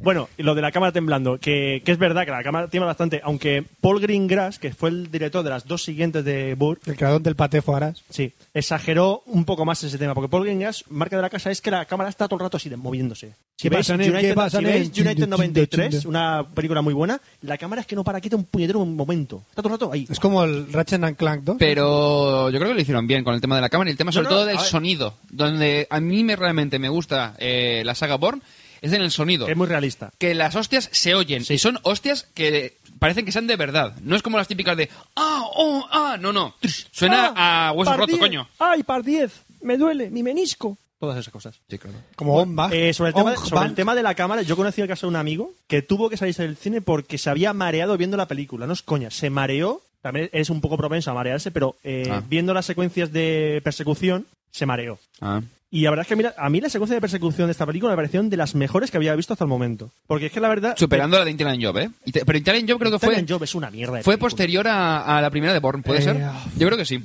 Bueno, 0.02 0.30
y 0.38 0.44
lo 0.44 0.56
de 0.56 0.62
la 0.62 0.72
cámara 0.72 0.92
temblando, 0.92 1.38
que, 1.40 1.82
que 1.86 1.92
es 1.92 1.98
verdad 1.98 2.26
que 2.26 2.32
la 2.32 2.44
cámara 2.44 2.68
tiembla 2.68 2.88
bastante, 2.88 3.22
aunque 3.24 3.64
Paul 3.82 4.00
Greengrass, 4.02 4.60
que 4.60 4.74
fue 4.74 4.90
el 4.90 5.10
director 5.12 5.44
de 5.44 5.50
las 5.50 5.66
dos 5.68 5.84
siguientes 5.84 6.24
de 6.26 6.56
Burr, 6.56 6.80
El 6.86 6.96
creador 6.96 7.22
del 7.22 7.36
paté 7.36 7.62
Foaras. 7.62 8.04
sí, 8.10 8.34
exageró 8.54 9.24
un 9.28 9.46
poco 9.46 9.66
más 9.66 9.84
ese 9.84 9.98
tema, 9.98 10.14
porque 10.14 10.30
Paul 10.30 10.44
Greengrass, 10.44 10.84
marca 10.90 11.16
de 11.16 11.22
la 11.22 11.30
casa, 11.30 11.52
es 11.52 11.62
que 11.62 11.72
la 11.72 11.86
cámara 11.86 12.10
está 12.10 12.28
todo 12.28 12.38
el 12.38 12.44
rato 12.46 12.58
así, 12.58 12.70
de- 12.70 12.78
moviéndose. 12.78 13.34
Si 13.58 13.70
¿Qué 13.70 13.76
veis, 13.76 13.90
United, 13.90 14.36
si 14.50 14.64
veis? 14.64 14.98
United 14.98 15.28
93, 15.30 15.90
Chinda. 15.90 16.10
una 16.10 16.46
película 16.54 16.82
muy 16.82 16.94
buena, 16.94 17.22
la 17.42 17.58
cámara 17.58 17.82
es 17.82 17.88
que 17.88 17.96
no 17.96 18.04
para 18.04 18.20
quieta 18.20 18.36
un 18.36 18.44
puñetero 18.44 18.80
un 18.80 18.96
momento. 18.98 19.44
Está 19.50 19.62
todo 19.62 19.74
el 19.74 19.80
rato 19.80 19.92
ahí. 19.94 20.06
Es 20.10 20.20
como 20.20 20.44
el 20.44 20.72
Ratchet 20.74 21.02
and 21.02 21.16
Clank 21.16 21.44
2. 21.44 21.56
Pero 21.58 22.50
yo 22.50 22.58
creo 22.60 22.70
que 22.70 22.76
lo 22.76 22.82
hicieron 22.82 23.08
bien 23.08 23.24
con 23.24 23.34
el 23.34 23.40
tema 23.40 23.56
de 23.56 23.62
la 23.62 23.70
cámara 23.70 23.90
y 23.90 23.92
el 23.92 23.98
tema 23.98 24.12
sobre 24.12 24.26
no, 24.26 24.30
todo 24.32 24.46
del 24.46 24.60
sonido. 24.60 25.14
Donde 25.32 25.88
a 25.90 26.00
mí 26.02 26.24
me, 26.26 26.36
realmente 26.36 26.75
me 26.80 26.90
gusta 26.90 27.36
eh, 27.38 27.84
la 27.86 27.96
saga 27.96 28.16
Born 28.16 28.42
es 28.82 28.94
en 28.94 29.02
el 29.02 29.12
sonido. 29.12 29.46
que 29.46 29.54
es 29.54 29.58
muy 29.58 29.68
realista. 29.68 30.12
Que 30.18 30.36
las 30.36 30.56
hostias 30.56 30.90
se 30.92 31.16
oyen 31.16 31.44
y 31.50 31.58
son 31.58 31.80
hostias 31.84 32.24
que 32.34 32.78
parecen 33.00 33.26
que 33.26 33.32
sean 33.32 33.48
de 33.48 33.56
verdad. 33.56 33.96
No 34.02 34.16
es 34.16 34.22
como 34.22 34.38
las 34.38 34.48
típicas 34.48 34.78
de 34.78 34.90
ah, 35.16 35.44
oh, 35.56 35.88
ah, 35.92 36.18
no, 36.20 36.32
no. 36.34 36.56
Suena 36.92 37.34
Ah, 37.36 37.70
a 37.70 37.72
hueso 37.72 37.92
par 37.92 38.00
roto, 38.00 38.12
10. 38.12 38.20
coño. 38.20 38.48
¡Ay, 38.60 38.84
par 38.84 39.04
10! 39.04 39.32
Me 39.62 39.78
duele, 39.78 40.10
mi 40.12 40.22
menisco. 40.24 40.78
Todas 41.00 41.18
esas 41.20 41.32
cosas. 41.32 41.60
Sí, 41.70 41.78
claro. 41.78 41.98
Como 42.16 42.38
Ombach. 42.38 42.72
Eh, 42.74 42.94
sobre, 42.94 43.10
el 43.10 43.16
tema, 43.16 43.32
Onk 43.32 43.46
sobre 43.46 43.66
el 43.68 43.76
tema 43.76 43.96
de 43.96 44.04
la 44.04 44.16
cámara, 44.16 44.44
yo 44.44 44.56
conocí 44.56 44.82
el 44.82 44.88
caso 44.88 45.08
de 45.08 45.10
un 45.10 45.16
amigo 45.18 45.54
que 45.68 45.82
tuvo 45.82 46.10
que 46.10 46.18
salirse 46.18 46.44
del 46.44 46.56
cine 46.56 46.82
porque 46.82 47.18
se 47.18 47.30
había 47.30 47.52
mareado 47.54 47.98
viendo 47.98 48.16
la 48.18 48.28
película. 48.28 48.66
No 48.68 48.74
es 48.74 48.82
coña, 48.82 49.10
se 49.12 49.30
mareó. 49.30 49.82
También 50.02 50.30
es 50.34 50.50
un 50.52 50.62
poco 50.62 50.78
propenso 50.78 51.10
a 51.10 51.16
marearse, 51.16 51.50
pero 51.52 51.76
eh, 51.84 52.08
Ah. 52.12 52.22
viendo 52.28 52.54
las 52.54 52.66
secuencias 52.68 53.12
de 53.12 53.60
persecución, 53.64 54.28
se 54.52 54.66
mareó. 54.68 55.00
Ah. 55.20 55.42
Y 55.72 55.82
la 55.82 55.90
verdad 55.90 56.04
es 56.04 56.08
que 56.08 56.14
a 56.14 56.18
mí, 56.18 56.24
la- 56.24 56.34
a 56.38 56.50
mí 56.50 56.62
la 56.62 56.70
secuencia 56.70 56.96
de 56.96 57.02
persecución 57.02 57.48
de 57.48 57.52
esta 57.52 57.66
película 57.66 57.92
me 57.92 57.96
parecieron 57.98 58.30
de 58.30 58.38
las 58.38 58.56
mejores 58.56 58.92
que 58.92 58.98
había 58.98 59.16
visto 59.16 59.34
hasta 59.34 59.44
el 59.46 59.50
momento. 59.50 59.92
Porque 60.08 60.28
es 60.28 60.32
que 60.32 60.40
la 60.40 60.48
verdad. 60.48 60.76
Superando 60.78 61.18
la 61.20 61.26
de 61.26 61.32
Italian 61.32 61.62
Job, 61.62 61.78
¿eh? 61.80 61.90
Pero 62.26 62.38
Italian 62.38 62.68
Job 62.68 62.80
creo 62.80 62.92
que 62.92 63.00
fue, 63.00 63.10
Italian 63.14 63.28
Job 63.28 63.44
es 63.44 63.56
una 63.56 63.70
mierda. 63.72 63.98
de 63.98 64.04
fue 64.04 64.14
película. 64.14 64.30
posterior 64.30 64.68
a, 64.68 65.18
a 65.18 65.22
la 65.22 65.30
primera 65.30 65.54
de 65.54 65.60
Born, 65.60 65.82
¿puede 65.84 66.00
Eh, 66.00 66.04
ser? 66.04 66.18
Yo 66.58 66.68
creo 66.68 66.78
que 66.78 66.86
sí. 66.86 67.04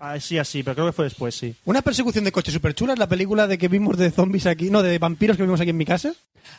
Ah, 0.00 0.18
sí, 0.20 0.38
así, 0.38 0.62
pero 0.62 0.74
creo 0.74 0.86
que 0.86 0.92
fue 0.92 1.04
después, 1.06 1.34
sí. 1.34 1.54
Una 1.64 1.82
persecución 1.82 2.24
de 2.24 2.32
coches 2.32 2.52
súper 2.54 2.74
chula 2.74 2.94
es 2.94 2.98
la 2.98 3.08
película 3.08 3.46
de 3.46 3.56
que 3.58 3.68
vimos 3.68 3.96
de 3.96 4.10
zombies 4.10 4.46
aquí, 4.46 4.70
no, 4.70 4.82
de 4.82 4.98
vampiros 4.98 5.36
que 5.36 5.42
vimos 5.44 5.60
aquí 5.60 5.70
en 5.70 5.76
mi 5.76 5.84
casa. 5.84 6.12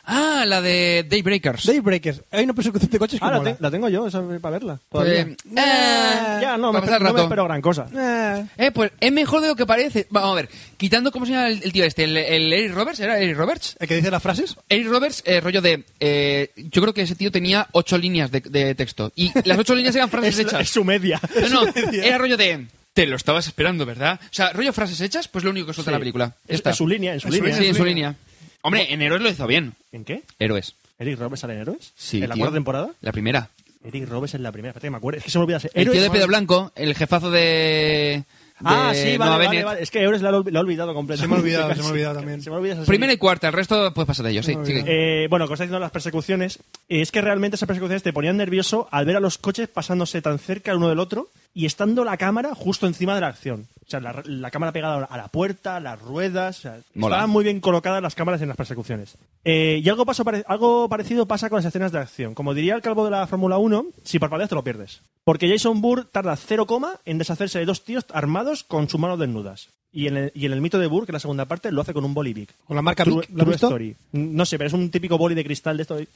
Ah, 0.04 0.44
la 0.46 0.60
de 0.60 1.06
Daybreakers. 1.08 1.64
Daybreakers. 1.66 2.22
Hay 2.30 2.44
una 2.44 2.52
persecución 2.54 2.90
de 2.90 2.98
coches 2.98 3.18
que 3.20 3.24
Ah, 3.26 3.30
la, 3.32 3.38
mola. 3.38 3.56
te- 3.56 3.62
la 3.62 3.70
tengo 3.70 3.88
yo, 3.88 4.06
esa 4.06 4.22
para 4.40 4.52
verla. 4.58 4.78
Pues, 4.88 5.04
Todavía. 5.04 5.22
eh, 5.22 6.38
ya, 6.42 6.56
no, 6.58 6.72
me, 6.72 6.80
para 6.80 6.86
pasar 6.86 7.00
no 7.02 7.04
me 7.08 7.10
rato. 7.12 7.22
espero 7.24 7.44
gran 7.44 7.60
cosa. 7.62 7.86
Eh, 7.94 8.46
Eh, 8.58 8.70
pues 8.70 8.92
es 9.00 9.12
mejor 9.12 9.40
de 9.40 9.48
lo 9.48 9.56
que 9.56 9.66
parece. 9.66 10.06
Vamos 10.10 10.32
a 10.32 10.34
ver, 10.34 10.48
quitando, 10.76 11.10
¿cómo 11.10 11.24
se 11.26 11.32
llama 11.32 11.48
el, 11.48 11.62
el 11.62 11.72
tío 11.72 11.84
este? 11.84 12.04
¿El, 12.04 12.16
el 12.16 12.52
Eric 12.52 12.74
Roberts? 12.74 13.00
¿Era 13.00 13.18
Eric 13.18 13.36
Roberts? 13.36 13.76
¿El 13.80 13.88
que 13.88 13.96
dice 13.96 14.10
las 14.10 14.22
frases? 14.22 14.56
Eric 14.68 14.88
Roberts, 14.88 15.22
eh, 15.26 15.40
rollo 15.40 15.60
de... 15.62 15.84
eh, 16.00 16.50
yo 16.56 16.82
creo 16.82 16.92
que 16.94 17.02
ese 17.02 17.14
tío 17.14 17.30
tenía 17.32 17.66
ocho 17.72 17.96
líneas 17.98 18.30
de, 18.30 18.40
de 18.40 18.74
texto. 18.74 19.10
Y 19.16 19.32
las 19.46 19.58
ocho 19.58 19.74
líneas 19.74 19.94
eran 19.96 20.10
frases 20.10 20.34
Es, 20.38 20.46
hechas. 20.46 20.60
es 20.62 20.70
su 20.70 20.84
media. 20.84 21.20
No, 21.50 21.64
no, 21.64 21.72
era 22.02 22.18
rollo 22.18 22.36
de... 22.36 22.66
Te 22.94 23.06
lo 23.06 23.16
estabas 23.16 23.46
esperando, 23.46 23.86
¿verdad? 23.86 24.18
O 24.22 24.28
sea, 24.34 24.52
rollo 24.52 24.72
frases 24.72 25.00
hechas, 25.00 25.28
pues 25.28 25.44
lo 25.44 25.50
único 25.50 25.66
que 25.68 25.74
suelta 25.74 25.90
Sí. 25.90 25.94
la 25.94 25.98
película. 25.98 26.32
Es- 26.48 26.56
Esta. 26.56 26.70
en 26.70 26.76
su 26.76 26.88
línea, 26.88 27.14
en 27.14 27.20
su 27.20 27.28
En 27.28 27.32
su 27.34 27.38
línea. 27.42 27.58
Sí, 27.58 27.66
en 27.66 27.74
su 27.74 27.84
línea. 27.84 28.14
Hombre, 28.62 28.92
en 28.92 29.02
Héroes 29.02 29.22
lo 29.22 29.30
hizo 29.30 29.46
bien. 29.46 29.74
¿En 29.92 30.04
qué? 30.04 30.22
Héroes. 30.38 30.74
¿Eric 30.98 31.18
Roberts 31.18 31.40
sale 31.40 31.54
en 31.54 31.60
Héroes? 31.60 31.92
Sí, 31.96 32.16
¿En 32.20 32.28
la 32.28 32.34
tío. 32.34 32.40
cuarta 32.42 32.56
temporada? 32.56 32.90
La 33.02 33.12
primera. 33.12 33.50
Eric 33.84 34.08
Roberts 34.08 34.34
en 34.34 34.42
la 34.42 34.50
primera. 34.50 34.70
Espérate 34.70 34.86
que 34.88 34.90
me 34.90 34.96
acuerdo. 34.96 35.18
Es 35.18 35.24
que 35.24 35.30
se 35.30 35.38
me 35.38 35.44
olvida. 35.44 35.60
El 35.74 35.90
tío 35.90 36.02
de 36.02 36.10
pelo 36.10 36.26
blanco, 36.26 36.72
el 36.74 36.94
jefazo 36.96 37.30
de... 37.30 38.24
Ah, 38.64 38.92
sí, 38.94 39.16
vale, 39.16 39.46
vale, 39.46 39.64
vale. 39.64 39.82
Es 39.82 39.90
que 39.90 40.00
Héroes 40.00 40.22
la, 40.22 40.30
he 40.30 40.58
olvidado 40.58 40.94
completamente. 40.94 41.22
Se 41.22 41.28
me 41.28 41.34
ha 41.34 41.38
olvidado, 41.38 41.74
se 41.74 41.80
me 41.80 41.86
ha 41.86 41.90
olvidado 41.92 42.14
también. 42.16 42.42
Se 42.42 42.50
me. 42.50 42.86
Primera 42.86 43.12
y 43.12 43.16
cuarta, 43.16 43.48
el 43.48 43.52
resto 43.52 43.92
pues 43.94 44.06
pasa 44.06 44.22
de 44.22 44.30
ellos, 44.30 44.46
sí. 44.46 44.56
Eh, 44.66 45.26
bueno, 45.30 45.46
como 45.46 45.54
está 45.54 45.64
diciendo 45.64 45.80
las 45.80 45.90
persecuciones, 45.90 46.58
es 46.88 47.12
que 47.12 47.20
realmente 47.20 47.56
esas 47.56 47.66
persecuciones 47.66 48.02
te 48.02 48.12
ponían 48.12 48.36
nervioso 48.36 48.88
al 48.90 49.06
ver 49.06 49.16
a 49.16 49.20
los 49.20 49.38
coches 49.38 49.68
pasándose 49.68 50.22
tan 50.22 50.38
cerca 50.38 50.72
el 50.72 50.78
uno 50.78 50.88
del 50.88 50.98
otro 50.98 51.28
y 51.54 51.66
estando 51.66 52.04
la 52.04 52.16
cámara 52.16 52.54
justo 52.54 52.86
encima 52.86 53.14
de 53.14 53.20
la 53.20 53.28
acción. 53.28 53.66
O 53.88 53.90
sea, 53.90 54.00
la, 54.00 54.22
la 54.26 54.50
cámara 54.50 54.70
pegada 54.70 55.04
a 55.06 55.16
la 55.16 55.28
puerta, 55.28 55.80
las 55.80 55.98
ruedas. 55.98 56.58
O 56.58 56.62
sea, 56.62 56.80
estaban 56.94 57.30
muy 57.30 57.42
bien 57.42 57.58
colocadas 57.58 58.02
las 58.02 58.14
cámaras 58.14 58.42
en 58.42 58.48
las 58.48 58.56
persecuciones. 58.56 59.16
Eh, 59.44 59.80
y 59.82 59.88
algo, 59.88 60.04
pasó 60.04 60.24
pare- 60.24 60.44
algo 60.46 60.90
parecido 60.90 61.26
pasa 61.26 61.48
con 61.48 61.56
las 61.56 61.64
escenas 61.64 61.90
de 61.90 61.98
acción. 61.98 62.34
Como 62.34 62.52
diría 62.52 62.74
el 62.74 62.82
calvo 62.82 63.06
de 63.06 63.10
la 63.12 63.26
Fórmula 63.26 63.56
1, 63.56 63.86
si 64.04 64.18
parpadeas 64.18 64.50
te 64.50 64.54
lo 64.54 64.62
pierdes. 64.62 65.00
Porque 65.24 65.48
Jason 65.48 65.80
Bourne 65.80 66.04
tarda 66.12 66.36
cero 66.36 66.66
coma 66.66 67.00
en 67.06 67.16
deshacerse 67.16 67.58
de 67.58 67.64
dos 67.64 67.82
tíos 67.82 68.04
armados 68.12 68.62
con 68.62 68.90
sus 68.90 69.00
manos 69.00 69.18
desnudas. 69.18 69.68
Y 69.90 70.06
en 70.06 70.18
el, 70.18 70.32
y 70.34 70.44
en 70.44 70.52
el 70.52 70.60
mito 70.60 70.78
de 70.78 70.86
Bourne, 70.86 71.06
que 71.06 71.12
es 71.12 71.14
la 71.14 71.20
segunda 71.20 71.46
parte, 71.46 71.72
lo 71.72 71.80
hace 71.80 71.94
con 71.94 72.04
un 72.04 72.12
bolivic. 72.12 72.50
Con 72.66 72.76
la 72.76 72.82
marca 72.82 73.04
True, 73.04 73.20
Bic, 73.22 73.30
¿lo 73.30 73.36
has 73.36 73.44
True 73.44 73.52
visto? 73.52 73.66
Story. 73.68 73.96
No 74.12 74.44
sé, 74.44 74.58
pero 74.58 74.68
es 74.68 74.74
un 74.74 74.90
típico 74.90 75.16
boli 75.16 75.34
de 75.34 75.44
cristal 75.44 75.78
de 75.78 75.82
esto. 75.82 75.96
de- 75.96 76.08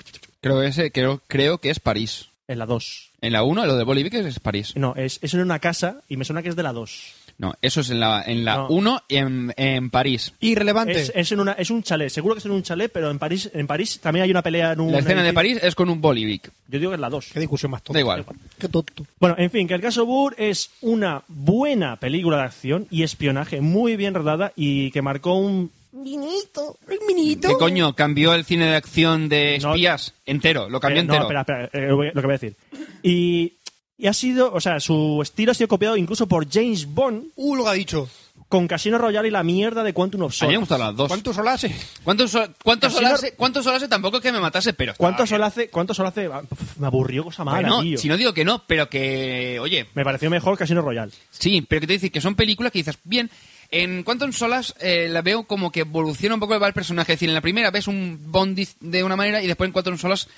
Creo, 0.43 0.61
que 0.61 0.67
ese, 0.67 0.93
creo, 0.93 1.23
creo 1.27 1.57
que 1.57 1.71
es 1.71 1.81
París. 1.81 2.29
En 2.49 2.59
la 2.59 2.67
2. 2.67 3.13
En 3.23 3.33
la 3.33 3.45
1, 3.45 3.65
lo 3.65 3.77
de 3.77 3.85
Bolivia 3.85 4.21
es 4.21 4.41
París. 4.41 4.75
No, 4.77 4.95
es, 4.97 5.19
es 5.23 5.33
en 5.33 5.41
una 5.41 5.59
casa 5.59 6.03
y 6.09 6.17
me 6.19 6.25
suena 6.27 6.43
que 6.43 6.51
es 6.51 6.57
de 6.57 6.63
la 6.65 6.73
2. 6.75 7.15
No, 7.43 7.53
eso 7.61 7.81
es 7.81 7.91
en 7.91 7.99
la 7.99 8.23
en 8.25 8.45
la 8.45 8.55
No. 8.57 8.69
1 8.69 9.03
en, 9.09 9.53
en 9.57 9.91
París. 9.91 10.33
Irrelevante. 10.39 10.93
Es, 11.01 11.13
es 11.13 11.33
en 11.33 11.41
una, 11.41 11.53
es 11.55 11.71
un 11.71 11.83
chalet, 11.83 12.09
seguro 12.09 12.37
que 12.37 12.39
es 12.39 12.47
en 12.47 12.53
un 12.53 12.63
chalet, 12.63 12.91
pero 12.93 13.11
en 13.11 13.19
París, 13.19 13.51
en 13.53 13.67
París 13.67 13.99
también 14.01 14.23
hay 14.23 14.31
una 14.31 14.43
pelea 14.43 14.73
en 14.73 14.81
un. 14.81 14.93
La 14.93 15.01
escena 15.01 15.25
de. 15.25 15.33
París 15.33 15.59
es 15.61 15.75
con 15.75 15.89
un 15.91 16.01
Bolivic. 16.01 16.53
Yo 16.69 16.79
digo 16.79 16.93
que 16.93 16.95
es 16.95 17.01
la 17.01 17.11
2. 17.11 17.31
Qué 17.33 17.41
discusión 17.41 17.73
más 17.73 17.83
tonta. 17.83 17.95
Da 17.97 18.01
igual. 18.01 18.25
Qué 18.61 18.69
tonto. 18.69 19.05
Bueno, 19.19 19.35
en 19.39 19.51
fin, 19.51 19.67
que 19.67 19.75
el 19.75 19.81
caso 19.81 20.07
Burr 20.07 20.37
es 20.39 20.71
una 20.83 21.25
buena 21.27 21.97
película 21.97 22.37
de 22.37 22.43
acción 22.45 22.87
y 22.93 23.03
espionaje 23.03 23.61
muy 23.61 23.97
bien 23.97 24.15
rodada 24.15 24.53
y 24.55 24.93
que 24.93 25.03
marcó 25.03 25.35
un. 25.35 25.73
Minito, 25.91 26.79
minito. 27.09 27.49
¿Qué 27.49 27.55
coño? 27.55 27.95
Cambió 27.95 28.35
el 28.35 28.45
cine 28.45 28.67
de 28.67 28.77
acción 28.77 29.29
de 29.29 29.59
No. 29.61 29.71
espías 29.75 30.15
entero. 30.27 30.69
Lo 30.71 30.79
cambió 30.81 31.03
Eh, 31.03 31.05
no, 31.05 31.15
entero. 31.15 31.41
espera, 31.41 31.65
espera, 31.67 31.87
eh, 31.87 31.89
lo 32.15 32.21
que 32.21 32.27
voy 32.27 32.35
a 32.35 32.39
decir. 32.39 32.55
Y, 33.03 33.53
y 33.99 34.07
ha 34.07 34.13
sido, 34.13 34.53
o 34.53 34.61
sea, 34.61 34.81
su 34.81 35.21
estilo 35.23 35.53
ha 35.53 35.55
sido 35.55 35.69
copiado 35.69 35.97
incluso 35.97 36.27
por 36.27 36.51
James 36.51 36.87
Bond 36.87 37.27
Uh, 37.37 37.57
lo 37.57 37.65
que 37.65 37.71
ha 37.71 37.75
dicho. 37.75 38.09
con 38.49 38.67
Casino 38.69 38.99
Royale 38.99 39.29
y 39.29 39.31
la 39.31 39.43
mierda 39.43 39.83
de 39.83 39.95
Quantum 39.95 40.23
of 40.23 40.33
A 40.43 40.47
mí 40.47 40.49
me 40.49 40.55
Solace. 40.55 40.59
gustan 40.59 40.81
las 40.81 40.97
dos. 40.97 41.09
¿Cuánto 41.09 41.33
solase? 41.33 41.75
¿Cuántos, 42.05 42.31
so- 42.31 42.47
cuántos, 42.63 42.93
Casino- 42.93 43.09
solase, 43.09 43.35
¿Cuántos 43.35 43.65
solase? 43.65 43.89
Tampoco 43.89 44.19
es 44.19 44.23
que 44.23 44.33
me 44.33 44.41
matase, 44.41 44.73
pero... 44.75 44.93
estaba 44.93 45.09
¿Cuánto 45.09 45.23
bien. 45.23 45.29
sol 45.29 45.43
hace? 45.45 45.69
¿Cuánto 45.71 45.95
sol 45.95 46.07
hace? 46.07 46.27
Ah, 46.27 46.43
Me 46.79 46.87
aburrió 46.87 47.25
cosa 47.25 47.45
mala, 47.45 47.61
Bueno, 47.69 47.83
tío. 47.83 47.97
si 47.99 48.09
no 48.09 48.17
digo 48.19 48.35
que 48.35 48.45
no, 48.45 48.63
pero 48.67 48.89
que... 48.91 49.59
Oye, 49.61 49.87
Me 49.95 50.05
pareció 50.05 50.29
mejor 50.29 50.59
Casino 50.59 50.83
Royale. 50.83 51.13
sí, 51.31 51.63
pero 51.63 51.81
que 51.81 51.87
te 51.87 51.93
decir 51.95 52.13
que 52.13 52.21
son 52.21 52.35
películas 52.35 52.73
que 52.73 52.81
dices, 52.81 52.99
bien... 53.05 53.31
En 53.75 54.03
Quantum 54.03 54.33
Solas 54.35 54.75
eh, 54.81 55.09
la 55.11 55.23
veo 55.23 55.45
como 55.45 55.73
que 55.73 55.81
evoluciona 55.81 56.35
un 56.35 56.41
poco 56.41 56.53
el 56.67 56.75
personaje. 56.75 57.15
Es 57.15 57.17
decir, 57.19 57.31
en 57.31 57.35
la 57.35 57.41
primera 57.41 57.71
ves 57.71 57.89
un 57.89 58.19
Bond 58.27 58.61
de 58.81 59.03
una 59.03 59.17
manera 59.17 59.43
y 59.43 59.47
después 59.47 59.67
en 59.69 59.73
Quantum 59.73 59.97
Solas 59.97 60.29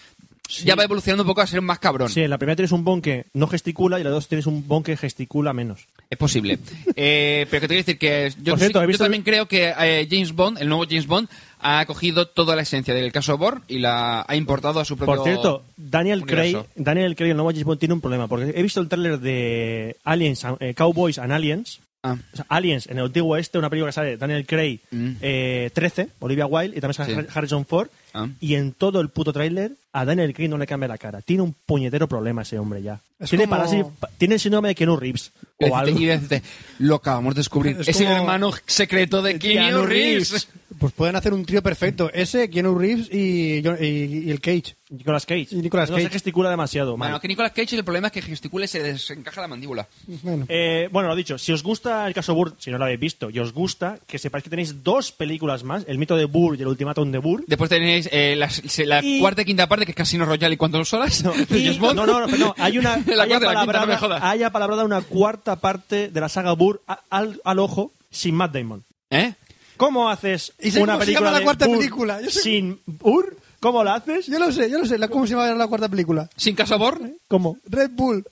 ya 0.63 0.75
va 0.75 0.85
evolucionando 0.85 1.23
un 1.23 1.29
poco 1.29 1.41
a 1.41 1.47
ser 1.47 1.61
más 1.63 1.79
cabrón. 1.79 2.09
Sí, 2.11 2.21
en 2.23 2.31
la 2.31 2.39
primera 2.39 2.55
tienes 2.57 2.73
un 2.73 2.85
Bond 2.85 3.03
que 3.03 3.27
no 3.33 3.47
gesticula 3.47 3.99
y 3.99 4.03
en 4.03 4.05
la 4.05 4.11
dos 4.11 4.29
tienes 4.29 4.47
un 4.47 4.67
Bond 4.69 4.85
que 4.87 4.97
gesticula 4.97 5.53
menos. 5.53 5.87
Es 6.11 6.19
posible. 6.19 6.59
Eh, 6.97 7.47
pero 7.51 7.63
que 7.63 7.69
te 7.69 7.75
quiero 7.75 7.81
decir 7.87 7.99
que 7.99 8.33
yo, 8.43 8.53
Por 8.53 8.59
cierto, 8.61 8.79
sí- 8.81 8.87
¿he 8.89 8.93
yo 8.93 8.99
también 8.99 9.23
creo 9.25 9.47
que 9.49 9.73
eh, 9.79 10.07
James 10.09 10.33
Bond, 10.33 10.59
el 10.61 10.69
nuevo 10.69 10.85
James 10.89 11.07
Bond, 11.07 11.29
ha 11.61 11.85
cogido 11.87 12.29
toda 12.29 12.55
la 12.55 12.63
esencia 12.63 12.95
del 12.95 13.11
caso 13.11 13.37
Bourne 13.37 13.63
y 13.69 13.79
la 13.79 14.25
ha 14.29 14.37
importado 14.37 14.79
a 14.81 14.85
su 14.85 14.97
propio 14.97 15.17
Por 15.17 15.25
cierto, 15.25 15.65
Daniel 15.77 16.25
Craig, 16.25 16.55
universo. 16.55 16.69
Daniel 16.77 17.17
Craig, 17.17 17.31
el 17.31 17.37
nuevo 17.37 17.51
James 17.51 17.65
Bond, 17.65 17.79
tiene 17.81 17.95
un 17.95 18.01
problema. 18.01 18.29
Porque 18.29 18.53
he 18.55 18.63
visto 18.63 18.81
el 18.81 18.89
tráiler 18.89 19.19
de 19.19 19.97
Aliens, 20.05 20.45
eh, 20.61 20.75
Cowboys 20.75 21.19
and 21.19 21.33
Aliens. 21.33 21.81
Ah, 22.03 22.17
O 22.33 22.37
sea, 22.37 22.47
Aliens, 22.51 22.87
en 22.87 22.99
el 22.99 23.07
antiguo 23.07 23.33
oeste, 23.35 23.59
una 23.59 23.71
película 23.71 23.89
que 23.89 23.95
sale 23.95 24.17
Daniel 24.19 24.47
Craig, 24.47 24.81
Mm. 24.91 25.11
eh, 25.23 25.71
13, 25.73 26.09
Olivia 26.21 26.45
Wilde, 26.47 26.77
y 26.77 26.81
también 26.81 26.95
sale 26.95 27.15
Sí. 27.23 27.29
Harrison 27.35 27.65
Ford. 27.67 27.89
Ah. 28.15 28.29
Y 28.41 28.55
en 28.55 28.73
todo 28.73 29.01
el 29.01 29.09
puto 29.11 29.33
tráiler, 29.33 29.73
a 29.93 30.05
Daniel 30.05 30.33
Craig 30.33 30.49
no 30.49 30.57
le 30.57 30.67
cambia 30.67 30.89
la 30.89 30.99
cara. 30.99 31.21
Tiene 31.21 31.43
un 31.43 31.55
puñetero 31.67 32.09
problema 32.09 32.43
ese 32.43 32.59
hombre 32.59 32.81
ya. 32.83 33.01
Es 33.19 33.31
Tiene, 33.31 33.47
como- 33.49 33.93
tiene 34.19 34.35
el 34.35 34.41
síndrome 34.41 34.69
de 34.69 34.75
Keanu 34.75 34.97
Reeves. 34.97 35.33
O 35.61 35.77
algo. 35.77 35.97
decirte- 35.99 36.03
y 36.03 36.07
decirte, 36.07 36.43
lo 36.79 36.97
acabamos 36.97 37.35
de 37.35 37.41
descubrir. 37.41 37.77
Es 37.81 37.89
Es, 37.89 38.01
el 38.01 38.09
hermano 38.09 38.53
secreto 38.67 39.23
de 39.23 39.39
Keanu 39.39 39.61
Keanu 39.67 39.87
Reeves. 39.87 40.31
Reeves. 40.31 40.49
Pues 40.79 40.93
pueden 40.93 41.15
hacer 41.15 41.33
un 41.33 41.45
trío 41.47 41.63
perfecto. 41.63 42.11
Ese, 42.13 42.51
Keanu 42.51 42.77
Reeves 42.77 43.09
y, 43.13 43.63
John- 43.65 43.79
y- 43.81 44.27
y 44.27 44.31
el 44.31 44.41
Cage. 44.41 44.75
Nicolas 44.91 45.25
Cage. 45.27 45.47
Y 45.53 45.57
Nicolas 45.57 45.89
no 45.91 45.97
se 45.97 46.03
Cage. 46.05 46.13
gesticula 46.15 46.51
demasiado. 46.51 46.97
mal. 46.97 47.09
Bueno, 47.09 47.21
que 47.21 47.29
Nicolas 47.29 47.53
Cage 47.53 47.77
el 47.77 47.85
problema 47.85 48.09
es 48.09 48.13
que 48.13 48.23
gesticula 48.23 48.65
y 48.65 48.69
se 48.69 48.83
desencaja 48.83 49.41
la 49.41 49.49
mandíbula. 49.49 49.87
Bueno. 50.23 50.45
Eh, 50.49 50.89
bueno, 50.93 51.09
lo 51.09 51.17
dicho, 51.17 51.39
si 51.39 51.53
os 51.53 51.63
gusta 51.63 52.07
el 52.07 52.13
caso 52.15 52.35
Burr, 52.35 52.55
si 52.59 52.71
no 52.71 52.79
lo 52.79 52.85
habéis 52.85 53.01
visto, 53.01 53.31
y 53.31 53.39
os 53.39 53.53
gusta, 53.53 53.99
que 54.07 54.19
sepáis 54.19 54.43
que 54.45 54.51
tenéis 54.51 54.83
dos 54.83 55.13
películas 55.13 55.63
más, 55.63 55.85
El 55.87 55.99
mito 55.99 56.17
de 56.17 56.25
Burr 56.27 56.57
y 56.59 56.63
El 56.63 56.69
ultimátum 56.69 57.11
de 57.13 57.19
Burr. 57.19 57.45
Después 57.47 57.71
tenéis 57.71 58.04
eh, 58.13 58.35
la, 58.37 58.49
se- 58.51 58.87
la 58.87 59.01
Y- 59.03 59.21
cuarta 59.21 59.43
y 59.43 59.45
quinta 59.45 59.69
parte, 59.69 59.85
que 59.85 59.93
es 59.93 59.97
Casino 59.97 60.25
Royale 60.25 60.55
y 60.55 60.59
James 61.65 61.79
Bond. 61.79 61.97
no, 61.97 62.07
no, 62.07 62.21
no, 62.21 62.27
pero 62.27 62.39
no, 62.39 62.55
hay 62.59 62.79
una 62.79 62.97
La 63.07 63.23
hay 63.25 63.29
cuarta 63.29 63.47
y 63.51 63.55
la 63.55 63.61
quinta, 63.61 63.81
no 63.81 63.87
me 63.87 63.95
apalabrada, 63.95 63.99
jodas. 63.99 64.23
hay 64.23 64.43
apalabrada 64.43 64.85
una 64.85 65.01
cuarta 65.03 65.57
parte 65.57 66.09
de 66.09 66.21
la 66.21 66.29
saga 66.29 66.53
Burr 66.53 66.81
al, 67.11 67.41
al 67.45 67.59
ojo 67.59 67.93
sin 68.11 68.35
Matt 68.35 68.53
Damon. 68.53 68.85
¿Eh? 69.11 69.35
¿Cómo 69.77 70.09
haces 70.09 70.53
¿Y 70.61 70.71
sé 70.71 70.81
una 70.83 70.93
cómo 70.95 71.01
se 71.05 71.07
película 71.07 71.21
llama 71.29 71.33
la 71.33 71.39
de 71.39 71.45
cuarta 71.45 71.67
Burr 71.67 71.79
película? 71.79 72.21
Yo 72.23 72.31
sé- 72.31 72.41
sin 72.43 72.81
Burr? 72.87 73.37
¿Cómo 73.61 73.83
la 73.83 73.95
haces? 73.95 74.27
Yo 74.27 74.39
lo 74.39 74.53
sé, 74.53 74.71
yo 74.71 74.79
lo 74.79 74.87
sé. 74.87 74.99
La- 74.99 75.09
¿Cómo 75.09 75.27
se 75.27 75.35
llama 75.35 75.53
la 75.55 75.67
cuarta 75.67 75.89
película? 75.89 76.29
¿Sin 76.37 76.55
Casa 76.55 76.77
Bourne? 76.77 77.15
¿Cómo? 77.29 77.59
Red 77.67 77.91
Bull. 77.93 78.25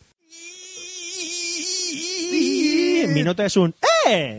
Mi 3.09 3.23
nota 3.23 3.45
es 3.45 3.57
un 3.57 3.71
¡Eh! 3.71 3.87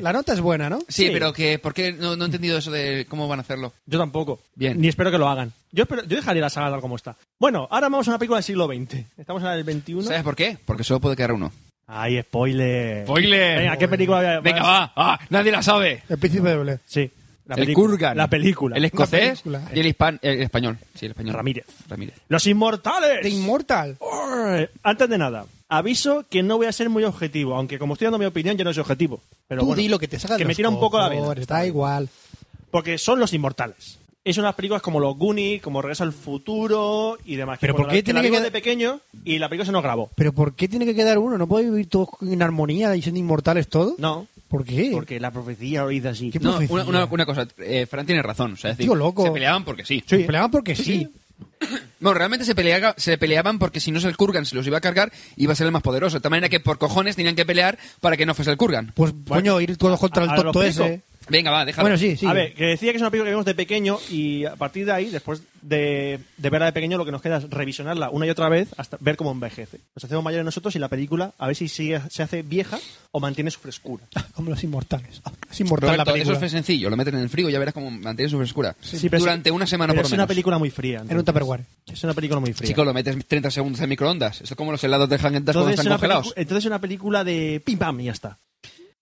La 0.01 0.13
nota 0.13 0.33
es 0.33 0.41
buena, 0.41 0.69
¿no? 0.69 0.79
Sí, 0.87 1.05
Sí. 1.05 1.09
pero 1.11 1.31
que, 1.33 1.59
¿por 1.59 1.73
qué 1.73 1.91
no, 1.93 2.15
no 2.15 2.23
he 2.23 2.27
entendido 2.27 2.57
eso 2.57 2.71
de 2.71 3.05
cómo 3.09 3.27
van 3.27 3.39
a 3.39 3.41
hacerlo? 3.43 3.73
Yo 3.85 3.97
tampoco. 3.99 4.39
Bien. 4.55 4.79
Ni 4.79 4.87
espero 4.87 5.11
que 5.11 5.17
lo 5.17 5.27
hagan. 5.29 5.53
Yo, 5.71 5.83
espero- 5.83 6.03
yo 6.03 6.15
dejaría 6.15 6.41
la 6.41 6.49
saga 6.49 6.69
tal 6.71 6.81
como 6.81 6.95
está. 6.95 7.15
Bueno, 7.39 7.67
ahora 7.71 7.87
vamos 7.89 8.07
a 8.07 8.11
una 8.11 8.19
película 8.19 8.37
del 8.37 8.43
siglo 8.43 8.67
XX. 8.67 9.05
Estamos 9.17 9.41
en 9.43 9.49
el 9.49 9.63
XXI. 9.63 10.03
¿Sabes 10.03 10.23
por 10.23 10.35
qué? 10.35 10.57
Porque 10.65 10.83
solo 10.83 10.99
puede 10.99 11.15
quedar 11.15 11.31
uno. 11.31 11.51
Ay, 11.87 12.21
spoiler. 12.21 13.05
¡Spoiler! 13.05 13.59
Venga, 13.59 13.77
¿qué 13.77 13.87
película? 13.87 14.39
Venga, 14.39 14.63
va. 14.63 14.93
Ah, 14.95 15.19
nadie 15.29 15.51
la 15.51 15.61
sabe. 15.61 16.03
El 16.09 16.17
príncipe 16.17 16.49
de 16.49 16.57
Belén. 16.57 16.79
Sí. 16.85 17.11
La 17.45 17.55
el 17.55 17.61
película. 17.61 17.87
Kurgan. 17.89 18.17
La 18.17 18.27
película. 18.29 18.77
El 18.77 18.85
escocés 18.85 19.41
película. 19.41 19.61
y 19.73 19.79
el, 19.81 19.87
hispan- 19.93 20.17
el 20.21 20.41
español. 20.41 20.77
Sí, 20.95 21.05
el 21.07 21.11
español. 21.11 21.35
Ramírez. 21.35 21.65
Ramírez. 21.89 22.15
Los 22.29 22.47
Inmortales. 22.47 23.19
The 23.21 23.29
Immortal. 23.29 23.97
Antes 24.81 25.09
de 25.09 25.17
nada, 25.17 25.45
aviso 25.77 26.25
que 26.29 26.43
no 26.43 26.57
voy 26.57 26.67
a 26.67 26.71
ser 26.71 26.89
muy 26.89 27.03
objetivo, 27.03 27.55
aunque 27.55 27.79
como 27.79 27.93
estoy 27.93 28.05
dando 28.05 28.19
mi 28.19 28.25
opinión, 28.25 28.57
yo 28.57 28.63
no 28.63 28.73
soy 28.73 28.81
objetivo. 28.81 29.21
Pero 29.47 29.61
Tú 29.61 29.67
bueno, 29.67 29.81
di 29.81 29.87
lo 29.89 29.99
que 29.99 30.07
te 30.07 30.19
salga 30.19 30.37
Que 30.37 30.45
me 30.45 30.55
tira 30.55 30.69
un 30.69 30.79
poco 30.79 30.97
la 30.99 31.09
vena. 31.09 31.31
Está 31.33 31.65
igual. 31.65 32.09
Porque 32.71 32.97
son 32.97 33.19
los 33.19 33.33
Inmortales. 33.33 33.99
Es 34.25 34.37
unas 34.37 34.55
películas 34.55 34.81
como 34.81 35.01
Los 35.01 35.17
Goonies, 35.17 35.61
como 35.61 35.81
Regreso 35.81 36.03
al 36.05 36.13
Futuro 36.13 37.17
y 37.25 37.35
demás. 37.35 37.57
Pero 37.59 37.75
¿por 37.75 37.87
qué 37.89 37.97
la- 37.97 38.03
tiene 38.03 38.21
que 38.21 38.29
quedar- 38.31 38.43
de 38.43 38.51
pequeño 38.51 38.99
y 39.25 39.37
la 39.37 39.49
película 39.49 39.65
se 39.65 39.71
nos 39.73 39.83
grabó. 39.83 40.09
¿Pero 40.15 40.31
por 40.31 40.55
qué 40.55 40.67
tiene 40.69 40.85
que 40.85 40.95
quedar 40.95 41.17
uno? 41.17 41.37
¿No 41.37 41.45
puede 41.47 41.69
vivir 41.69 41.89
todos 41.89 42.07
en 42.21 42.41
armonía 42.41 42.95
y 42.95 43.01
siendo 43.01 43.19
inmortales 43.19 43.67
todos? 43.67 43.99
No, 43.99 44.25
¿Por 44.47 44.63
qué? 44.63 44.91
porque 44.93 45.19
la 45.19 45.31
profecía 45.31 45.81
lo 45.81 45.89
dice 45.89 46.07
así. 46.07 46.31
¿Qué 46.31 46.39
No, 46.39 46.51
profecía? 46.51 46.73
una, 46.73 46.83
una- 46.85 47.05
una 47.05 47.25
cosa. 47.25 47.47
Eh, 47.57 47.85
Fran 47.85 48.05
tiene 48.05 48.21
razón. 48.21 48.53
O 48.53 48.55
sea, 48.55 48.71
es 48.71 48.77
decir, 48.77 48.89
Tío 48.89 48.95
loco. 48.95 49.23
se 49.25 49.31
peleaban 49.31 49.65
porque 49.65 49.83
sí. 49.85 50.01
Se 50.07 50.19
peleaban 50.19 50.49
porque 50.51 50.75
sí. 50.75 51.07
No, 51.99 52.13
realmente 52.13 52.45
se, 52.45 52.53
se 52.97 53.17
peleaban 53.17 53.59
porque 53.59 53.79
si 53.79 53.91
no 53.91 53.99
es 53.99 54.03
el 54.05 54.17
Kurgan 54.17 54.45
se 54.45 54.55
los 54.55 54.67
iba 54.67 54.77
a 54.77 54.81
cargar, 54.81 55.11
iba 55.37 55.53
a 55.53 55.55
ser 55.55 55.67
el 55.67 55.71
más 55.71 55.81
poderoso. 55.81 56.17
De 56.17 56.21
tal 56.21 56.31
manera 56.31 56.49
que 56.49 56.59
por 56.59 56.77
cojones 56.77 57.15
tenían 57.15 57.35
que 57.35 57.45
pelear 57.45 57.77
para 58.01 58.17
que 58.17 58.25
no 58.25 58.33
fuese 58.33 58.51
el 58.51 58.57
Kurgan. 58.57 58.91
Pues, 58.93 59.13
coño, 59.27 59.61
ir 59.61 59.77
todos 59.77 59.99
contra 59.99 60.23
el 60.25 60.35
tonto 60.35 60.63
ese. 60.63 61.03
Venga, 61.29 61.51
va, 61.51 61.65
déjalo. 61.65 61.83
Bueno, 61.83 61.97
sí, 61.97 62.15
sí. 62.17 62.25
A 62.25 62.33
ver, 62.33 62.53
que 62.53 62.65
decía 62.65 62.91
que 62.91 62.97
es 62.97 63.01
una 63.01 63.09
película 63.11 63.29
que 63.29 63.33
vimos 63.33 63.45
de 63.45 63.55
pequeño 63.55 63.97
y 64.09 64.45
a 64.45 64.55
partir 64.55 64.85
de 64.85 64.91
ahí, 64.91 65.09
después 65.09 65.41
de, 65.61 66.19
de 66.37 66.49
verla 66.49 66.65
de 66.67 66.73
pequeño, 66.73 66.97
lo 66.97 67.05
que 67.05 67.11
nos 67.11 67.21
queda 67.21 67.37
es 67.37 67.49
revisionarla 67.49 68.09
una 68.09 68.25
y 68.25 68.29
otra 68.29 68.49
vez 68.49 68.69
hasta 68.77 68.97
ver 68.99 69.15
cómo 69.15 69.31
envejece. 69.31 69.79
Nos 69.95 70.03
hacemos 70.03 70.23
mayores 70.23 70.43
nosotros 70.45 70.75
y 70.75 70.79
la 70.79 70.89
película 70.89 71.33
a 71.37 71.47
ver 71.47 71.55
si 71.55 71.67
sigue, 71.69 72.01
se 72.09 72.23
hace 72.23 72.41
vieja 72.41 72.77
o 73.11 73.19
mantiene 73.19 73.51
su 73.51 73.59
frescura. 73.59 74.03
Como 74.33 74.49
los 74.49 74.63
inmortales. 74.63 75.21
Es 75.49 75.59
inmortal 75.59 75.97
la 75.97 76.05
película. 76.05 76.31
eso 76.33 76.39
fue 76.39 76.49
sencillo. 76.49 76.89
Lo 76.89 76.97
meten 76.97 77.15
en 77.15 77.21
el 77.21 77.29
frigo 77.29 77.49
y 77.49 77.53
ya 77.53 77.59
verás 77.59 77.73
cómo 77.73 77.89
mantiene 77.91 78.29
su 78.29 78.37
frescura. 78.37 78.75
Sí, 78.81 79.07
Durante 79.07 79.49
es- 79.49 79.55
una 79.55 79.67
semana 79.67 79.93
pero 79.93 80.01
por 80.01 80.05
es 80.07 80.11
lo 80.11 80.15
menos. 80.15 80.23
una 80.23 80.27
película 80.27 80.57
muy 80.57 80.69
fría. 80.71 80.97
En 80.97 81.03
un 81.03 81.09
entonces. 81.11 81.25
Tupperware. 81.25 81.65
Es 81.91 82.03
una 82.03 82.13
película 82.13 82.39
muy 82.39 82.53
fría. 82.53 82.67
Chico, 82.67 82.83
lo 82.83 82.93
metes 82.93 83.15
30 83.27 83.51
segundos 83.51 83.79
en 83.81 83.89
microondas. 83.89 84.41
Eso 84.41 84.53
es 84.53 84.57
como 84.57 84.71
los 84.71 84.83
helados 84.83 85.07
de 85.09 85.15
Häagen-Dazs 85.17 85.53
cuando 85.55 85.69
entonces, 85.71 85.73
es 85.73 85.79
están 85.85 85.97
congelados. 85.97 86.33
entonces 86.35 86.63
es 86.63 86.67
una 86.67 86.79
película 86.81 87.23
de 87.23 87.61
pim 87.63 87.77
pam 87.77 87.99
y 88.01 88.05
ya 88.05 88.11
está. 88.11 88.37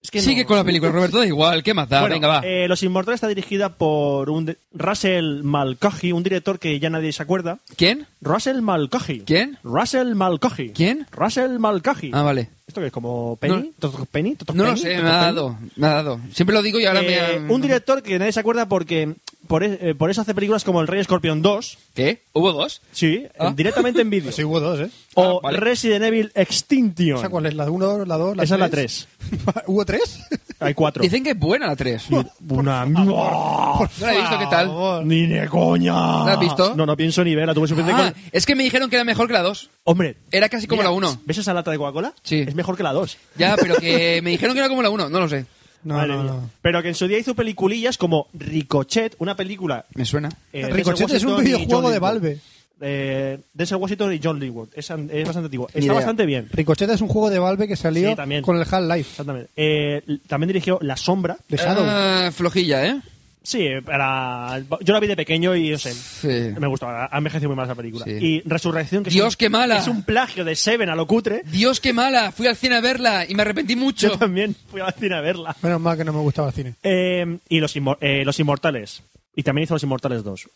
Es 0.04 0.10
que 0.10 0.20
Sigue 0.22 0.42
no- 0.42 0.48
con 0.48 0.58
la 0.58 0.64
película, 0.64 0.92
Roberto, 0.92 1.20
da 1.20 1.28
igual. 1.28 1.62
¿Qué 1.62 1.76
más 1.76 1.88
da? 1.88 2.00
Bueno, 2.00 2.16
Venga, 2.16 2.28
va. 2.28 2.42
eh, 2.44 2.68
Los 2.68 2.82
Inmortales 2.82 3.18
está 3.18 3.28
dirigida 3.28 3.70
por 3.70 4.32
un 4.32 4.56
Russell 4.74 5.44
Malkoji, 5.44 6.12
un 6.12 6.24
director 6.24 6.58
que 6.58 6.80
ya 6.80 6.90
nadie 6.90 7.14
se 7.14 7.22
acuerda. 7.22 7.60
¿Quién? 7.76 8.08
Russell 8.20 8.62
Malkoji. 8.62 9.20
¿Quién? 9.22 9.60
Russell 9.64 10.16
Malkoji. 10.16 10.70
¿Quién? 10.72 11.06
Russell 11.12 11.60
Malkoji. 11.60 12.10
Ah, 12.14 12.24
vale. 12.24 12.50
¿Esto 12.66 12.82
qué 12.82 12.88
es? 12.88 12.94
¿Como 12.94 13.36
Penny? 13.36 13.74
¿Totoc 13.78 14.08
Penny? 14.08 14.36
¿Totoc 14.36 14.56
No 14.56 14.64
lo 14.64 14.76
sé, 14.78 14.90
¿Totoc 14.96 15.04
me 15.04 15.10
ha 15.12 15.16
dado. 15.18 15.58
Me 15.76 15.88
ha 15.88 15.92
dado. 15.92 16.20
Siempre 16.34 16.56
lo 16.56 16.62
digo 16.64 16.80
y 16.80 16.86
ahora 16.86 17.02
Eh, 17.02 17.38
me 17.40 17.48
ha... 17.50 17.54
Un 17.54 17.62
director 17.62 18.02
que 18.02 18.18
nadie 18.18 18.32
se 18.32 18.40
acuerda 18.40 18.68
porque 18.68 19.14
por, 19.48 19.64
e- 19.64 19.78
eh, 19.90 19.96
por 19.96 20.10
eso 20.10 20.22
hace 20.22 20.34
películas 20.34 20.64
como 20.64 20.82
El 20.82 20.88
Rey 20.88 21.00
Escorpión 21.02 21.42
2, 21.42 21.78
¿Qué? 21.94 22.22
¿Hubo 22.34 22.52
dos? 22.54 22.82
sí, 22.92 23.26
Ah. 23.38 23.52
directamente 23.56 24.02
en 24.02 24.10
vídeo. 24.10 24.32
Sí, 24.36 24.44
hubo 24.44 24.60
dos, 24.60 24.80
¿eh? 24.80 24.90
O 25.16 25.38
Ah, 25.38 25.40
vale. 25.44 25.60
Resident 25.60 26.06
Evil 26.06 26.32
Extinction. 26.36 27.18
¿Esa 27.18 27.30
cuál 27.30 27.46
es? 27.48 27.54
¿La 27.56 27.70
1, 27.70 28.06
la 28.06 28.18
2, 28.18 28.38
la 28.38 28.44
Esa 28.44 28.56
es 28.56 28.60
la 28.60 28.70
tres? 28.70 29.08
3. 29.30 29.64
¿Hubo 29.68 29.86
tres? 29.86 30.20
Hay 30.60 30.74
4. 30.74 31.02
Dicen 31.04 31.24
que 31.24 31.32
es 31.32 31.40
buena 31.40 31.68
la 31.68 31.76
3. 31.76 32.06
Una 32.50 32.86
No 32.86 33.90
la 34.00 34.14
he 34.14 34.18
visto, 34.22 34.40
¿qué 34.40 34.46
tal? 34.50 35.08
Ni 35.08 35.26
de 35.28 35.48
coña. 35.50 35.94
¿La 36.26 36.34
has 36.34 36.40
visto? 36.40 36.76
No, 36.76 36.86
no 36.86 36.96
pienso 36.96 37.24
ni 37.24 37.36
verla. 37.36 37.54
Tuve 37.54 37.68
suficiente 37.68 38.00
Ah, 38.02 38.12
con- 38.14 38.24
es 38.32 38.46
que 38.46 38.56
me 38.56 38.64
dijeron 38.64 38.90
que 38.90 38.96
era 38.96 39.04
mejor 39.06 39.28
que 39.28 39.34
la 39.34 39.42
2. 39.42 39.70
Hombre. 39.84 40.18
Era 40.32 40.48
casi 40.50 40.68
como 40.68 40.82
mira, 40.82 40.92
la 40.92 40.96
1. 40.96 41.22
¿Ves 41.26 41.40
esa 41.40 41.54
lata 41.54 41.72
de 41.72 41.78
Coca-Cola? 41.78 42.14
Sí. 42.24 42.46
Es 42.48 42.56
mejor 42.56 42.78
que 42.78 42.84
la 42.84 42.94
2. 42.94 43.18
Ya, 43.38 43.56
pero 43.58 43.76
que 43.78 44.22
me 44.24 44.30
dijeron 44.30 44.54
que 44.54 44.60
era 44.60 44.70
como 44.70 44.82
la 44.82 44.90
1, 44.92 45.10
no 45.10 45.20
lo 45.20 45.28
sé. 45.28 45.46
No, 45.84 45.96
Madre 45.96 46.10
no, 46.14 46.24
mía. 46.24 46.32
no. 46.34 46.50
Pero 46.62 46.82
que 46.82 46.90
en 46.90 46.96
su 46.96 47.08
día 47.08 47.18
hizo 47.20 47.36
peliculillas 47.36 47.98
como 47.98 48.28
Ricochet, 48.34 49.16
una 49.20 49.36
película. 49.36 49.86
Me 49.96 50.06
suena. 50.06 50.30
eh, 50.54 50.68
Ricochet 50.70 51.10
es 51.12 51.24
un 51.24 51.40
y 51.42 51.44
videojuego 51.46 51.82
John 51.82 51.84
de 51.84 51.90
Lithgow. 51.92 52.02
Valve. 52.10 52.40
Eh, 52.84 53.40
Denzel 53.54 53.78
Washington 53.78 54.14
y 54.14 54.20
John 54.24 54.40
Leewood. 54.40 54.70
Es, 54.74 54.90
an- 54.90 55.10
es 55.14 55.24
bastante 55.26 55.46
antiguo. 55.46 55.68
Está 55.68 55.80
idea. 55.80 55.94
bastante 55.94 56.26
bien. 56.26 56.48
Ricochet 56.52 56.90
es 56.90 57.02
un 57.02 57.08
juego 57.10 57.30
de 57.30 57.38
Valve 57.38 57.68
que 57.68 57.76
salió 57.76 58.10
Sí, 58.10 58.16
también. 58.16 58.42
con 58.42 58.56
el 58.58 58.64
Half-Life. 58.64 59.10
Exactamente. 59.12 59.50
Eh, 59.56 60.02
l- 60.08 60.20
también 60.28 60.48
dirigió 60.48 60.80
La 60.82 60.98
Sombra. 60.98 61.38
De 61.48 61.58
Shadow. 61.58 61.84
Ah, 61.88 62.32
flojilla, 62.34 62.86
¿eh? 62.88 63.00
Sí, 63.44 63.70
para... 63.84 64.62
yo 64.82 64.94
la 64.94 65.00
vi 65.00 65.08
de 65.08 65.16
pequeño 65.16 65.56
y 65.56 65.72
no 65.72 65.78
sé. 65.80 65.94
Sí. 65.94 66.54
Me 66.60 66.68
gustó, 66.68 66.88
ha 66.88 67.10
envejecido 67.18 67.50
muy 67.50 67.56
mal 67.56 67.66
esa 67.66 67.74
película. 67.76 68.06
Sí. 68.06 68.12
Y 68.12 68.42
Resurrección, 68.46 69.04
que 69.04 69.10
es 69.10 69.16
Dios, 69.16 69.34
un- 69.34 69.38
qué 69.38 69.50
mala. 69.50 69.78
Es 69.80 69.88
un 69.88 70.04
plagio 70.04 70.46
de 70.46 70.56
Seven 70.56 70.90
a 70.90 70.96
lo 70.96 71.08
cutre. 71.08 71.42
Dios, 71.52 71.80
qué 71.80 71.92
mala. 71.92 72.32
Fui 72.32 72.46
al 72.48 72.56
cine 72.56 72.76
a 72.76 72.82
verla 72.82 73.26
y 73.28 73.34
me 73.34 73.42
arrepentí 73.42 73.76
mucho. 73.76 74.10
Yo 74.10 74.18
también 74.18 74.56
fui 74.70 74.80
al 74.82 74.94
cine 74.94 75.16
a 75.16 75.22
verla. 75.22 75.56
Menos 75.64 75.82
mal 75.82 75.98
que 75.98 76.04
no 76.04 76.14
me 76.14 76.20
gustaba 76.20 76.50
el 76.50 76.54
cine. 76.54 76.76
Eh, 76.84 77.38
y 77.50 77.60
los, 77.60 77.76
Inmo- 77.76 77.98
eh, 78.00 78.24
los 78.26 78.40
Inmortales. 78.40 79.02
Y 79.36 79.44
también 79.44 79.64
hizo 79.64 79.76
Los 79.76 79.84
Inmortales 79.84 80.24
2. 80.26 80.50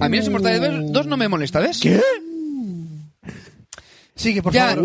A 0.00 0.08
mí 0.08 0.16
los 0.16 0.26
Inmortales 0.26 0.60
2 0.92 1.06
no 1.06 1.16
me 1.16 1.28
molesta, 1.28 1.60
¿ves? 1.60 1.78
¿Qué? 1.80 2.00
Sigue, 4.20 4.42
por 4.42 4.52
Ya, 4.52 4.68
favor. 4.74 4.84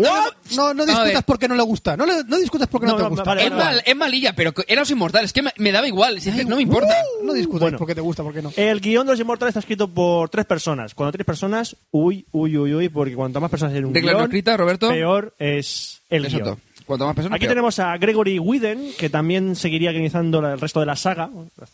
No, 0.56 0.72
no 0.74 0.82
A 0.84 0.86
discutas 0.86 1.24
porque 1.24 1.46
no 1.48 1.54
le 1.54 1.62
gusta. 1.62 1.96
No, 1.96 2.06
le- 2.06 2.24
no 2.26 2.38
discutas 2.38 2.68
porque 2.68 2.86
no, 2.86 2.92
No, 2.92 2.96
te 2.98 3.02
no, 3.04 3.08
gusta. 3.10 3.24
vale, 3.24 3.44
Es, 3.44 3.52
mal, 3.52 3.82
es 3.84 3.96
malilla, 3.96 4.32
pero 4.34 4.52
los 4.76 4.90
Inmortales. 4.90 5.32
Que 5.32 5.42
me, 5.42 5.52
me 5.58 5.72
daba 5.72 5.86
igual. 5.86 6.20
si 6.20 6.30
es 6.30 6.36
que 6.36 6.44
no 6.44 6.56
me 6.56 6.62
importa. 6.62 6.94
No 7.22 7.32
discutas 7.34 7.60
Bueno. 7.60 7.78
porque 7.78 7.94
te 7.94 8.00
gusta, 8.00 8.22
porque 8.22 8.40
no. 8.40 8.50
El 8.56 8.80
guion 8.80 9.06
de 9.06 9.12
Los 9.12 9.20
Inmortales 9.20 9.50
está 9.50 9.60
escrito 9.60 9.88
por 9.88 10.30
tres 10.30 10.46
personas. 10.46 10.94
Cuando 10.94 11.12
tres 11.12 11.26
personas, 11.26 11.76
uy, 11.90 12.24
uy, 12.32 12.56
uy, 12.56 12.74
uy, 12.74 12.88
porque 12.88 13.14
cuanto 13.14 13.40
más 13.40 13.50
personas 13.50 13.74
en 13.74 13.84
un 13.84 13.94
Regla 13.94 14.12
no 14.12 14.18
guion, 14.18 14.30
escrita, 14.30 14.56
Roberto. 14.56 14.88
peor 14.88 15.34
es 15.38 16.00
el 16.08 16.24
Exacto. 16.24 16.44
guion. 16.44 16.60
Cuanto 16.86 17.04
más 17.04 17.16
personas, 17.16 17.34
Aquí 17.36 17.46
peor. 17.46 17.50
tenemos 17.54 17.78
a 17.80 17.96
Gregory 17.98 18.38
Whedon, 18.38 18.78
que 18.96 19.10
también 19.10 19.56
seguiría 19.56 19.90
guionizando 19.90 20.40
la- 20.40 20.52
el 20.52 20.60
resto 20.60 20.78
de 20.80 20.86
la 20.86 20.94
saga, 20.94 21.28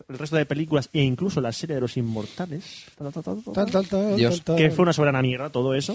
el 0.09 0.19
resto 0.19 0.37
de 0.37 0.47
películas 0.47 0.89
e 0.93 1.03
incluso 1.03 1.41
la 1.43 1.53
serie 1.53 1.75
de 1.77 1.83
los 1.83 1.97
Inmortales. 1.99 2.87
Ta, 2.99 3.05
ta, 3.11 3.11
ta, 3.13 3.23
ta, 3.23 3.35
ta. 3.45 3.53
Tal, 3.53 3.71
tal, 3.71 3.87
tal, 3.89 4.17
Dios. 4.17 4.37
tal, 4.43 4.45
tal. 4.45 4.57
que 4.57 4.71
fue 4.71 4.85
una 4.85 4.93
soberana 4.95 5.21
mierda 5.21 5.51
todo 5.51 5.75
eso. 5.75 5.95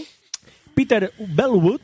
Peter 0.77 1.11
Bellwood, 1.17 1.81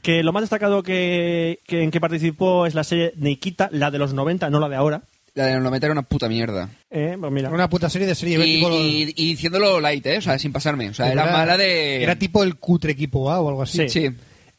que 0.00 0.22
lo 0.22 0.32
más 0.32 0.40
destacado 0.42 0.82
que, 0.82 1.58
que- 1.66 1.82
en 1.82 1.90
que 1.90 2.00
participó 2.00 2.64
es 2.64 2.74
la 2.74 2.84
serie 2.84 3.12
Nikita, 3.16 3.68
la 3.70 3.90
de 3.90 3.98
los 3.98 4.14
90, 4.14 4.48
no 4.48 4.58
la 4.60 4.68
de 4.70 4.76
ahora. 4.76 5.02
La 5.34 5.44
de 5.44 5.54
los 5.54 5.62
90 5.62 5.86
era 5.86 5.92
una 5.92 6.02
puta 6.02 6.26
mierda. 6.26 6.70
Eh, 6.90 7.18
pues 7.20 7.30
mira. 7.30 7.50
Una 7.50 7.68
puta 7.68 7.90
serie 7.90 8.06
de 8.08 8.14
serie 8.14 8.38
Y, 8.44 8.54
tipo- 8.60 8.70
y- 8.72 9.12
y 9.14 9.26
diciéndolo 9.32 9.78
light, 9.78 10.04
¿eh? 10.06 10.16
O 10.18 10.22
sea, 10.22 10.38
sin 10.38 10.52
pasarme. 10.52 10.88
O 10.88 10.94
sea, 10.94 11.12
era, 11.12 11.26
mala 11.30 11.58
de... 11.58 12.02
Era 12.02 12.16
tipo 12.16 12.42
el 12.42 12.56
cutre 12.56 12.92
equipo 12.92 13.30
A 13.30 13.40
o 13.40 13.48
algo 13.50 13.62
así. 13.62 13.88
Sí. 13.88 14.00
Sí. 14.08 14.10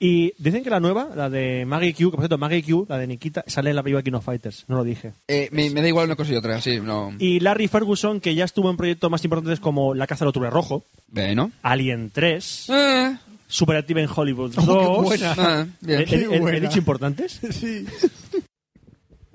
Y 0.04 0.34
dicen 0.38 0.64
que 0.64 0.70
la 0.70 0.80
nueva, 0.80 1.10
la 1.16 1.30
de 1.30 1.64
Maggie 1.66 1.94
Q, 1.94 2.06
que 2.10 2.18
por 2.18 2.20
cierto, 2.22 2.38
Maggie 2.38 2.64
Q, 2.64 2.86
la 2.90 2.98
de 3.00 3.06
Nikita, 3.08 3.44
sale 3.48 3.70
en 3.72 3.76
la 3.76 3.84
película 3.84 4.02
King 4.04 4.14
of 4.14 4.26
Fighters, 4.26 4.66
no 4.68 4.78
lo 4.78 4.84
dije. 4.84 5.12
Eh, 5.28 5.50
me, 5.52 5.70
me 5.72 5.82
da 5.82 5.88
igual 5.88 6.06
una 6.06 6.16
cosa 6.16 6.34
y 6.34 6.36
otra, 6.38 6.60
sí, 6.62 6.80
no... 6.80 7.14
Y 7.20 7.40
Larry 7.40 7.68
Ferguson, 7.68 8.20
que 8.20 8.34
ya 8.34 8.46
estuvo 8.46 8.72
en 8.72 8.78
proyectos 8.78 9.12
más 9.12 9.24
importantes 9.24 9.60
como 9.60 9.94
La 9.94 10.08
caza 10.08 10.26
del 10.26 10.30
octubre 10.30 10.50
rojo, 10.50 10.84
Bueno. 11.08 11.52
Alien 11.62 12.10
3, 12.12 12.66
Ah, 12.70 13.20
Superactive 13.52 14.02
en 14.02 14.10
Hollywood 14.14 14.54
Oh, 14.58 14.64
2. 14.66 14.66
qué 14.66 15.02
buena. 15.02 15.36
ah, 15.38 15.66
bien. 15.82 16.00
¿He- 16.08 16.16
he- 16.36 16.58
he 16.58 16.60
dicho 16.62 16.78
importantes? 16.80 17.40
Sí. 17.52 17.86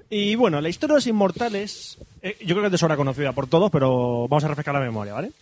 Y 0.09 0.37
bueno, 0.37 0.61
la 0.61 0.69
historia 0.69 0.95
de 0.95 0.99
los 0.99 1.07
inmortales, 1.09 1.99
eh, 2.23 2.37
yo 2.41 2.55
creo 2.55 2.61
que 2.63 2.67
es 2.67 2.73
de 2.73 2.79
sobra 2.79 2.97
conocida 2.97 3.33
por 3.33 3.49
todos, 3.49 3.71
pero 3.73 4.29
vamos 4.29 4.45
a 4.45 4.49
refrescar 4.49 4.75
la 4.75 4.81
memoria, 4.81 5.13
¿vale? 5.15 5.33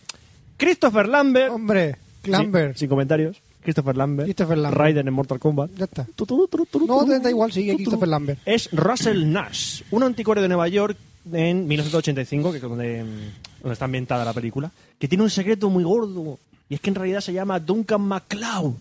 Christopher 0.57 1.07
Lambert. 1.07 1.51
Hombre, 1.53 1.95
Lambert. 2.23 2.73
Sí, 2.73 2.79
sin 2.79 2.89
comentarios. 2.89 3.37
Christopher 3.61 3.95
Lambert. 3.95 4.25
Christopher 4.27 4.57
Lambert. 4.57 4.79
Raiden 4.81 5.07
en 5.07 5.13
Mortal 5.13 5.39
Kombat. 5.39 5.69
Ya 5.77 5.85
está. 5.85 6.05
Tu, 6.15 6.25
tu, 6.25 6.47
tu, 6.47 6.65
tu, 6.65 6.85
No, 6.87 7.05
te 7.05 7.19
da 7.19 7.29
igual, 7.29 7.51
sigue 7.51 7.71
tu, 7.73 7.77
tu. 7.77 7.83
Christopher 7.83 8.07
Lambert. 8.09 8.39
Es 8.45 8.69
Russell 8.71 9.31
Nash, 9.31 9.83
un 9.91 10.03
anticuario 10.03 10.41
de 10.41 10.47
Nueva 10.49 10.67
York 10.67 10.97
en 11.31 11.67
1985, 11.67 12.51
que 12.51 12.57
es 12.57 12.63
donde, 12.63 13.03
mm, 13.03 13.61
donde 13.61 13.73
está 13.73 13.85
ambientada 13.85 14.25
la 14.25 14.33
película, 14.33 14.71
que 14.97 15.07
tiene 15.07 15.23
un 15.23 15.29
secreto 15.29 15.69
muy 15.69 15.83
gordo. 15.83 16.39
Y 16.69 16.75
es 16.75 16.81
que 16.81 16.89
en 16.89 16.95
realidad 16.95 17.21
se 17.21 17.33
llama 17.33 17.59
Duncan 17.59 18.01
MacLeod. 18.01 18.73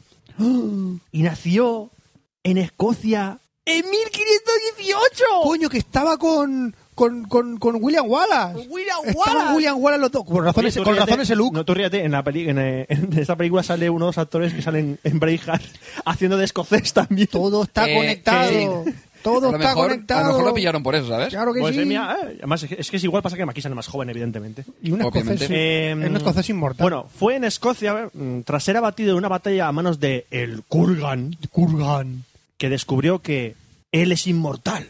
Y 1.12 1.22
nació 1.22 1.90
en 2.42 2.58
Escocia 2.58 3.38
en 3.64 3.84
1518. 3.88 5.24
Coño, 5.42 5.68
que 5.68 5.78
estaba 5.78 6.18
con, 6.18 6.74
con, 6.94 7.24
con, 7.24 7.58
con 7.58 7.76
William 7.82 8.04
Wallace. 8.08 8.54
Con 8.54 8.66
William 8.72 8.98
Estaban 9.04 9.36
Wallace. 9.36 9.54
William 9.56 9.76
Wallace 9.80 10.00
los 10.00 10.10
dos. 10.12 10.24
Con 10.24 10.44
razón, 10.44 10.60
Oye, 10.64 10.68
ese, 10.68 10.80
tú 10.80 10.84
con 10.84 10.94
ríete- 10.94 11.06
razón 11.06 11.20
ese 11.20 11.36
look. 11.36 11.52
No, 11.54 11.64
tú 11.64 11.74
ríete, 11.74 12.04
en, 12.04 12.12
la 12.12 12.22
peli, 12.22 12.48
en, 12.48 12.58
eh, 12.58 12.86
en 12.88 13.16
esta 13.18 13.36
película 13.36 13.62
sale 13.62 13.88
uno 13.90 14.06
de 14.06 14.08
los 14.10 14.18
actores 14.18 14.52
que 14.52 14.62
salen 14.62 14.98
en 15.04 15.18
Braveheart 15.20 15.62
haciendo 16.04 16.36
de 16.36 16.44
escocés 16.46 16.92
también. 16.92 17.26
Todo 17.28 17.62
está 17.64 17.88
Eh, 17.88 17.96
conectado. 17.96 18.84
sí. 18.84 18.92
Todo 19.24 19.46
está 19.46 19.58
mejor, 19.58 19.88
conectado. 19.88 20.20
A 20.20 20.22
lo 20.24 20.28
mejor 20.34 20.44
lo 20.46 20.54
pillaron 20.54 20.82
por 20.82 20.94
eso, 20.94 21.08
¿sabes? 21.08 21.30
Claro 21.30 21.52
que 21.52 21.60
Pues, 21.60 21.74
sí. 21.74 21.80
eh, 21.82 21.84
mira, 21.84 22.16
eh, 22.22 22.36
además 22.38 22.62
es 22.62 22.90
que, 22.90 22.96
es 22.96 23.04
igual, 23.04 23.22
pasa 23.22 23.36
que 23.36 23.42
aquí 23.42 23.60
sale 23.60 23.74
más 23.74 23.86
joven, 23.88 24.10
evidentemente. 24.10 24.64
Y 24.82 24.92
un 24.92 25.00
escocés, 25.02 25.46
Eh, 25.50 25.90
es 26.00 26.08
un 26.10 26.16
escocés 26.16 26.48
inmortal. 26.50 26.82
Bueno, 26.84 27.08
fue 27.18 27.36
en 27.36 27.44
Escocia, 27.44 28.08
mm, 28.12 28.40
tras 28.42 28.62
ser 28.62 28.76
abatido 28.76 29.12
en 29.12 29.18
una 29.18 29.28
batalla 29.28 29.66
a 29.66 29.72
manos 29.72 29.98
de 29.98 30.26
el 30.30 30.62
Kurgan, 30.68 31.36
Kurgan. 31.50 32.24
que 32.58 32.68
descubrió 32.68 33.18
que 33.20 33.54
él 33.92 34.12
es 34.12 34.26
inmortal. 34.26 34.88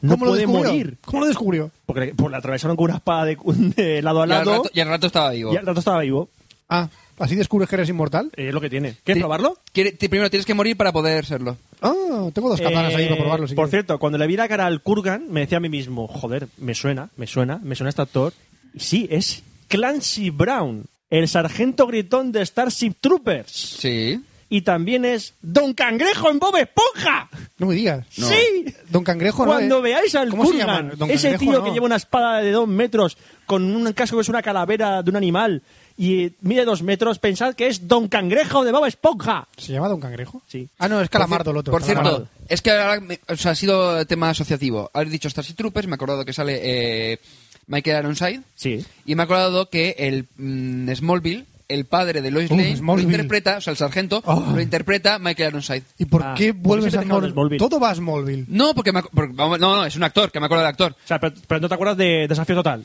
no 0.00 0.12
¿Cómo 0.12 0.26
lo 0.26 0.30
puede 0.32 0.42
descubrió? 0.42 0.70
morir. 0.70 0.96
¿Cómo 1.04 1.20
lo 1.20 1.26
descubrió? 1.26 1.70
Porque 1.86 2.00
le, 2.06 2.14
pues, 2.14 2.30
le 2.30 2.36
atravesaron 2.36 2.76
con 2.76 2.84
una 2.84 2.96
espada 2.96 3.24
de, 3.24 3.36
de 3.76 4.02
lado 4.02 4.22
a 4.22 4.26
Y 4.26 4.30
al, 4.30 4.38
lado 4.44 4.52
rato, 4.58 4.70
y 4.72 4.80
al 4.80 4.88
rato 4.88 5.06
estaba 5.08 5.30
vivo. 5.32 5.52
y 5.52 5.56
al 5.56 5.66
rato 5.66 5.78
estaba 5.80 6.00
vivo. 6.02 6.28
Ah, 6.68 6.88
¿así 7.18 7.34
descubres 7.34 7.68
que 7.68 7.74
eres 7.76 7.88
inmortal? 7.88 8.30
Eh, 8.36 8.48
Es 8.48 8.54
lo 8.54 8.60
que 8.60 8.70
tiene. 8.70 8.94
¿Quieres 9.02 9.20
probarlo? 9.22 9.56
Quiere- 9.72 9.92
primero 9.92 10.30
tienes 10.30 10.46
que 10.46 10.54
morir 10.54 10.76
para 10.76 10.92
poder 10.92 11.24
serlo. 11.26 11.56
Ah, 11.80 12.28
tengo 12.32 12.48
dos 12.48 12.60
katanas 12.60 12.94
ahí 12.94 13.04
Eh, 13.04 13.08
para 13.08 13.20
probarlo. 13.20 13.46
si 13.48 13.54
por 13.54 13.66
quieres. 13.68 13.86
cierto, 13.86 13.98
cuando 13.98 14.18
le 14.18 14.26
vi 14.26 14.36
la 14.36 14.48
cara 14.48 14.66
al 14.66 14.82
Kurgan, 14.82 15.26
me 15.30 15.40
decía 15.40 15.58
a 15.58 15.60
mí 15.60 15.68
mismo, 15.68 16.08
joder, 16.08 16.48
me 16.58 16.74
suena, 16.74 17.10
me 17.16 17.26
suena, 17.26 17.60
me 17.62 17.74
suena 17.74 17.90
este 17.90 18.02
actor. 18.02 18.32
Y 18.74 18.80
sí, 18.80 19.06
es 19.10 19.42
Clancy 19.68 20.30
Brown, 20.30 20.84
el 21.10 21.28
sargento 21.28 21.86
gritón 21.86 22.32
de 22.32 22.44
Starship 22.44 22.94
Troopers. 23.00 23.50
Sí. 23.52 24.20
Y 24.50 24.62
también 24.62 25.04
es 25.04 25.34
Don 25.42 25.74
Cangrejo 25.74 26.30
en 26.30 26.38
Bob 26.38 26.56
Esponja. 26.56 27.28
No 27.58 27.66
me 27.66 27.74
digas. 27.74 28.06
No. 28.16 28.28
Sí. 28.28 28.64
Don 28.88 29.04
Cangrejo 29.04 29.44
no 29.44 29.52
Cuando 29.52 29.76
es- 29.78 29.82
veáis 29.82 30.14
al 30.14 30.30
¿Cómo 30.30 30.44
se 30.46 30.52
Kurgan, 30.52 30.66
llama? 30.84 30.94
Don 30.96 31.10
ese 31.10 31.36
tío 31.36 31.52
no. 31.52 31.64
que 31.64 31.70
lleva 31.70 31.84
una 31.84 31.96
espada 31.96 32.38
de 32.40 32.50
dos 32.52 32.66
metros 32.66 33.18
con 33.44 33.62
un 33.64 33.92
casco 33.92 34.16
que 34.16 34.22
es 34.22 34.28
una 34.30 34.40
calavera 34.42 35.02
de 35.02 35.10
un 35.10 35.16
animal 35.16 35.62
y 35.98 36.32
mide 36.42 36.64
dos 36.64 36.82
metros, 36.82 37.18
pensad 37.18 37.54
que 37.54 37.66
es 37.66 37.88
Don 37.88 38.06
Cangrejo 38.08 38.64
de 38.64 38.70
Bob 38.72 38.86
Esponja. 38.86 39.48
¿Se 39.56 39.72
llama 39.72 39.88
Don 39.88 40.00
Cangrejo? 40.00 40.40
Sí. 40.46 40.68
Ah, 40.78 40.88
no, 40.88 41.00
es 41.00 41.10
Calamardo 41.10 41.50
el 41.50 41.56
otro. 41.58 41.72
Por 41.72 41.82
cierto, 41.82 42.28
es 42.48 42.62
que 42.62 42.70
ahora 42.70 43.00
me- 43.00 43.18
o 43.28 43.36
sea, 43.36 43.50
ha 43.50 43.54
sido 43.56 44.06
tema 44.06 44.30
asociativo. 44.30 44.90
Habéis 44.94 45.12
dicho 45.12 45.28
Starship 45.28 45.54
Troopers, 45.56 45.88
me 45.88 45.94
he 45.94 45.96
acordado 45.96 46.24
que 46.24 46.32
sale 46.32 46.60
eh, 46.62 47.18
Michael 47.66 48.04
Ironside. 48.04 48.40
Sí. 48.54 48.84
Y 49.04 49.14
me 49.16 49.22
he 49.22 49.24
acordado 49.24 49.68
que 49.68 49.96
el 49.98 50.26
mm, 50.36 50.90
Smallville, 50.94 51.46
el 51.68 51.84
padre 51.84 52.22
de 52.22 52.30
Lois 52.30 52.50
Uh, 52.50 52.56
Lane, 52.56 52.76
lo 52.80 52.98
interpreta, 53.00 53.58
o 53.58 53.60
sea, 53.60 53.72
el 53.72 53.76
sargento, 53.76 54.22
Oh. 54.24 54.52
lo 54.54 54.60
interpreta 54.62 55.18
Michael 55.18 55.50
Ironside. 55.50 55.82
¿Y 55.98 56.04
por 56.06 56.22
Ah, 56.22 56.34
qué 56.36 56.54
¿por 56.54 56.62
qué 56.62 56.68
vuelves 56.68 56.94
a 56.94 57.02
Smallville? 57.02 57.58
Todo 57.58 57.78
va 57.80 57.90
a 57.90 57.94
Smallville. 57.94 58.46
No, 58.48 58.72
porque, 58.72 58.92
me 58.92 59.02
porque- 59.02 59.34
no, 59.34 59.58
no, 59.58 59.84
es 59.84 59.94
un 59.96 60.04
actor, 60.04 60.30
que 60.30 60.38
me 60.40 60.46
acuerdo 60.46 60.62
del 60.62 60.70
actor. 60.70 60.92
O 60.92 61.06
sea, 61.06 61.18
pero, 61.18 61.34
pero 61.46 61.60
no 61.60 61.68
te 61.68 61.74
acuerdas 61.74 61.96
de 61.98 62.26
Desafío 62.28 62.54
Total. 62.54 62.84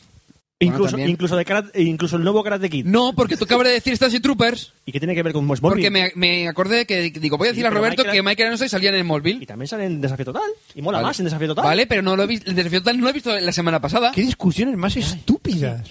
Incluso, 0.65 0.91
también. 0.91 1.09
incluso, 1.09 1.35
de 1.35 1.45
Karate- 1.45 1.71
incluso 1.81 2.15
el 2.17 2.23
nuevo 2.23 2.43
Karate 2.43 2.69
Kid. 2.69 2.85
No, 2.85 3.13
porque 3.13 3.37
tú 3.37 3.45
acabas 3.45 3.67
de 3.67 3.73
decir 3.73 3.95
Starship 3.95 4.21
Troopers, 4.21 4.73
¿Y 4.85 4.91
qué 4.91 4.99
tiene 4.99 5.15
que 5.15 5.23
ver 5.23 5.33
con 5.33 5.43
Smallville? 5.45 5.69
porque 5.69 5.89
me, 5.89 6.11
me 6.15 6.47
acordé 6.47 6.85
que, 6.85 7.09
digo, 7.11 7.37
voy 7.37 7.47
a 7.47 7.51
decir 7.51 7.63
Sí, 7.63 7.67
a 7.67 7.69
Roberto 7.69 8.03
Michael- 8.03 8.15
que 8.17 8.21
Michael 8.23 8.47
Ironside 8.47 8.69
salía 8.69 8.89
en 8.91 8.97
Y 8.97 9.01
Smallville. 9.01 9.45
también 9.45 9.67
sale 9.67 9.85
en 9.85 10.01
Desafío 10.01 10.25
Total. 10.25 10.43
Y 10.75 10.81
mola 10.81 10.97
Vale. 10.99 11.07
más 11.07 11.19
en 11.19 11.25
Desafío 11.25 11.47
Total. 11.49 11.65
Vale, 11.65 11.87
pero 11.87 12.01
no 12.01 12.15
lo 12.15 12.23
he 12.23 12.27
visto, 12.27 12.49
el 12.49 12.55
Desafío 12.55 12.79
Total 12.79 12.97
no 12.97 13.03
lo 13.03 13.09
he 13.09 13.13
visto 13.13 13.39
la 13.39 13.51
semana 13.51 13.79
pasada. 13.79 14.11
¿Qué 14.13 14.21
discusiones 14.21 14.77
más 14.77 14.95
estúpidas? 14.97 15.81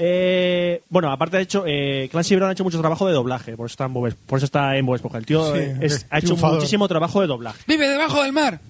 Eh, 0.00 0.82
bueno, 0.88 1.10
aparte 1.10 1.38
de 1.38 1.42
hecho, 1.42 1.64
eh, 1.66 2.08
Clancy 2.10 2.36
Brown 2.36 2.50
ha 2.50 2.52
hecho 2.52 2.62
mucho 2.64 2.78
trabajo 2.78 3.06
de 3.08 3.14
doblaje. 3.14 3.56
Por 3.56 3.66
eso 3.66 3.72
está 3.72 3.86
en 3.86 3.94
Bob, 3.94 4.14
por 4.26 4.36
eso 4.38 4.44
está 4.46 4.76
en 4.76 4.86
Bob 4.86 4.94
Esponja. 4.94 5.18
El 5.18 5.26
tío 5.26 5.52
Sí, 5.54 5.58
eh, 5.60 5.76
es- 5.82 6.06
ha 6.10 6.18
hecho 6.18 6.26
triunfador. 6.28 6.56
muchísimo 6.58 6.86
trabajo 6.86 7.20
de 7.20 7.26
doblaje. 7.26 7.58
Vive 7.66 7.88
debajo 7.88 8.22
del 8.22 8.32
mar. 8.32 8.60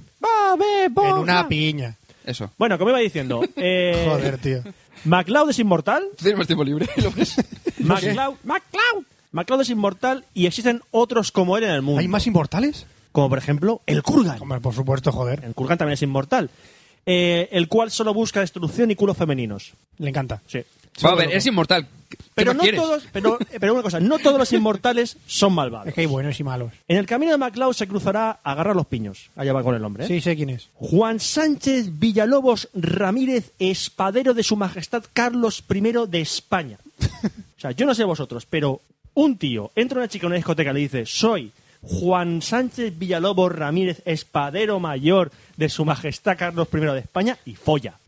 En 1.04 1.12
una 1.18 1.46
piña. 1.48 1.94
Eso. 2.24 2.50
Bueno, 2.58 2.76
como 2.78 2.90
iba 2.90 2.98
diciendo, 2.98 3.42
eh, 3.56 4.04
Joder, 4.08 4.38
tío. 4.38 4.62
MacLeod 5.04 5.50
es 5.50 5.58
inmortal. 5.58 6.04
Tú 6.16 6.22
tienes 6.22 6.38
más 6.38 6.46
tiempo 6.46 6.64
libre. 6.64 6.88
lo 6.96 7.10
ves. 7.12 7.36
MacLeod, 7.78 8.34
MacLeod. 8.44 9.04
MacLeod 9.32 9.60
es 9.60 9.70
inmortal 9.70 10.24
y 10.34 10.46
existen 10.46 10.82
otros 10.90 11.32
como 11.32 11.56
él 11.56 11.64
en 11.64 11.70
el 11.70 11.82
mundo. 11.82 12.00
¿Hay 12.00 12.08
más 12.08 12.26
inmortales? 12.26 12.86
Como 13.12 13.28
por 13.28 13.38
ejemplo 13.38 13.82
el 13.86 14.02
Kurgan. 14.02 14.40
Hombre, 14.40 14.60
por 14.60 14.74
supuesto, 14.74 15.12
joder. 15.12 15.44
El 15.44 15.54
Kurgan 15.54 15.78
también 15.78 15.94
es 15.94 16.02
inmortal. 16.02 16.50
Eh, 17.06 17.48
el 17.52 17.68
cual 17.68 17.90
solo 17.90 18.12
busca 18.12 18.40
destrucción 18.40 18.90
y 18.90 18.94
culos 18.94 19.16
femeninos. 19.16 19.72
Le 19.96 20.10
encanta. 20.10 20.42
Sí. 20.46 20.60
Vamos 21.02 21.20
a 21.20 21.24
ver, 21.24 21.34
es 21.34 21.46
inmortal. 21.46 21.88
¿Qué 22.08 22.16
Pero 22.34 22.54
no 22.54 22.60
quieres? 22.60 22.80
todos, 22.80 23.04
pero, 23.12 23.38
pero 23.60 23.74
una 23.74 23.82
cosa, 23.82 24.00
no 24.00 24.18
todos 24.18 24.38
los 24.38 24.52
inmortales 24.52 25.16
son 25.26 25.52
malvados. 25.52 25.88
Es 25.88 25.94
que 25.94 26.02
hay 26.02 26.06
buenos 26.06 26.38
y 26.40 26.44
malos. 26.44 26.72
En 26.86 26.96
el 26.96 27.06
camino 27.06 27.32
de 27.32 27.38
MacLeod 27.38 27.72
se 27.72 27.86
cruzará 27.86 28.40
a 28.42 28.52
agarrar 28.52 28.76
los 28.76 28.86
piños. 28.86 29.30
Allá 29.36 29.52
va 29.52 29.62
con 29.62 29.74
el 29.74 29.84
hombre. 29.84 30.04
¿eh? 30.04 30.08
Sí, 30.08 30.20
sé 30.20 30.36
quién 30.36 30.50
es. 30.50 30.68
Juan 30.74 31.20
Sánchez 31.20 31.98
Villalobos 31.98 32.68
Ramírez, 32.74 33.52
espadero 33.58 34.34
de 34.34 34.42
su 34.42 34.56
majestad 34.56 35.04
Carlos 35.12 35.64
I 35.68 35.80
de 36.08 36.20
España. 36.20 36.78
O 37.58 37.60
sea, 37.60 37.72
yo 37.72 37.86
no 37.86 37.94
sé 37.96 38.04
vosotros, 38.04 38.46
pero 38.48 38.82
un 39.14 39.36
tío 39.36 39.72
entra 39.74 39.98
una 39.98 40.06
chica 40.06 40.26
en 40.26 40.28
una 40.28 40.36
discoteca 40.36 40.70
y 40.70 40.74
le 40.74 40.78
dice, 40.80 41.06
soy 41.06 41.50
Juan 41.82 42.40
Sánchez 42.40 42.96
Villalobos 42.96 43.50
Ramírez, 43.50 44.00
espadero 44.04 44.78
mayor 44.78 45.32
de 45.56 45.68
Su 45.68 45.84
Majestad 45.84 46.38
Carlos 46.38 46.68
I 46.72 46.78
de 46.78 46.98
España, 47.00 47.36
y 47.44 47.56
folla. 47.56 47.98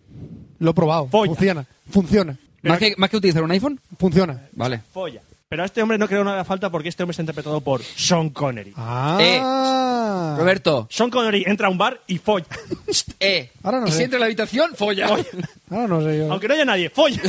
Lo 0.61 0.71
he 0.71 0.75
probado. 0.75 1.09
Folla. 1.09 1.35
Funciona. 1.35 1.67
Funciona. 1.91 2.37
¿Más 2.63 2.79
que, 2.79 2.95
¿Más 2.97 3.11
que 3.11 3.17
utilizar 3.17 3.43
un 3.43 3.51
iPhone? 3.51 3.81
Funciona. 3.99 4.49
Vale. 4.53 4.81
Folla. 4.93 5.23
Pero 5.49 5.65
a 5.65 5.67
este 5.67 5.83
hombre 5.83 5.99
no 5.99 6.07
creo 6.07 6.21
que 6.21 6.25
no 6.27 6.31
haga 6.31 6.45
falta 6.45 6.71
porque 6.71 6.89
este 6.89 7.03
hombre 7.03 7.11
está 7.11 7.23
interpretado 7.23 7.61
por 7.61 7.83
Sean 7.83 8.31
Connery. 8.31 8.73
Ah. 8.77 10.37
Roberto, 10.39 10.87
Sean 10.89 11.11
Connery 11.11 11.43
entra 11.45 11.67
a 11.67 11.71
un 11.71 11.77
bar 11.77 12.01
y 12.07 12.19
folla. 12.19 12.47
eh. 13.21 13.51
Ahora 13.65 13.81
no 13.81 13.89
y 13.89 13.91
sé. 13.91 13.97
si 13.97 14.03
entra 14.05 14.19
en 14.19 14.21
la 14.21 14.27
habitación, 14.27 14.77
folla. 14.77 15.07
Ahora 15.09 15.89
no 15.89 16.03
sé 16.03 16.19
yo. 16.19 16.27
¿eh? 16.27 16.29
Aunque 16.31 16.47
no 16.47 16.55
haya 16.55 16.65
nadie, 16.65 16.89
folla. 16.89 17.21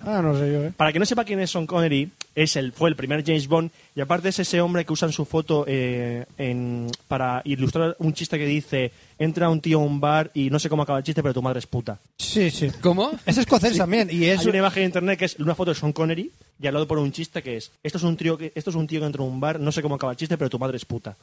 Ahora 0.00 0.22
no 0.22 0.36
sé 0.36 0.52
yo, 0.52 0.64
¿eh? 0.64 0.72
Para 0.76 0.92
que 0.92 0.98
no 0.98 1.06
sepa 1.06 1.24
quién 1.24 1.38
es 1.38 1.52
Sean 1.52 1.66
Connery, 1.68 2.10
es 2.34 2.56
el, 2.56 2.72
fue 2.72 2.88
el 2.88 2.96
primer 2.96 3.24
James 3.24 3.46
Bond 3.46 3.70
y 3.94 4.00
aparte 4.00 4.28
es 4.28 4.38
ese 4.38 4.60
hombre 4.60 4.84
que 4.84 4.92
usa 4.92 5.06
en 5.06 5.12
su 5.12 5.24
foto 5.24 5.64
eh, 5.66 6.24
en- 6.38 6.88
para 7.08 7.42
ilustrar 7.44 7.96
un 7.98 8.12
chiste 8.14 8.38
que 8.38 8.46
dice 8.46 8.92
entra 9.18 9.50
un 9.50 9.60
tío 9.60 9.78
a 9.78 9.82
un 9.82 10.00
bar 10.00 10.30
y 10.32 10.48
no 10.48 10.58
sé 10.58 10.68
cómo 10.70 10.82
acaba 10.82 10.98
el 10.98 11.04
chiste, 11.04 11.22
pero 11.22 11.34
tu 11.34 11.42
madre 11.42 11.58
es 11.58 11.66
puta. 11.66 11.98
Sí, 12.16 12.50
sí. 12.50 12.70
¿Cómo? 12.80 13.10
Es 13.26 13.36
escocés 13.36 13.76
también. 13.76 14.08
Y 14.10 14.24
es. 14.24 14.40
Hay 14.40 14.46
una 14.46 14.58
imagen 14.58 14.82
en 14.84 14.88
internet 14.88 15.18
que 15.18 15.24
es 15.26 15.36
una 15.38 15.54
foto 15.54 15.72
de 15.72 15.74
Sean 15.78 15.92
Connery 15.92 16.30
y 16.62 16.66
al 16.66 16.74
lado 16.74 16.86
pone 16.86 17.02
un 17.02 17.12
chiste 17.12 17.42
que 17.42 17.56
es 17.58 17.70
esto 17.82 17.98
es 17.98 18.04
un 18.04 18.16
tío 18.16 18.38
que 18.38 18.52
esto 18.54 18.70
es 18.70 18.76
un 18.76 18.86
tío 18.86 19.00
que 19.00 19.06
entra 19.06 19.22
a 19.22 19.26
un 19.26 19.38
bar, 19.40 19.60
no 19.60 19.72
sé 19.72 19.82
cómo 19.82 19.96
acaba 19.96 20.12
el 20.12 20.16
chiste, 20.18 20.38
pero 20.38 20.48
tu 20.48 20.58
madre 20.58 20.76
es 20.78 20.84
puta. 20.86 21.16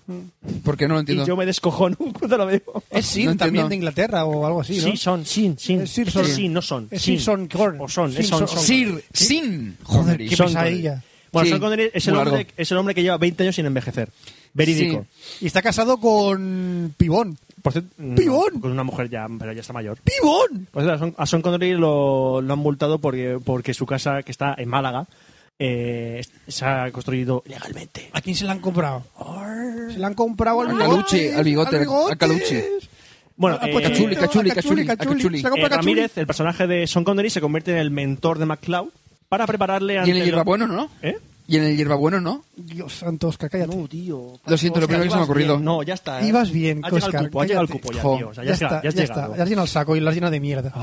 ¿Por 0.64 0.78
qué 0.78 0.88
no 0.88 0.94
lo 0.96 1.00
Y 1.00 1.02
entiendo? 1.02 1.26
yo 1.26 1.36
me 1.36 1.46
descojono 1.46 1.96
cuando 2.20 2.38
lo 2.38 2.46
veo. 2.46 2.62
Es 2.92 3.06
Sir 3.08 3.26
No 3.26 3.32
entiendo. 3.32 3.46
también 3.46 3.70
de 3.70 3.76
Inglaterra 3.76 4.26
o 4.26 4.46
algo 4.46 4.62
así, 4.62 4.78
¿no? 4.78 4.84
Sí, 4.92 4.98
son, 4.98 5.26
sin, 5.26 5.58
sin. 5.58 5.82
Es 5.82 5.90
Sir 5.92 6.12
Son. 6.12 6.26
sin, 6.26 6.54
no 6.54 6.62
son. 6.62 6.88
Es 6.92 7.02
sin. 7.02 7.16
Sir 7.20 7.24
Son. 7.26 7.48
O 7.80 7.88
son, 7.88 8.16
es 8.16 8.28
son, 8.28 8.40
Son- 8.40 8.48
son. 8.48 8.60
Sir, 8.60 9.04
sin. 9.14 9.78
Joder, 9.84 10.18
qué 10.18 10.38
pesadilla. 10.38 11.04
Bueno, 11.38 11.46
Sí, 11.46 11.50
Sean 11.50 11.62
Connery 11.62 11.92
es 11.94 12.08
el, 12.08 12.16
hombre, 12.16 12.32
largo. 12.38 12.50
es 12.58 12.72
el 12.72 12.78
hombre 12.78 12.96
que 12.96 13.04
lleva 13.04 13.18
20 13.18 13.44
años 13.44 13.56
sin 13.56 13.66
envejecer. 13.66 14.10
Verídico. 14.54 15.06
Y 15.42 15.48
está 15.48 15.62
casado 15.62 15.98
con 16.00 16.94
Pibón. 16.98 17.38
Por 17.62 17.74
cierto, 17.74 17.90
no, 17.98 18.16
¡Pibón! 18.16 18.60
con 18.62 18.72
una 18.72 18.84
mujer 18.84 19.10
ya, 19.10 19.28
pero 19.40 19.52
ya 19.54 19.62
está 19.62 19.74
mayor. 19.74 19.98
¡Pibón! 20.04 20.68
A 20.74 20.98
Sean- 20.98 21.14
a 21.18 21.26
Sean 21.26 21.42
Connery 21.42 21.74
lo, 21.74 22.42
lo 22.42 22.54
han 22.54 22.60
multado 22.60 23.00
porque, 23.00 23.40
porque 23.44 23.74
su 23.74 23.86
casa, 23.86 24.24
que 24.24 24.32
está 24.32 24.56
en 24.58 24.70
Málaga, 24.70 25.06
eh, 25.60 26.24
se 26.48 26.66
ha 26.66 26.92
construido 26.92 27.44
legalmente. 27.48 28.10
¿A 28.14 28.22
quién 28.22 28.36
se 28.36 28.46
la 28.46 28.52
han 28.54 28.60
comprado? 28.60 29.04
Se 29.92 29.98
la 30.00 30.08
han 30.08 30.14
comprado 30.14 30.62
al. 30.62 30.78
Caluchi, 30.78 31.28
al 31.30 31.44
bigote, 31.44 31.78
al 31.78 32.18
Caluchi. 32.18 32.62
Bueno, 33.36 33.60
Ah, 33.62 33.68
eh, 33.70 33.82
Cachuli, 33.82 34.16
a 34.16 34.20
cachuli, 34.20 34.50
Cachuli, 34.52 34.86
cachuli, 34.86 35.42
Cachuli. 35.44 35.62
eh. 35.64 35.70
Ramírez, 35.70 36.18
el 36.18 36.26
personaje 36.26 36.66
de 36.66 36.88
Sean 36.88 37.04
Connery, 37.04 37.30
se 37.30 37.40
convierte 37.42 37.72
en 37.72 37.78
el 37.78 37.92
mentor 37.92 38.40
de 38.40 38.46
McCloud 38.48 38.90
para 39.30 39.46
prepararle 39.46 39.96
Y 39.96 39.98
ante 39.98 40.12
en 40.12 40.18
el 40.18 40.24
hierbabueno, 40.26 40.68
¿no? 40.68 40.90
¿Eh? 41.02 41.18
Y 41.50 41.56
en 41.58 41.64
el 41.64 41.78
hierbabueno, 41.78 42.20
¿no? 42.20 42.44
Dios 42.56 42.94
santo, 42.94 43.30
Oscar, 43.30 43.50
cállate. 43.50 43.76
No, 43.76 43.88
tío. 43.88 44.40
Lo 44.46 44.58
siento, 44.58 44.82
lo 44.82 44.88
primero 44.88 45.06
que 45.06 45.10
se 45.12 45.16
me 45.16 45.22
ha 45.22 45.26
ocurrido. 45.26 45.56
bien. 45.56 45.66
No, 45.66 45.82
ya 45.84 45.94
está. 45.94 46.22
¿eh? 46.22 46.28
Ibas 46.28 46.52
bien, 46.52 46.84
Has 46.84 46.92
llegado 46.92 47.08
Oscar, 47.08 47.22
al 47.22 47.28
cupo, 47.28 47.42
has 47.42 47.48
llegado 47.48 47.62
al 47.62 47.70
cupo 47.70 47.92
ya, 47.94 48.02
tío. 48.02 48.30
O 48.30 48.34
sea, 48.34 48.44
ya, 48.44 48.48
ya 48.50 48.54
está, 48.54 48.70
ya 48.70 48.76
has 48.90 48.96
ya 48.96 49.02
llegado. 49.02 49.22
está. 49.24 49.38
Ya 49.38 49.44
has 49.44 49.50
llenado 49.50 49.64
el 49.66 49.70
saco 49.70 49.96
y 49.96 50.00
lo 50.02 50.10
has 50.10 50.16
llenado 50.16 50.32
de 50.32 50.40
mierda. 50.42 50.74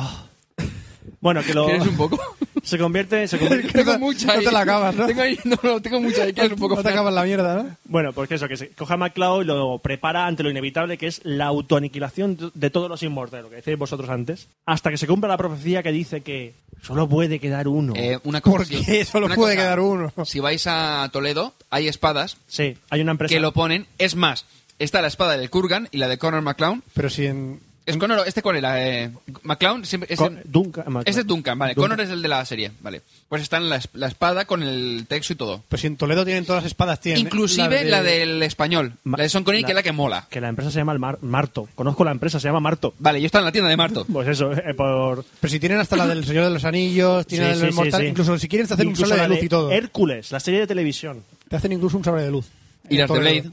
Bueno, 1.25 1.43
que 1.43 1.55
lo... 1.55 1.65
¿Quieres 1.65 1.87
un 1.87 1.97
poco? 1.97 2.21
se 2.63 2.77
convierte... 2.77 3.27
Se 3.27 3.39
convierte 3.39 3.73
tengo 3.73 3.99
mucha 3.99 4.37
no 4.37 4.43
te 4.43 4.53
la 4.53 4.61
acabas, 4.61 4.95
¿no? 4.95 5.07
Tengo 5.07 5.23
ahí, 5.23 5.39
no, 5.45 5.57
no, 5.63 5.81
tengo 5.81 5.99
mucha 5.99 6.25
ahí. 6.25 6.35
¿Quieres 6.35 6.53
un 6.53 6.59
poco? 6.59 6.77
No 6.77 6.83
te 6.83 6.91
acabas 6.91 7.15
la 7.15 7.25
mierda, 7.25 7.63
¿no? 7.63 7.77
Bueno, 7.87 8.13
porque 8.13 8.35
eso, 8.35 8.47
que 8.47 8.59
se 8.59 8.69
coja 8.69 8.93
a 8.93 8.97
McCloud 8.99 9.41
y 9.43 9.47
lo 9.47 9.79
prepara 9.79 10.27
ante 10.27 10.43
lo 10.43 10.51
inevitable, 10.51 10.99
que 10.99 11.07
es 11.07 11.23
la 11.25 11.47
autoaniquilación 11.47 12.53
de 12.53 12.69
todos 12.69 12.91
los 12.91 13.03
inmortales, 13.03 13.45
lo 13.45 13.49
que 13.49 13.57
decíais 13.57 13.79
vosotros 13.79 14.11
antes, 14.11 14.49
hasta 14.67 14.91
que 14.91 14.99
se 14.99 15.07
cumpla 15.07 15.29
la 15.29 15.39
profecía 15.39 15.83
que 15.83 15.93
dice 15.93 16.21
que 16.21 16.53
solo 16.83 17.09
puede 17.09 17.41
quedar 17.41 17.69
uno. 17.69 17.95
Eh, 17.97 18.19
una 18.25 18.43
cosa, 18.43 18.59
¿Por 18.59 18.67
sí. 18.67 18.85
qué 18.85 19.03
solo 19.07 19.25
Una 19.25 19.35
puede 19.35 19.55
cosa. 19.55 19.65
quedar 19.65 19.81
uno? 19.81 20.13
Si 20.27 20.41
vais 20.41 20.67
a 20.67 21.09
Toledo, 21.11 21.55
hay 21.71 21.89
espadas 21.89 22.37
sí, 22.49 22.77
hay 22.91 23.01
una 23.01 23.13
empresa... 23.13 23.35
que 23.35 23.41
lo 23.41 23.53
ponen. 23.53 23.87
Es 23.97 24.15
más, 24.15 24.45
está 24.79 25.01
la 25.01 25.09
espada 25.09 25.39
de 25.39 25.49
Kurgan 25.49 25.89
y 25.91 25.97
la 25.97 26.09
de 26.09 26.19
Conor 26.19 26.43
McClown. 26.43 26.83
Pero 26.93 27.09
si 27.09 27.25
en... 27.25 27.61
Es 27.87 27.99
Conor, 27.99 28.23
¿este 28.27 28.41
cuál 28.41 28.57
era? 28.57 28.83
Eh, 28.83 29.11
McClown 29.43 29.85
siempre 29.85 30.11
es, 30.11 30.19
Con- 30.19 30.41
Duncan, 30.45 30.85
McCloud. 30.87 31.05
este 31.09 31.21
es 31.21 31.27
Duncan, 31.27 31.59
vale. 31.59 31.75
Duncan. 31.75 31.91
Conor 31.91 32.05
es 32.07 32.11
el 32.11 32.23
de 32.23 32.29
la 32.29 32.43
serie, 32.47 32.71
vale. 32.81 33.03
Pues 33.29 33.43
está 33.43 33.59
en 33.59 33.69
la, 33.69 33.79
la 33.93 34.07
espada 34.07 34.47
con 34.47 34.63
el 34.63 35.05
texto 35.07 35.35
y 35.35 35.37
todo. 35.37 35.63
Pues 35.69 35.83
si 35.83 35.89
en 35.89 35.97
Toledo 35.99 36.25
tienen 36.25 36.47
todas 36.47 36.63
las 36.63 36.69
espadas, 36.71 36.99
tienen... 37.01 37.21
Inclusive 37.21 37.85
la, 37.85 38.03
del 38.03 38.43
español, 38.43 38.95
Ma- 39.05 39.19
la 39.19 39.25
de 39.25 39.29
Son 39.29 39.45
Connery, 39.45 39.63
la- 39.63 39.67
que 39.67 39.73
es 39.73 39.77
la 39.77 39.83
que 39.83 39.93
mola. 39.93 40.27
Que 40.31 40.41
la 40.41 40.49
empresa 40.49 40.71
se 40.71 40.79
llama 40.79 40.93
el 40.93 40.99
Mar- 40.99 41.19
Marto. 41.21 41.69
Conozco 41.75 42.05
la 42.05 42.13
empresa, 42.13 42.41
se 42.41 42.49
llama 42.49 42.61
Marto. 42.61 42.95
Vale, 42.99 43.21
yo 43.21 43.27
estaba 43.27 43.43
en 43.43 43.47
la 43.47 43.53
tienda 43.53 43.69
de 43.69 43.77
Marto. 43.77 44.07
Pues 44.13 44.29
eso, 44.29 44.53
eh, 44.53 44.73
por... 44.75 45.25
Pero 45.41 45.51
si 45.51 45.61
tienen 45.61 45.79
hasta 45.79 45.97
la 45.97 46.07
del 46.07 46.25
Señor 46.25 46.45
de 46.45 46.51
los 46.51 46.65
Anillos, 46.65 47.27
tienen 47.29 47.49
Sí, 47.49 47.51
la 47.53 47.55
sí, 47.57 47.61
del 47.67 47.71
sí, 47.73 47.77
Mortal, 47.77 48.01
sí. 48.01 48.07
incluso 48.07 48.39
si 48.39 48.49
quieren 48.49 48.67
te 48.67 48.75
hacen 48.75 48.89
Incluso 48.89 49.03
un 49.05 49.09
sable 49.19 49.23
de 49.25 49.29
luz 49.35 49.45
y 49.45 49.49
todo. 49.51 49.71
Hércules, 49.71 50.33
la 50.33 50.41
serie 50.41 50.61
de 50.61 50.67
televisión. 50.67 51.23
Te 51.51 51.57
hacen 51.57 51.73
incluso 51.73 51.99
un 51.99 52.05
sable 52.05 52.23
de 52.23 52.31
luz. 52.31 52.47
Y 52.89 52.97
las 52.97 53.11
de 53.11 53.19
Blade. 53.19 53.51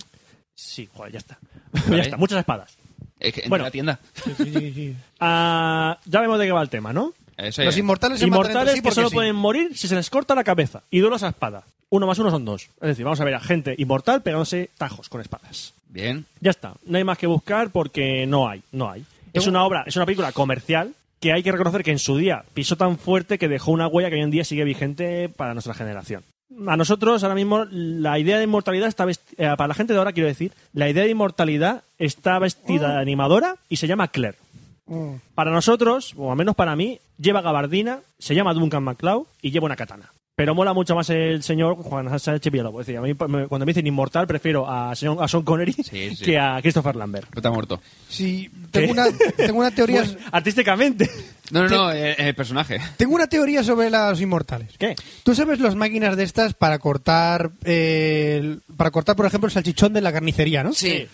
Sí, 0.56 0.88
joder, 0.94 1.12
ya 1.12 1.18
está. 1.20 1.38
Vale. 1.74 1.98
ya 1.98 2.04
está, 2.04 2.16
muchas 2.18 2.40
espadas. 2.40 2.78
Es 3.22 3.34
que 3.34 3.42
en 3.44 3.50
Bueno. 3.50 3.66
la 3.66 3.72
tienda. 3.72 4.00
Sí, 4.24 4.32
sí, 4.38 4.44
sí, 4.54 4.74
sí. 4.74 4.96
Ah, 5.20 5.98
ya 6.06 6.20
vemos 6.22 6.40
de 6.40 6.46
qué 6.48 6.52
va 6.52 6.62
el 6.62 6.70
tema, 6.70 6.92
¿no? 6.92 7.14
Eso 7.38 7.64
Los 7.64 7.78
inmortales 7.78 8.20
se 8.20 8.26
Inmortales 8.28 8.74
sí 8.76 8.82
que 8.82 8.92
solo 8.92 9.10
sí. 9.10 9.16
pueden 9.16 9.36
morir 9.36 9.76
si 9.78 9.88
se 9.88 9.96
les 9.96 10.10
corta 10.10 10.36
la 10.36 10.44
cabeza. 10.44 10.84
Y 10.92 11.00
duelo 11.00 11.16
esa 11.16 11.30
espada. 11.30 11.64
Uno 11.90 12.08
más 12.08 12.20
uno 12.20 12.30
son 12.32 12.46
dos. 12.46 12.64
Es 12.82 12.88
decir, 12.90 13.04
vamos 13.04 13.20
a 13.20 13.26
ver 13.26 13.36
a 13.36 13.40
gente 13.40 13.76
inmortal 13.78 14.22
pegándose 14.22 14.70
tajos 14.78 15.10
con 15.10 15.22
espadas. 15.22 15.74
Bien. 15.90 16.26
Ya 16.40 16.52
está. 16.52 16.74
No 16.86 16.98
hay 16.98 17.04
más 17.04 17.18
que 17.18 17.28
buscar 17.28 17.70
porque 17.72 18.26
no 18.28 18.48
hay. 18.48 18.62
No 18.72 18.90
hay. 18.92 19.06
Es 19.34 19.48
una 19.48 19.64
obra, 19.66 19.84
es 19.88 19.96
una 19.96 20.06
película 20.06 20.32
comercial 20.32 20.94
que 21.20 21.32
hay 21.34 21.44
que 21.44 21.52
reconocer 21.52 21.84
que 21.84 21.92
en 21.92 22.00
su 22.00 22.18
día 22.18 22.44
pisó 22.54 22.76
tan 22.78 22.98
fuerte 22.98 23.38
que 23.38 23.48
dejó 23.48 23.72
una 23.72 23.88
huella 23.88 24.10
que 24.10 24.16
hoy 24.16 24.22
en 24.22 24.32
día 24.32 24.44
sigue 24.44 24.64
vigente 24.64 25.30
para 25.30 25.54
nuestra 25.54 25.74
generación. 25.74 26.24
A 26.68 26.78
nosotros 26.78 27.24
ahora 27.24 27.36
mismo 27.36 27.66
la 27.70 28.20
idea 28.20 28.38
de 28.38 28.44
inmortalidad 28.44 28.88
está 28.88 29.06
vestida, 29.06 29.56
para 29.56 29.70
la 29.70 29.74
gente 29.74 29.94
de 29.94 30.00
ahora 30.00 30.14
quiero 30.14 30.28
decir, 30.28 30.52
la 30.74 30.90
idea 30.90 31.04
de 31.04 31.10
inmortalidad 31.10 31.84
está 31.98 32.40
vestida 32.40 32.96
de 32.96 33.02
animadora 33.02 33.56
y 33.70 33.78
se 33.78 33.88
llama 33.88 34.10
Claire. 34.10 34.38
Mm. 34.86 35.16
Para 35.36 35.52
nosotros, 35.52 36.14
o 36.18 36.32
al 36.32 36.38
menos 36.38 36.56
para 36.56 36.76
mí, 36.76 37.00
lleva 37.18 37.42
gabardina, 37.42 38.00
se 38.20 38.36
llama 38.36 38.54
Duncan 38.54 38.84
MacLeod 38.84 39.24
y 39.42 39.52
lleva 39.52 39.66
una 39.66 39.76
katana. 39.76 40.12
Pero 40.42 40.56
mola 40.56 40.74
mucho 40.74 40.96
más 40.96 41.08
el 41.12 41.44
señor 41.44 41.76
Juan 41.76 42.20
Sánchez 42.20 42.52
Villalobos. 42.52 42.82
Es 42.82 42.88
decir, 42.88 42.98
a 42.98 43.02
mí 43.02 43.10
me- 43.14 43.48
cuando 43.48 43.64
me 43.64 43.70
dicen 43.70 43.86
inmortal 43.86 44.26
prefiero 44.26 44.68
a, 44.68 44.92
señor- 44.96 45.24
a 45.24 45.28
Sean 45.28 45.44
Connery 45.44 45.72
Sí, 45.74 46.16
sí. 46.16 46.26
que 46.26 46.40
a 46.40 46.58
Christopher 46.64 46.96
Lambert. 46.96 47.28
Pero 47.30 47.40
está 47.42 47.52
muerto. 47.52 47.80
Sí, 48.10 48.50
tengo 48.72 48.92
una, 48.94 49.06
tengo 49.38 49.60
una 49.60 49.70
teoría... 49.70 50.02
Bueno, 50.06 50.18
artísticamente. 50.32 51.08
No, 51.52 51.62
no, 51.64 51.70
no, 51.70 51.92
eh, 51.92 52.16
el 52.18 52.34
personaje. 52.34 52.80
Tengo 52.98 53.14
una 53.14 53.28
teoría 53.28 53.64
sobre 53.64 53.92
los 53.92 54.20
inmortales. 54.20 54.70
¿Qué? 54.80 54.96
¿Tú 55.22 55.36
sabes 55.36 55.60
las 55.60 55.76
máquinas 55.76 56.18
de 56.18 56.24
estas 56.24 56.56
para 56.56 56.80
cortar, 56.80 57.52
eh, 57.64 58.40
el- 58.42 58.62
para 58.76 58.90
cortar, 58.90 59.16
por 59.16 59.28
ejemplo, 59.28 59.46
el 59.46 59.54
salchichón 59.54 59.94
de 59.94 60.02
la 60.02 60.12
carnicería, 60.12 60.64
no? 60.64 60.74
Sí. 60.74 61.08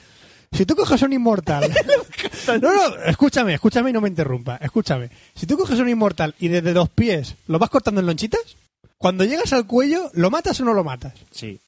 Si 0.53 0.65
tú 0.65 0.73
coges 0.77 1.01
un 1.01 1.11
inmortal... 1.11 1.69
no, 2.61 2.73
no, 2.73 2.95
escúchame, 3.07 3.55
escúchame 3.55 3.89
y 3.89 3.93
no 3.93 3.99
me 3.99 4.07
interrumpa. 4.07 4.55
Escúchame. 4.61 5.09
Si 5.35 5.45
tú 5.45 5.57
coges 5.57 5.77
un 5.79 5.89
inmortal 5.89 6.33
y 6.39 6.47
desde 6.47 6.73
los 6.73 6.87
pies 6.87 7.35
lo 7.47 7.59
vas 7.59 7.69
cortando 7.69 7.99
en 7.99 8.07
lonchitas, 8.07 8.55
cuando 8.97 9.23
llegas 9.25 9.53
al 9.53 9.65
cuello, 9.67 10.09
¿lo 10.13 10.29
matas 10.29 10.59
o 10.61 10.65
no 10.65 10.73
lo 10.73 10.83
matas? 10.83 11.13
Sí. 11.31 11.59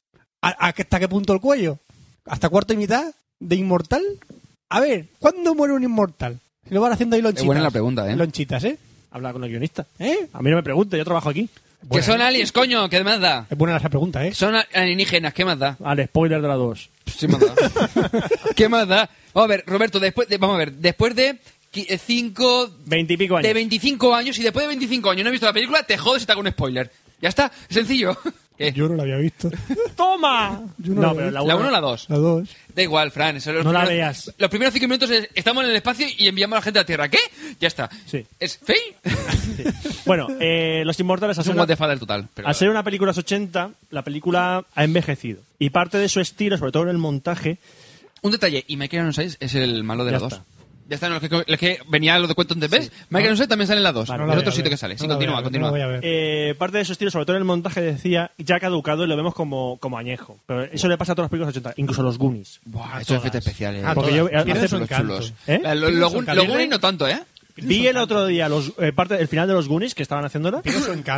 ¿A- 0.42 0.48
a- 0.48 0.68
¿Hasta 0.68 0.98
qué 0.98 1.08
punto 1.08 1.32
el 1.32 1.40
cuello? 1.40 1.78
¿Hasta 2.26 2.48
cuarto 2.48 2.72
y 2.72 2.76
mitad 2.76 3.12
de 3.38 3.56
inmortal? 3.56 4.02
A 4.68 4.80
ver, 4.80 5.06
¿cuándo 5.18 5.54
muere 5.54 5.74
un 5.74 5.82
inmortal? 5.82 6.38
Si 6.68 6.74
lo 6.74 6.80
van 6.80 6.92
haciendo 6.92 7.16
ahí 7.16 7.22
lonchitas. 7.22 7.42
Es 7.42 7.46
buena 7.46 7.62
la 7.62 7.70
pregunta, 7.70 8.10
¿eh? 8.10 8.16
Lonchitas, 8.16 8.62
¿eh? 8.64 8.78
Habla 9.10 9.32
con 9.32 9.42
el 9.44 9.50
guionista. 9.50 9.86
¿Eh? 9.98 10.28
A 10.32 10.40
mí 10.42 10.50
no 10.50 10.56
me 10.56 10.62
pregunte, 10.62 10.96
yo 10.96 11.04
trabajo 11.04 11.28
aquí. 11.30 11.48
Que 11.90 12.02
son 12.02 12.20
aliens, 12.20 12.52
coño, 12.52 12.88
¿qué 12.90 13.02
más 13.02 13.18
da? 13.20 13.46
Es 13.50 13.56
buena 13.56 13.76
esa 13.78 13.88
pregunta, 13.88 14.24
¿eh? 14.26 14.34
Son 14.34 14.54
alienígenas, 14.74 15.32
¿qué 15.32 15.44
más 15.46 15.58
da? 15.58 15.76
Al 15.82 16.04
spoiler 16.04 16.42
de 16.42 16.46
la 16.48 16.54
2. 16.54 16.90
Sí, 17.16 17.26
más 17.26 17.40
da. 17.40 17.54
¿Qué 18.56 18.68
más 18.68 18.86
da? 18.86 19.08
Vamos 19.32 19.46
a 19.46 19.48
ver, 19.48 19.64
Roberto, 19.66 19.98
después 19.98 20.28
de, 20.28 20.36
vamos 20.36 20.56
a 20.56 20.58
ver, 20.58 20.72
después 20.74 21.16
de 21.16 21.38
5 21.98 22.70
Veintipico 22.84 23.36
años. 23.36 23.46
de 23.48 23.54
25 23.54 24.14
años 24.14 24.38
y 24.38 24.42
después 24.42 24.64
de 24.64 24.68
25 24.68 25.10
años 25.10 25.24
no 25.24 25.28
he 25.28 25.32
visto 25.32 25.46
la 25.46 25.52
película, 25.52 25.82
te 25.84 25.96
jodes 25.98 26.22
y 26.22 26.26
te 26.26 26.32
hago 26.32 26.40
un 26.42 26.50
spoiler. 26.50 26.90
Ya 27.20 27.28
está, 27.28 27.50
sencillo. 27.68 28.16
¿Qué? 28.60 28.72
Yo 28.72 28.90
no 28.90 28.94
la 28.96 29.04
había 29.04 29.16
visto. 29.16 29.50
¡Toma! 29.96 30.60
Yo 30.76 30.92
no 30.94 31.00
no, 31.00 31.06
la 31.08 31.14
pero 31.14 31.30
la 31.30 31.40
¿La 31.40 31.56
1 31.56 31.56
uno- 31.56 31.68
o 31.68 31.70
la 31.70 31.80
2? 31.80 32.06
La 32.10 32.16
dos. 32.18 32.48
Da 32.74 32.82
igual, 32.82 33.10
Fran. 33.10 33.36
eso, 33.38 33.52
los 33.54 33.64
No 33.64 33.72
la 33.72 33.80
primeros- 33.86 33.96
veas. 34.26 34.34
Los 34.36 34.50
primeros 34.50 34.74
5 34.74 34.86
minutos 34.86 35.10
es, 35.10 35.28
estamos 35.34 35.64
en 35.64 35.70
el 35.70 35.76
espacio 35.76 36.06
y 36.18 36.28
enviamos 36.28 36.56
a 36.56 36.58
la 36.58 36.62
gente 36.62 36.78
a 36.78 36.82
la 36.82 36.86
Tierra. 36.86 37.08
¿Qué? 37.08 37.18
Ya 37.58 37.68
está. 37.68 37.88
Sí. 38.06 38.26
¿Es 38.38 38.58
fake? 38.58 38.96
Bueno, 40.06 40.26
eh, 40.40 40.82
Los 40.84 40.98
Inmortales, 41.00 41.38
al 41.38 41.42
Es 41.42 41.46
ser, 41.46 41.54
un 41.54 41.60
what 41.60 41.68
the 41.68 41.76
fuck 41.76 41.88
del 41.88 41.98
total. 42.00 42.28
pero- 42.34 42.48
al 42.48 42.54
ser 42.54 42.68
una 42.68 42.82
película 42.82 43.08
de 43.12 43.16
los 43.16 43.24
80, 43.24 43.70
la 43.90 44.02
película 44.02 44.64
ha 44.74 44.84
envejecido. 44.84 45.40
Y 45.58 45.70
parte 45.70 45.98
de 45.98 46.08
su 46.08 46.20
estilo, 46.20 46.58
sobre 46.58 46.72
todo 46.72 46.82
en 46.84 46.88
el 46.90 46.98
montaje, 46.98 47.58
Un 48.22 48.32
detalle, 48.32 48.64
y 48.66 48.76
Michael 48.76 49.02
Ironside 49.04 49.36
es 49.40 49.54
el 49.54 49.82
malo 49.84 50.04
de 50.04 50.10
Ya 50.12 50.18
la 50.18 50.24
2. 50.24 50.32
está. 50.34 50.44
Ya 50.90 50.96
está, 50.96 51.08
los 51.08 51.20
que, 51.20 51.28
los 51.28 51.58
que 51.58 51.78
venía 51.88 52.18
lo 52.18 52.26
de 52.26 52.34
cuento 52.34 52.52
en 52.54 52.60
vez. 52.60 52.90
Michael 53.10 53.26
Ironside 53.26 53.46
también 53.46 53.68
sale 53.68 53.78
en 53.78 53.84
la 53.84 53.92
2. 53.92 54.08
Vale, 54.08 54.24
es 54.24 54.28
no 54.28 54.34
otro 54.40 54.50
sitio 54.52 54.70
que 54.70 54.76
sale. 54.76 54.98
Sí, 54.98 55.06
No 55.06 55.14
continúa, 55.14 55.36
ver, 55.36 55.44
continúa. 55.44 55.70
no 55.70 55.76
la 55.76 55.86
voy 55.86 55.94
a 55.94 55.98
ver. 55.98 56.00
eh, 56.02 56.54
parte 56.58 56.78
de 56.78 56.84
su 56.84 56.92
estilo, 56.92 57.12
sobre 57.12 57.26
todo 57.26 57.36
en 57.36 57.42
el 57.42 57.44
montaje, 57.46 57.80
decía, 57.80 58.32
ya 58.38 58.58
caducado 58.58 59.04
y 59.04 59.06
lo 59.06 59.16
vemos 59.16 59.32
como, 59.32 59.78
como 59.78 59.96
añejo. 59.98 60.38
Pero 60.46 60.64
eso 60.64 60.88
le 60.88 60.98
pasa 60.98 61.12
a 61.12 61.14
todas 61.14 61.26
las 61.26 61.30
películas 61.30 61.54
de 61.54 61.60
los 61.60 61.66
80, 61.68 61.80
incluso 61.80 62.00
a 62.00 62.04
los 62.04 62.18
Goonies. 62.18 62.60
Buah, 62.64 63.00
esos 63.02 63.16
efectos 63.18 63.38
especiales. 63.46 63.84
A 63.84 63.94
Porque 63.94 64.10
todas. 64.18 64.44
yo- 64.46 64.52
hace- 64.52 64.68
Son 64.68 64.82
encanto. 64.82 65.14
chulos. 65.14 65.32
¿Eh? 65.46 65.60
Lo- 65.62 65.74
lo- 65.74 65.90
lo-. 65.90 66.20
Los 66.34 66.46
Goonies 66.48 66.68
no 66.70 66.80
tanto, 66.80 67.06
¿eh? 67.06 67.20
Vi 67.56 67.86
el 67.86 67.96
otro 67.96 68.26
día 68.26 68.48
los, 68.48 68.72
eh, 68.78 68.92
parte, 68.92 69.14
el 69.20 69.28
final 69.28 69.46
de 69.46 69.54
los 69.54 69.68
Goonies 69.68 69.94
que 69.94 70.02
estaban 70.02 70.24
haciéndola 70.24 70.60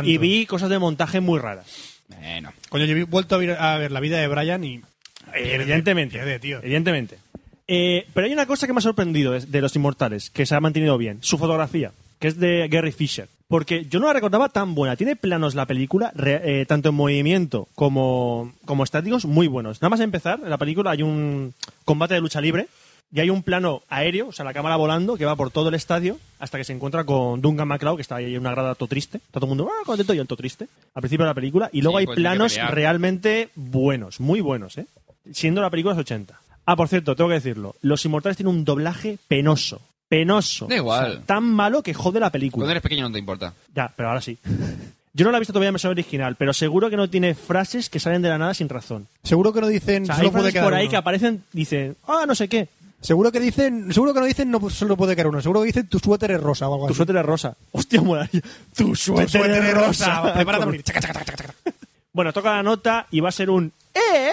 y 0.03 0.17
vi 0.19 0.45
cosas 0.45 0.69
de 0.69 0.77
montaje 0.77 1.19
muy 1.19 1.39
raras. 1.39 1.65
Bueno. 2.09 2.51
Coño, 2.69 2.85
yo 2.85 2.95
he 2.95 3.03
vuelto 3.05 3.33
a 3.33 3.37
ver, 3.39 3.51
a 3.59 3.77
ver 3.79 3.91
la 3.91 3.99
vida 4.01 4.17
de 4.19 4.27
Brian 4.27 4.63
y 4.63 4.81
Evidentemente. 5.33 6.17
Pierde, 6.17 6.39
tío. 6.39 6.59
Evidentemente. 6.59 7.17
Eh, 7.75 8.05
pero 8.13 8.27
hay 8.27 8.33
una 8.33 8.45
cosa 8.45 8.67
que 8.67 8.73
me 8.73 8.77
ha 8.77 8.81
sorprendido 8.81 9.31
de, 9.31 9.61
Los 9.61 9.75
Inmortales, 9.75 10.29
que 10.29 10.45
se 10.45 10.53
ha 10.53 10.59
mantenido 10.59 10.95
bien. 10.95 11.17
Su 11.21 11.39
fotografía, 11.39 11.91
que 12.19 12.27
es 12.27 12.39
de 12.39 12.67
Gary 12.67 12.91
Fisher. 12.91 13.27
Porque 13.47 13.85
yo 13.85 13.99
no 13.99 14.05
la 14.05 14.13
recordaba 14.13 14.49
tan 14.49 14.75
buena. 14.75 14.95
Tiene 14.95 15.15
planos 15.15 15.55
la 15.55 15.65
película, 15.65 16.11
re- 16.13 16.61
eh, 16.61 16.65
tanto 16.67 16.89
en 16.89 16.95
movimiento 16.95 17.67
como, 17.73 18.53
como 18.65 18.83
estáticos, 18.83 19.25
muy 19.25 19.47
buenos. 19.47 19.81
Nada 19.81 19.89
más 19.89 20.01
empezar, 20.01 20.39
en 20.43 20.51
la 20.51 20.57
película 20.59 20.91
hay 20.91 21.01
un 21.01 21.55
combate 21.83 22.13
de 22.13 22.21
lucha 22.21 22.41
libre 22.41 22.67
y 23.11 23.19
hay 23.19 23.31
un 23.31 23.41
plano 23.41 23.81
aéreo, 23.89 24.27
o 24.27 24.31
sea, 24.31 24.45
la 24.45 24.53
cámara 24.53 24.75
volando, 24.75 25.17
que 25.17 25.25
va 25.25 25.35
por 25.35 25.49
todo 25.49 25.69
el 25.69 25.75
estadio 25.75 26.19
hasta 26.39 26.59
que 26.59 26.63
se 26.63 26.73
encuentra 26.73 27.03
con 27.05 27.41
Duncan 27.41 27.67
MacLeod, 27.67 27.95
que 27.95 28.01
está 28.03 28.17
ahí 28.17 28.33
en 28.35 28.39
una 28.41 28.51
grada 28.51 28.75
todo 28.75 28.87
triste. 28.87 29.19
Todo 29.31 29.45
el 29.45 29.49
mundo 29.49 29.69
ah, 29.71 29.83
contento 29.83 30.13
y 30.13 30.19
él 30.19 30.27
todo 30.27 30.37
triste. 30.37 30.67
Al 30.93 31.01
principio 31.01 31.25
de 31.25 31.29
la 31.31 31.35
película. 31.35 31.69
Y 31.73 31.81
luego 31.81 31.97
Sí, 31.97 32.01
hay 32.01 32.05
pues 32.05 32.17
planos 32.17 32.55
realmente 32.69 33.49
buenos, 33.55 34.19
muy 34.19 34.41
buenos, 34.41 34.77
¿eh? 34.77 34.85
Siendo 35.31 35.61
la 35.61 35.69
película 35.69 35.93
de 35.93 35.99
los 35.99 36.05
80. 36.05 36.39
Ah, 36.65 36.75
por 36.75 36.87
cierto, 36.87 37.15
tengo 37.15 37.29
que 37.29 37.35
decirlo. 37.35 37.75
Los 37.81 38.03
Inmortales 38.05 38.37
tienen 38.37 38.55
un 38.55 38.65
doblaje 38.65 39.17
penoso. 39.27 39.81
Penoso. 40.07 40.67
Da 40.67 40.75
igual. 40.75 41.11
O 41.11 41.13
sea, 41.15 41.25
tan 41.25 41.43
malo 41.43 41.81
que 41.81 41.93
jode 41.93 42.19
la 42.19 42.29
película. 42.29 42.61
Cuando 42.61 42.71
eres 42.71 42.83
pequeño 42.83 43.07
no 43.07 43.13
te 43.13 43.19
importa. 43.19 43.53
Ya, 43.73 43.91
pero 43.95 44.09
ahora 44.09 44.21
sí. 44.21 44.37
Yo 45.15 45.25
no 45.25 45.31
la 45.31 45.37
he 45.37 45.41
visto 45.41 45.53
todavía 45.53 45.69
en 45.69 45.73
versión 45.75 45.91
original, 45.91 46.35
pero 46.37 46.53
seguro 46.53 46.89
que 46.89 46.97
no 46.97 47.07
tiene 47.07 47.35
frases 47.35 47.87
que 47.87 47.99
salen 47.99 48.23
de 48.23 48.29
la 48.29 48.39
nada 48.39 48.55
sin 48.55 48.67
razón. 48.67 49.07
Seguro 49.23 49.53
que 49.53 49.61
no 49.61 49.67
dicen 49.67 50.03
O 50.03 50.05
sea, 50.07 50.15
solo 50.15 50.27
hay 50.27 50.31
puede 50.31 50.43
frases 50.43 50.53
quedar 50.53 50.65
por 50.65 50.73
ahí 50.73 50.83
uno. 50.85 50.89
que 50.91 50.97
aparecen, 50.97 51.43
dicen, 51.51 51.95
ah, 52.07 52.25
no 52.27 52.33
sé 52.33 52.47
qué, 52.47 52.67
Seguro 53.03 53.33
que 53.33 53.41
dicen, 53.41 53.91
seguro 53.93 54.13
que 54.13 54.21
no 54.21 54.25
dicen 54.25 54.49
no 54.49 54.61
pues, 54.61 54.75
solo 54.75 54.95
puede 54.95 55.13
quedar 55.13 55.27
uno. 55.27 55.41
Seguro 55.41 55.59
que 55.59 55.67
dicen 55.67 55.87
tu 55.87 55.99
suéter 55.99 56.31
es 56.31 56.41
rosa 56.41 56.69
o 56.69 56.73
algo 56.73 56.87
tu 56.87 56.93
así. 56.93 56.97
suéter 56.97 57.17
es 57.17 57.25
rosa. 57.25 57.53
Hostia, 57.73 58.01
molaría. 58.01 58.41
Tu 58.73 58.85
Tu 58.91 58.95
suéter, 58.95 59.51
es 59.51 59.73
rosa. 59.73 60.33
Prepárate 60.33 60.63
a 60.63 60.65
morir. 60.65 60.83
Chaca, 60.83 61.01
chaca, 61.01 61.25
chaca, 61.25 61.35
chaca. 61.35 61.53
Bueno, 62.13 62.31
toca 62.31 62.55
la 62.55 62.63
nota 62.63 63.07
y 63.11 63.19
va 63.19 63.27
a 63.27 63.33
ser 63.33 63.49
un 63.49 63.73
E. 63.93 64.31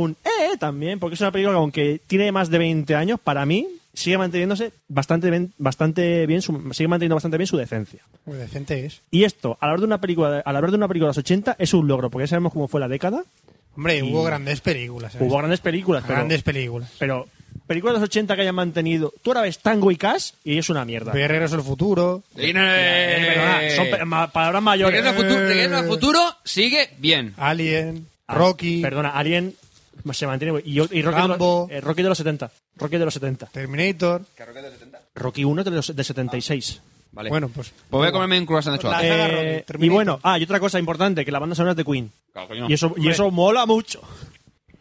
Un 0.00 0.16
E 0.52 0.56
también, 0.58 1.00
porque 1.00 1.14
es 1.14 1.20
una 1.20 1.32
película 1.32 1.54
que 1.54 1.58
aunque 1.58 2.00
tiene 2.06 2.30
más 2.30 2.50
de 2.50 2.58
20 2.58 2.94
años, 2.94 3.18
para 3.18 3.44
mí 3.44 3.66
sigue 3.92 4.16
manteniéndose 4.16 4.70
bastante 4.86 5.28
bien, 5.28 5.52
bastante 5.58 6.24
bien 6.26 6.40
su- 6.40 6.70
sigue 6.72 6.86
manteniendo 6.86 7.16
bastante 7.16 7.36
bien 7.36 7.48
su 7.48 7.56
decencia. 7.56 8.00
Muy 8.24 8.36
decente 8.36 8.86
es. 8.86 9.00
Y 9.10 9.24
esto, 9.24 9.58
al 9.60 9.70
hablar 9.70 9.80
de 9.80 9.86
una 9.86 10.00
película, 10.00 10.30
de- 10.30 10.42
al 10.44 10.54
hablar 10.54 10.70
de 10.70 10.76
una 10.76 10.86
película 10.86 11.06
de 11.06 11.10
los 11.10 11.18
80, 11.18 11.56
es 11.58 11.74
un 11.74 11.88
logro, 11.88 12.10
porque 12.10 12.24
ya 12.24 12.28
sabemos 12.28 12.52
cómo 12.52 12.68
fue 12.68 12.78
la 12.80 12.86
década. 12.86 13.24
Hombre, 13.76 13.98
Y- 13.98 14.02
hubo 14.02 14.22
grandes 14.22 14.60
películas. 14.60 15.12
¿sabes? 15.14 15.26
Hubo 15.28 15.36
grandes 15.38 15.58
películas, 15.60 16.04
pero, 16.06 16.14
grandes 16.14 16.42
películas. 16.44 16.92
pero 16.98 17.26
películas 17.66 17.94
de 17.94 18.00
los 18.00 18.08
80 18.08 18.36
que 18.36 18.42
hayan 18.42 18.54
mantenido. 18.54 19.12
Tú 19.22 19.30
ahora 19.30 19.40
ves 19.42 19.58
Tango 19.58 19.90
y 19.90 19.96
Cash 19.96 20.30
y 20.44 20.58
es 20.58 20.70
una 20.70 20.84
mierda. 20.84 21.10
Regreso 21.12 21.56
al 21.56 21.62
futuro. 21.62 22.22
Y 22.36 22.52
no- 22.52 22.60
Perdona, 22.60 23.60
son 23.74 23.86
pe- 23.90 24.04
ma- 24.04 24.30
palabras 24.30 24.62
mayores. 24.62 25.00
Regreso 25.02 25.16
al 25.18 25.24
futuro, 25.24 25.48
Regreso 25.48 25.76
al 25.76 25.86
futuro 25.88 26.20
sigue 26.44 26.90
bien. 26.98 27.34
Alien, 27.36 28.06
Ah, 28.30 28.34
Rocky, 28.34 28.82
Perdona, 28.82 29.08
Alien 29.10 29.54
se 30.12 30.26
mantiene. 30.26 30.60
Y, 30.64 30.78
y 30.78 31.02
Rocky, 31.02 31.02
Rambo. 31.02 31.66
De 31.68 31.74
los, 31.74 31.82
eh, 31.82 31.86
Rocky 31.86 32.02
de 32.02 32.08
los 32.08 32.18
70. 32.18 32.50
Rocky 32.76 32.98
de 32.98 33.04
los 33.04 33.14
70. 33.14 33.46
Terminator. 33.46 34.22
Rocky 35.14 35.44
1 35.44 35.64
de 35.64 35.70
los 35.70 35.94
de 35.94 36.04
76. 36.04 36.80
Vale. 37.12 37.30
Bueno, 37.30 37.48
pues. 37.48 37.70
Pues 37.70 37.90
voy 37.90 38.08
a 38.08 38.12
comerme 38.12 38.38
un 38.38 38.46
croissant 38.46 38.76
de 38.76 38.76
La 38.76 38.82
chocolate. 38.82 39.56
Eh, 39.58 39.64
Rocky, 39.66 39.86
y 39.86 39.88
bueno, 39.88 40.20
ah, 40.22 40.38
y 40.38 40.44
otra 40.44 40.60
cosa 40.60 40.78
importante, 40.78 41.24
que 41.24 41.32
la 41.32 41.38
banda 41.38 41.54
sonora 41.56 41.72
es 41.72 41.76
de 41.76 41.84
Queen. 41.84 42.10
Claro. 42.32 42.68
Y 42.68 42.72
eso, 42.72 42.94
y 42.96 43.08
eso 43.08 43.30
mola 43.30 43.66
mucho. 43.66 44.00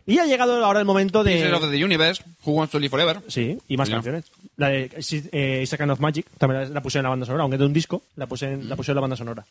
Y 0.06 0.20
ha 0.20 0.26
llegado 0.26 0.64
ahora 0.64 0.80
el 0.80 0.86
momento 0.86 1.22
Pieces 1.22 1.52
of 1.52 1.64
de... 1.64 1.78
the 1.78 1.84
Universe, 1.84 2.24
Who 2.46 2.54
Wants 2.54 2.72
to 2.72 2.80
Live 2.80 2.90
Forever. 2.92 3.22
Sí, 3.28 3.58
y 3.68 3.76
más 3.76 3.90
Coño. 3.90 3.98
canciones. 3.98 4.32
La 4.56 4.70
de 4.70 4.90
eh, 5.34 5.60
It's 5.64 5.74
a 5.74 5.78
Kind 5.78 5.92
of 5.92 6.00
Magic, 6.00 6.26
también 6.38 6.62
la, 6.62 6.70
la 6.70 6.82
puse 6.82 7.00
en 7.00 7.04
la 7.04 7.10
banda 7.10 7.26
sonora, 7.26 7.44
aunque 7.44 7.58
de 7.58 7.66
un 7.66 7.74
disco, 7.74 8.04
la 8.16 8.26
puse 8.26 8.54
en 8.54 8.70
la, 8.70 8.78
puse 8.78 8.92
en 8.92 8.96
la 8.96 9.02
banda 9.02 9.18
sonora. 9.18 9.46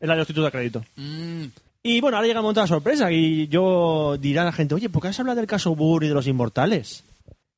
Es 0.00 0.08
la 0.08 0.14
de 0.14 0.18
los 0.18 0.26
títulos 0.26 0.46
de 0.48 0.52
crédito. 0.52 0.82
Mm, 0.96 1.44
Y 1.84 2.00
bueno, 2.00 2.16
ahora 2.16 2.28
llega 2.28 2.38
el 2.38 2.42
momento 2.42 2.60
de 2.60 2.64
la 2.64 2.68
sorpresa 2.68 3.10
y 3.10 3.48
yo 3.48 4.16
dirá 4.18 4.42
a 4.42 4.46
la 4.46 4.52
gente, 4.52 4.74
oye, 4.74 4.88
¿por 4.88 5.02
qué 5.02 5.08
has 5.08 5.18
hablado 5.18 5.36
del 5.36 5.48
caso 5.48 5.74
Burr 5.74 6.04
y 6.04 6.08
de 6.08 6.14
los 6.14 6.28
inmortales? 6.28 7.02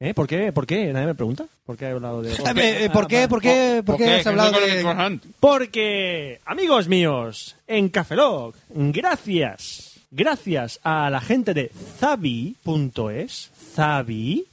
¿Eh? 0.01 0.15
¿Por 0.15 0.27
qué? 0.27 0.51
¿Por 0.51 0.67
qué? 0.67 0.93
Nadie 0.93 1.07
me 1.09 1.15
pregunta. 1.15 1.47
¿Por 1.65 1.77
qué 1.77 1.85
he 1.85 1.91
hablado 1.91 2.23
de...? 2.23 2.33
Eh, 2.33 2.37
eh, 2.85 2.91
¿Por 2.91 3.07
qué? 3.07 3.29
¿Por 3.29 3.43
qué? 3.43 3.83
¿Por 3.85 3.99
qué 3.99 4.15
has 4.15 4.27
hablado 4.27 4.53
¿Qué 4.53 4.83
de.? 4.83 5.21
Porque, 5.41 6.41
amigos 6.47 6.89
míos, 6.89 7.57
en 7.67 7.91
Cafelog, 7.91 8.55
gracias, 8.71 10.01
gracias 10.11 10.81
a 10.83 11.11
la 11.11 11.21
gente 11.21 11.53
de 11.53 11.71
Zavi.es, 11.99 13.51
Zavi, 13.75 14.47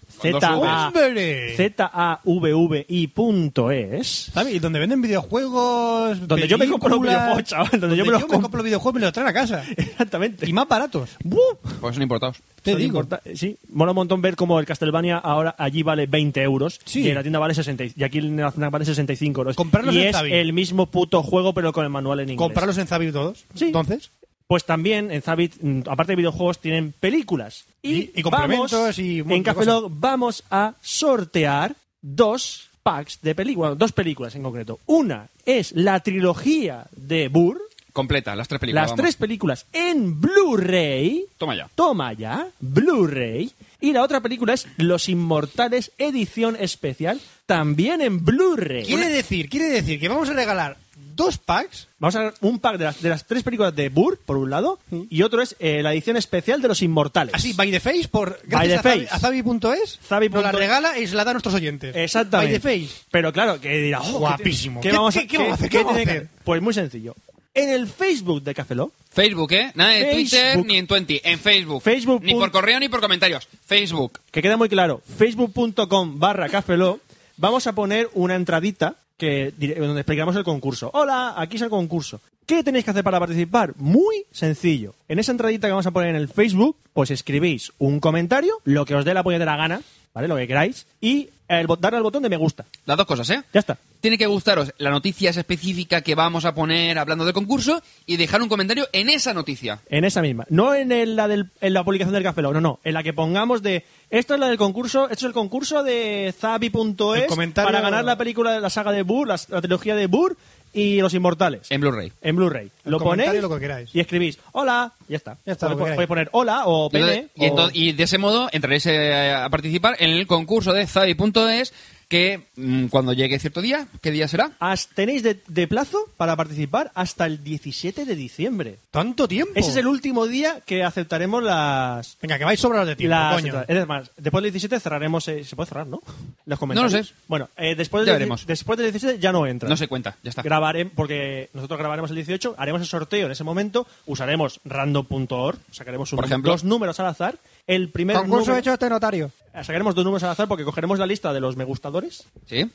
Z-A-V-V-I.es, 2.72 4.32
¿Sabes? 4.34 4.62
Donde 4.62 4.80
venden 4.80 5.02
videojuegos. 5.02 6.28
Donde 6.28 6.48
yo 6.48 6.58
me 6.58 6.68
compro 6.68 6.90
los 6.90 7.02
videojuegos, 7.02 7.44
chaval, 7.44 7.80
donde 7.80 7.96
yo 7.98 8.06
me 8.06 8.12
los 8.12 8.22
compro. 8.22 8.42
compro 8.42 8.58
los 8.60 8.66
videojuegos 8.66 8.94
y 8.96 9.00
me 9.00 9.06
los 9.06 9.14
traen 9.14 9.30
a 9.30 9.34
casa. 9.34 9.64
exactamente. 9.78 10.48
Y 10.48 10.54
más 10.54 10.68
baratos. 10.68 11.10
¡Buh! 11.24 11.40
Pues 11.80 11.96
son 11.96 12.04
importados. 12.04 12.38
Te 12.62 12.72
Son 12.72 12.80
digo. 12.80 13.00
importa- 13.00 13.22
Sí, 13.36 13.58
mola 13.70 13.92
un 13.92 13.96
montón 13.96 14.22
ver 14.22 14.36
cómo 14.36 14.60
el 14.60 14.66
Castlevania 14.66 15.18
ahora 15.18 15.56
allí 15.58 15.82
vale 15.84 16.06
20 16.06 16.42
euros 16.44 16.80
Sí. 16.86 17.02
y 17.02 17.10
en 17.10 17.16
la 17.16 17.22
tienda 17.24 17.40
vale 17.40 17.54
60 17.56 17.84
y 17.96 18.04
aquí 18.04 18.20
en 18.20 18.38
la 18.38 18.52
tienda 18.52 18.70
vale 18.70 18.86
65 18.86 19.42
euros. 19.42 19.56
Comprarlos 19.56 19.96
y 19.96 20.02
en 20.02 20.08
es 20.10 20.16
el 20.32 20.54
mismo 20.54 20.86
puto 20.86 21.24
juego 21.24 21.54
pero 21.54 21.74
con 21.74 21.84
el 21.86 21.90
manual 21.90 22.20
en 22.20 22.30
inglés. 22.30 22.38
Comprarlos 22.38 22.78
en 22.78 22.88
Zavi 22.88 23.12
todos. 23.12 23.46
Sí. 23.56 23.66
Entonces. 23.66 24.12
Pues 24.52 24.66
también 24.66 25.12
en 25.12 25.22
Zabit, 25.22 25.54
mm, 25.62 25.84
aparte 25.90 26.12
de 26.12 26.18
videojuegos, 26.18 26.60
tienen 26.60 26.92
películas. 27.00 27.64
Y, 27.82 27.94
Y- 27.94 28.12
y 28.16 28.22
complementos 28.22 28.74
vamos- 28.74 29.00
y 29.00 29.20
En 29.20 29.44
Café 29.44 29.64
Lock 29.64 29.90
vamos 29.96 30.44
a 30.52 30.74
sortear 30.82 31.74
dos 32.02 32.70
packs 32.84 33.20
de 33.22 33.34
películas, 33.34 33.78
dos 33.78 33.94
películas 33.94 34.36
en 34.36 34.44
concreto. 34.44 34.80
Una 34.88 35.30
es 35.46 35.72
la 35.72 36.02
trilogía 36.02 36.86
de 36.92 37.30
Burr, 37.30 37.62
Completa, 37.94 38.36
las 38.36 38.50
tres 38.50 38.60
películas. 38.60 38.84
las 38.84 38.92
vamos. 38.92 39.02
tres 39.04 39.16
películas 39.16 39.66
en 39.72 40.20
Blu-ray. 40.20 41.28
Toma 41.38 41.56
ya. 41.56 41.70
Toma 41.74 42.12
ya, 42.12 42.48
Blu-ray. 42.60 43.52
Y 43.80 43.94
la 43.94 44.04
otra 44.04 44.20
película 44.20 44.54
es 44.54 44.68
Los 44.76 45.08
Inmortales, 45.08 45.94
edición 45.98 46.58
especial, 46.60 47.22
también 47.46 48.02
en 48.02 48.26
Blu-ray. 48.26 48.84
Quiere 48.84 49.08
decir, 49.08 49.48
quiere 49.50 49.70
decir 49.70 49.98
que 49.98 50.10
vamos 50.10 50.30
a 50.30 50.34
regalar 50.34 50.76
dos 51.16 51.38
packs. 51.38 51.88
Vamos 52.00 52.16
a 52.16 52.22
ver 52.24 52.34
un 52.42 52.60
pack 52.60 52.78
de 52.78 52.86
las, 52.86 53.02
de 53.02 53.10
las 53.10 53.26
tres 53.28 53.44
películas 53.44 53.76
de 53.76 53.90
Burr, 53.90 54.18
por 54.26 54.38
un 54.38 54.50
lado, 54.50 54.80
y 55.10 55.22
otro 55.22 55.42
es 55.42 55.56
eh, 55.60 55.82
la 55.84 55.94
edición 55.94 56.18
especial 56.18 56.62
de 56.62 56.68
Los 56.68 56.82
Inmortales. 56.82 57.34
Así, 57.36 57.54
by 57.54 57.70
the 57.72 57.80
face, 57.80 58.08
por 58.10 58.40
By 58.48 58.68
gracias 58.68 58.82
the 58.82 58.90
a 58.90 58.92
Zavi- 58.94 59.00
face. 59.08 59.16
a 59.16 59.20
Zavi.es. 59.20 60.00
Zavi 60.08 60.30
Nos 60.30 60.42
la 60.44 60.50
punto- 60.52 60.58
regala 60.60 60.98
y 61.00 61.08
se 61.08 61.16
la 61.16 61.24
da 61.24 61.32
a 61.32 61.34
nuestros 61.36 61.54
oyentes. 61.56 61.96
Exactamente. 61.96 62.60
By 62.60 62.80
the 62.80 62.88
face. 62.88 63.02
Pero 63.12 63.32
claro, 63.32 63.60
que 63.62 63.70
dirá, 63.78 64.02
oh, 64.02 64.20
Guapísimo. 64.20 64.82
¿qué, 64.82 64.90
¿Qué- 64.90 64.96
vamos 64.96 65.14
qué- 65.14 65.28
qué 65.28 65.38
vamos 65.38 65.52
a 65.52 65.56
hacer? 65.56 65.70
¿Qué 65.70 65.78
vamos 65.78 65.92
a 65.92 65.96
tiene 65.98 66.12
hacer? 66.12 66.24
que- 66.28 66.30
Pues 66.44 66.62
muy 66.62 66.74
sencillo. 66.74 67.16
En 67.54 67.70
el 67.70 67.86
Facebook 67.88 68.42
de 68.44 68.54
Café 68.56 68.76
Lock, 68.76 68.94
Facebook, 69.12 69.52
¿eh? 69.52 69.72
Nada 69.76 69.92
de 69.92 70.06
Twitter 70.14 70.40
Facebook. 70.54 70.66
ni 70.68 70.78
en 70.78 70.88
Twenty. 70.88 71.20
En 71.22 71.38
Facebook. 71.38 71.82
Facebook 71.84 72.24
Ni 72.24 72.34
por 72.34 72.50
correo 72.50 72.80
ni 72.80 72.88
por 72.88 73.02
comentarios. 73.02 73.46
Facebook. 73.66 74.20
que 74.32 74.42
queda 74.42 74.56
muy 74.56 74.70
claro, 74.70 75.02
facebook.com 75.18 76.18
barra 76.18 76.48
Café 76.48 76.78
Lock, 76.78 77.02
vamos 77.36 77.68
a 77.68 77.74
poner 77.74 78.10
una 78.14 78.36
entradita 78.36 78.96
que, 79.22 79.54
donde 79.78 80.02
explicamos 80.02 80.36
el 80.36 80.44
concurso. 80.44 80.90
Hola, 80.96 81.36
aquí 81.38 81.58
es 81.58 81.62
el 81.62 81.70
concurso. 81.70 82.20
¿Qué 82.48 82.64
tenéis 82.64 82.84
que 82.84 82.90
hacer 82.90 83.04
para 83.04 83.20
participar? 83.20 83.74
Muy 83.78 84.26
sencillo. 84.32 84.96
En 85.08 85.20
esa 85.20 85.32
entradita 85.32 85.68
que 85.68 85.72
vamos 85.72 85.86
a 85.86 85.92
poner 85.92 86.10
en 86.10 86.16
el 86.16 86.28
Facebook, 86.28 86.76
pues 86.92 87.12
escribís 87.12 87.72
un 87.78 88.00
comentario, 88.00 88.56
lo 88.64 88.84
que 88.84 88.96
os 88.96 89.06
dé 89.06 89.14
la 89.14 89.22
puñetera 89.22 89.56
gana, 89.56 89.82
¿vale? 90.16 90.28
Lo 90.28 90.38
que 90.38 90.48
queráis, 90.48 90.88
y 91.00 91.30
el, 91.60 91.68
darle 91.80 91.98
al 91.98 92.04
botón 92.04 92.24
de 92.24 92.30
me 92.30 92.38
gusta. 92.38 92.66
Las 92.86 92.98
dos 92.98 93.06
cosas, 93.06 93.30
¿eh? 93.30 93.44
Ya 93.54 93.60
está. 93.60 93.78
Tiene 94.00 94.18
que 94.18 94.26
gustaros 94.26 94.74
la 94.78 94.90
noticia 94.90 95.30
específica 95.30 96.02
que 96.02 96.16
vamos 96.16 96.46
a 96.46 96.56
poner 96.56 96.98
hablando 96.98 97.26
del 97.26 97.34
concurso 97.34 97.82
y 98.06 98.18
dejar 98.18 98.42
un 98.42 98.50
comentario 98.50 98.88
en 98.94 99.10
esa 99.10 99.34
noticia. 99.34 99.80
En 99.90 100.06
esa 100.06 100.22
misma. 100.22 100.46
No 100.50 100.74
en, 100.74 100.92
el- 100.92 101.16
la, 101.16 101.28
del- 101.28 101.50
en 101.62 101.74
la 101.74 101.84
publicación 101.84 102.14
del 102.14 102.24
Café 102.24 102.42
Lock, 102.42 102.54
no, 102.54 102.62
no. 102.62 102.80
En 102.84 102.94
la 102.94 103.04
que 103.04 103.14
pongamos 103.14 103.62
de. 103.62 103.86
Esto 104.10 104.34
es 104.34 104.40
la 104.40 104.48
del 104.48 104.58
concurso. 104.58 105.04
Esto 105.06 105.26
es 105.26 105.30
el 105.30 105.34
concurso 105.34 105.84
de 105.84 106.34
Zabi.es 106.38 107.28
comentario- 107.28 107.68
para 107.68 107.82
ganar 107.82 108.04
la 108.04 108.18
película 108.18 108.52
de 108.54 108.62
la 108.62 108.70
saga 108.70 108.92
de 108.92 109.04
Burr, 109.04 109.28
la, 109.28 109.40
la 109.50 109.62
trilogía 109.62 109.96
de 109.96 110.08
Burr 110.08 110.38
y 110.74 111.02
Los 111.02 111.14
Inmortales. 111.14 111.68
En 111.70 111.82
Blu-ray. 111.82 112.12
En 112.22 112.36
Blu-ray. 112.36 112.72
Lo 112.86 113.00
ponéis 113.00 113.42
lo 113.42 113.50
que 113.50 113.60
queráis. 113.60 113.90
y 113.94 114.00
escribís 114.00 114.40
hola, 114.54 114.94
ya 115.08 115.18
está. 115.18 115.38
Ya 115.46 115.54
está, 115.54 115.68
lo 115.68 115.76
que 115.76 115.80
Podéis, 115.82 115.94
queráis. 115.96 116.08
poner 116.08 116.30
hola 116.32 116.64
o 116.66 116.88
Y 116.88 116.92
pene. 116.92 117.28
entonces- 117.36 117.76
y, 117.78 117.88
o- 117.88 117.90
y 117.90 117.94
de 117.94 118.04
ese 118.04 118.18
modo 118.18 118.50
entraréis 118.52 118.86
eh, 118.86 119.34
a 119.34 119.50
participar 119.50 119.96
en 120.00 120.12
el 120.12 120.28
concurso 120.28 120.74
de 120.74 120.88
Zavi.es 120.88 121.74
que 122.12 122.44
mm, 122.58 122.88
cuando 122.88 123.14
llegue 123.14 123.40
cierto 123.40 123.62
día, 123.62 123.88
¿qué 124.02 124.12
día 124.12 124.28
será? 124.28 124.52
As- 124.60 124.90
tenéis 124.90 125.24
de, 125.24 125.40
de 125.48 125.66
plazo 125.66 125.98
para 126.18 126.36
participar 126.36 126.92
hasta 126.94 127.26
el 127.26 127.42
17 127.42 128.04
de 128.04 128.16
diciembre. 128.18 128.80
¿Tanto 128.92 129.30
tiempo? 129.30 129.54
Ese 129.56 129.70
es 129.70 129.78
el 129.78 129.88
último 129.88 130.28
día 130.28 130.60
que 130.66 130.84
aceptaremos 130.84 131.42
las, 131.42 132.18
Venga, 132.22 132.38
que 132.38 132.44
vais 132.44 132.60
sobrados 132.60 132.90
de 132.90 132.98
tiempo, 132.98 133.16
Las- 133.16 133.34
coño. 133.42 133.64
Es 133.66 133.88
más, 133.88 134.12
después 134.18 134.44
del 134.44 134.52
17 134.52 134.78
cerraremos. 134.82 135.26
eh, 135.30 135.46
¿Se 135.46 135.56
puede 135.56 135.70
cerrar, 135.70 135.88
no? 135.88 136.02
Los 136.46 136.60
comentarios. 136.60 136.92
No 136.92 136.98
lo 137.00 137.04
sé. 137.06 137.14
Bueno, 137.30 137.50
eh, 137.56 137.76
después, 137.76 138.06
Ya 138.06 138.12
del, 138.12 138.20
veremos. 138.20 138.46
después 138.46 138.78
del 138.78 138.92
17 138.92 139.18
ya 139.20 139.32
no 139.32 139.48
entra. 139.48 139.70
No 139.70 139.78
se 139.78 139.88
cuenta, 139.88 140.18
ya 140.22 140.32
está. 140.32 140.42
Grabaremos, 140.42 140.92
porque 140.94 141.50
nosotros 141.54 141.80
grabaremos 141.80 142.10
el 142.12 142.18
18, 142.18 142.56
haremos 142.58 142.82
el 142.82 142.88
sorteo 142.88 143.28
en 143.28 143.32
ese 143.32 143.46
momento, 143.46 143.88
usaremos 144.06 144.60
random.org, 144.66 145.60
sacaremos 145.72 146.12
un 146.12 146.18
Por 146.18 146.26
ejemplo. 146.26 146.52
dos 146.52 146.66
números 146.66 147.00
al 147.00 147.06
azar. 147.08 147.38
El 147.68 147.90
primer 147.90 148.16
Concurso 148.18 148.48
número, 148.52 148.60
hecho 148.60 148.74
este 148.74 148.90
notario. 148.90 149.32
sacaremos 149.54 149.96
dos 149.96 150.04
números 150.06 150.24
al 150.24 150.32
azar 150.32 150.48
porque 150.48 150.64
cogeremos 150.64 151.00
la 151.00 151.06
lista 151.06 151.32
de 151.34 151.40
los 151.40 151.56
me 151.56 151.64
gustadores 151.64 152.26
¿Sí? 152.48 152.70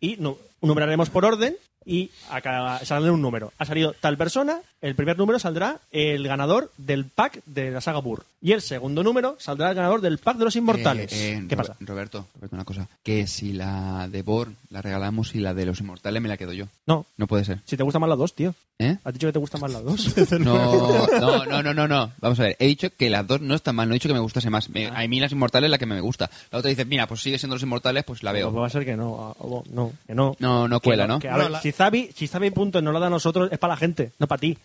y 0.00 0.16
nu- 0.16 0.38
numeraremos 0.60 1.10
por 1.10 1.24
orden 1.24 1.56
y 1.86 2.10
acá 2.30 2.80
sale 2.84 3.10
un 3.10 3.20
número. 3.22 3.52
Ha 3.58 3.64
salido 3.64 3.94
tal 4.00 4.16
persona, 4.16 4.60
el 4.80 4.94
primer 4.94 5.16
número 5.18 5.38
saldrá 5.38 5.78
el 5.90 6.26
ganador 6.26 6.70
del 6.76 7.04
pack 7.04 7.40
de 7.46 7.70
la 7.70 7.80
saga 7.80 8.00
Burr. 8.00 8.24
Y 8.44 8.50
el 8.52 8.60
segundo 8.60 9.04
número 9.04 9.36
saldrá 9.38 9.68
el 9.70 9.76
ganador 9.76 10.00
del 10.00 10.18
pack 10.18 10.36
de 10.36 10.44
los 10.44 10.56
inmortales. 10.56 11.12
Eh, 11.12 11.34
eh, 11.34 11.44
¿Qué 11.48 11.54
Ro- 11.54 11.62
pasa? 11.62 11.76
Roberto, 11.80 12.26
Roberto, 12.34 12.56
una 12.56 12.64
cosa. 12.64 12.88
Que 13.04 13.26
si 13.28 13.52
la 13.52 14.08
de 14.10 14.22
Born 14.22 14.56
la 14.70 14.82
regalamos 14.82 15.34
y 15.36 15.38
la 15.38 15.54
de 15.54 15.66
los 15.66 15.78
inmortales 15.80 16.20
me 16.20 16.28
la 16.28 16.36
quedo 16.36 16.52
yo. 16.52 16.66
No, 16.86 17.06
No 17.16 17.26
puede 17.28 17.44
ser. 17.44 17.60
si 17.64 17.76
te 17.76 17.84
gustan 17.84 18.00
más 18.00 18.08
las 18.08 18.18
dos, 18.18 18.34
tío. 18.34 18.54
¿Eh? 18.80 18.96
¿Has 19.04 19.12
dicho 19.12 19.28
que 19.28 19.32
te 19.32 19.38
gustan 19.38 19.60
más 19.60 19.70
las 19.72 19.84
dos? 19.84 20.12
No, 20.40 21.06
no, 21.20 21.44
no, 21.46 21.62
no, 21.62 21.74
no, 21.74 21.86
no. 21.88 22.12
Vamos 22.20 22.40
a 22.40 22.44
ver. 22.44 22.56
He 22.58 22.66
dicho 22.66 22.88
que 22.96 23.10
las 23.10 23.24
dos 23.26 23.40
no 23.40 23.54
están 23.54 23.76
mal. 23.76 23.88
No 23.88 23.94
he 23.94 23.96
dicho 23.96 24.08
que 24.08 24.14
me 24.14 24.20
gustase 24.20 24.50
más. 24.50 24.68
Me- 24.70 24.88
Ah. 24.88 25.00
a 25.02 25.06
mí 25.08 25.20
las 25.20 25.30
inmortales 25.30 25.68
es 25.68 25.70
la 25.70 25.78
que 25.78 25.86
me 25.86 26.00
gusta. 26.00 26.28
La 26.50 26.58
otra 26.58 26.68
dice, 26.70 26.84
mira, 26.84 27.06
pues 27.06 27.20
sigue 27.20 27.38
siendo 27.38 27.54
los 27.54 27.62
inmortales, 27.62 28.02
pues 28.04 28.22
la 28.24 28.32
Pues 28.32 28.42
veo. 28.42 28.52
va 28.52 28.66
a 28.66 28.70
ser 28.70 28.84
que 28.84 28.96
no, 28.96 29.36
no, 29.72 29.92
que 30.06 30.14
no. 30.14 30.34
No, 30.40 30.66
no 30.68 30.80
Que 30.80 30.84
cuela, 30.84 31.06
¿no? 31.06 31.18
que, 31.20 31.28
a 31.28 31.32
No, 31.32 31.38
ver, 31.38 31.50
la- 31.52 31.60
si 31.62 31.70
Zabi, 31.72 32.10
si 32.14 32.26
Zabi 32.26 32.50
punto 32.50 32.80
no 32.80 32.92
lo 32.92 33.00
da 33.00 33.06
a 33.08 33.10
nosotros, 33.10 33.50
es 33.50 33.58
para 33.58 33.74
la 33.74 33.78
gente, 33.78 34.12
no 34.18 34.26
para 34.26 34.40
ti. 34.40 34.58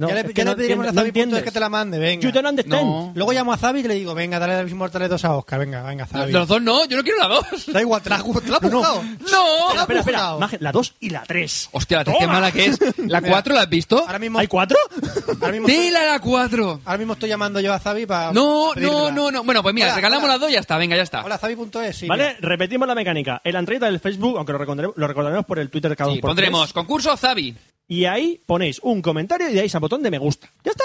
No, 0.00 0.08
ya 0.08 0.14
le, 0.14 0.20
es 0.22 0.26
ya 0.28 0.32
que 0.34 0.44
le 0.44 0.50
no 0.50 0.56
pediremos 0.56 0.86
a 0.86 0.88
no 0.92 0.94
Zabi 0.94 1.10
Punto 1.12 1.20
entiendes. 1.20 1.44
que 1.44 1.50
te 1.50 1.60
la 1.60 1.68
mande, 1.68 1.98
venga. 1.98 2.22
You 2.26 2.32
don't 2.32 2.48
understand. 2.48 2.82
No. 2.84 3.12
Luego 3.14 3.32
llamo 3.32 3.52
a 3.52 3.56
Zabi 3.56 3.80
y 3.80 3.82
le 3.84 3.94
digo, 3.94 4.14
venga, 4.14 4.38
dale 4.38 4.54
a 4.54 4.62
los 4.62 4.70
inmortales 4.70 5.08
dos 5.10 5.24
a 5.24 5.34
Oscar, 5.36 5.60
venga, 5.60 5.82
venga, 5.82 6.04
De 6.06 6.10
Zabi. 6.10 6.32
los 6.32 6.48
dos 6.48 6.62
no, 6.62 6.84
yo 6.86 6.96
no 6.96 7.02
quiero 7.02 7.18
la 7.18 7.28
dos. 7.28 7.66
Da 7.72 7.80
igual, 7.80 8.00
te 8.02 8.10
la, 8.10 8.22
te 8.22 8.48
la 8.48 8.56
has 8.56 8.62
No, 8.70 8.70
no. 8.70 9.02
¡No! 9.30 9.80
Espera, 9.80 10.00
espera, 10.00 10.36
La 10.58 10.72
2 10.72 10.94
y 11.00 11.10
la 11.10 11.22
3. 11.22 11.68
Hostia, 11.72 11.98
la 11.98 12.04
tercera 12.04 12.26
mala 12.32 12.52
que 12.52 12.64
es. 12.66 12.78
¿La 12.98 13.20
Mira. 13.20 13.32
4 13.32 13.54
la 13.54 13.60
has 13.62 13.68
visto? 13.68 13.98
Ahora 13.98 14.18
mismo, 14.18 14.38
¿Hay 14.38 14.46
cuatro? 14.46 14.76
ahora 15.40 15.52
mismo, 15.52 15.68
estoy, 15.68 15.84
¡Tela 15.86 16.04
la 16.04 16.18
4! 16.20 16.80
ahora 16.84 16.98
mismo 16.98 17.12
estoy 17.14 17.28
llamando 17.28 17.60
yo 17.60 17.72
a 17.72 17.78
Zabi 17.78 18.06
para. 18.06 18.32
No, 18.32 18.72
no, 18.76 19.10
no, 19.10 19.30
no. 19.30 19.44
Bueno, 19.44 19.62
pues 19.62 19.74
mira, 19.74 19.86
Hola, 19.88 19.96
regalamos 19.96 20.24
hola. 20.24 20.32
las 20.34 20.40
dos 20.40 20.50
y 20.50 20.54
ya 20.54 20.60
está. 20.60 20.76
Venga, 20.78 20.96
ya 20.96 21.02
está. 21.02 21.24
Hola, 21.24 21.38
Zabi.es, 21.38 21.96
sí. 21.96 22.06
¿Vale? 22.06 22.36
mira. 22.36 22.36
Repetimos 22.40 22.88
la 22.88 22.94
mecánica. 22.94 23.40
En 23.44 23.52
la 23.52 23.58
entrada 23.60 23.86
del 23.86 24.00
Facebook, 24.00 24.36
aunque 24.36 24.52
lo 24.52 24.58
recordaremos, 24.58 24.96
lo 24.96 25.06
recordaremos 25.06 25.44
por 25.46 25.58
el 25.58 25.70
Twitter 25.70 25.96
cada 25.96 26.10
Sí, 26.10 26.14
uno 26.14 26.20
por 26.22 26.30
pondremos 26.30 26.62
tres, 26.62 26.72
concurso 26.72 27.16
Zabi. 27.16 27.54
Y 27.88 28.04
ahí 28.04 28.40
ponéis 28.46 28.78
un 28.84 29.02
comentario 29.02 29.50
y 29.50 29.54
dais 29.54 29.74
al 29.74 29.80
botón 29.90 30.02
de 30.04 30.10
me 30.10 30.18
gusta. 30.18 30.48
¡Ya 30.64 30.70
está! 30.70 30.84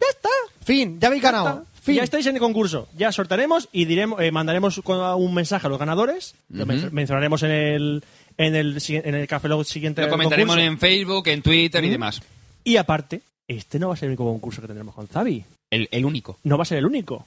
¡Ya 0.00 0.06
está! 0.08 0.28
Fin, 0.64 0.98
ya 1.00 1.08
habéis 1.08 1.22
Ya 1.22 1.30
ganado. 1.32 1.48
está. 1.64 1.80
Fin. 1.82 1.96
Ya 1.96 2.02
estáis 2.04 2.26
en 2.26 2.34
el 2.36 2.40
concurso. 2.40 2.88
Ya 2.96 3.12
sortaremos 3.12 3.68
y 3.72 3.84
diremos, 3.84 4.20
eh, 4.20 4.30
mandaremos 4.32 4.78
un 4.78 5.34
mensaje 5.34 5.66
a 5.66 5.70
los 5.70 5.78
ganadores. 5.78 6.34
Lo 6.48 6.64
men- 6.66 6.88
mencionaremos 6.92 7.42
en 7.44 7.50
el 7.50 8.04
en 8.38 8.54
el, 8.54 8.78
en 8.88 9.14
el 9.14 9.26
Café 9.28 9.48
Lock 9.48 9.64
siguiente. 9.64 10.02
Lo 10.02 10.08
comentaremos 10.10 10.56
concurso. 10.56 10.72
en 10.72 10.78
Facebook, 10.78 11.28
en 11.28 11.42
Twitter 11.42 11.84
y 11.84 11.88
demás. 11.90 12.20
Y 12.64 12.76
aparte, 12.76 13.22
este 13.48 13.78
no 13.78 13.88
va 13.88 13.94
a 13.94 13.96
ser 13.96 14.06
el 14.06 14.10
único 14.10 14.24
concurso 14.24 14.60
que 14.60 14.66
tendremos 14.66 14.94
con 14.94 15.06
Zabi. 15.08 15.44
El, 15.70 15.88
el 15.92 16.04
único. 16.04 16.38
No 16.44 16.56
va 16.58 16.62
a 16.62 16.66
ser 16.66 16.78
el 16.78 16.86
único. 16.86 17.24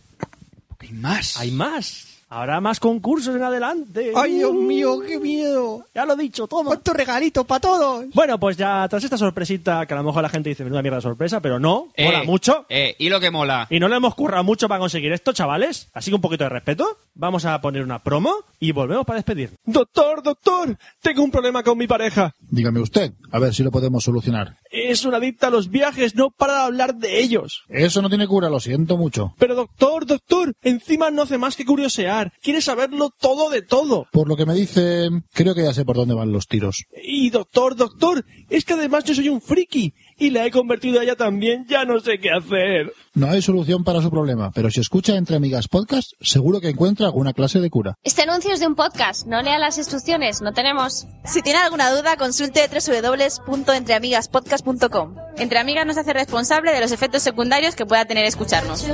Hay 0.80 0.90
más. 0.92 1.38
Hay 1.38 1.52
más. 1.52 2.09
Habrá 2.32 2.62
más 2.62 2.80
concursos 2.80 3.36
en 3.36 3.42
adelante. 3.42 4.12
Ay, 4.16 4.36
Dios 4.36 4.54
mío, 4.54 5.00
qué 5.06 5.20
miedo. 5.20 5.84
Ya 5.96 6.06
lo 6.06 6.14
he 6.14 6.18
dicho, 6.18 6.48
toma. 6.48 6.68
¿Cuántos 6.68 6.96
regalitos 6.96 7.44
para 7.46 7.60
todos? 7.60 8.06
Bueno, 8.14 8.40
pues 8.40 8.56
ya 8.56 8.88
tras 8.88 9.04
esta 9.04 9.18
sorpresita, 9.18 9.86
que 9.88 9.94
a 9.96 9.98
lo 9.98 10.04
mejor 10.04 10.22
la 10.22 10.30
gente 10.30 10.50
dice, 10.50 10.64
menuda 10.64 10.84
mierda 10.84 10.98
de 10.98 11.02
sorpresa, 11.02 11.40
pero 11.42 11.60
no, 11.60 11.88
Eh, 11.96 12.06
mola 12.06 12.24
mucho. 12.24 12.68
Eh, 12.70 12.96
y 13.00 13.10
lo 13.10 13.20
que 13.20 13.32
mola. 13.32 13.66
Y 13.72 13.80
no 13.80 13.88
le 13.88 13.96
hemos 13.96 14.14
currado 14.14 14.44
mucho 14.44 14.68
para 14.68 14.80
conseguir 14.80 15.12
esto, 15.12 15.34
chavales. 15.34 15.90
Así 15.94 16.12
que 16.12 16.16
un 16.16 16.22
poquito 16.22 16.44
de 16.44 16.50
respeto. 16.52 16.98
Vamos 17.16 17.46
a 17.46 17.60
poner 17.62 17.82
una 17.84 18.00
promo 18.00 18.34
y 18.60 18.72
volvemos 18.72 19.06
para 19.06 19.18
despedir. 19.18 19.52
Doctor, 19.66 20.22
doctor, 20.24 20.78
tengo 21.02 21.24
un 21.24 21.32
problema 21.32 21.64
con 21.64 21.78
mi 21.78 21.88
pareja. 21.88 22.34
Dígame 22.40 22.80
usted, 22.80 23.12
a 23.32 23.40
ver 23.40 23.54
si 23.56 23.64
lo 23.64 23.72
podemos 23.72 24.04
solucionar. 24.04 24.56
Es 24.72 25.04
una 25.04 25.18
adicta 25.18 25.48
a 25.48 25.50
los 25.50 25.70
viajes, 25.70 26.16
no 26.16 26.30
para 26.30 26.54
de 26.54 26.60
hablar 26.62 26.96
de 26.96 27.20
ellos. 27.20 27.64
Eso 27.68 28.02
no 28.04 28.08
tiene 28.10 28.28
cura, 28.28 28.50
lo 28.50 28.60
siento 28.60 28.98
mucho. 28.98 29.34
Pero 29.40 29.56
doctor, 29.56 30.06
doctor, 30.06 30.54
encima 30.62 31.10
no 31.10 31.24
hace 31.24 31.38
más 31.38 31.56
que 31.58 31.66
curiosear. 31.66 32.19
Quiere 32.42 32.62
saberlo 32.62 33.12
todo 33.20 33.50
de 33.50 33.62
todo. 33.62 34.08
Por 34.12 34.28
lo 34.28 34.36
que 34.36 34.46
me 34.46 34.54
dice, 34.54 35.10
creo 35.34 35.56
que 35.56 35.64
ya 35.64 35.74
sé 35.74 35.86
por 35.86 35.96
dónde 35.96 36.14
van 36.14 36.32
los 36.32 36.48
tiros. 36.48 36.86
Y 37.04 37.30
doctor, 37.30 37.76
doctor, 37.76 38.26
es 38.50 38.66
que 38.66 38.74
además 38.74 39.04
yo 39.04 39.16
soy 39.16 39.30
un 39.30 39.42
friki 39.42 39.94
y 40.20 40.30
la 40.32 40.46
he 40.46 40.52
convertido 40.52 41.00
a 41.00 41.04
ella 41.04 41.16
también, 41.16 41.66
ya 41.68 41.86
no 41.86 42.00
sé 42.00 42.20
qué 42.20 42.30
hacer. 42.30 42.94
No 43.14 43.30
hay 43.30 43.42
solución 43.42 43.84
para 43.84 44.02
su 44.02 44.12
problema, 44.12 44.52
pero 44.52 44.70
si 44.70 44.82
escucha 44.82 45.16
Entre 45.16 45.38
Amigas 45.38 45.68
Podcast, 45.68 46.12
seguro 46.22 46.62
que 46.62 46.70
encuentra 46.70 47.08
alguna 47.08 47.34
clase 47.34 47.60
de 47.60 47.70
cura. 47.70 47.96
Este 48.04 48.22
anuncio 48.24 48.52
es 48.54 48.60
de 48.60 48.68
un 48.68 48.76
podcast, 48.76 49.26
no 49.26 49.42
lea 49.42 49.58
las 49.58 49.78
instrucciones, 49.78 50.42
no 50.42 50.52
tenemos. 50.54 51.08
Si 51.26 51.42
tiene 51.42 51.60
alguna 51.60 51.92
duda, 51.92 52.18
consulte 52.18 52.68
www.entreamigaspodcast.com. 52.68 55.16
Entre 55.38 55.60
Amigas 55.60 55.86
nos 55.86 55.98
hace 55.98 56.12
responsable 56.14 56.74
de 56.74 56.82
los 56.82 56.92
efectos 56.92 57.24
secundarios 57.24 57.76
que 57.76 57.86
pueda 57.86 58.04
tener 58.06 58.26
escucharnos. 58.26 58.86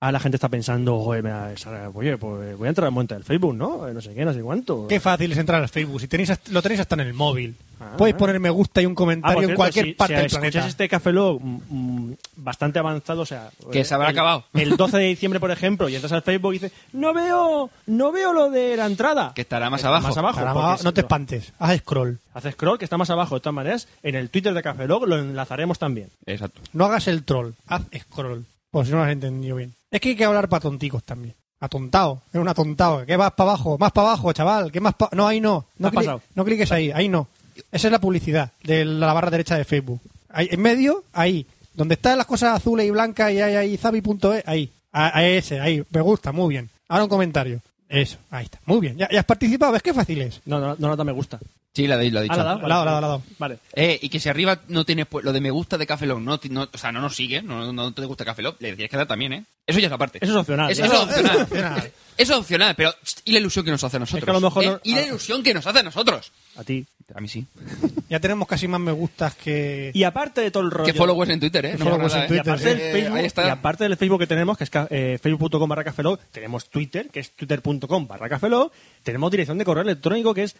Ah, 0.00 0.12
la 0.12 0.20
gente 0.20 0.36
está 0.36 0.48
pensando, 0.48 0.94
oye, 0.96 1.22
da 1.22 1.50
pues 1.92 2.56
voy 2.56 2.66
a 2.66 2.68
entrar 2.68 2.86
al 2.86 2.92
monte 2.92 3.14
del 3.14 3.24
Facebook, 3.24 3.56
¿no? 3.56 3.88
Eh, 3.88 3.92
No 3.94 4.00
sé 4.00 4.14
qué, 4.14 4.24
no 4.24 4.32
sé 4.32 4.40
cuánto. 4.42 4.86
Qué 4.86 5.00
fácil 5.00 5.32
es 5.32 5.38
entrar 5.38 5.60
al 5.60 5.68
Facebook. 5.68 6.00
Si 6.00 6.06
tenéis, 6.06 6.30
lo 6.50 6.62
tenéis 6.62 6.80
hasta 6.82 6.94
en 6.94 7.00
el 7.00 7.14
móvil. 7.14 7.56
Ah. 7.80 7.94
Podéis 7.98 8.14
poner 8.16 8.38
me 8.38 8.48
gusta 8.50 8.80
y 8.80 8.86
un 8.86 8.92
Ah, 8.92 8.94
comentario 8.94 9.48
en 9.48 9.54
cualquier 9.56 9.86
si- 9.86 9.92
parte 9.94 10.14
si 10.14 10.20
del 10.20 10.30
planeta. 10.30 10.66
este 10.68 10.88
Café 10.88 11.10
Lock 11.12 11.40
mm, 11.42 11.58
mm, 11.68 12.14
bastante 12.36 12.78
avanzado, 12.78 13.22
o 13.22 13.26
sea... 13.26 13.50
Que 13.72 13.80
eh, 13.80 13.84
se 13.84 13.92
habrá 13.94 14.08
el- 14.10 14.14
acabado. 14.14 14.44
El 14.54 14.76
12 14.76 14.98
de 14.98 15.04
diciembre, 15.04 15.40
por 15.40 15.50
ejemplo, 15.50 15.88
y 15.88 15.96
entras 15.96 16.12
al 16.12 16.22
Facebook 16.22 16.52
y 16.52 16.58
dices, 16.60 16.72
no 16.92 17.12
veo, 17.12 17.68
no 17.86 18.12
veo 18.12 18.32
lo 18.32 18.50
de 18.50 18.76
la 18.76 18.86
entrada. 18.86 19.32
Que 19.34 19.40
estará 19.42 19.68
más 19.68 19.84
abajo. 19.84 20.06
Más 20.06 20.16
abajo. 20.16 20.84
No 20.84 20.94
te 20.94 21.00
espantes. 21.00 21.52
Haz 21.58 21.76
scroll. 21.78 22.20
Haces 22.34 22.54
scroll, 22.54 22.78
que 22.78 22.84
está 22.84 22.98
más 22.98 23.10
abajo. 23.10 23.34
De 23.34 23.40
todas 23.40 23.54
maneras, 23.54 23.88
en 24.04 24.14
el 24.14 24.30
Twitter 24.30 24.54
de 24.54 24.62
Café 24.62 24.86
Lock 24.86 25.08
lo 25.08 25.18
enlazaremos 25.18 25.80
también. 25.80 26.08
Exacto. 26.24 26.60
No 26.72 26.84
hagas 26.84 27.08
el 27.08 27.24
troll. 27.24 27.50
Haz 27.66 27.82
scroll. 27.98 28.44
Por 28.70 28.84
si 28.86 28.92
no 28.92 28.98
lo 28.98 29.02
has 29.04 29.10
entendido 29.10 29.56
bien. 29.56 29.74
Es 29.90 30.00
que 30.00 30.10
hay 30.10 30.16
que 30.16 30.24
hablar 30.24 30.48
para 30.48 30.60
tonticos 30.60 31.02
también. 31.04 31.34
Atontado. 31.60 32.22
Es 32.32 32.40
un 32.40 32.46
atontado. 32.48 33.04
¿Qué 33.06 33.16
vas 33.16 33.32
para 33.32 33.50
abajo? 33.50 33.78
Más 33.78 33.90
para 33.92 34.08
abajo, 34.08 34.32
chaval. 34.32 34.70
¿Qué 34.70 34.80
más 34.80 34.94
pa- 34.94 35.08
No, 35.12 35.26
ahí 35.26 35.40
no. 35.40 35.66
No, 35.78 35.90
cli- 35.90 35.94
pasado. 35.94 36.22
no 36.34 36.44
cliques 36.44 36.70
ahí. 36.70 36.90
Ahí 36.92 37.08
no. 37.08 37.28
Esa 37.72 37.88
es 37.88 37.92
la 37.92 37.98
publicidad 38.00 38.52
de 38.62 38.84
la 38.84 39.12
barra 39.12 39.30
derecha 39.30 39.56
de 39.56 39.64
Facebook. 39.64 40.00
Ahí, 40.30 40.48
en 40.50 40.60
medio, 40.62 41.04
ahí. 41.12 41.46
Donde 41.74 41.94
están 41.94 42.16
las 42.18 42.26
cosas 42.26 42.54
azules 42.56 42.86
y 42.86 42.90
blancas 42.90 43.32
y 43.32 43.40
hay 43.40 43.54
ahí 43.56 43.76
zabi.es, 43.76 44.42
ahí. 44.46 44.70
A, 44.92 45.18
a 45.18 45.26
ese, 45.26 45.60
ahí. 45.60 45.82
Me 45.90 46.00
gusta, 46.00 46.32
muy 46.32 46.50
bien. 46.50 46.70
Ahora 46.88 47.04
un 47.04 47.10
comentario. 47.10 47.60
Eso, 47.88 48.18
ahí 48.30 48.44
está. 48.44 48.58
Muy 48.66 48.80
bien. 48.80 48.96
Ya, 48.96 49.08
ya 49.10 49.20
has 49.20 49.24
participado. 49.26 49.72
¿Ves 49.72 49.82
qué 49.82 49.94
fácil 49.94 50.20
es? 50.20 50.40
No, 50.44 50.60
no, 50.60 50.76
no, 50.78 50.94
no 50.94 51.04
me 51.04 51.12
gusta. 51.12 51.38
Sí, 51.78 51.86
la 51.86 51.96
de, 51.96 52.10
lo 52.10 52.18
ha 52.18 52.22
dicho. 52.22 52.34
Ah, 52.34 52.38
la 52.38 52.42
ha 52.42 52.54
dado, 52.56 52.66
La 52.68 52.74
dado, 52.84 53.00
la 53.00 53.08
la. 53.08 53.20
Vale. 53.38 53.58
Eh, 53.72 54.00
y 54.02 54.08
que 54.08 54.18
si 54.18 54.28
arriba 54.28 54.58
no 54.66 54.84
tienes 54.84 55.06
pues, 55.06 55.24
lo 55.24 55.32
de 55.32 55.40
me 55.40 55.52
gusta 55.52 55.78
de 55.78 55.86
Café 55.86 56.06
Lock, 56.06 56.18
no, 56.20 56.34
o 56.72 56.78
sea, 56.78 56.90
no 56.90 57.00
nos 57.00 57.14
sigue, 57.14 57.40
no, 57.40 57.72
no 57.72 57.94
te 57.94 58.04
gusta 58.04 58.24
Café 58.24 58.42
Lock, 58.42 58.56
le 58.60 58.74
tienes 58.74 58.90
que 58.90 58.96
dar 58.96 59.06
también, 59.06 59.32
¿eh? 59.32 59.44
Eso 59.64 59.78
ya 59.78 59.86
es 59.86 59.92
aparte. 59.92 60.18
Eso 60.20 60.32
es 60.32 60.38
opcional. 60.38 60.70
Eso, 60.72 60.80
ya. 60.80 60.86
eso 60.86 60.94
es 60.96 61.02
opcional. 61.04 61.42
opcional. 61.42 61.92
Eso 62.16 62.32
es 62.32 62.38
opcional, 62.40 62.74
pero 62.74 62.92
¿y 63.24 63.32
la 63.32 63.38
ilusión 63.38 63.64
que 63.64 63.70
nos 63.70 63.84
hace 63.84 63.96
a 63.98 64.00
nosotros? 64.00 64.18
Es 64.22 64.24
que 64.24 64.30
a 64.30 64.34
lo 64.34 64.40
mejor 64.40 64.64
¿Eh? 64.64 64.66
no- 64.70 64.80
¿Y 64.82 64.94
la 64.94 65.02
ilusión 65.02 65.42
que 65.42 65.54
nos 65.54 65.66
hace 65.66 65.78
a 65.78 65.82
nosotros? 65.84 66.32
A 66.56 66.64
ti. 66.64 66.84
A 67.14 67.20
mí 67.20 67.28
sí. 67.28 67.46
Ya 68.08 68.18
tenemos 68.20 68.48
casi 68.48 68.66
más 68.66 68.80
me 68.80 68.90
gustas 68.92 69.34
que... 69.34 69.90
Y 69.92 70.02
aparte 70.04 70.40
de 70.40 70.50
todo 70.50 70.62
el 70.62 70.70
rollo... 70.70 70.86
Que 70.90 70.94
followers 70.98 71.30
en 71.30 71.40
Twitter, 71.40 71.66
¿eh? 71.66 71.72
Que 71.72 71.78
No 71.78 71.84
followers 71.84 72.14
nada, 72.14 72.26
en 72.26 72.32
¿eh? 72.32 72.36
Y 72.36 72.38
aparte, 72.38 72.62
Twitter, 72.62 72.78
del 72.78 72.88
Eh, 72.88 72.92
Facebook, 73.02 73.18
ahí 73.18 73.24
está. 73.26 73.46
y 73.46 73.50
aparte 73.50 73.84
del 73.84 73.96
Facebook 73.98 74.18
que 74.20 74.26
tenemos, 74.26 74.56
que 74.56 74.64
es 74.64 74.70
eh, 74.90 75.18
facebook.com 75.22 75.68
barra 75.68 75.84
cafelog, 75.84 76.18
tenemos 76.32 76.70
Twitter, 76.70 77.10
que 77.10 77.20
es 77.20 77.32
twitter.com 77.32 78.06
barra 78.08 78.28
cafelog, 78.30 78.72
tenemos 79.02 79.30
dirección 79.30 79.58
de 79.58 79.64
correo 79.66 79.82
electrónico, 79.82 80.32
que 80.32 80.44
es 80.44 80.56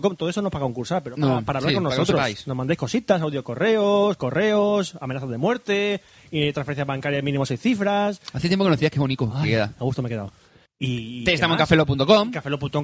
todo 0.00 0.28
eso 0.28 0.42
no 0.42 0.50
para 0.50 0.64
concursar, 0.64 1.02
pero 1.02 1.16
para, 1.16 1.28
No, 1.28 1.44
para 1.44 1.58
hablar 1.58 1.70
sí, 1.70 1.74
con 1.74 1.84
nosotros. 1.84 2.46
Nos 2.46 2.56
mandéis 2.56 2.78
cositas, 2.78 3.20
audio 3.20 3.44
correos, 3.44 4.16
correos, 4.16 4.96
amenazas 5.00 5.30
de 5.30 5.38
muerte, 5.38 6.00
y 6.30 6.52
transferencias 6.52 6.86
bancarias 6.86 7.22
mínimo 7.22 7.46
seis 7.46 7.60
cifras. 7.60 8.20
Hace 8.32 8.48
tiempo 8.48 8.64
que 8.64 8.70
nos 8.70 8.78
decías 8.78 8.92
que 8.92 9.00
bonito 9.00 9.30
Ay, 9.34 9.44
que 9.44 9.50
queda. 9.50 9.72
A 9.78 9.84
gusto 9.84 10.02
me 10.02 10.08
he 10.08 10.10
quedado. 10.10 10.32
Y, 10.80 11.24
Te- 11.24 11.34
Estamos 11.34 11.54
en 11.54 11.56
¿qué 11.56 11.76
más? 11.76 11.86
cafelo.com. 11.86 12.30
Que 12.30 12.38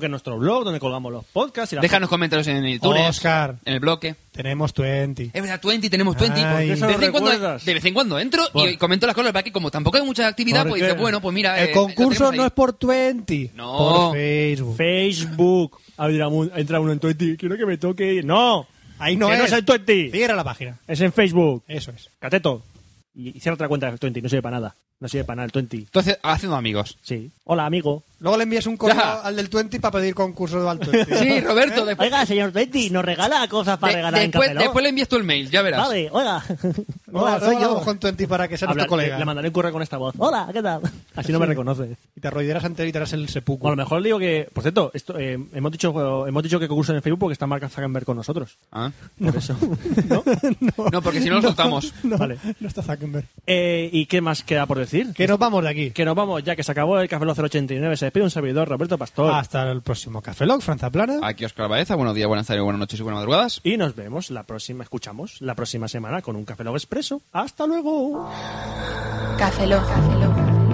es 0.07 0.11
nuestro 0.11 0.37
blog, 0.37 0.65
donde 0.65 0.81
colgamos 0.81 1.13
los 1.13 1.25
podcasts 1.27 1.73
y 1.75 1.77
Déjanos 1.77 2.09
comentarios 2.09 2.49
en 2.49 2.65
iTunes, 2.67 3.09
Oscar. 3.09 3.55
en 3.65 3.75
el 3.75 3.81
bloque. 3.81 4.17
Tenemos 4.33 4.75
20. 4.75 5.31
Es 5.33 5.33
verdad, 5.33 5.61
20, 5.63 5.89
tenemos 5.89 6.17
20. 6.17 6.41
Ay. 6.41 6.45
¿Por 6.45 6.59
qué 6.67 6.73
eso 6.73 6.87
de, 6.89 6.97
vez 6.97 7.07
en 7.07 7.13
cuando, 7.13 7.31
de 7.59 7.75
vez 7.75 7.85
en 7.85 7.95
cuando 7.95 8.19
entro 8.19 8.43
Por- 8.53 8.69
y 8.69 8.77
comento 8.77 9.07
las 9.07 9.15
cosas, 9.15 9.31
para 9.33 9.45
que 9.45 9.53
como 9.53 9.71
tampoco 9.71 9.99
hay 9.99 10.03
mucha 10.03 10.27
actividad, 10.27 10.63
¿Por 10.63 10.71
pues 10.71 10.83
dices, 10.83 10.99
bueno, 10.99 11.21
pues 11.21 11.33
mira... 11.33 11.57
El 11.63 11.69
eh, 11.69 11.73
concurso 11.73 12.33
no 12.33 12.45
es 12.45 12.51
por 12.53 12.77
20. 12.85 13.53
No. 13.55 13.79
Por 13.79 14.13
Facebook. 14.15 14.77
Facebook. 14.77 15.79
Mira, 16.01 16.29
mu- 16.29 16.51
entra 16.57 16.81
uno 16.81 16.91
en 16.91 16.99
Twenty, 16.99 17.37
quiero 17.37 17.57
que 17.57 17.65
me 17.67 17.79
toque. 17.79 18.23
¡No! 18.25 18.67
Ahí 18.99 19.17
no 19.17 19.29
que 19.29 19.35
es. 19.35 19.39
no 19.39 19.45
es 19.45 19.53
en 19.53 19.65
Twenty. 19.65 20.11
Cierra 20.11 20.35
la 20.35 20.43
página. 20.45 20.79
Es 20.89 21.01
en 21.01 21.13
Facebook. 21.13 21.63
Eso 21.69 21.93
es. 21.93 22.11
Cateto. 22.19 22.65
Y 23.15 23.37
y 23.37 23.41
cierra 23.41 23.55
otra 23.55 23.69
cuenta 23.69 23.89
de 23.93 23.99
Twenty, 23.99 24.21
no 24.21 24.29
sirve 24.29 24.43
para 24.43 24.57
nada. 24.59 24.75
No 25.05 25.09
sirve 25.09 25.25
para 25.25 25.37
nada 25.37 25.45
el 25.45 25.53
Twenty. 25.53 25.77
Entonces, 25.81 26.19
haciendo 26.23 26.57
amigos. 26.57 26.97
Sí. 27.03 27.31
Hola, 27.45 27.67
amigo. 27.67 28.03
Luego 28.21 28.39
le 28.39 28.45
envías 28.45 28.67
un 28.67 28.79
correo 28.79 28.97
Ya. 28.97 29.21
al 29.21 29.37
del 29.37 29.49
20 29.49 29.79
para 29.81 29.99
pedir 29.99 30.15
concurso 30.15 30.67
al 30.67 30.79
20. 30.79 31.05
Sí, 31.19 31.41
Roberto, 31.43 31.85
después, 31.85 32.07
Oiga, 32.11 32.25
señor 32.25 32.53
Twenty, 32.53 32.89
¿nos 32.89 33.05
regala 33.05 33.47
cosas 33.49 33.77
para 33.77 33.91
de- 33.91 33.97
regalar 33.99 34.23
en 34.23 34.31
después, 34.31 34.49
Café 34.49 34.55
Lock? 34.55 34.63
después 34.65 34.83
le 34.83 34.89
envías 34.89 35.09
tú 35.09 35.17
el 35.17 35.25
mail, 35.25 35.51
ya 35.51 35.61
verás. 35.61 35.87
Vale, 35.89 36.09
oiga. 36.11 36.43
Hola, 37.13 37.39
soy 37.39 37.61
yo. 37.61 37.83
con 37.83 37.99
20 38.01 38.27
para 38.27 38.49
que 38.49 38.57
sea 38.57 38.67
nuestro 38.69 38.87
colega. 38.89 39.17
Le, 39.17 39.19
le 39.19 39.25
mandaré 39.27 39.49
un 39.49 39.53
correo 39.53 39.73
con 39.73 39.83
esta 39.83 39.99
voz. 39.99 40.15
Hola, 40.17 40.49
¿qué 40.55 40.63
tal? 40.63 40.81
Así 41.17 41.33
no 41.33 41.39
me 41.39 41.45
reconoce. 41.45 41.99
Y 42.17 42.21
te 42.23 42.29
arrodillarás 42.29 42.65
ante 42.65 42.83
él 42.83 42.89
y 42.89 42.93
te 42.93 42.99
harás 42.99 43.13
el 43.13 43.29
sepulcro. 43.29 43.69
A 43.69 43.73
lo 43.73 43.77
mejor 43.77 44.01
le 44.01 44.09
digo 44.09 44.19
que, 44.19 44.49
por 44.55 44.63
cierto, 44.65 44.91
esto, 44.95 45.19
eh, 45.19 45.39
hemos 45.53 45.71
dicho 45.71 46.27
hemos 46.27 46.43
dicho 46.43 46.59
que 46.59 46.67
concurso 46.67 46.95
en 46.95 47.03
Facebook 47.03 47.21
porque 47.21 47.35
está 47.35 47.47
Mark 47.47 47.69
Zuckerberg 47.69 48.07
con 48.07 48.17
nosotros. 48.17 48.57
Ah. 48.73 48.91
Por 49.23 49.37
eso. 49.37 49.55
¿No? 50.09 50.25
No, 50.91 51.03
porque 51.03 51.21
si 51.21 51.29
no 51.29 51.37
lo 51.37 51.43
soltamos. 51.43 51.93
no, 52.03 52.17
vale. 52.17 52.39
no 52.59 52.67
está 52.69 52.83
Zuckerberg. 52.83 53.27
Eh, 53.47 53.91
¿Y 53.93 54.07
qué 54.07 54.23
más 54.23 54.43
queda 54.43 54.65
por 54.65 54.79
decir? 54.95 55.15
Que 55.15 55.27
nos 55.27 55.39
vamos 55.39 55.63
de 55.63 55.71
aquí. 55.71 55.91
Que 55.91 56.05
nos 56.05 56.15
vamos 56.15 56.43
ya, 56.43 56.57
que 56.57 56.63
se 56.63 56.73
acabó 56.73 56.99
el 57.01 57.09
Café 57.09 57.25
Lock 57.25 57.39
089. 57.39 57.97
Se 57.97 58.07
despide 58.07 58.25
un 58.25 58.31
servidor, 58.31 58.69
Roberto 58.69 58.99
Pastor. 58.99 59.33
Hasta 59.33 59.71
el 59.71 59.83
próximo 59.83 60.23
Café 60.23 60.47
Lock, 60.47 60.61
Franza 60.61 60.91
Plana. 60.91 61.21
Aquí 61.23 61.45
Oscar 61.45 61.69
Baeza, 61.69 61.95
buenos 61.95 62.15
días, 62.15 62.29
buenas 62.29 62.47
tardes, 62.47 62.63
buenas 62.63 62.81
noches 62.81 63.01
y 63.01 63.03
buenas 63.03 63.19
madrugadas. 63.19 63.61
Y 63.65 63.77
nos 63.77 63.95
vemos 63.95 64.31
la 64.31 64.45
próxima, 64.45 64.85
escuchamos 64.85 65.41
la 65.41 65.55
próxima 65.55 65.89
semana 65.89 66.23
con 66.23 66.37
un 66.37 66.45
Café 66.45 66.65
Lock 66.65 66.77
Expreso. 66.77 67.23
¡Hasta 67.33 67.67
luego! 67.67 68.31
Café 69.39 69.67
Lock. 69.67 69.87
Café 69.87 70.15
Lock. 70.19 70.65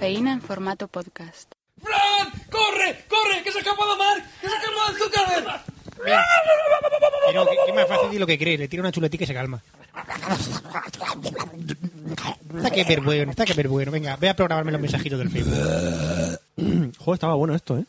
Cafeína 0.00 0.32
en 0.32 0.40
formato 0.40 0.88
podcast. 0.88 1.52
¡Fran! 1.82 2.32
¡Corre! 2.48 3.04
¡Corre! 3.06 3.42
¡Que 3.44 3.52
se 3.52 3.58
escapa 3.58 3.84
de 3.86 3.96
mar! 3.98 4.24
¡Que 4.40 4.48
se 4.48 4.54
escapa 4.54 4.90
de 4.90 4.96
azúcar! 4.96 5.64
Pero 7.26 7.44
que, 7.44 7.56
que 7.66 7.72
más 7.74 7.86
fácil 7.86 8.10
de 8.10 8.18
lo 8.18 8.26
que 8.26 8.38
cree. 8.38 8.56
Le 8.56 8.66
tira 8.66 8.80
una 8.80 8.92
chuletica 8.92 9.24
y 9.24 9.26
se 9.26 9.34
calma. 9.34 9.62
Está 12.56 12.70
que 12.70 12.84
ver 12.84 13.02
bueno, 13.02 13.32
está 13.32 13.44
que 13.44 13.52
ver 13.52 13.68
bueno. 13.68 13.92
Venga, 13.92 14.16
ve 14.16 14.30
a 14.30 14.34
programarme 14.34 14.72
los 14.72 14.80
mensajitos 14.80 15.18
del 15.18 15.28
Facebook. 15.28 16.96
Joder, 16.96 17.16
estaba 17.16 17.34
bueno 17.34 17.54
esto, 17.54 17.76
¿eh? 17.76 17.84